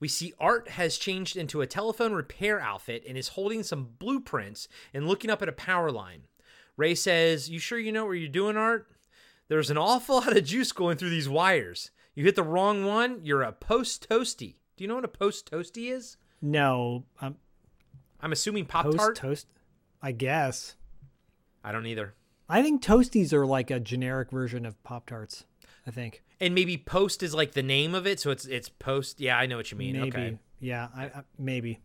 [0.00, 4.68] We see Art has changed into a telephone repair outfit and is holding some blueprints
[4.92, 6.22] and looking up at a power line.
[6.76, 8.88] Ray says, You sure you know what you're doing, Art?
[9.48, 11.90] There's an awful lot of juice going through these wires.
[12.14, 14.56] You hit the wrong one, you're a post toasty.
[14.76, 16.16] Do you know what a post toasty is?
[16.42, 17.36] No, um,
[18.20, 19.16] I'm assuming Pop Tart.
[19.16, 19.46] toast.
[20.02, 20.74] I guess.
[21.62, 22.14] I don't either.
[22.48, 25.44] I think toasties are like a generic version of Pop Tarts.
[25.86, 26.22] I think.
[26.40, 29.20] And maybe post is like the name of it, so it's it's post.
[29.20, 29.92] Yeah, I know what you mean.
[29.92, 30.08] Maybe.
[30.08, 30.38] Okay.
[30.60, 30.88] Yeah.
[30.94, 31.80] I, I, maybe.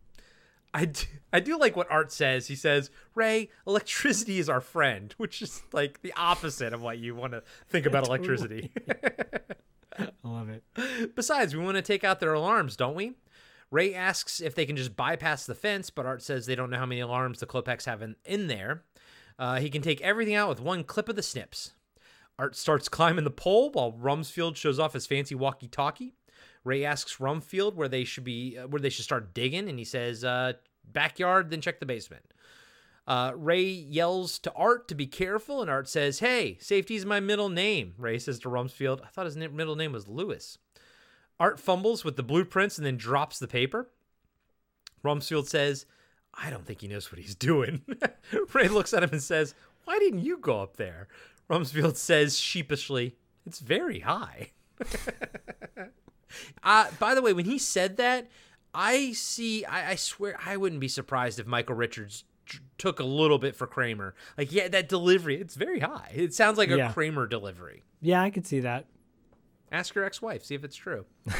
[0.72, 2.46] I do, I do like what Art says.
[2.46, 7.14] He says, "Ray, electricity is our friend," which is like the opposite of what you
[7.14, 8.72] want to think about electricity.
[9.98, 11.14] I love it.
[11.14, 13.14] Besides, we want to take out their alarms, don't we?
[13.70, 16.78] Ray asks if they can just bypass the fence, but Art says they don't know
[16.78, 18.82] how many alarms the Klopeks have in, in there.
[19.38, 21.72] Uh, he can take everything out with one clip of the snips.
[22.40, 26.14] Art starts climbing the pole while Rumsfield shows off his fancy walkie-talkie.
[26.64, 29.84] Ray asks Rumsfield where they should be, uh, where they should start digging, and he
[29.84, 32.32] says, uh, "Backyard, then check the basement."
[33.06, 37.50] Uh, Ray yells to Art to be careful, and Art says, "Hey, safety's my middle
[37.50, 40.56] name." Ray says to Rumsfield, "I thought his middle name was Lewis."
[41.38, 43.90] Art fumbles with the blueprints and then drops the paper.
[45.04, 45.84] Rumsfield says,
[46.32, 47.84] "I don't think he knows what he's doing."
[48.54, 49.54] Ray looks at him and says,
[49.84, 51.06] "Why didn't you go up there?"
[51.50, 54.52] Rumsfield says sheepishly, "It's very high."
[56.62, 58.28] Uh, by the way, when he said that,
[58.72, 59.64] I see.
[59.64, 63.56] I, I swear, I wouldn't be surprised if Michael Richards t- took a little bit
[63.56, 64.14] for Kramer.
[64.38, 66.12] Like, yeah, that delivery, it's very high.
[66.14, 67.82] It sounds like a Kramer delivery.
[68.00, 68.86] Yeah, I could see that.
[69.72, 71.04] Ask your ex-wife, see if it's true.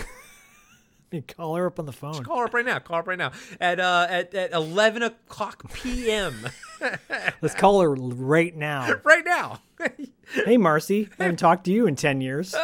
[1.36, 2.12] Call her up on the phone.
[2.12, 2.78] Just call her up right now.
[2.78, 6.34] Call her up right now at uh at, at eleven o'clock p.m.
[7.42, 8.94] Let's call her right now.
[9.02, 9.60] right now.
[10.44, 11.08] Hey, Marcy.
[11.18, 12.54] I haven't talked to you in 10 years.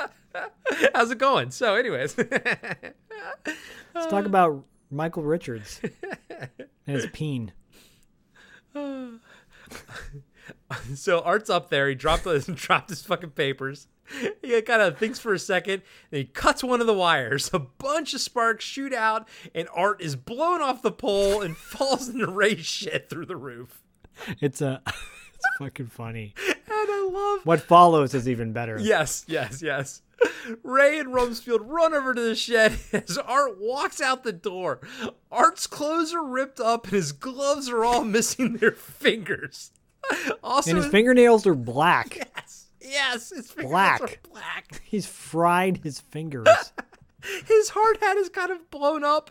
[0.95, 1.51] How's it going?
[1.51, 5.81] So, anyways, Let's talk about Michael Richards
[6.31, 6.51] and
[6.85, 7.53] his peen.
[10.95, 11.89] so Art's up there.
[11.89, 13.89] He dropped the, dropped his fucking papers.
[14.43, 17.51] He kind of thinks for a second, and he cuts one of the wires.
[17.53, 22.09] A bunch of sparks shoot out, and Art is blown off the pole and falls
[22.09, 23.83] into Ray's shit through the roof.
[24.41, 26.35] It's a, it's fucking funny.
[26.89, 28.79] I love What follows is even better.
[28.81, 30.03] Yes, yes, yes.
[30.63, 34.81] Ray and Rumsfield run over to the shed as Art walks out the door.
[35.31, 39.73] Art's clothes are ripped up and his gloves are all missing their fingers.
[40.43, 42.29] Also, and his fingernails are black.
[42.37, 44.03] Yes, yes, his fingernails Black.
[44.03, 44.81] are black.
[44.85, 46.47] He's fried his fingers.
[47.47, 49.31] his hard hat is kind of blown up.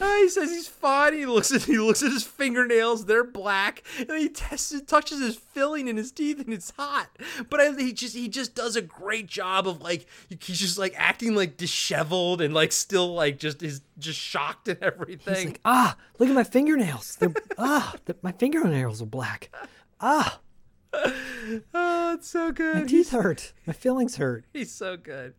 [0.00, 1.12] Uh, he says he's fine.
[1.12, 5.20] He looks at he looks at his fingernails; they're black, and he tests it, touches
[5.20, 7.08] his filling in his teeth, and it's hot.
[7.48, 10.94] But I, he just he just does a great job of like he's just like
[10.96, 15.34] acting like disheveled and like still like just is just shocked and everything.
[15.34, 17.16] He's like, ah, look at my fingernails.
[17.16, 19.50] They're ah, the, my fingernails are black.
[20.00, 20.40] Ah,
[20.92, 22.76] oh, it's so good.
[22.76, 23.52] my teeth hurt.
[23.66, 24.44] My feelings hurt.
[24.52, 25.34] He's so good.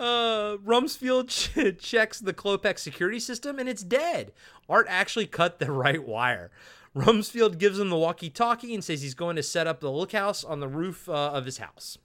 [0.00, 4.32] Uh, Rumsfield ch- checks the Klopeks security system and it's dead.
[4.66, 6.50] Art actually cut the right wire.
[6.96, 10.60] Rumsfield gives him the walkie-talkie and says he's going to set up the lookhouse on
[10.60, 11.98] the roof uh, of his house.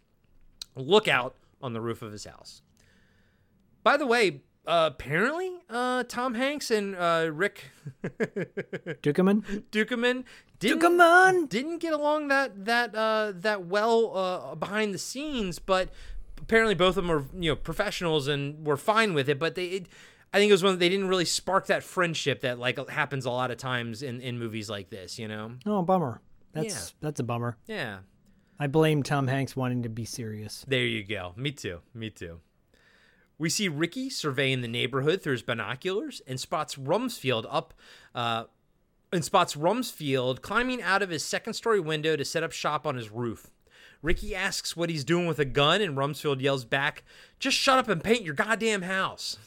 [0.75, 2.61] Lookout on the roof of his house.
[3.81, 7.65] By the way, uh, apparently, uh, Tom Hanks and uh, Rick
[8.03, 10.25] Ducommun, Ducommun
[10.59, 15.89] didn't, didn't get along that that uh, that well uh, behind the scenes, but
[16.41, 19.39] apparently both of them are you know professionals and were fine with it.
[19.39, 19.87] But they, it,
[20.33, 23.31] I think it was when they didn't really spark that friendship that like happens a
[23.31, 25.17] lot of times in in movies like this.
[25.19, 25.53] You know?
[25.65, 26.21] Oh, bummer.
[26.53, 26.97] That's Yeah.
[27.01, 27.57] that's a bummer.
[27.67, 27.99] Yeah.
[28.57, 30.63] I blame Tom Hanks wanting to be serious.
[30.67, 31.33] There you go.
[31.35, 31.81] Me too.
[31.93, 32.39] Me too.
[33.37, 37.73] We see Ricky surveying the neighborhood through his binoculars and spots Rumsfield up,
[38.13, 38.45] uh,
[39.11, 42.95] and spots Rumsfield climbing out of his second story window to set up shop on
[42.95, 43.51] his roof.
[44.05, 47.03] Ricky asks what he's doing with a gun, and Rumsfield yells back,
[47.39, 49.39] Just shut up and paint your goddamn house.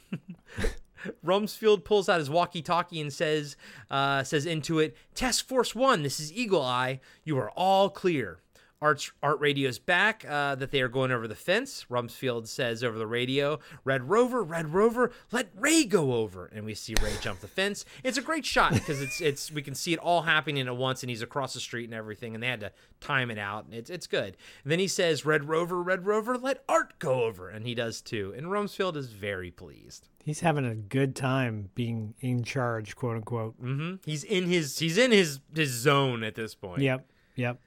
[1.24, 3.56] Rumsfield pulls out his walkie-talkie and says,
[3.88, 6.98] uh, says into it, Task Force One, this is Eagle Eye.
[7.22, 8.40] You are all clear.
[8.80, 11.86] Art's, Art radio's back uh, that they are going over the fence.
[11.90, 16.46] Rumsfield says over the radio, Red Rover, Red Rover, let Ray go over.
[16.46, 17.84] And we see Ray jump the fence.
[18.04, 21.02] It's a great shot because it's it's we can see it all happening at once
[21.02, 23.64] and he's across the street and everything and they had to time it out.
[23.64, 24.36] And it's, it's good.
[24.62, 27.48] And then he says, Red Rover, Red Rover, let Art go over.
[27.48, 28.32] And he does too.
[28.36, 30.08] And Rumsfield is very pleased.
[30.24, 33.54] He's having a good time being in charge, quote unquote.
[33.54, 36.82] hmm He's in his he's in his his zone at this point.
[36.82, 37.06] Yep.
[37.34, 37.58] Yep.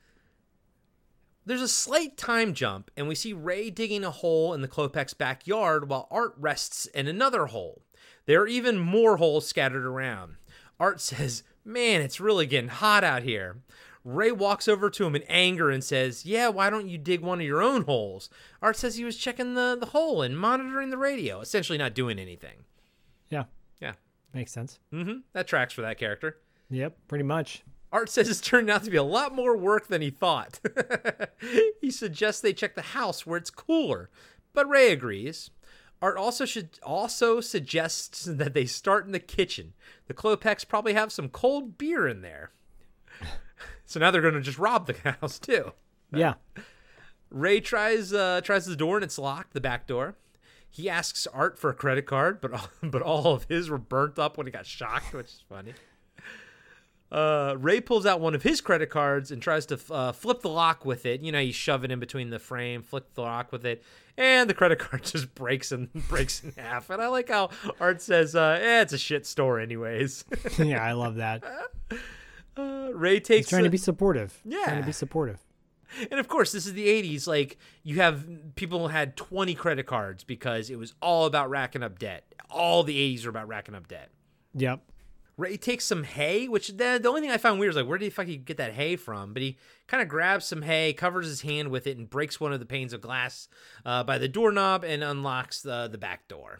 [1.51, 5.17] There's a slight time jump, and we see Ray digging a hole in the Klopeks
[5.17, 7.81] backyard while Art rests in another hole.
[8.25, 10.37] There are even more holes scattered around.
[10.79, 13.57] Art says, Man, it's really getting hot out here.
[14.05, 17.41] Ray walks over to him in anger and says, Yeah, why don't you dig one
[17.41, 18.29] of your own holes?
[18.61, 22.17] Art says he was checking the, the hole and monitoring the radio, essentially not doing
[22.17, 22.63] anything.
[23.29, 23.43] Yeah.
[23.81, 23.95] Yeah.
[24.33, 24.79] Makes sense.
[24.93, 25.19] Mm-hmm.
[25.33, 26.37] That tracks for that character.
[26.69, 26.95] Yep.
[27.09, 27.61] Pretty much.
[27.91, 30.59] Art says it's turned out to be a lot more work than he thought.
[31.81, 34.09] he suggests they check the house where it's cooler,
[34.53, 35.49] but Ray agrees.
[36.01, 39.73] Art also should also suggests that they start in the kitchen.
[40.07, 42.51] The Klopeks probably have some cold beer in there.
[43.85, 45.73] so now they're going to just rob the house too.
[46.13, 46.35] Yeah.
[47.29, 50.15] Ray tries uh, tries the door and it's locked, the back door.
[50.69, 54.17] He asks Art for a credit card, but all, but all of his were burnt
[54.17, 55.73] up when he got shocked, which is funny.
[57.11, 60.49] Uh, Ray pulls out one of his credit cards and tries to uh, flip the
[60.49, 61.21] lock with it.
[61.21, 63.83] You know, you shove it in between the frame, flip the lock with it,
[64.17, 66.89] and the credit card just breaks and breaks in half.
[66.89, 67.49] And I like how
[67.81, 70.23] Art says, uh, "Eh, it's a shit store, anyways."
[70.57, 71.43] yeah, I love that.
[72.57, 74.39] Uh, Ray takes He's trying a- to be supportive.
[74.45, 75.39] Yeah, trying to be supportive.
[76.09, 77.27] And of course, this is the 80s.
[77.27, 78.25] Like, you have
[78.55, 82.23] people had 20 credit cards because it was all about racking up debt.
[82.49, 84.09] All the 80s are about racking up debt.
[84.53, 84.79] Yep.
[85.41, 87.97] Ray takes some hay, which the, the only thing I found weird is like, where
[87.97, 89.33] did the fuck he get that hay from?
[89.33, 92.53] But he kind of grabs some hay, covers his hand with it, and breaks one
[92.53, 93.47] of the panes of glass
[93.83, 96.59] uh, by the doorknob and unlocks the, the back door.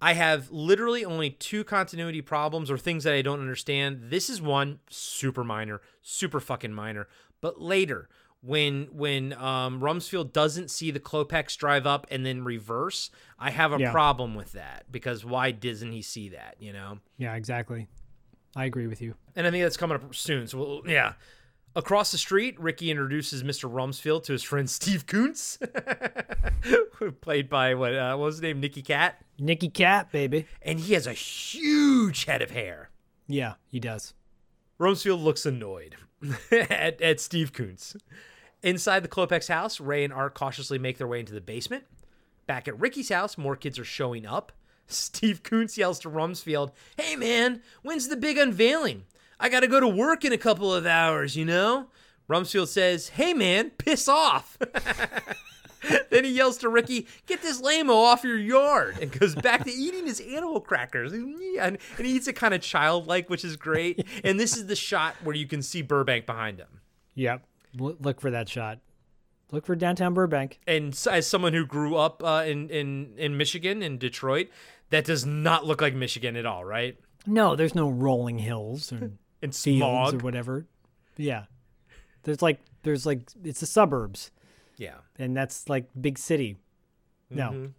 [0.00, 4.10] I have literally only two continuity problems or things that I don't understand.
[4.10, 7.08] This is one super minor, super fucking minor.
[7.40, 8.08] But later,
[8.40, 13.72] when when um, Rumsfield doesn't see the Klopeks drive up and then reverse, I have
[13.72, 13.90] a Yeah.
[13.92, 16.56] problem with that because why doesn't he see that?
[16.60, 16.98] You know.
[17.16, 17.88] Yeah, exactly.
[18.56, 19.14] I agree with you.
[19.36, 20.46] And I think that's coming up soon.
[20.46, 21.12] So, we'll, yeah.
[21.76, 23.70] Across the street, Ricky introduces Mr.
[23.70, 25.58] Rumsfield to his friend Steve Kuntz,
[27.20, 28.58] played by what, uh, what was his name?
[28.60, 29.16] Nicky Katt.
[29.38, 30.46] Nicky Katt, baby.
[30.62, 32.90] And he has a huge head of hair.
[33.28, 34.14] Yeah, he does.
[34.80, 35.96] Rumsfield looks annoyed
[36.50, 37.96] at, at Steve Kuntz.
[38.62, 41.84] Inside the Klopeks house, Ray and Art cautiously make their way into the basement.
[42.46, 44.52] Back at Ricky's house, more kids are showing up.
[44.88, 49.04] Steve Kuntz yells to Rumsfield, Hey man, when's the big unveiling?
[49.38, 51.88] I gotta go to work in a couple of hours, you know?
[52.28, 54.58] Rumsfield says, Hey man, piss off.
[56.10, 59.70] then he yells to Ricky, Get this lamo off your yard, and goes back to
[59.70, 61.12] eating his animal crackers.
[61.12, 64.06] And, and he eats it kind of childlike, which is great.
[64.24, 66.80] And this is the shot where you can see Burbank behind him.
[67.14, 67.44] Yep.
[67.78, 68.80] Look for that shot.
[69.52, 70.58] Look for downtown Burbank.
[70.66, 74.48] And as someone who grew up uh, in in in Michigan in Detroit,
[74.90, 76.98] that does not look like Michigan at all, right?
[77.26, 80.14] No, there's no rolling hills or And fields smog.
[80.14, 80.66] or whatever.
[81.16, 81.44] Yeah,
[82.24, 84.30] there's like there's like it's the suburbs.
[84.78, 84.98] Yeah.
[85.18, 86.56] and that's like big city.
[87.30, 87.72] No, Mhm.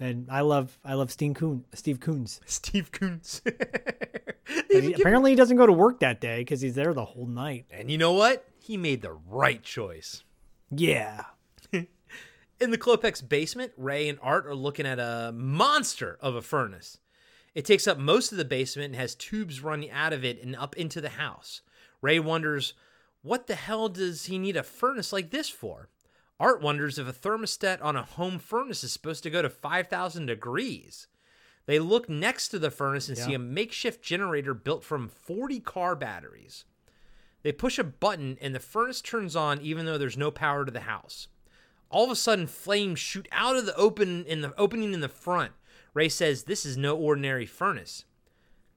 [0.00, 2.40] and I love I love Steve Coon Steve Coons.
[2.46, 3.40] Steve Coons.
[4.70, 7.66] He- apparently, he doesn't go to work that day because he's there the whole night.
[7.70, 8.46] And you know what?
[8.58, 10.22] He made the right choice.
[10.70, 11.24] Yeah.
[11.72, 16.98] In the Klopeks basement, Ray and Art are looking at a monster of a furnace.
[17.54, 20.54] It takes up most of the basement and has tubes running out of it and
[20.56, 21.62] up into the house.
[22.02, 22.74] Ray wonders,
[23.22, 25.88] what the hell does he need a furnace like this for?
[26.38, 30.26] Art wonders if a thermostat on a home furnace is supposed to go to 5,000
[30.26, 31.06] degrees.
[31.64, 35.96] They look next to the furnace and see a makeshift generator built from 40 car
[35.96, 36.64] batteries.
[37.42, 40.70] They push a button and the furnace turns on even though there's no power to
[40.70, 41.28] the house.
[41.90, 45.08] All of a sudden, flames shoot out of the open in the opening in the
[45.08, 45.52] front.
[45.94, 48.04] Ray says this is no ordinary furnace.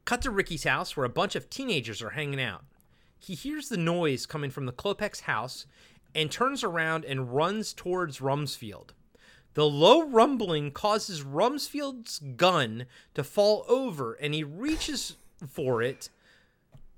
[0.05, 2.63] Cut to Ricky's house where a bunch of teenagers are hanging out.
[3.19, 5.65] He hears the noise coming from the Klopeks house
[6.13, 8.89] and turns around and runs towards Rumsfield.
[9.53, 15.15] The low rumbling causes Rumsfield's gun to fall over and he reaches
[15.47, 16.09] for it.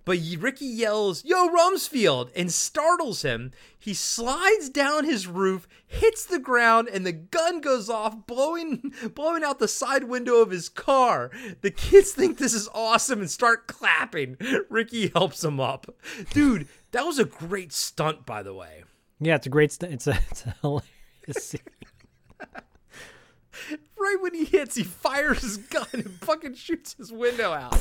[0.03, 3.51] But Ricky yells, Yo, Rumsfield, and startles him.
[3.77, 9.43] He slides down his roof, hits the ground, and the gun goes off, blowing, blowing
[9.43, 11.29] out the side window of his car.
[11.61, 14.37] The kids think this is awesome and start clapping.
[14.69, 15.93] Ricky helps him up.
[16.31, 18.83] Dude, that was a great stunt, by the way.
[19.21, 19.71] Yeah, it's a great.
[19.71, 21.61] St- it's a it's a hilarious scene.
[23.97, 27.79] Right when he hits, he fires his gun and fucking shoots his window out.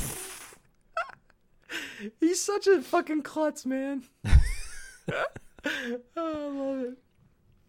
[2.19, 4.03] He's such a fucking klutz, man.
[4.25, 5.25] oh,
[6.15, 6.97] I love it.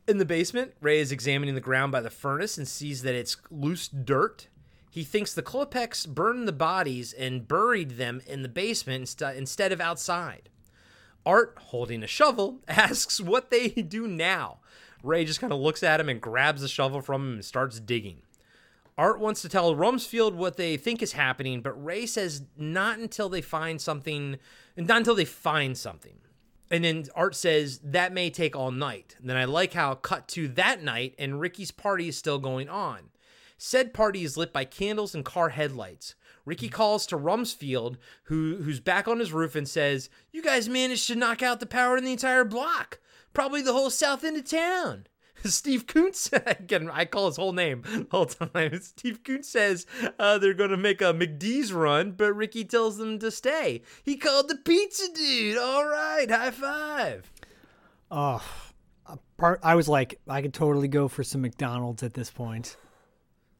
[0.06, 3.36] In the basement, Ray is examining the ground by the furnace and sees that it's
[3.50, 4.48] loose dirt.
[4.90, 9.72] He thinks the Klopeks burned the bodies and buried them in the basement inst- instead
[9.72, 10.50] of outside.
[11.24, 14.58] Art, holding a shovel, asks what they do now.
[15.02, 17.80] Ray just kind of looks at him and grabs the shovel from him and starts
[17.80, 18.22] digging.
[18.98, 23.28] Art wants to tell Rumsfield what they think is happening, but Ray says not until
[23.28, 24.36] they find something,
[24.76, 26.18] not until they find something.
[26.70, 29.16] And then Art says that may take all night.
[29.18, 32.68] And then I like how cut to that night and Ricky's party is still going
[32.68, 33.10] on.
[33.58, 36.14] Said party is lit by candles and car headlights.
[36.44, 41.06] Ricky calls to Rumsfield, who who's back on his roof, and says, "You guys managed
[41.08, 43.00] to knock out the power in the entire block,
[43.32, 45.06] probably the whole south end of town."
[45.44, 48.80] Steve Kuntz, again, I call his whole name the whole time.
[48.80, 49.86] Steve Kuntz says
[50.18, 53.82] uh, they're going to make a McDee's run, but Ricky tells them to stay.
[54.04, 55.58] He called the pizza dude.
[55.58, 57.30] All right, high five.
[58.10, 58.42] Oh,
[59.36, 59.60] part.
[59.62, 62.76] I was like, I could totally go for some McDonald's at this point.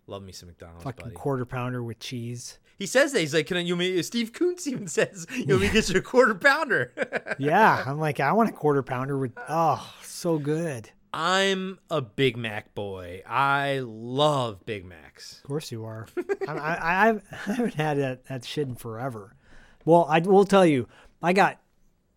[0.07, 1.15] Love me some McDonald's, Fucking buddy.
[1.15, 2.59] quarter pounder with cheese.
[2.83, 5.61] He says that he's like, "Can I, you me?" Steve Kuntz even says, "You want
[5.61, 6.93] me to get you a quarter pounder?"
[7.39, 9.31] yeah, I'm like, I want a quarter pounder with.
[9.49, 10.91] Oh, so good.
[11.15, 13.23] I'm a Big Mac boy.
[13.25, 15.37] I love Big Macs.
[15.37, 16.09] Of course you are.
[16.49, 19.37] I, I, I've- I haven't had that, that shit in forever.
[19.85, 20.89] Well, I will tell you,
[21.23, 21.61] I got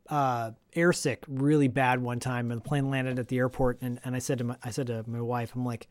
[0.09, 4.15] uh, airsick really bad one time, and the plane landed at the airport, and, and
[4.15, 5.87] I said to my I said to my wife, I'm like,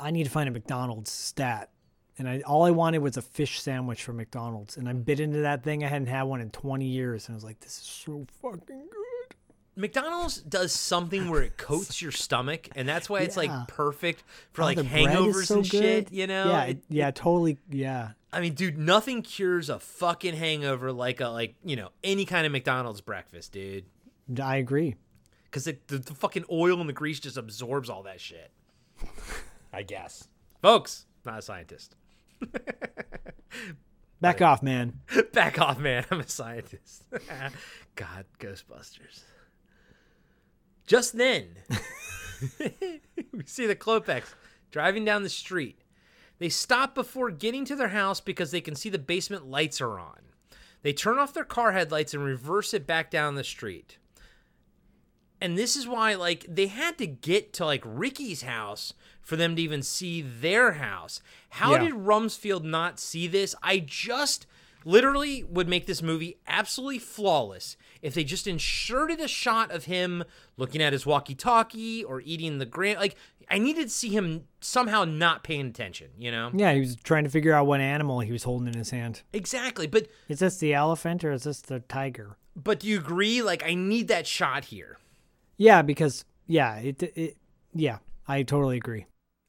[0.00, 1.68] I need to find a McDonald's stat,
[2.18, 5.04] and I all I wanted was a fish sandwich from McDonald's, and I mm.
[5.04, 5.84] bit into that thing.
[5.84, 8.60] I hadn't had one in 20 years, and I was like, this is so fucking
[8.90, 9.36] good.
[9.78, 13.58] McDonald's does something where it coats your stomach, and that's why it's Yeah.
[13.58, 16.12] like perfect for Oh, like the bread is hangovers so and shit.
[16.12, 16.46] You know?
[16.46, 17.58] Yeah, It- it- yeah, totally.
[17.68, 22.24] Yeah, I mean, dude, nothing cures a fucking hangover like a like you know any
[22.24, 23.84] kind of McDonald's breakfast, dude.
[24.42, 24.96] I agree.
[25.44, 28.50] Because the, the fucking oil and the grease just absorbs all that shit.
[29.72, 30.28] I guess,
[30.60, 31.06] folks.
[31.24, 31.96] Not a scientist.
[34.20, 35.00] Back off, man.
[35.32, 36.04] Back off, man.
[36.10, 37.04] I'm a scientist.
[37.94, 39.22] God, Ghostbusters.
[40.86, 41.48] Just then,
[43.32, 44.34] we see the Klopeks
[44.70, 45.82] driving down the street.
[46.38, 49.98] They stop before getting to their house because they can see the basement lights are
[49.98, 50.20] on.
[50.82, 53.98] They turn off their car headlights and reverse it back down the street.
[55.40, 58.94] And this is why, like, they had to get to, like, Ricky's house
[59.26, 61.20] for them to even see their house.
[61.50, 61.84] How Yeah.
[61.84, 63.56] did Rumsfield not see this?
[63.60, 64.46] I just
[64.84, 70.22] literally would make this movie absolutely flawless if they just inserted a shot of him
[70.56, 73.00] looking at his walkie-talkie or eating the grant.
[73.00, 73.16] Like,
[73.50, 76.52] I needed to see him somehow not paying attention, you know?
[76.54, 79.22] Yeah, he was trying to figure out what animal he was holding in his hand.
[79.32, 82.36] Exactly, but Is this the elephant or is this the tiger?
[82.54, 83.42] but do you agree?
[83.42, 84.98] Like, I need that shot here.
[85.56, 87.36] Yeah, because yeah, it, it
[87.74, 87.98] yeah,
[88.28, 89.06] I totally agree.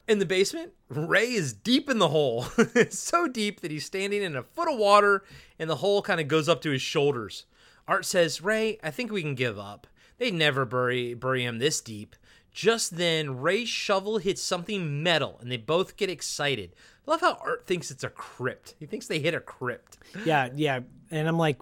[0.08, 2.46] In the basement, Ray is deep in the hole.
[2.58, 5.24] it's so deep that he's standing in a foot of water
[5.60, 7.46] and the hole kind of goes up to his shoulders.
[7.88, 9.86] Art says, Ray, I think we can give up.
[10.18, 12.16] They never bury bury him this deep.
[12.52, 16.74] Just then, Ray's shovel hits something metal and they both get excited.
[17.08, 18.76] I love how Art thinks it's a crypt.
[18.80, 19.98] He thinks they hit a crypt.
[20.26, 20.80] Yeah, yeah,
[21.12, 21.60] and I'm like,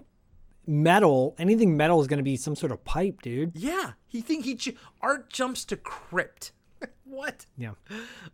[0.67, 1.35] metal.
[1.37, 3.51] Anything metal is going to be some sort of pipe, dude.
[3.55, 6.51] Yeah, he think he Art jumps to crypt.
[7.15, 7.45] What?
[7.57, 7.71] Yeah.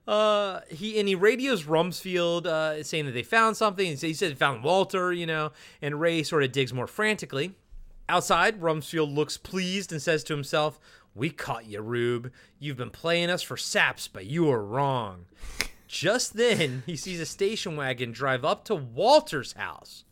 [0.07, 3.85] Uh, he and he radios Rumsfield uh, saying that they found something.
[3.85, 5.51] He said he said found Walter, you know,
[5.83, 7.53] and Ray sort of digs more frantically.
[8.09, 10.79] Outside, Rumsfield looks pleased and says to himself,
[11.13, 12.31] "We caught you, Rube.
[12.57, 15.25] You've been playing us for saps, but you were wrong."
[15.87, 20.05] Just then, he sees a station wagon drive up to Walter's house.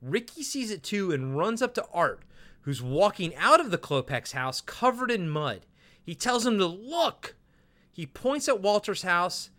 [0.00, 2.22] Ricky sees it too and runs up to Art,
[2.62, 5.66] who's walking out of the Klopeks house covered in mud.
[6.02, 7.34] He tells him to look.
[7.98, 9.50] He points at Walter's house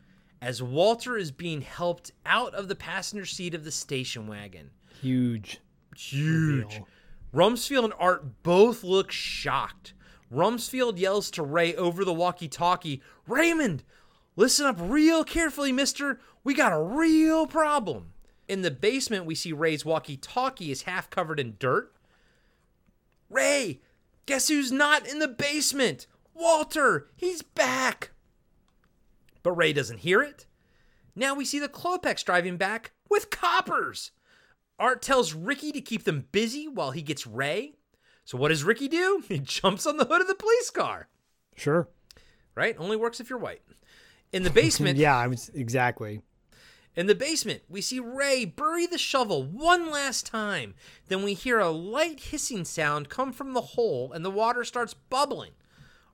[0.42, 4.70] as Walter is being helped out of the passenger seat of the station wagon.
[5.02, 5.60] Huge.
[5.94, 6.64] Huge.
[6.64, 6.88] reveal.
[7.34, 9.94] Rumsfield and Art both look shocked.
[10.34, 13.84] Rumsfield yells to Ray over the walkie talkie Raymond,
[14.38, 16.22] listen up real carefully, mister.
[16.42, 18.14] We got a real problem.
[18.48, 21.94] In the basement, we see Ray's walkie talkie is half covered in dirt.
[23.30, 23.82] Ray,
[24.26, 26.08] guess who's not in the basement?
[26.34, 28.12] Walter, he's back.
[29.44, 30.46] But Ray doesn't hear it.
[31.16, 34.12] Now we see the Klopeks driving back with coppers.
[34.78, 37.74] Art tells Ricky to keep them busy while he gets Ray.
[38.24, 39.24] So what does Ricky do?
[39.28, 41.10] He jumps on the hood of the police car.
[41.56, 41.90] Sure.
[42.56, 42.76] Right?
[42.80, 43.62] Only works if you're white.
[44.32, 46.22] In the basement, yeah, I was exactly.
[46.96, 50.76] in the basement, we see Ray bury the shovel one last time.
[51.08, 54.94] Then we hear a light hissing sound come from the hole and the water starts
[54.94, 55.52] bubbling.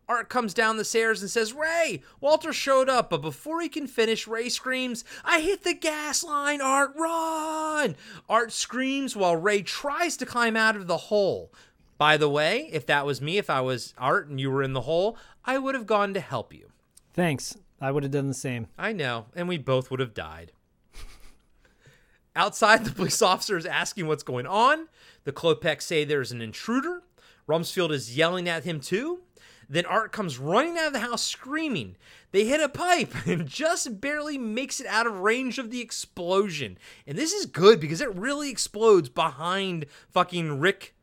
[0.08, 3.88] Art comes down the stairs and says, Ray, Walter showed up, but before he can
[3.88, 7.96] finish, Ray screams, I hit the gas line, Art, run!
[8.30, 11.52] Art screams while Ray tries to climb out of the hole.
[11.98, 14.74] By the way, if that was me, if I was Art and you were in
[14.74, 16.70] the hole, I would have gone to help you.
[17.14, 17.58] Thanks.
[17.82, 18.68] I would have done the same.
[18.78, 20.52] I know, and we both would have died.
[22.36, 24.88] Outside, the police officer is asking what's going on.
[25.24, 27.04] The Klopeks say there's an intruder.
[27.48, 29.22] Rumsfield is yelling at him too.
[29.70, 31.96] Then Art comes running out of the house screaming.
[32.32, 36.78] They hit a pipe and just barely makes it out of range of the explosion.
[37.08, 40.96] And this is good because it really explodes behind fucking Rick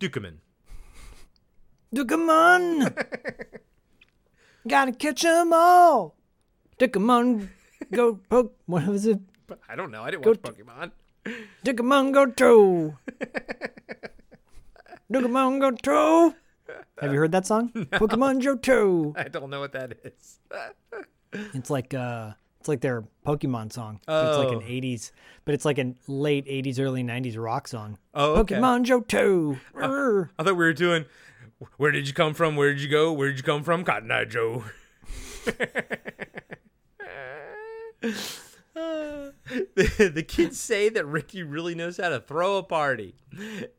[0.00, 0.36] Ducommun.
[1.94, 2.92] Ducommun!
[4.66, 6.16] Gotta catch 'em all!
[6.78, 7.48] Ducommun,
[7.92, 8.56] go poke.
[8.66, 9.20] What was it?
[9.68, 10.02] I don't know.
[10.02, 10.90] I didn't Go watch to- Pokemon.
[11.64, 12.96] Ducommun, go to!
[15.12, 16.34] Ducommun, go to!
[17.00, 17.70] Have you heard that song?
[17.74, 19.16] Pokemon Johto.
[19.18, 20.38] I don't know what that is.
[21.52, 24.00] It's like uh it's like their Pokemon song.
[24.06, 24.60] But It's like Oh.
[24.60, 25.10] an 80s,
[25.44, 27.98] but it's like a late 80s early 90s rock song.
[28.14, 28.54] Oh, okay.
[28.54, 29.58] Pokemon Johto.
[29.74, 30.30] Rrr.
[30.38, 31.04] I thought we were doing.
[31.76, 32.56] Where did you come from?
[32.56, 33.12] Where did you go?
[33.12, 33.84] Where did you come from?
[33.84, 34.64] Cotton Eye Joe.
[39.48, 43.14] the, the kids say that Ricky really knows how to throw a party.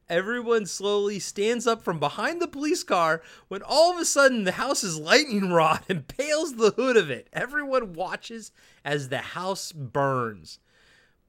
[0.09, 4.53] Everyone slowly stands up from behind the police car when all of a sudden the
[4.53, 7.27] house's lightning rod impales the hood of it.
[7.33, 8.51] Everyone watches
[8.83, 10.59] as the house burns.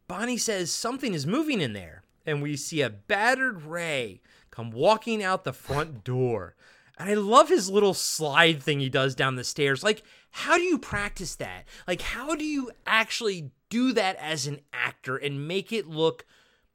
[0.08, 5.22] Bonnie says something is moving in there, and we see a battered Ray come walking
[5.22, 6.54] out the front door.
[6.98, 9.82] And I love his little slide thing he does down the stairs.
[9.82, 11.64] Like, how do you practice that?
[11.86, 16.24] Like, how do you actually do that as an actor and make it look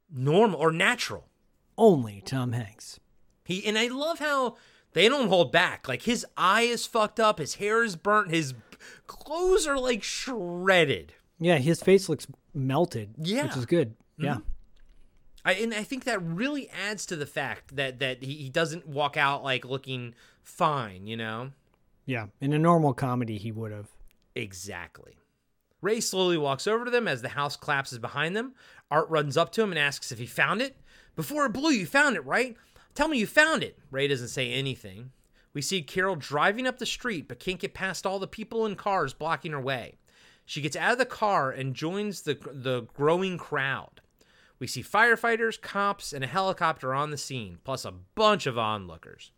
[0.10, 1.30] normal or natural?
[1.78, 3.00] Only Tom Hanks.
[3.44, 4.58] He and I love how
[4.94, 5.88] they don't hold back.
[5.88, 8.54] Like his eye is fucked up, his hair is burnt, his
[9.08, 11.14] clothes are like shredded.
[11.40, 13.16] Yeah, his face looks melted.
[13.18, 13.44] Yeah.
[13.46, 13.96] Which is good.
[14.18, 14.36] Yeah.
[14.36, 14.44] Mhm.
[15.44, 18.88] I, and I think that really adds to the fact that that he, he doesn't
[18.88, 20.14] walk out like looking
[20.44, 21.52] fine, you know?
[22.06, 22.28] Yeah.
[22.40, 23.88] In a normal comedy, he would have.
[24.36, 25.16] Exactly.
[25.82, 28.54] Ray slowly walks over to them as the house collapses behind them.
[28.90, 30.78] Art runs up to him and asks if he found it.
[31.16, 32.56] Before it blew, you found it, right?
[32.94, 33.80] Tell me you found it.
[33.90, 35.12] Ray doesn't say anything.
[35.54, 38.78] We see Carol driving up the street but can't get past all the people and
[38.78, 39.96] cars blocking her way.
[40.46, 44.02] She gets out of the car and joins the the growing crowd.
[44.60, 49.32] We see firefighters, cops, and a helicopter on the scene, plus a bunch of onlookers.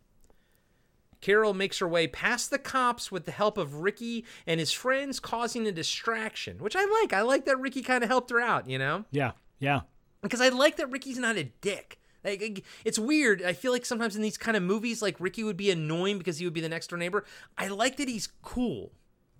[1.24, 5.18] Carol makes her way past the cops with the help of Ricky and his friends,
[5.18, 7.14] causing a distraction, which I like.
[7.14, 9.06] I like that Ricky kind of helped her out, you know?
[9.10, 9.32] Yeah.
[9.58, 9.80] Yeah.
[10.20, 11.98] Because I like that Ricky's not a dick.
[12.24, 13.42] Like it's weird.
[13.42, 16.36] I feel like sometimes in these kind of movies, like Ricky would be annoying because
[16.36, 17.24] he would be the next door neighbor.
[17.56, 18.92] I like that he's cool.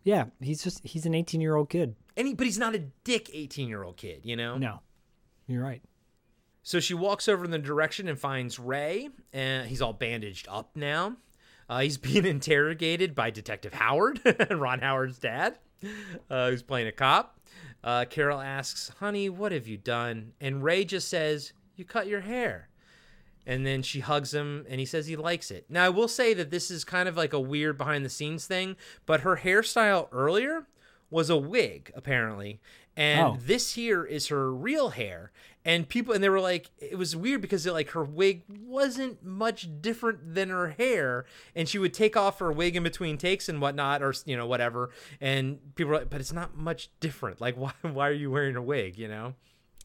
[0.05, 1.97] Yeah, he's just he's an 18 year old kid.
[2.17, 4.57] And he, but he's not a dick 18 year old kid, you know?
[4.57, 4.81] No,
[5.47, 5.83] you're right.
[6.63, 10.71] So she walks over in the direction and finds Ray, and he's all bandaged up
[10.75, 11.19] now.
[11.69, 14.21] Uh, he's being interrogated by Detective Howard,
[14.51, 15.59] Ron Howard's dad,
[16.31, 17.39] uh, who's playing a cop.
[17.83, 20.33] Uh, Carol asks, Honey, what have you done?
[20.41, 22.69] And Ray just says, You cut your hair.
[23.47, 25.67] And then she hugs him and he says he likes it.
[25.69, 28.47] Now, I will say that this is kind of like a weird behind the scenes
[28.47, 30.67] thing, but her hairstyle earlier
[31.11, 32.61] was a wig, apparently.
[32.97, 33.37] And Oh.
[33.39, 35.31] this here is her real hair.
[35.65, 39.69] And people, and they were like, it was weird because like her wig wasn't much
[39.81, 41.25] different than her hair.
[41.55, 44.47] And she would take off her wig in between takes and whatnot, or, you know,
[44.47, 44.91] whatever.
[45.21, 47.41] And people were like, but it's not much different.
[47.41, 49.35] Like, why, why are you wearing a wig, you know?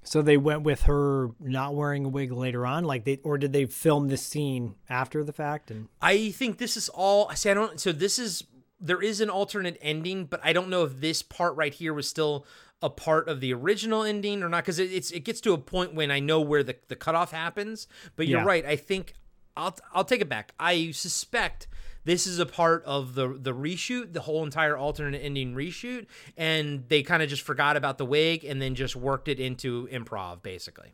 [0.04, 3.54] So they went with her not wearing a wig later on, like they, or did
[3.54, 5.72] they film this scene after the fact?
[5.72, 7.28] And I think this is all.
[7.30, 7.80] I say I don't.
[7.80, 8.46] So this is
[8.80, 12.08] there is an alternate ending, but I don't know if this part right here was
[12.08, 12.46] still
[12.82, 15.58] a part of the original ending or not because it, it's it gets to a
[15.58, 17.88] point when I know where the the cutoff happens.
[18.16, 18.46] But you're Yeah.
[18.46, 18.66] right.
[18.66, 19.14] I think
[19.58, 20.54] I'll I'll take it back.
[20.60, 21.68] I suspect.
[22.06, 26.88] This is a part of the the reshoot, the whole entire alternate ending reshoot, and
[26.88, 30.42] they kind of just forgot about the wig and then just worked it into improv,
[30.42, 30.94] basically.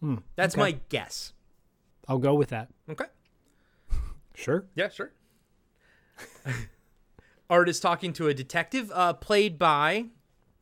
[0.00, 0.60] Hmm, That's okay.
[0.62, 1.32] my guess.
[2.06, 2.68] I'll go with that.
[2.88, 3.06] Okay.
[4.36, 4.64] Sure.
[4.74, 5.12] Yeah, sure.
[7.50, 10.06] Art is talking to a detective, uh, played by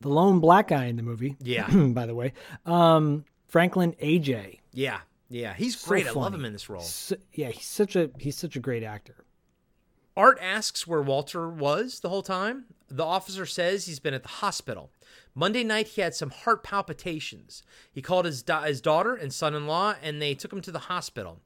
[0.03, 1.35] The lone black guy in the movie.
[1.41, 1.67] Yeah.
[1.87, 2.33] by the way,
[2.65, 4.59] um, Franklyn Ajaye.
[4.71, 4.99] yeah,
[5.29, 5.53] yeah.
[5.55, 6.07] He's So great.
[6.07, 6.81] I love him in this role.
[6.81, 9.25] So- yeah, he's such a he's such a great actor.
[10.15, 12.65] Art asks where Walter was the whole time.
[12.87, 14.91] The officer says he's been at the hospital.
[15.33, 17.63] Monday night, he had some heart palpitations.
[17.91, 20.71] He called his, da- his daughter and son in law, and they took him to
[20.71, 21.39] the hospital.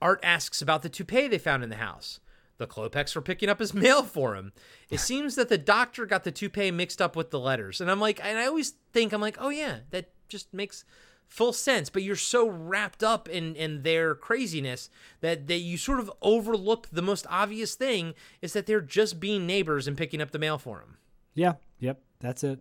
[0.00, 2.20] Art asks about the toupee they found in the house.
[2.58, 4.52] The Klopeks were picking up his mail for him.
[4.90, 7.80] It seems that the doctor got the toupee mixed up with the letters.
[7.80, 10.84] And I'm like, and I always think, I'm like, oh yeah, that just makes
[11.28, 11.90] full sense.
[11.90, 16.88] But you're so wrapped up in, in their craziness that, that you sort of overlook
[16.90, 20.58] the most obvious thing is that they're just being neighbors and picking up the mail
[20.58, 20.96] for him.
[21.34, 21.54] Yeah.
[21.80, 22.00] Yep.
[22.20, 22.60] That's it.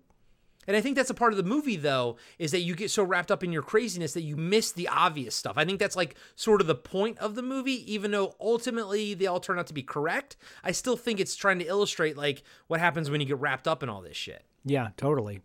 [0.67, 3.03] And I think that's a part of the movie, though, is that you get so
[3.03, 5.57] wrapped up in your craziness that you miss the obvious stuff.
[5.57, 9.27] I think that's like sort of the point of the movie, even though ultimately they
[9.27, 10.37] all turn out to be correct.
[10.63, 13.83] I still think it's trying to illustrate like what happens when you get wrapped up
[13.83, 14.43] in all this shit.
[14.63, 14.89] Yeah.
[14.97, 15.41] Totally.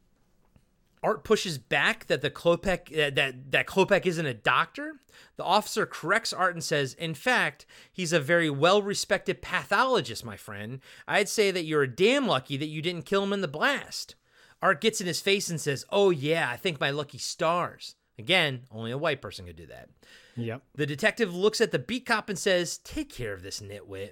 [1.03, 5.01] Art pushes back that the Klopek uh, that that Klopek isn't a doctor.
[5.37, 10.81] The officer corrects Art and says, "In fact, he's a very well-respected pathologist, my friend.
[11.09, 14.15] I'd say that you're damn lucky that you didn't kill him in the blast."
[14.63, 18.65] Art gets in his face and says, "Oh yeah, I think my lucky stars." Again,
[18.71, 19.89] only a white person could do that.
[20.37, 20.63] Yep.
[20.75, 24.11] The detective looks at the beat cop and says, Take care of this nitwit.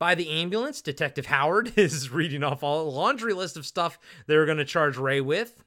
[0.00, 4.46] By the ambulance, Detective Howard is reading off all a laundry list of stuff they're
[4.46, 5.62] going to charge Ray with.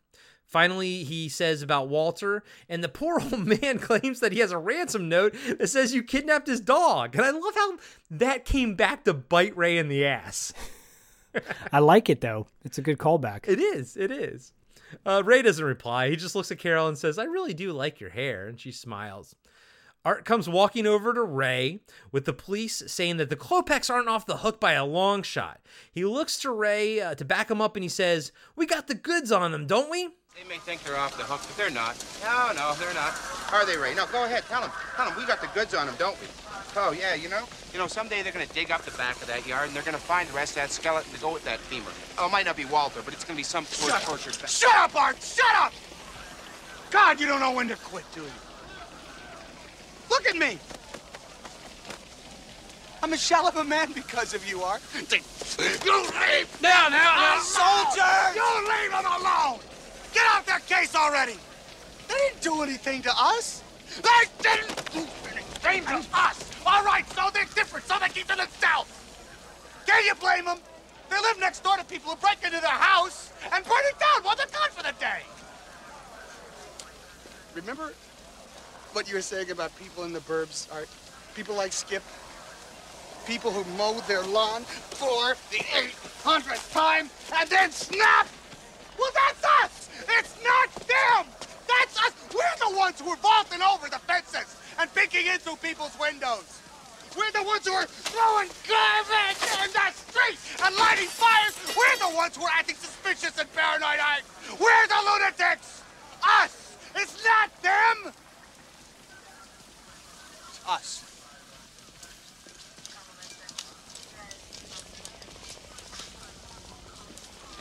[0.46, 4.58] Finally, he says about Walter, and the poor old man claims that he has a
[4.58, 7.16] ransom note that says you kidnapped his dog.
[7.16, 7.78] And I love how
[8.12, 10.54] that came back to bite Ray in the ass.
[11.72, 12.48] I like it though.
[12.64, 13.48] It's a good callback.
[13.48, 13.98] It is.
[13.98, 14.54] It is.
[15.06, 16.10] Uh, Ray doesn't reply.
[16.10, 18.48] He just looks at Carol and says, I really do like your hair.
[18.48, 19.36] And she smiles.
[20.06, 21.82] Art comes walking over to Ray
[22.14, 25.60] with the police saying that the Klopeks aren't off the hook by a long shot.
[25.92, 28.96] He looks to Ray uh, to back him up and he says, We got the
[28.96, 30.08] goods on them, don't we?
[30.38, 31.98] They may think they're off the hook, but they're not.
[32.24, 33.20] No, no, they're not.
[33.52, 33.96] Are they, Ray?
[33.96, 34.44] No, go ahead.
[34.48, 34.72] Tell them.
[34.96, 36.28] Tell them we got the goods on them, don't we?
[36.80, 37.44] Oh, yeah, you know?
[37.74, 39.84] You know, someday they're going to dig up the back of that yard and they're
[39.84, 41.90] going to find the rest of that skeleton to go with that femur.
[42.20, 44.38] Oh, it might not be Walter, but it's going to be some poor Shut- tortured...
[44.40, 45.22] ba- Shut up, Art!
[45.22, 45.74] Shut up!
[46.92, 48.28] God, you don't know when to quit, do you?
[50.12, 50.60] Look at me!
[53.02, 54.82] I'm a shell of a man because of you, Art.
[55.60, 56.62] You leave!
[56.62, 57.40] Now, now, now!
[57.42, 58.36] Soldiers!
[58.36, 59.60] You leave them alone!
[60.14, 61.34] Get off their case already!
[62.08, 63.64] They didn't do anything to us!
[64.04, 64.76] They didn't
[65.68, 66.50] us!
[66.66, 68.90] All right, so they're different, so they keep to themselves!
[69.86, 70.60] Can you blame them?
[71.10, 74.24] They live next door to people who break into their house and burn it down
[74.24, 75.22] while they're gone for the day!
[77.54, 77.94] Remember
[78.94, 80.90] what you were saying about people in the burbs, Art?
[81.36, 82.04] People like Skip?
[83.26, 85.64] People who mow their lawn for the
[86.24, 88.28] 800th time and then snap?
[88.98, 89.90] Well, that's us!
[90.18, 91.34] It's not them!
[91.68, 92.14] That's us!
[92.34, 96.62] We're the ones who are vaulting over the fences and peeking in through people's windows!
[97.18, 101.56] We're the ones who are throwing garbage in the street and lighting fires!
[101.76, 104.24] We're the ones who are acting suspicious and paranoid!
[104.60, 105.82] We're the lunatics!
[106.24, 106.78] Us!
[106.96, 108.14] It's not them!
[110.50, 111.04] It's us.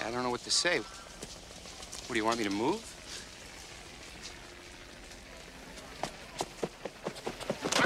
[0.04, 0.78] I don't know what to say.
[0.78, 2.80] What, do you want me to move?
[7.74, 7.85] Kill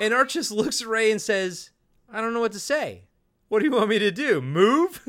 [0.00, 1.70] And Art just looks at Ray and says,
[2.12, 3.04] I don't know what to say.
[3.48, 4.40] What do you want me to do?
[4.40, 5.00] Move?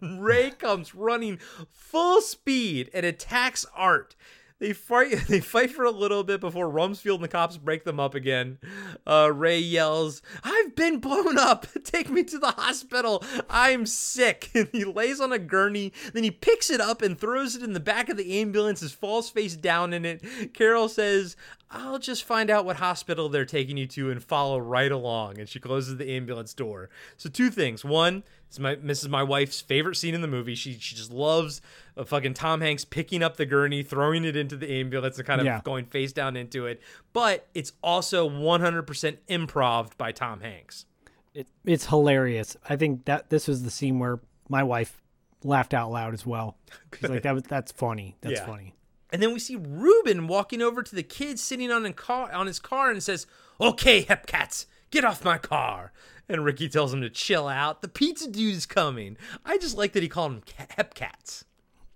[0.02, 1.38] Ray comes running
[1.70, 4.16] full speed and attacks Art.
[4.62, 5.26] They fight.
[5.28, 8.58] They fight for a little bit before Rumsfield and the cops break them up again.
[9.04, 11.66] Uh, Ray yells, "I've been blown up!
[11.84, 13.24] Take me to the hospital!
[13.50, 15.92] I'm sick!" And he lays on a gurney.
[16.12, 18.80] Then he picks it up and throws it in the back of the ambulance.
[18.80, 20.54] His falls face down in it.
[20.54, 21.36] Carol says,
[21.68, 25.48] "I'll just find out what hospital they're taking you to and follow right along." And
[25.48, 26.88] she closes the ambulance door.
[27.16, 30.54] So two things: one, it's my this is my wife's favorite scene in the movie.
[30.54, 31.62] She she just loves
[31.96, 35.40] uh, fucking Tom Hanks picking up the gurney, throwing it into the ambulance, and kind
[35.40, 35.62] of Yeah.
[35.64, 36.82] going face down into it.
[37.14, 40.84] But it's also 100% improv by Tom Hanks.
[41.32, 42.58] It, it's hilarious.
[42.68, 45.00] I think that this was the scene where my wife
[45.42, 46.58] laughed out loud as well.
[47.00, 48.16] She's like, "That was that's funny.
[48.20, 48.46] That's Yeah.
[48.46, 48.74] funny."
[49.10, 52.46] And then we see Ruben walking over to the kid sitting on a car on
[52.46, 53.26] his car and says,
[53.58, 55.92] "Okay, Hepcats, get off my car."
[56.32, 57.82] And Ricky tells him to chill out.
[57.82, 59.18] The pizza dude is coming.
[59.44, 61.44] I just like that he called him Ca- Hepcats.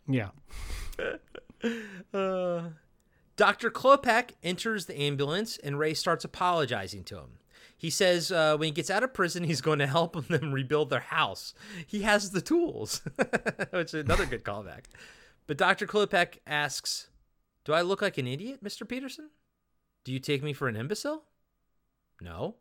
[0.06, 0.28] Yeah.
[2.14, 2.68] Uh,
[3.36, 3.70] Dr.
[3.70, 7.38] Klopek enters the ambulance and Ray starts apologizing to him.
[7.76, 10.90] He says uh, when he gets out of prison, he's going to help them rebuild
[10.90, 11.54] their house.
[11.86, 13.00] He has the tools,
[13.70, 14.84] which is another good callback.
[15.46, 15.86] But Dr.
[15.86, 17.08] Klopek asks,
[17.64, 18.86] Do I look like an idiot, Mr.
[18.86, 19.30] Peterson?
[20.04, 21.24] Do you take me for an imbecile?
[22.20, 22.56] No.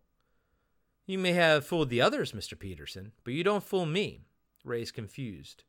[1.06, 2.58] You may have fooled the others, Mr.
[2.58, 4.26] Peterson, but you don't fool me.
[4.64, 5.64] Ray's confused.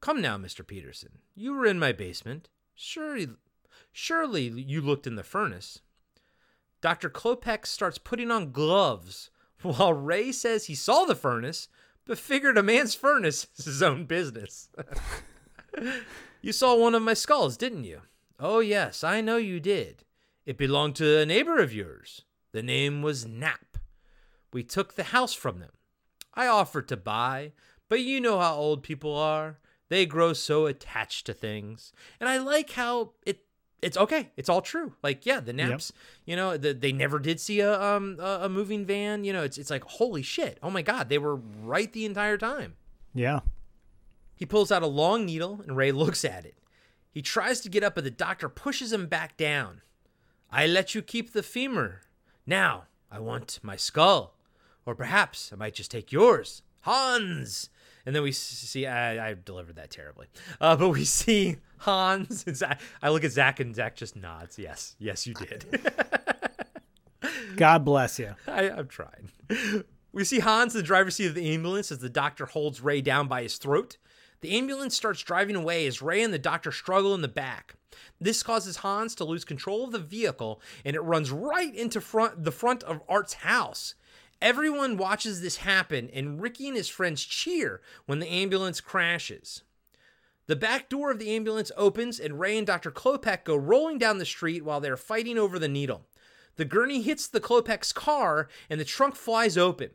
[0.00, 0.66] Come now, Mr.
[0.66, 1.18] Peterson.
[1.34, 2.48] You were in my basement.
[2.74, 3.28] Surely,
[3.92, 5.80] surely you looked in the furnace.
[6.80, 7.08] Dr.
[7.08, 9.30] Klopek starts putting on gloves
[9.62, 11.68] while Ray says he saw the furnace,
[12.04, 14.68] but figured a man's furnace is his own business.
[16.42, 18.02] you saw one of my skulls, didn't you?
[18.38, 20.04] Oh, yes, I know you did.
[20.44, 22.22] It belonged to a neighbor of yours.
[22.52, 23.75] The name was Knapp.
[24.56, 25.72] We took the house from them.
[26.32, 27.52] I offered to buy,
[27.90, 29.58] but you know how old people are.
[29.90, 31.92] They grow so attached to things.
[32.18, 33.40] And I like how it
[33.82, 34.30] it's okay.
[34.34, 34.94] It's all true.
[35.02, 35.92] Like, yeah, the Knapps,
[36.24, 39.24] you know, the, they never did see a um a, a moving van.
[39.24, 40.56] You know, it's it's like holy shit.
[40.62, 42.76] Oh my god, they were right the entire time.
[43.12, 43.40] Yeah.
[44.36, 46.56] He pulls out a long needle and Ray looks at it.
[47.10, 49.82] He tries to get up, but the doctor pushes him back down.
[50.50, 52.00] I let you keep the femur.
[52.46, 54.35] Now I want my skull.
[54.86, 56.62] Or perhaps I might just take yours.
[56.82, 57.68] Hans!
[58.06, 60.28] And then we see, I, I delivered that terribly.
[60.60, 62.44] Uh, but we see Hans.
[62.46, 64.58] And Zach, I look at Zach and Zach just nods.
[64.58, 65.92] Yes, yes, you did.
[67.56, 68.34] God bless you.
[68.46, 69.30] I, I'm trying.
[70.12, 73.00] We see Hans in the driver's seat of the ambulance as the doctor holds Ray
[73.00, 73.98] down by his throat.
[74.40, 77.74] The ambulance starts driving away as Ray and the doctor struggle in the back.
[78.20, 82.44] This causes Hans to lose control of the vehicle and it runs right into front
[82.44, 83.94] the front of Art's house.
[84.42, 89.62] Everyone watches this happen and Ricky and his friends cheer when the ambulance crashes.
[90.46, 92.90] The back door of the ambulance opens and Ray and Dr.
[92.90, 96.06] Klopek go rolling down the street while they're fighting over the needle.
[96.56, 99.90] The gurney hits the Klopek's car and the trunk flies open.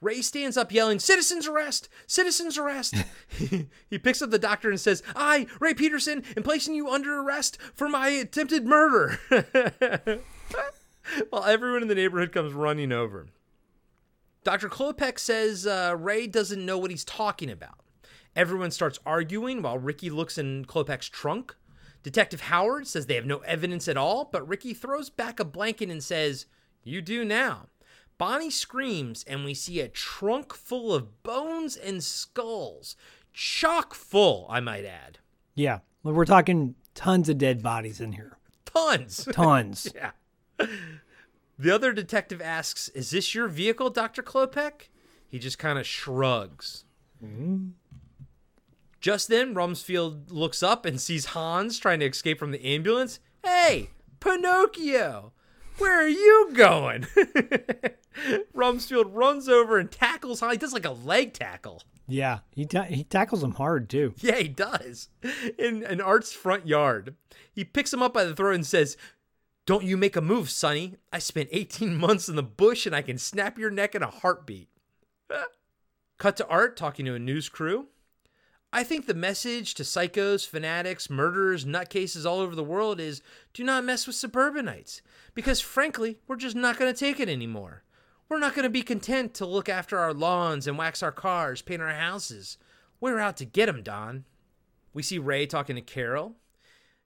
[0.00, 1.88] Ray stands up yelling, Citizens arrest!
[2.06, 2.94] Citizens arrest!
[3.88, 7.58] he picks up the doctor and says, I, Ray Peterson, am placing you under arrest
[7.74, 9.18] for my attempted murder.
[11.30, 13.28] While everyone in the neighborhood comes running over.
[14.44, 14.68] Dr.
[14.68, 17.80] Klopek says uh, Ray doesn't know what he's talking about.
[18.36, 21.54] Everyone starts arguing while Ricky looks in Klopek's trunk.
[22.02, 25.88] Detective Howard says they have no evidence at all, but Ricky throws back a blanket
[25.88, 26.46] and says,
[26.82, 27.68] You do now.
[28.18, 32.96] Bonnie screams, and we see a trunk full of bones and skulls.
[33.32, 35.18] Chock full, I might add.
[35.54, 35.78] Yeah.
[36.02, 38.36] Well, We're talking tons of dead bodies in here.
[38.66, 39.26] Tons.
[39.32, 39.90] Tons.
[39.94, 40.10] yeah.
[41.58, 44.22] The other detective asks, Is this your vehicle, Dr.
[44.22, 44.88] Klopek?
[45.28, 46.84] He just kind of shrugs.
[49.00, 53.20] Just then, Rumsfield looks up and sees Hans trying to escape from the ambulance.
[53.44, 55.32] Hey, Pinocchio,
[55.78, 57.02] where are you going?
[58.54, 60.52] Rumsfield runs over and tackles Hans.
[60.52, 61.82] He does like a leg tackle.
[62.06, 62.40] Yeah.
[62.54, 64.14] He ta- he tackles him hard too.
[64.18, 65.08] Yeah, he does.
[65.58, 67.14] In, in Art's front yard.
[67.52, 68.96] He picks him up by the throat and says,
[69.66, 70.96] Don't you make a move, Sonny.
[71.12, 74.10] I spent 18 months in the bush and I can snap your neck in a
[74.10, 74.68] heartbeat.
[76.18, 77.86] Cut to Art talking to a news crew.
[78.72, 83.62] I think the message to psychos, fanatics, murderers, nutcases all over the world is do
[83.62, 85.00] not mess with suburbanites.
[85.32, 87.84] Because frankly, we're just not going to take it anymore.
[88.28, 91.62] We're not going to be content to look after our lawns and wax our cars,
[91.62, 92.58] paint our houses.
[93.00, 94.24] We're out to get 'em, Don.
[94.92, 96.36] We see Ray talking to Carol.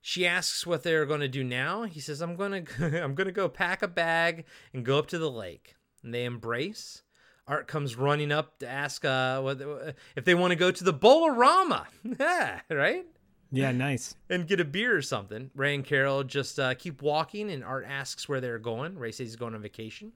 [0.08, 1.82] She asks what they're going to do now.
[1.82, 5.08] He says, "I'm going to I'm going to go pack a bag and go up
[5.08, 7.02] to the lake." And they embrace.
[7.46, 10.94] Art comes running up to ask uh, whether, if they want to go to the
[10.94, 11.84] Bolorama.
[12.18, 13.04] yeah, right?
[13.52, 14.14] Yeah, nice.
[14.30, 15.50] And get a beer or something.
[15.54, 18.98] Ray and Carol just uh, keep walking, and Art asks where they're going.
[18.98, 20.12] Ray says he's going on vacation.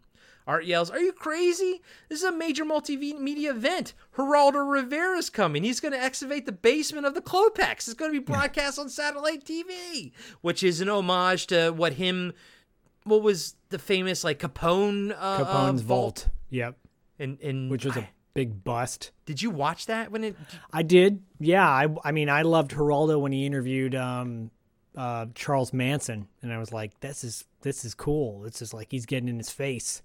[0.47, 1.81] Art yells, Are you crazy?
[2.09, 3.95] This is a major multimedia event.
[4.17, 5.62] Geraldo Rivera's coming.
[5.62, 7.87] He's going to excavate the basement of the Klopeks.
[7.87, 12.33] It's going to be broadcast on satellite TV, which is an homage to what him,
[13.05, 16.29] what was the famous like Capone uh, Capone's uh, vault.
[16.51, 16.77] Yep.
[17.19, 19.12] And, and which was a big bust.
[19.27, 20.37] Did you watch that when it?
[20.73, 21.23] I did.
[21.39, 21.69] Yeah.
[21.69, 24.51] I, I mean, I loved Geraldo when he interviewed um,
[24.97, 28.41] uh, Charles Manson, and I was like, this is this is cool.
[28.41, 30.03] This is like he's getting in his face.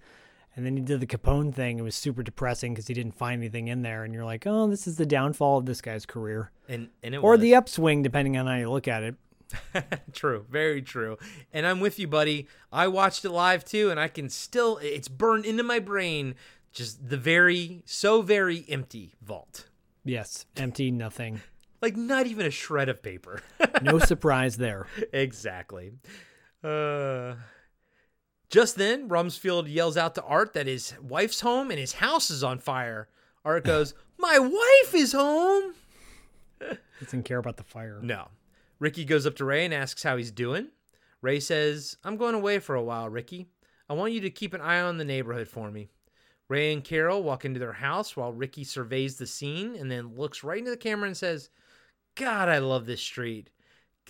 [0.57, 1.77] And then he did the Capone thing.
[1.77, 4.03] It was super depressing because he didn't find anything in there.
[4.03, 6.51] And you're like, oh, this is the downfall of this guy's career.
[6.67, 7.41] And and it or was.
[7.41, 9.15] the upswing, depending on how you look at it.
[10.13, 11.17] true, very true.
[11.53, 12.47] And I'm with you, buddy.
[12.71, 16.35] I watched it live too, and I can still, it's burned into my brain.
[16.73, 19.67] Just the very, so very empty vault.
[20.03, 21.41] Yes, empty, nothing.
[21.79, 23.43] Like not even a shred of paper.
[23.83, 24.87] no surprise there.
[25.13, 25.91] Exactly.
[26.63, 27.35] Uh,
[28.49, 32.43] just then, Rumsfield yells out to Art that his wife's home and his house is
[32.43, 33.09] on fire.
[33.43, 35.73] Art goes, My wife is home.
[36.59, 37.99] he Doesn't care about the fire.
[38.01, 38.29] No.
[38.79, 40.69] Ricky goes up to Ray and asks how he's doing.
[41.21, 43.47] Ray says, I'm going away for a while, Ricky.
[43.89, 45.89] I want you to keep an eye on the neighborhood for me.
[46.49, 50.43] Ray and Carol walk into their house while Ricky surveys the scene and then looks
[50.43, 51.49] right into the camera and says,
[52.15, 53.49] God, I love this street.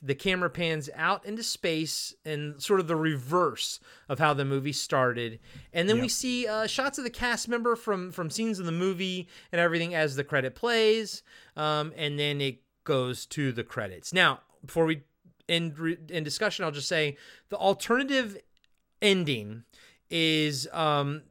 [0.04, 4.72] The camera pans out into space and sort of the reverse of how the movie
[4.74, 5.40] started.
[5.74, 6.04] And then Yep.
[6.04, 9.60] we see uh, shots of the cast member from, from scenes in the movie and
[9.60, 11.24] everything as the credit plays.
[11.56, 14.14] Um, and then it goes to the credits.
[14.14, 15.04] Now, before we
[15.50, 17.18] end, re- end discussion, I'll just say
[17.50, 18.38] the alternative
[19.02, 19.64] ending
[20.10, 21.24] is um,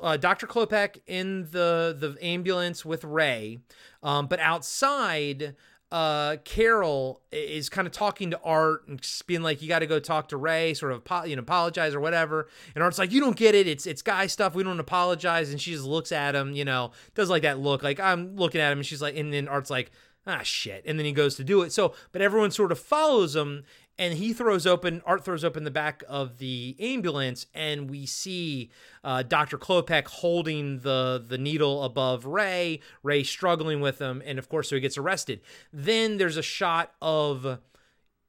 [0.00, 0.46] uh, Dr.
[0.46, 3.58] Klopek in the the ambulance with Ray,
[4.02, 5.56] um, but outside,
[5.92, 10.00] uh, Carol is kind of talking to Art and being like, "You got to go
[10.00, 13.36] talk to Ray, sort of, you know, apologize or whatever." And Art's like, "You don't
[13.36, 13.68] get it.
[13.68, 14.54] It's it's guy stuff.
[14.54, 17.82] We don't apologize." And she just looks at him, you know, does like that look,
[17.82, 19.90] like I'm looking at him, and she's like, and then Art's like.
[20.24, 21.72] Ah shit, and then he goes to do it.
[21.72, 23.64] So, but everyone sort of follows him,
[23.98, 28.70] and he throws open art throws open the back of the ambulance and we see
[29.04, 34.48] uh, dr klopek holding the the needle above ray ray struggling with him and of
[34.48, 35.40] course so he gets arrested
[35.72, 37.58] then there's a shot of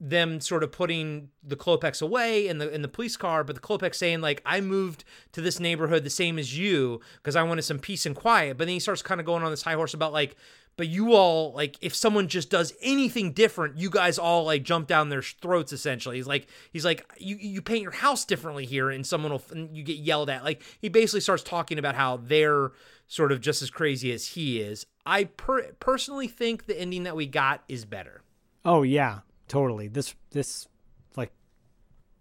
[0.06, 3.62] them sort of putting the Klopeks away in the in the police car, but the
[3.62, 7.62] Klopeks saying like, "I moved to this neighborhood the same as you because I wanted
[7.62, 9.94] some peace and quiet." But then he starts kind of going on this high horse
[9.94, 10.36] about like,
[10.78, 14.88] "But you all like, if someone just does anything different, you guys all like jump
[14.88, 18.90] down their throats." Essentially, he's like, he's like, "You you paint your house differently here,
[18.90, 22.18] and someone will and you get yelled at." Like he basically starts talking about how
[22.18, 22.72] they're
[23.08, 24.86] sort of just as crazy as he is.
[25.06, 28.22] I per- personally think the ending that we got is better.
[28.66, 29.88] Oh yeah, totally.
[29.88, 30.68] This this
[31.16, 31.32] like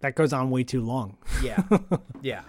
[0.01, 1.19] that goes on way too long.
[1.43, 1.63] Yeah.
[2.23, 2.43] Yeah.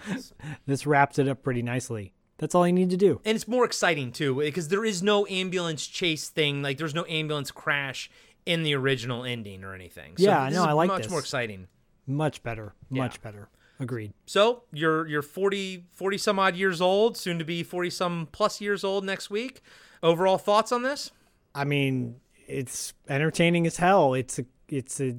[0.66, 2.13] this wraps it up pretty nicely.
[2.38, 3.20] That's all you need to do.
[3.24, 6.62] And it's more exciting too because there is no ambulance chase thing.
[6.62, 8.10] Like there's no ambulance crash
[8.46, 10.16] in the original ending or anything.
[10.16, 11.10] So yeah, no, I like much this.
[11.10, 11.68] more exciting.
[12.06, 12.74] Much better.
[12.90, 13.02] Yeah.
[13.02, 13.48] Much better.
[13.80, 14.12] Agreed.
[14.26, 18.60] So you're you're 40 40 some odd years old, soon to be 40 some plus
[18.60, 19.62] years old next week.
[20.02, 21.10] Overall thoughts on this?
[21.54, 24.14] I mean, it's entertaining as hell.
[24.14, 25.16] It's a it's a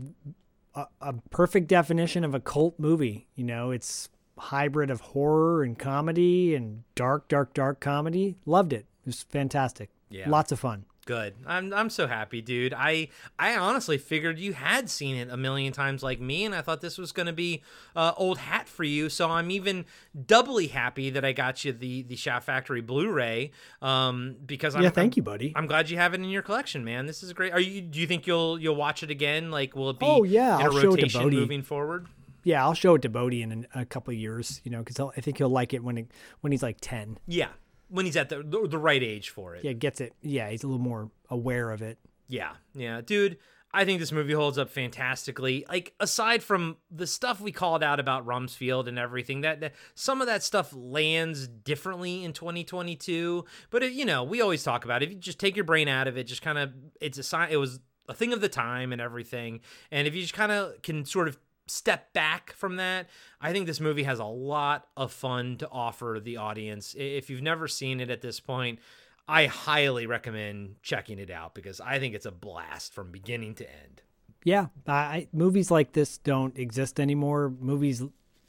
[0.73, 3.27] a, a perfect definition of a cult movie.
[3.35, 8.35] You know, it's hybrid of horror and comedy and dark, dark, dark comedy.
[8.45, 8.85] Loved it.
[9.05, 9.89] It was fantastic.
[10.09, 10.29] Yeah.
[10.29, 10.85] Lots of fun.
[11.05, 11.35] Good.
[11.45, 12.73] I'm I'm so happy, dude.
[12.75, 16.61] I I honestly figured you had seen it a million times like me, and I
[16.61, 17.61] thought this was going to be
[17.95, 19.09] uh, old hat for you.
[19.09, 19.85] So I'm even
[20.25, 23.51] doubly happy that I got you the the Shout Factory Blu-ray.
[23.83, 25.53] Um, because I'm, Yeah, thank I'm- you, buddy.
[25.55, 27.05] I'm glad you have it in your collection, man.
[27.05, 27.53] This is great.
[27.53, 27.81] Are you?
[27.81, 29.51] Do you think you'll you'll watch it again?
[29.51, 30.07] Like, will it be?
[30.07, 30.87] Oh, yeah, in a I'll show it to
[31.19, 32.07] rotation moving forward.
[32.45, 34.61] Yeah, I'll show it to Bodie in a couple of years.
[34.63, 37.17] You know, because I think he'll like it when it when he's like ten.
[37.27, 37.49] Yeah,
[37.89, 39.65] when he's at the the, the right age for it.
[39.65, 40.13] Yeah, gets it.
[40.21, 41.97] Yeah, he's a little more aware of it.
[42.29, 43.37] Yeah, yeah, dude.
[43.73, 45.65] I think this movie holds up fantastically.
[45.67, 50.21] Like aside from the stuff we called out about Rumsfield and everything, that, that some
[50.21, 53.43] of that stuff lands differently in 2022.
[53.71, 55.07] But it, you know, we always talk about it.
[55.07, 57.49] if you just take your brain out of it, just kind of it's a sign.
[57.51, 59.59] It was a thing of the time and everything.
[59.91, 63.07] And if you just kind of can sort of step back from that,
[63.41, 66.95] I think this movie has a lot of fun to offer the audience.
[66.97, 68.79] If you've never seen it at this point,
[69.27, 73.69] I highly recommend checking it out because I think it's a blast from beginning to
[73.69, 74.01] end.
[74.43, 77.51] Yeah, I, movies like this don't exist anymore.
[77.59, 78.03] Movies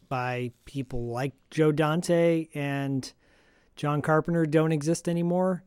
[0.08, 3.10] by people like Joe Dante and
[3.76, 5.64] John Carpenter don't exist anymore.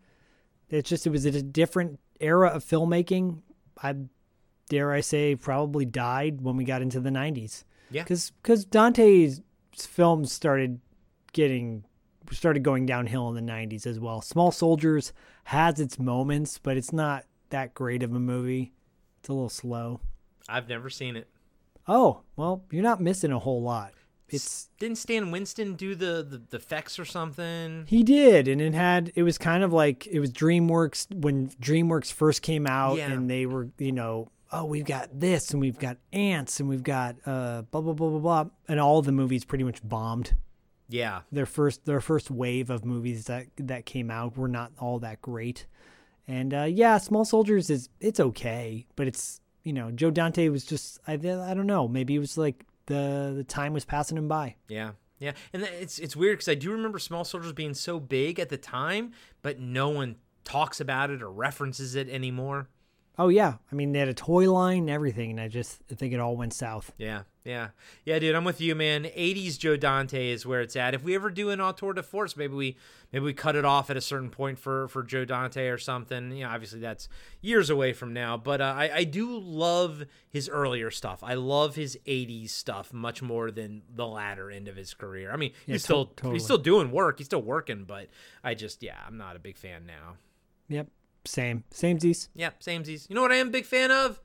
[0.69, 3.41] It's just it was a different era of filmmaking.
[3.81, 3.95] I
[4.69, 7.63] dare I say probably died when we got into the 90s.
[7.91, 8.03] Yeah.
[8.05, 9.41] Cuz Dante's
[9.75, 10.79] films started
[11.33, 11.83] getting
[12.31, 14.21] started going downhill in the 90s as well.
[14.21, 15.11] Small Soldiers
[15.45, 18.71] has its moments, but it's not that great of a movie.
[19.19, 19.99] It's a little slow.
[20.47, 21.27] I've never seen it.
[21.87, 23.93] Oh, well, you're not missing a whole lot.
[24.31, 27.85] It's didn't Stan Winston do the, the the effects or something?
[27.87, 32.13] He did, and it had it was kind of like it was DreamWorks when DreamWorks
[32.13, 33.11] first came out, Yeah.
[33.11, 36.83] and they were you know oh we've got this and we've got ants and we've
[36.83, 40.33] got uh blah blah blah blah blah, and all the movies pretty much bombed.
[40.89, 41.21] Yeah.
[41.31, 45.21] Their first their first wave of movies that that came out were not all that
[45.21, 45.67] great.
[46.27, 50.65] And uh, yeah, Small Soldiers is it's okay, but it's you know Joe Dante was
[50.65, 51.17] just I I
[51.53, 54.55] don't know maybe it was like the the time was passing him by.
[54.67, 54.91] Yeah.
[55.19, 55.33] Yeah.
[55.53, 58.57] And it's it's weird cuz I do remember Small Soldiers being so big at the
[58.57, 59.11] time,
[59.41, 62.67] but no one talks about it or references it anymore.
[63.21, 65.95] Oh yeah, I mean they had a toy line and everything, and I just I
[65.95, 66.93] think it all went south.
[66.97, 67.69] Yeah, yeah,
[68.05, 68.33] yeah, dude.
[68.33, 69.03] I'm with you, man.
[69.03, 70.93] '80s Joe Dante is where it's at.
[70.93, 72.77] If we ever do an tour de force, maybe we
[73.11, 76.31] maybe we cut it off at a certain point for for Joe Dante or something.
[76.31, 77.09] You know, obviously that's
[77.41, 78.37] years away from now.
[78.37, 81.21] But uh, I I do love his earlier stuff.
[81.21, 85.29] I love his '80s stuff much more than the latter end of his career.
[85.29, 86.35] I mean, Yeah, he's to- still totally.
[86.35, 87.17] he's still doing work.
[87.17, 88.07] He's still working, but
[88.45, 90.15] I just yeah, I'm not a big fan now.
[90.69, 90.87] Yep,
[91.25, 92.29] same samesies.
[92.35, 93.09] Yep, samesies.
[93.09, 94.19] You know what I am a big fan of?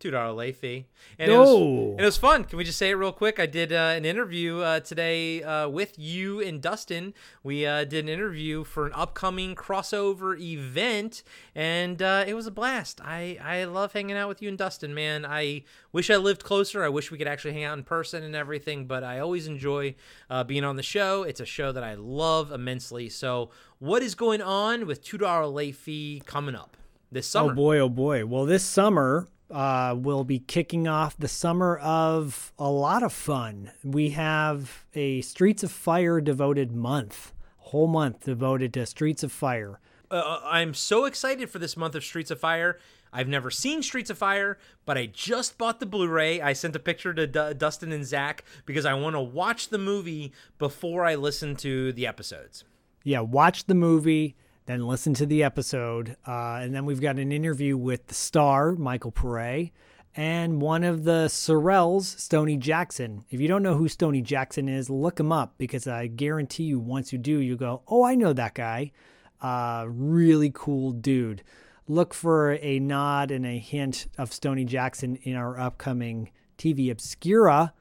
[0.00, 0.86] Two dollar late fee,
[1.18, 2.44] and it, was, and it was fun.
[2.44, 3.40] Can we just say it real quick?
[3.40, 7.14] I did uh, an interview uh, today uh, with you and Dustin.
[7.42, 11.22] We uh, did an interview for an upcoming crossover event,
[11.54, 13.00] and uh, it was a blast.
[13.02, 15.24] I I love hanging out with you and Dustin, man.
[15.24, 16.84] I wish I lived closer.
[16.84, 19.94] I wish we could actually hang out in person and everything, but I always enjoy
[20.28, 21.22] uh, being on the show.
[21.22, 23.08] It's a show that I love immensely.
[23.08, 26.76] So, what is going on with two dollar late fee coming up
[27.10, 27.52] this summer?
[27.52, 28.26] Oh boy, oh boy.
[28.26, 33.70] Well, this summer uh, we'll be kicking off the summer of a lot of fun.
[33.82, 39.80] We have a Streets of Fire devoted month, whole month devoted to Streets of Fire.
[40.10, 42.78] uh, I'm so excited for this month of Streets of Fire.
[43.12, 46.40] I've never seen Streets of Fire, but I just bought the Blu-ray.
[46.40, 49.78] I sent a picture to D- Dustin and Zach because I want to watch the
[49.78, 52.64] movie before I listen to the episodes.
[53.04, 54.34] Yeah, watch the movie,
[54.66, 58.72] then listen to the episode, uh, and then we've got an interview with the star
[58.72, 59.72] Michael Paré
[60.16, 63.24] and one of the Sorels, Stoney Jackson.
[63.30, 66.78] If you don't know who Stoney Jackson is, look him up because I guarantee you,
[66.78, 68.92] once you do, you go, "Oh, I know that guy."
[69.40, 71.42] Uh, really cool dude.
[71.86, 77.74] Look for a nod and a hint of Stoney Jackson in our upcoming TV Obscura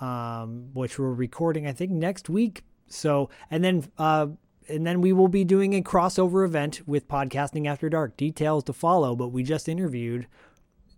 [0.00, 2.64] um, which we're recording, I think, next week.
[2.88, 4.28] So, and then, uh,
[4.70, 8.16] and then we will be doing a crossover event with Podcasting After Dark.
[8.16, 10.26] Details to follow, but we just interviewed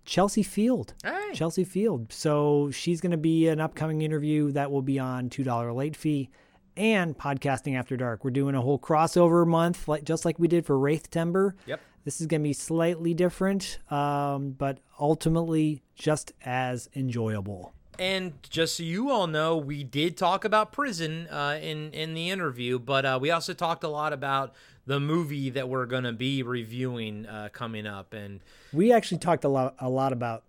[0.05, 0.95] Chelsea Field.
[1.35, 2.13] Chelsea Field.
[2.13, 6.29] So she's going to be an upcoming interview that will be on $2 late fee
[6.77, 8.25] and Podcasting After Dark.
[8.25, 11.57] We're doing a whole crossover month, like just like we did for Wraith Timber.
[11.67, 11.81] Yep.
[12.05, 17.73] This is going to be slightly different, um, but ultimately just as enjoyable.
[18.03, 22.31] And just so you all know, we did talk about prison uh, in in the
[22.31, 24.53] interview, but uh, we also talked a lot about
[24.87, 28.13] the movie that we're going to be reviewing uh, coming up.
[28.13, 28.41] And
[28.73, 30.43] We actually talked a lot a lot about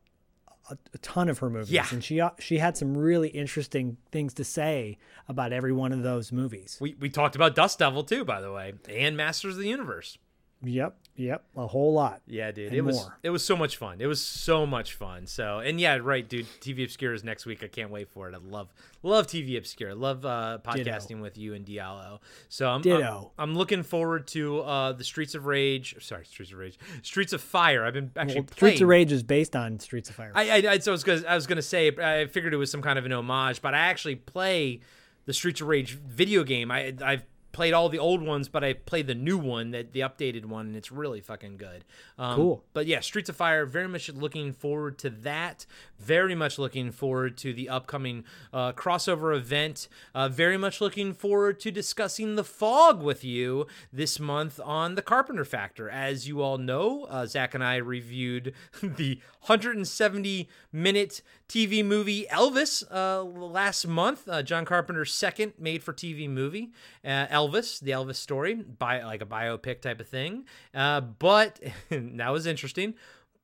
[0.68, 1.86] a, a ton of her movies, Yeah.
[1.92, 6.32] and she she had some really interesting things to say about every one of those
[6.32, 6.78] movies.
[6.82, 10.18] we we talked about Dust Devil too, by the way, and Masters of the Universe.
[10.66, 12.22] Yep, yep, a whole lot.
[12.26, 12.74] Yeah, dude.
[12.74, 13.18] it was more.
[13.22, 14.00] it was so much fun.
[14.00, 15.28] It was so much fun.
[15.28, 16.46] So and yeah, right, dude.
[16.62, 17.64] TV Obscura is next week.
[17.64, 18.36] I can't wait for it.
[18.36, 19.94] I love love TV Obscura.
[19.94, 22.20] Love uh, podcasting with you and Diallo.
[22.48, 23.32] So I'm Ditto.
[23.38, 25.96] I'm, I'm looking forward to uh, the Streets of Rage.
[26.00, 26.80] Sorry, Streets of Rage.
[27.02, 27.86] Streets of Fire.
[27.86, 28.48] I've been actually Well.
[28.56, 30.32] Streets of Rage is based on Streets of Fire.
[30.34, 32.72] I, I, I, so I was gonna, I was gonna say, I figured it was
[32.72, 34.80] some kind of an homage, but I actually play
[35.26, 36.72] the Streets of Rage video game.
[36.72, 37.24] I, I've
[37.54, 40.68] played all the old ones, but I played the new one, that the updated one,
[40.68, 41.86] and it's really fucking good.
[42.18, 42.64] Um, Cool.
[42.74, 43.66] But yeah, Streets of Fire.
[43.66, 45.66] Very much looking forward to that.
[46.00, 49.88] Very much looking forward to the upcoming uh, crossover event.
[50.14, 55.02] Uh, very much looking forward to discussing the fog with you this month on the
[55.02, 55.90] Carpenter Factor.
[55.90, 62.84] As you all know, uh, Zach and I reviewed the 170 minute TV movie Elvis
[62.92, 64.28] uh, last month.
[64.28, 66.72] Uh, John Carpenter's second made for TV movie,
[67.06, 70.46] uh, Elvis, the Elvis story, by like a biopic type of thing.
[70.74, 72.96] Uh, but that was interesting.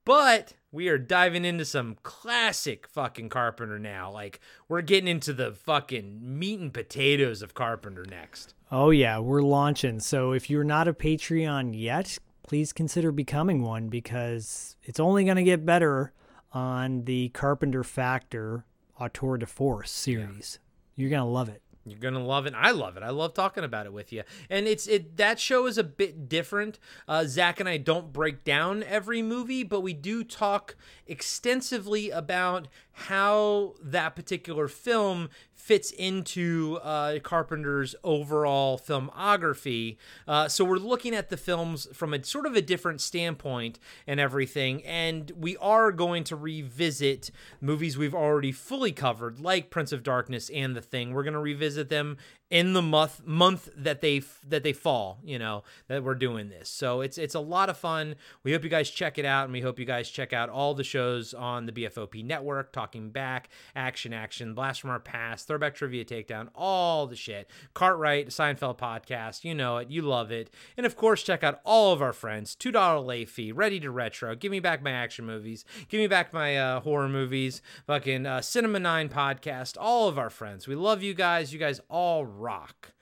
[0.05, 4.11] But we are diving into some classic fucking Carpenter now.
[4.11, 8.53] Like we're getting into the fucking meat and potatoes of Carpenter next.
[8.71, 9.99] Oh yeah, we're launching.
[9.99, 15.37] So if you're not a Patreon yet, please consider becoming one because it's only going
[15.37, 16.13] to get better
[16.51, 18.65] on the Carpenter Factor
[18.99, 20.59] Auteur de Force series.
[20.95, 21.61] You're going to love it.
[21.89, 22.53] You're gonna love it.
[22.55, 23.03] I love it.
[23.03, 24.23] I love talking about it with you.
[24.49, 26.79] And it's it that show is a bit different.
[27.07, 30.75] Uh, Zach and I don't break down every movie, but we do talk
[31.07, 32.67] extensively about
[32.99, 39.97] how that particular film fits into uh, Carpenter's overall filmography.
[40.27, 44.19] Uh, so we're looking at the films from a sort of a different standpoint and
[44.19, 44.83] everything.
[44.85, 50.49] And we are going to revisit movies we've already fully covered, like Prince of Darkness
[50.49, 51.13] and The Thing.
[51.13, 52.17] We're going to revisit them
[52.49, 56.69] in the month month that they that they fall you know that we're doing this.
[56.69, 58.15] So it's it's a lot of fun.
[58.43, 60.73] We hope you guys check it out and we hope you guys check out all
[60.73, 65.75] the shows on the bfop network talking back action action blast from our past throwback
[65.75, 67.49] trivia takedown all the shit.
[67.73, 70.53] Cartwright seinfeld podcast you know it you love it.
[70.77, 73.91] And of course check out all of our friends two dollar late fee ready to
[73.91, 78.25] retro give me back my action movies give me back my uh, horror movies fucking
[78.25, 80.67] uh, cinema 9 podcast all of our friends.
[80.67, 81.53] We love you guys.
[81.53, 82.93] You guys all rock.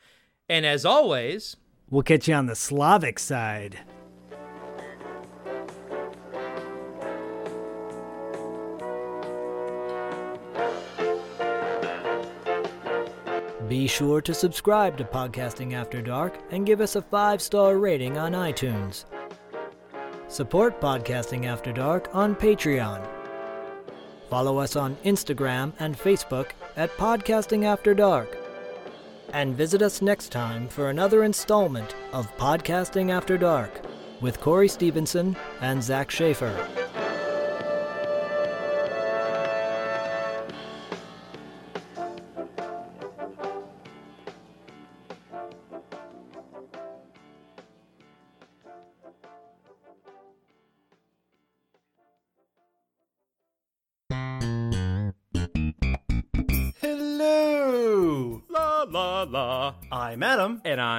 [0.50, 1.58] And as always,
[1.90, 3.80] We'll catch you on the Slavic side.
[13.70, 18.18] Be sure to subscribe to Podcasting After Dark and give us a five star rating
[18.18, 19.06] on iTunes.
[20.28, 23.08] Support Podcasting After Dark on Patreon.
[24.30, 28.37] Follow us on Instagram and Facebook at Podcasting After Dark.
[29.34, 33.82] And visit us next time for another installment of Podcasting After Dark
[34.22, 36.87] with Corey Stevenson and Zach Schaefer.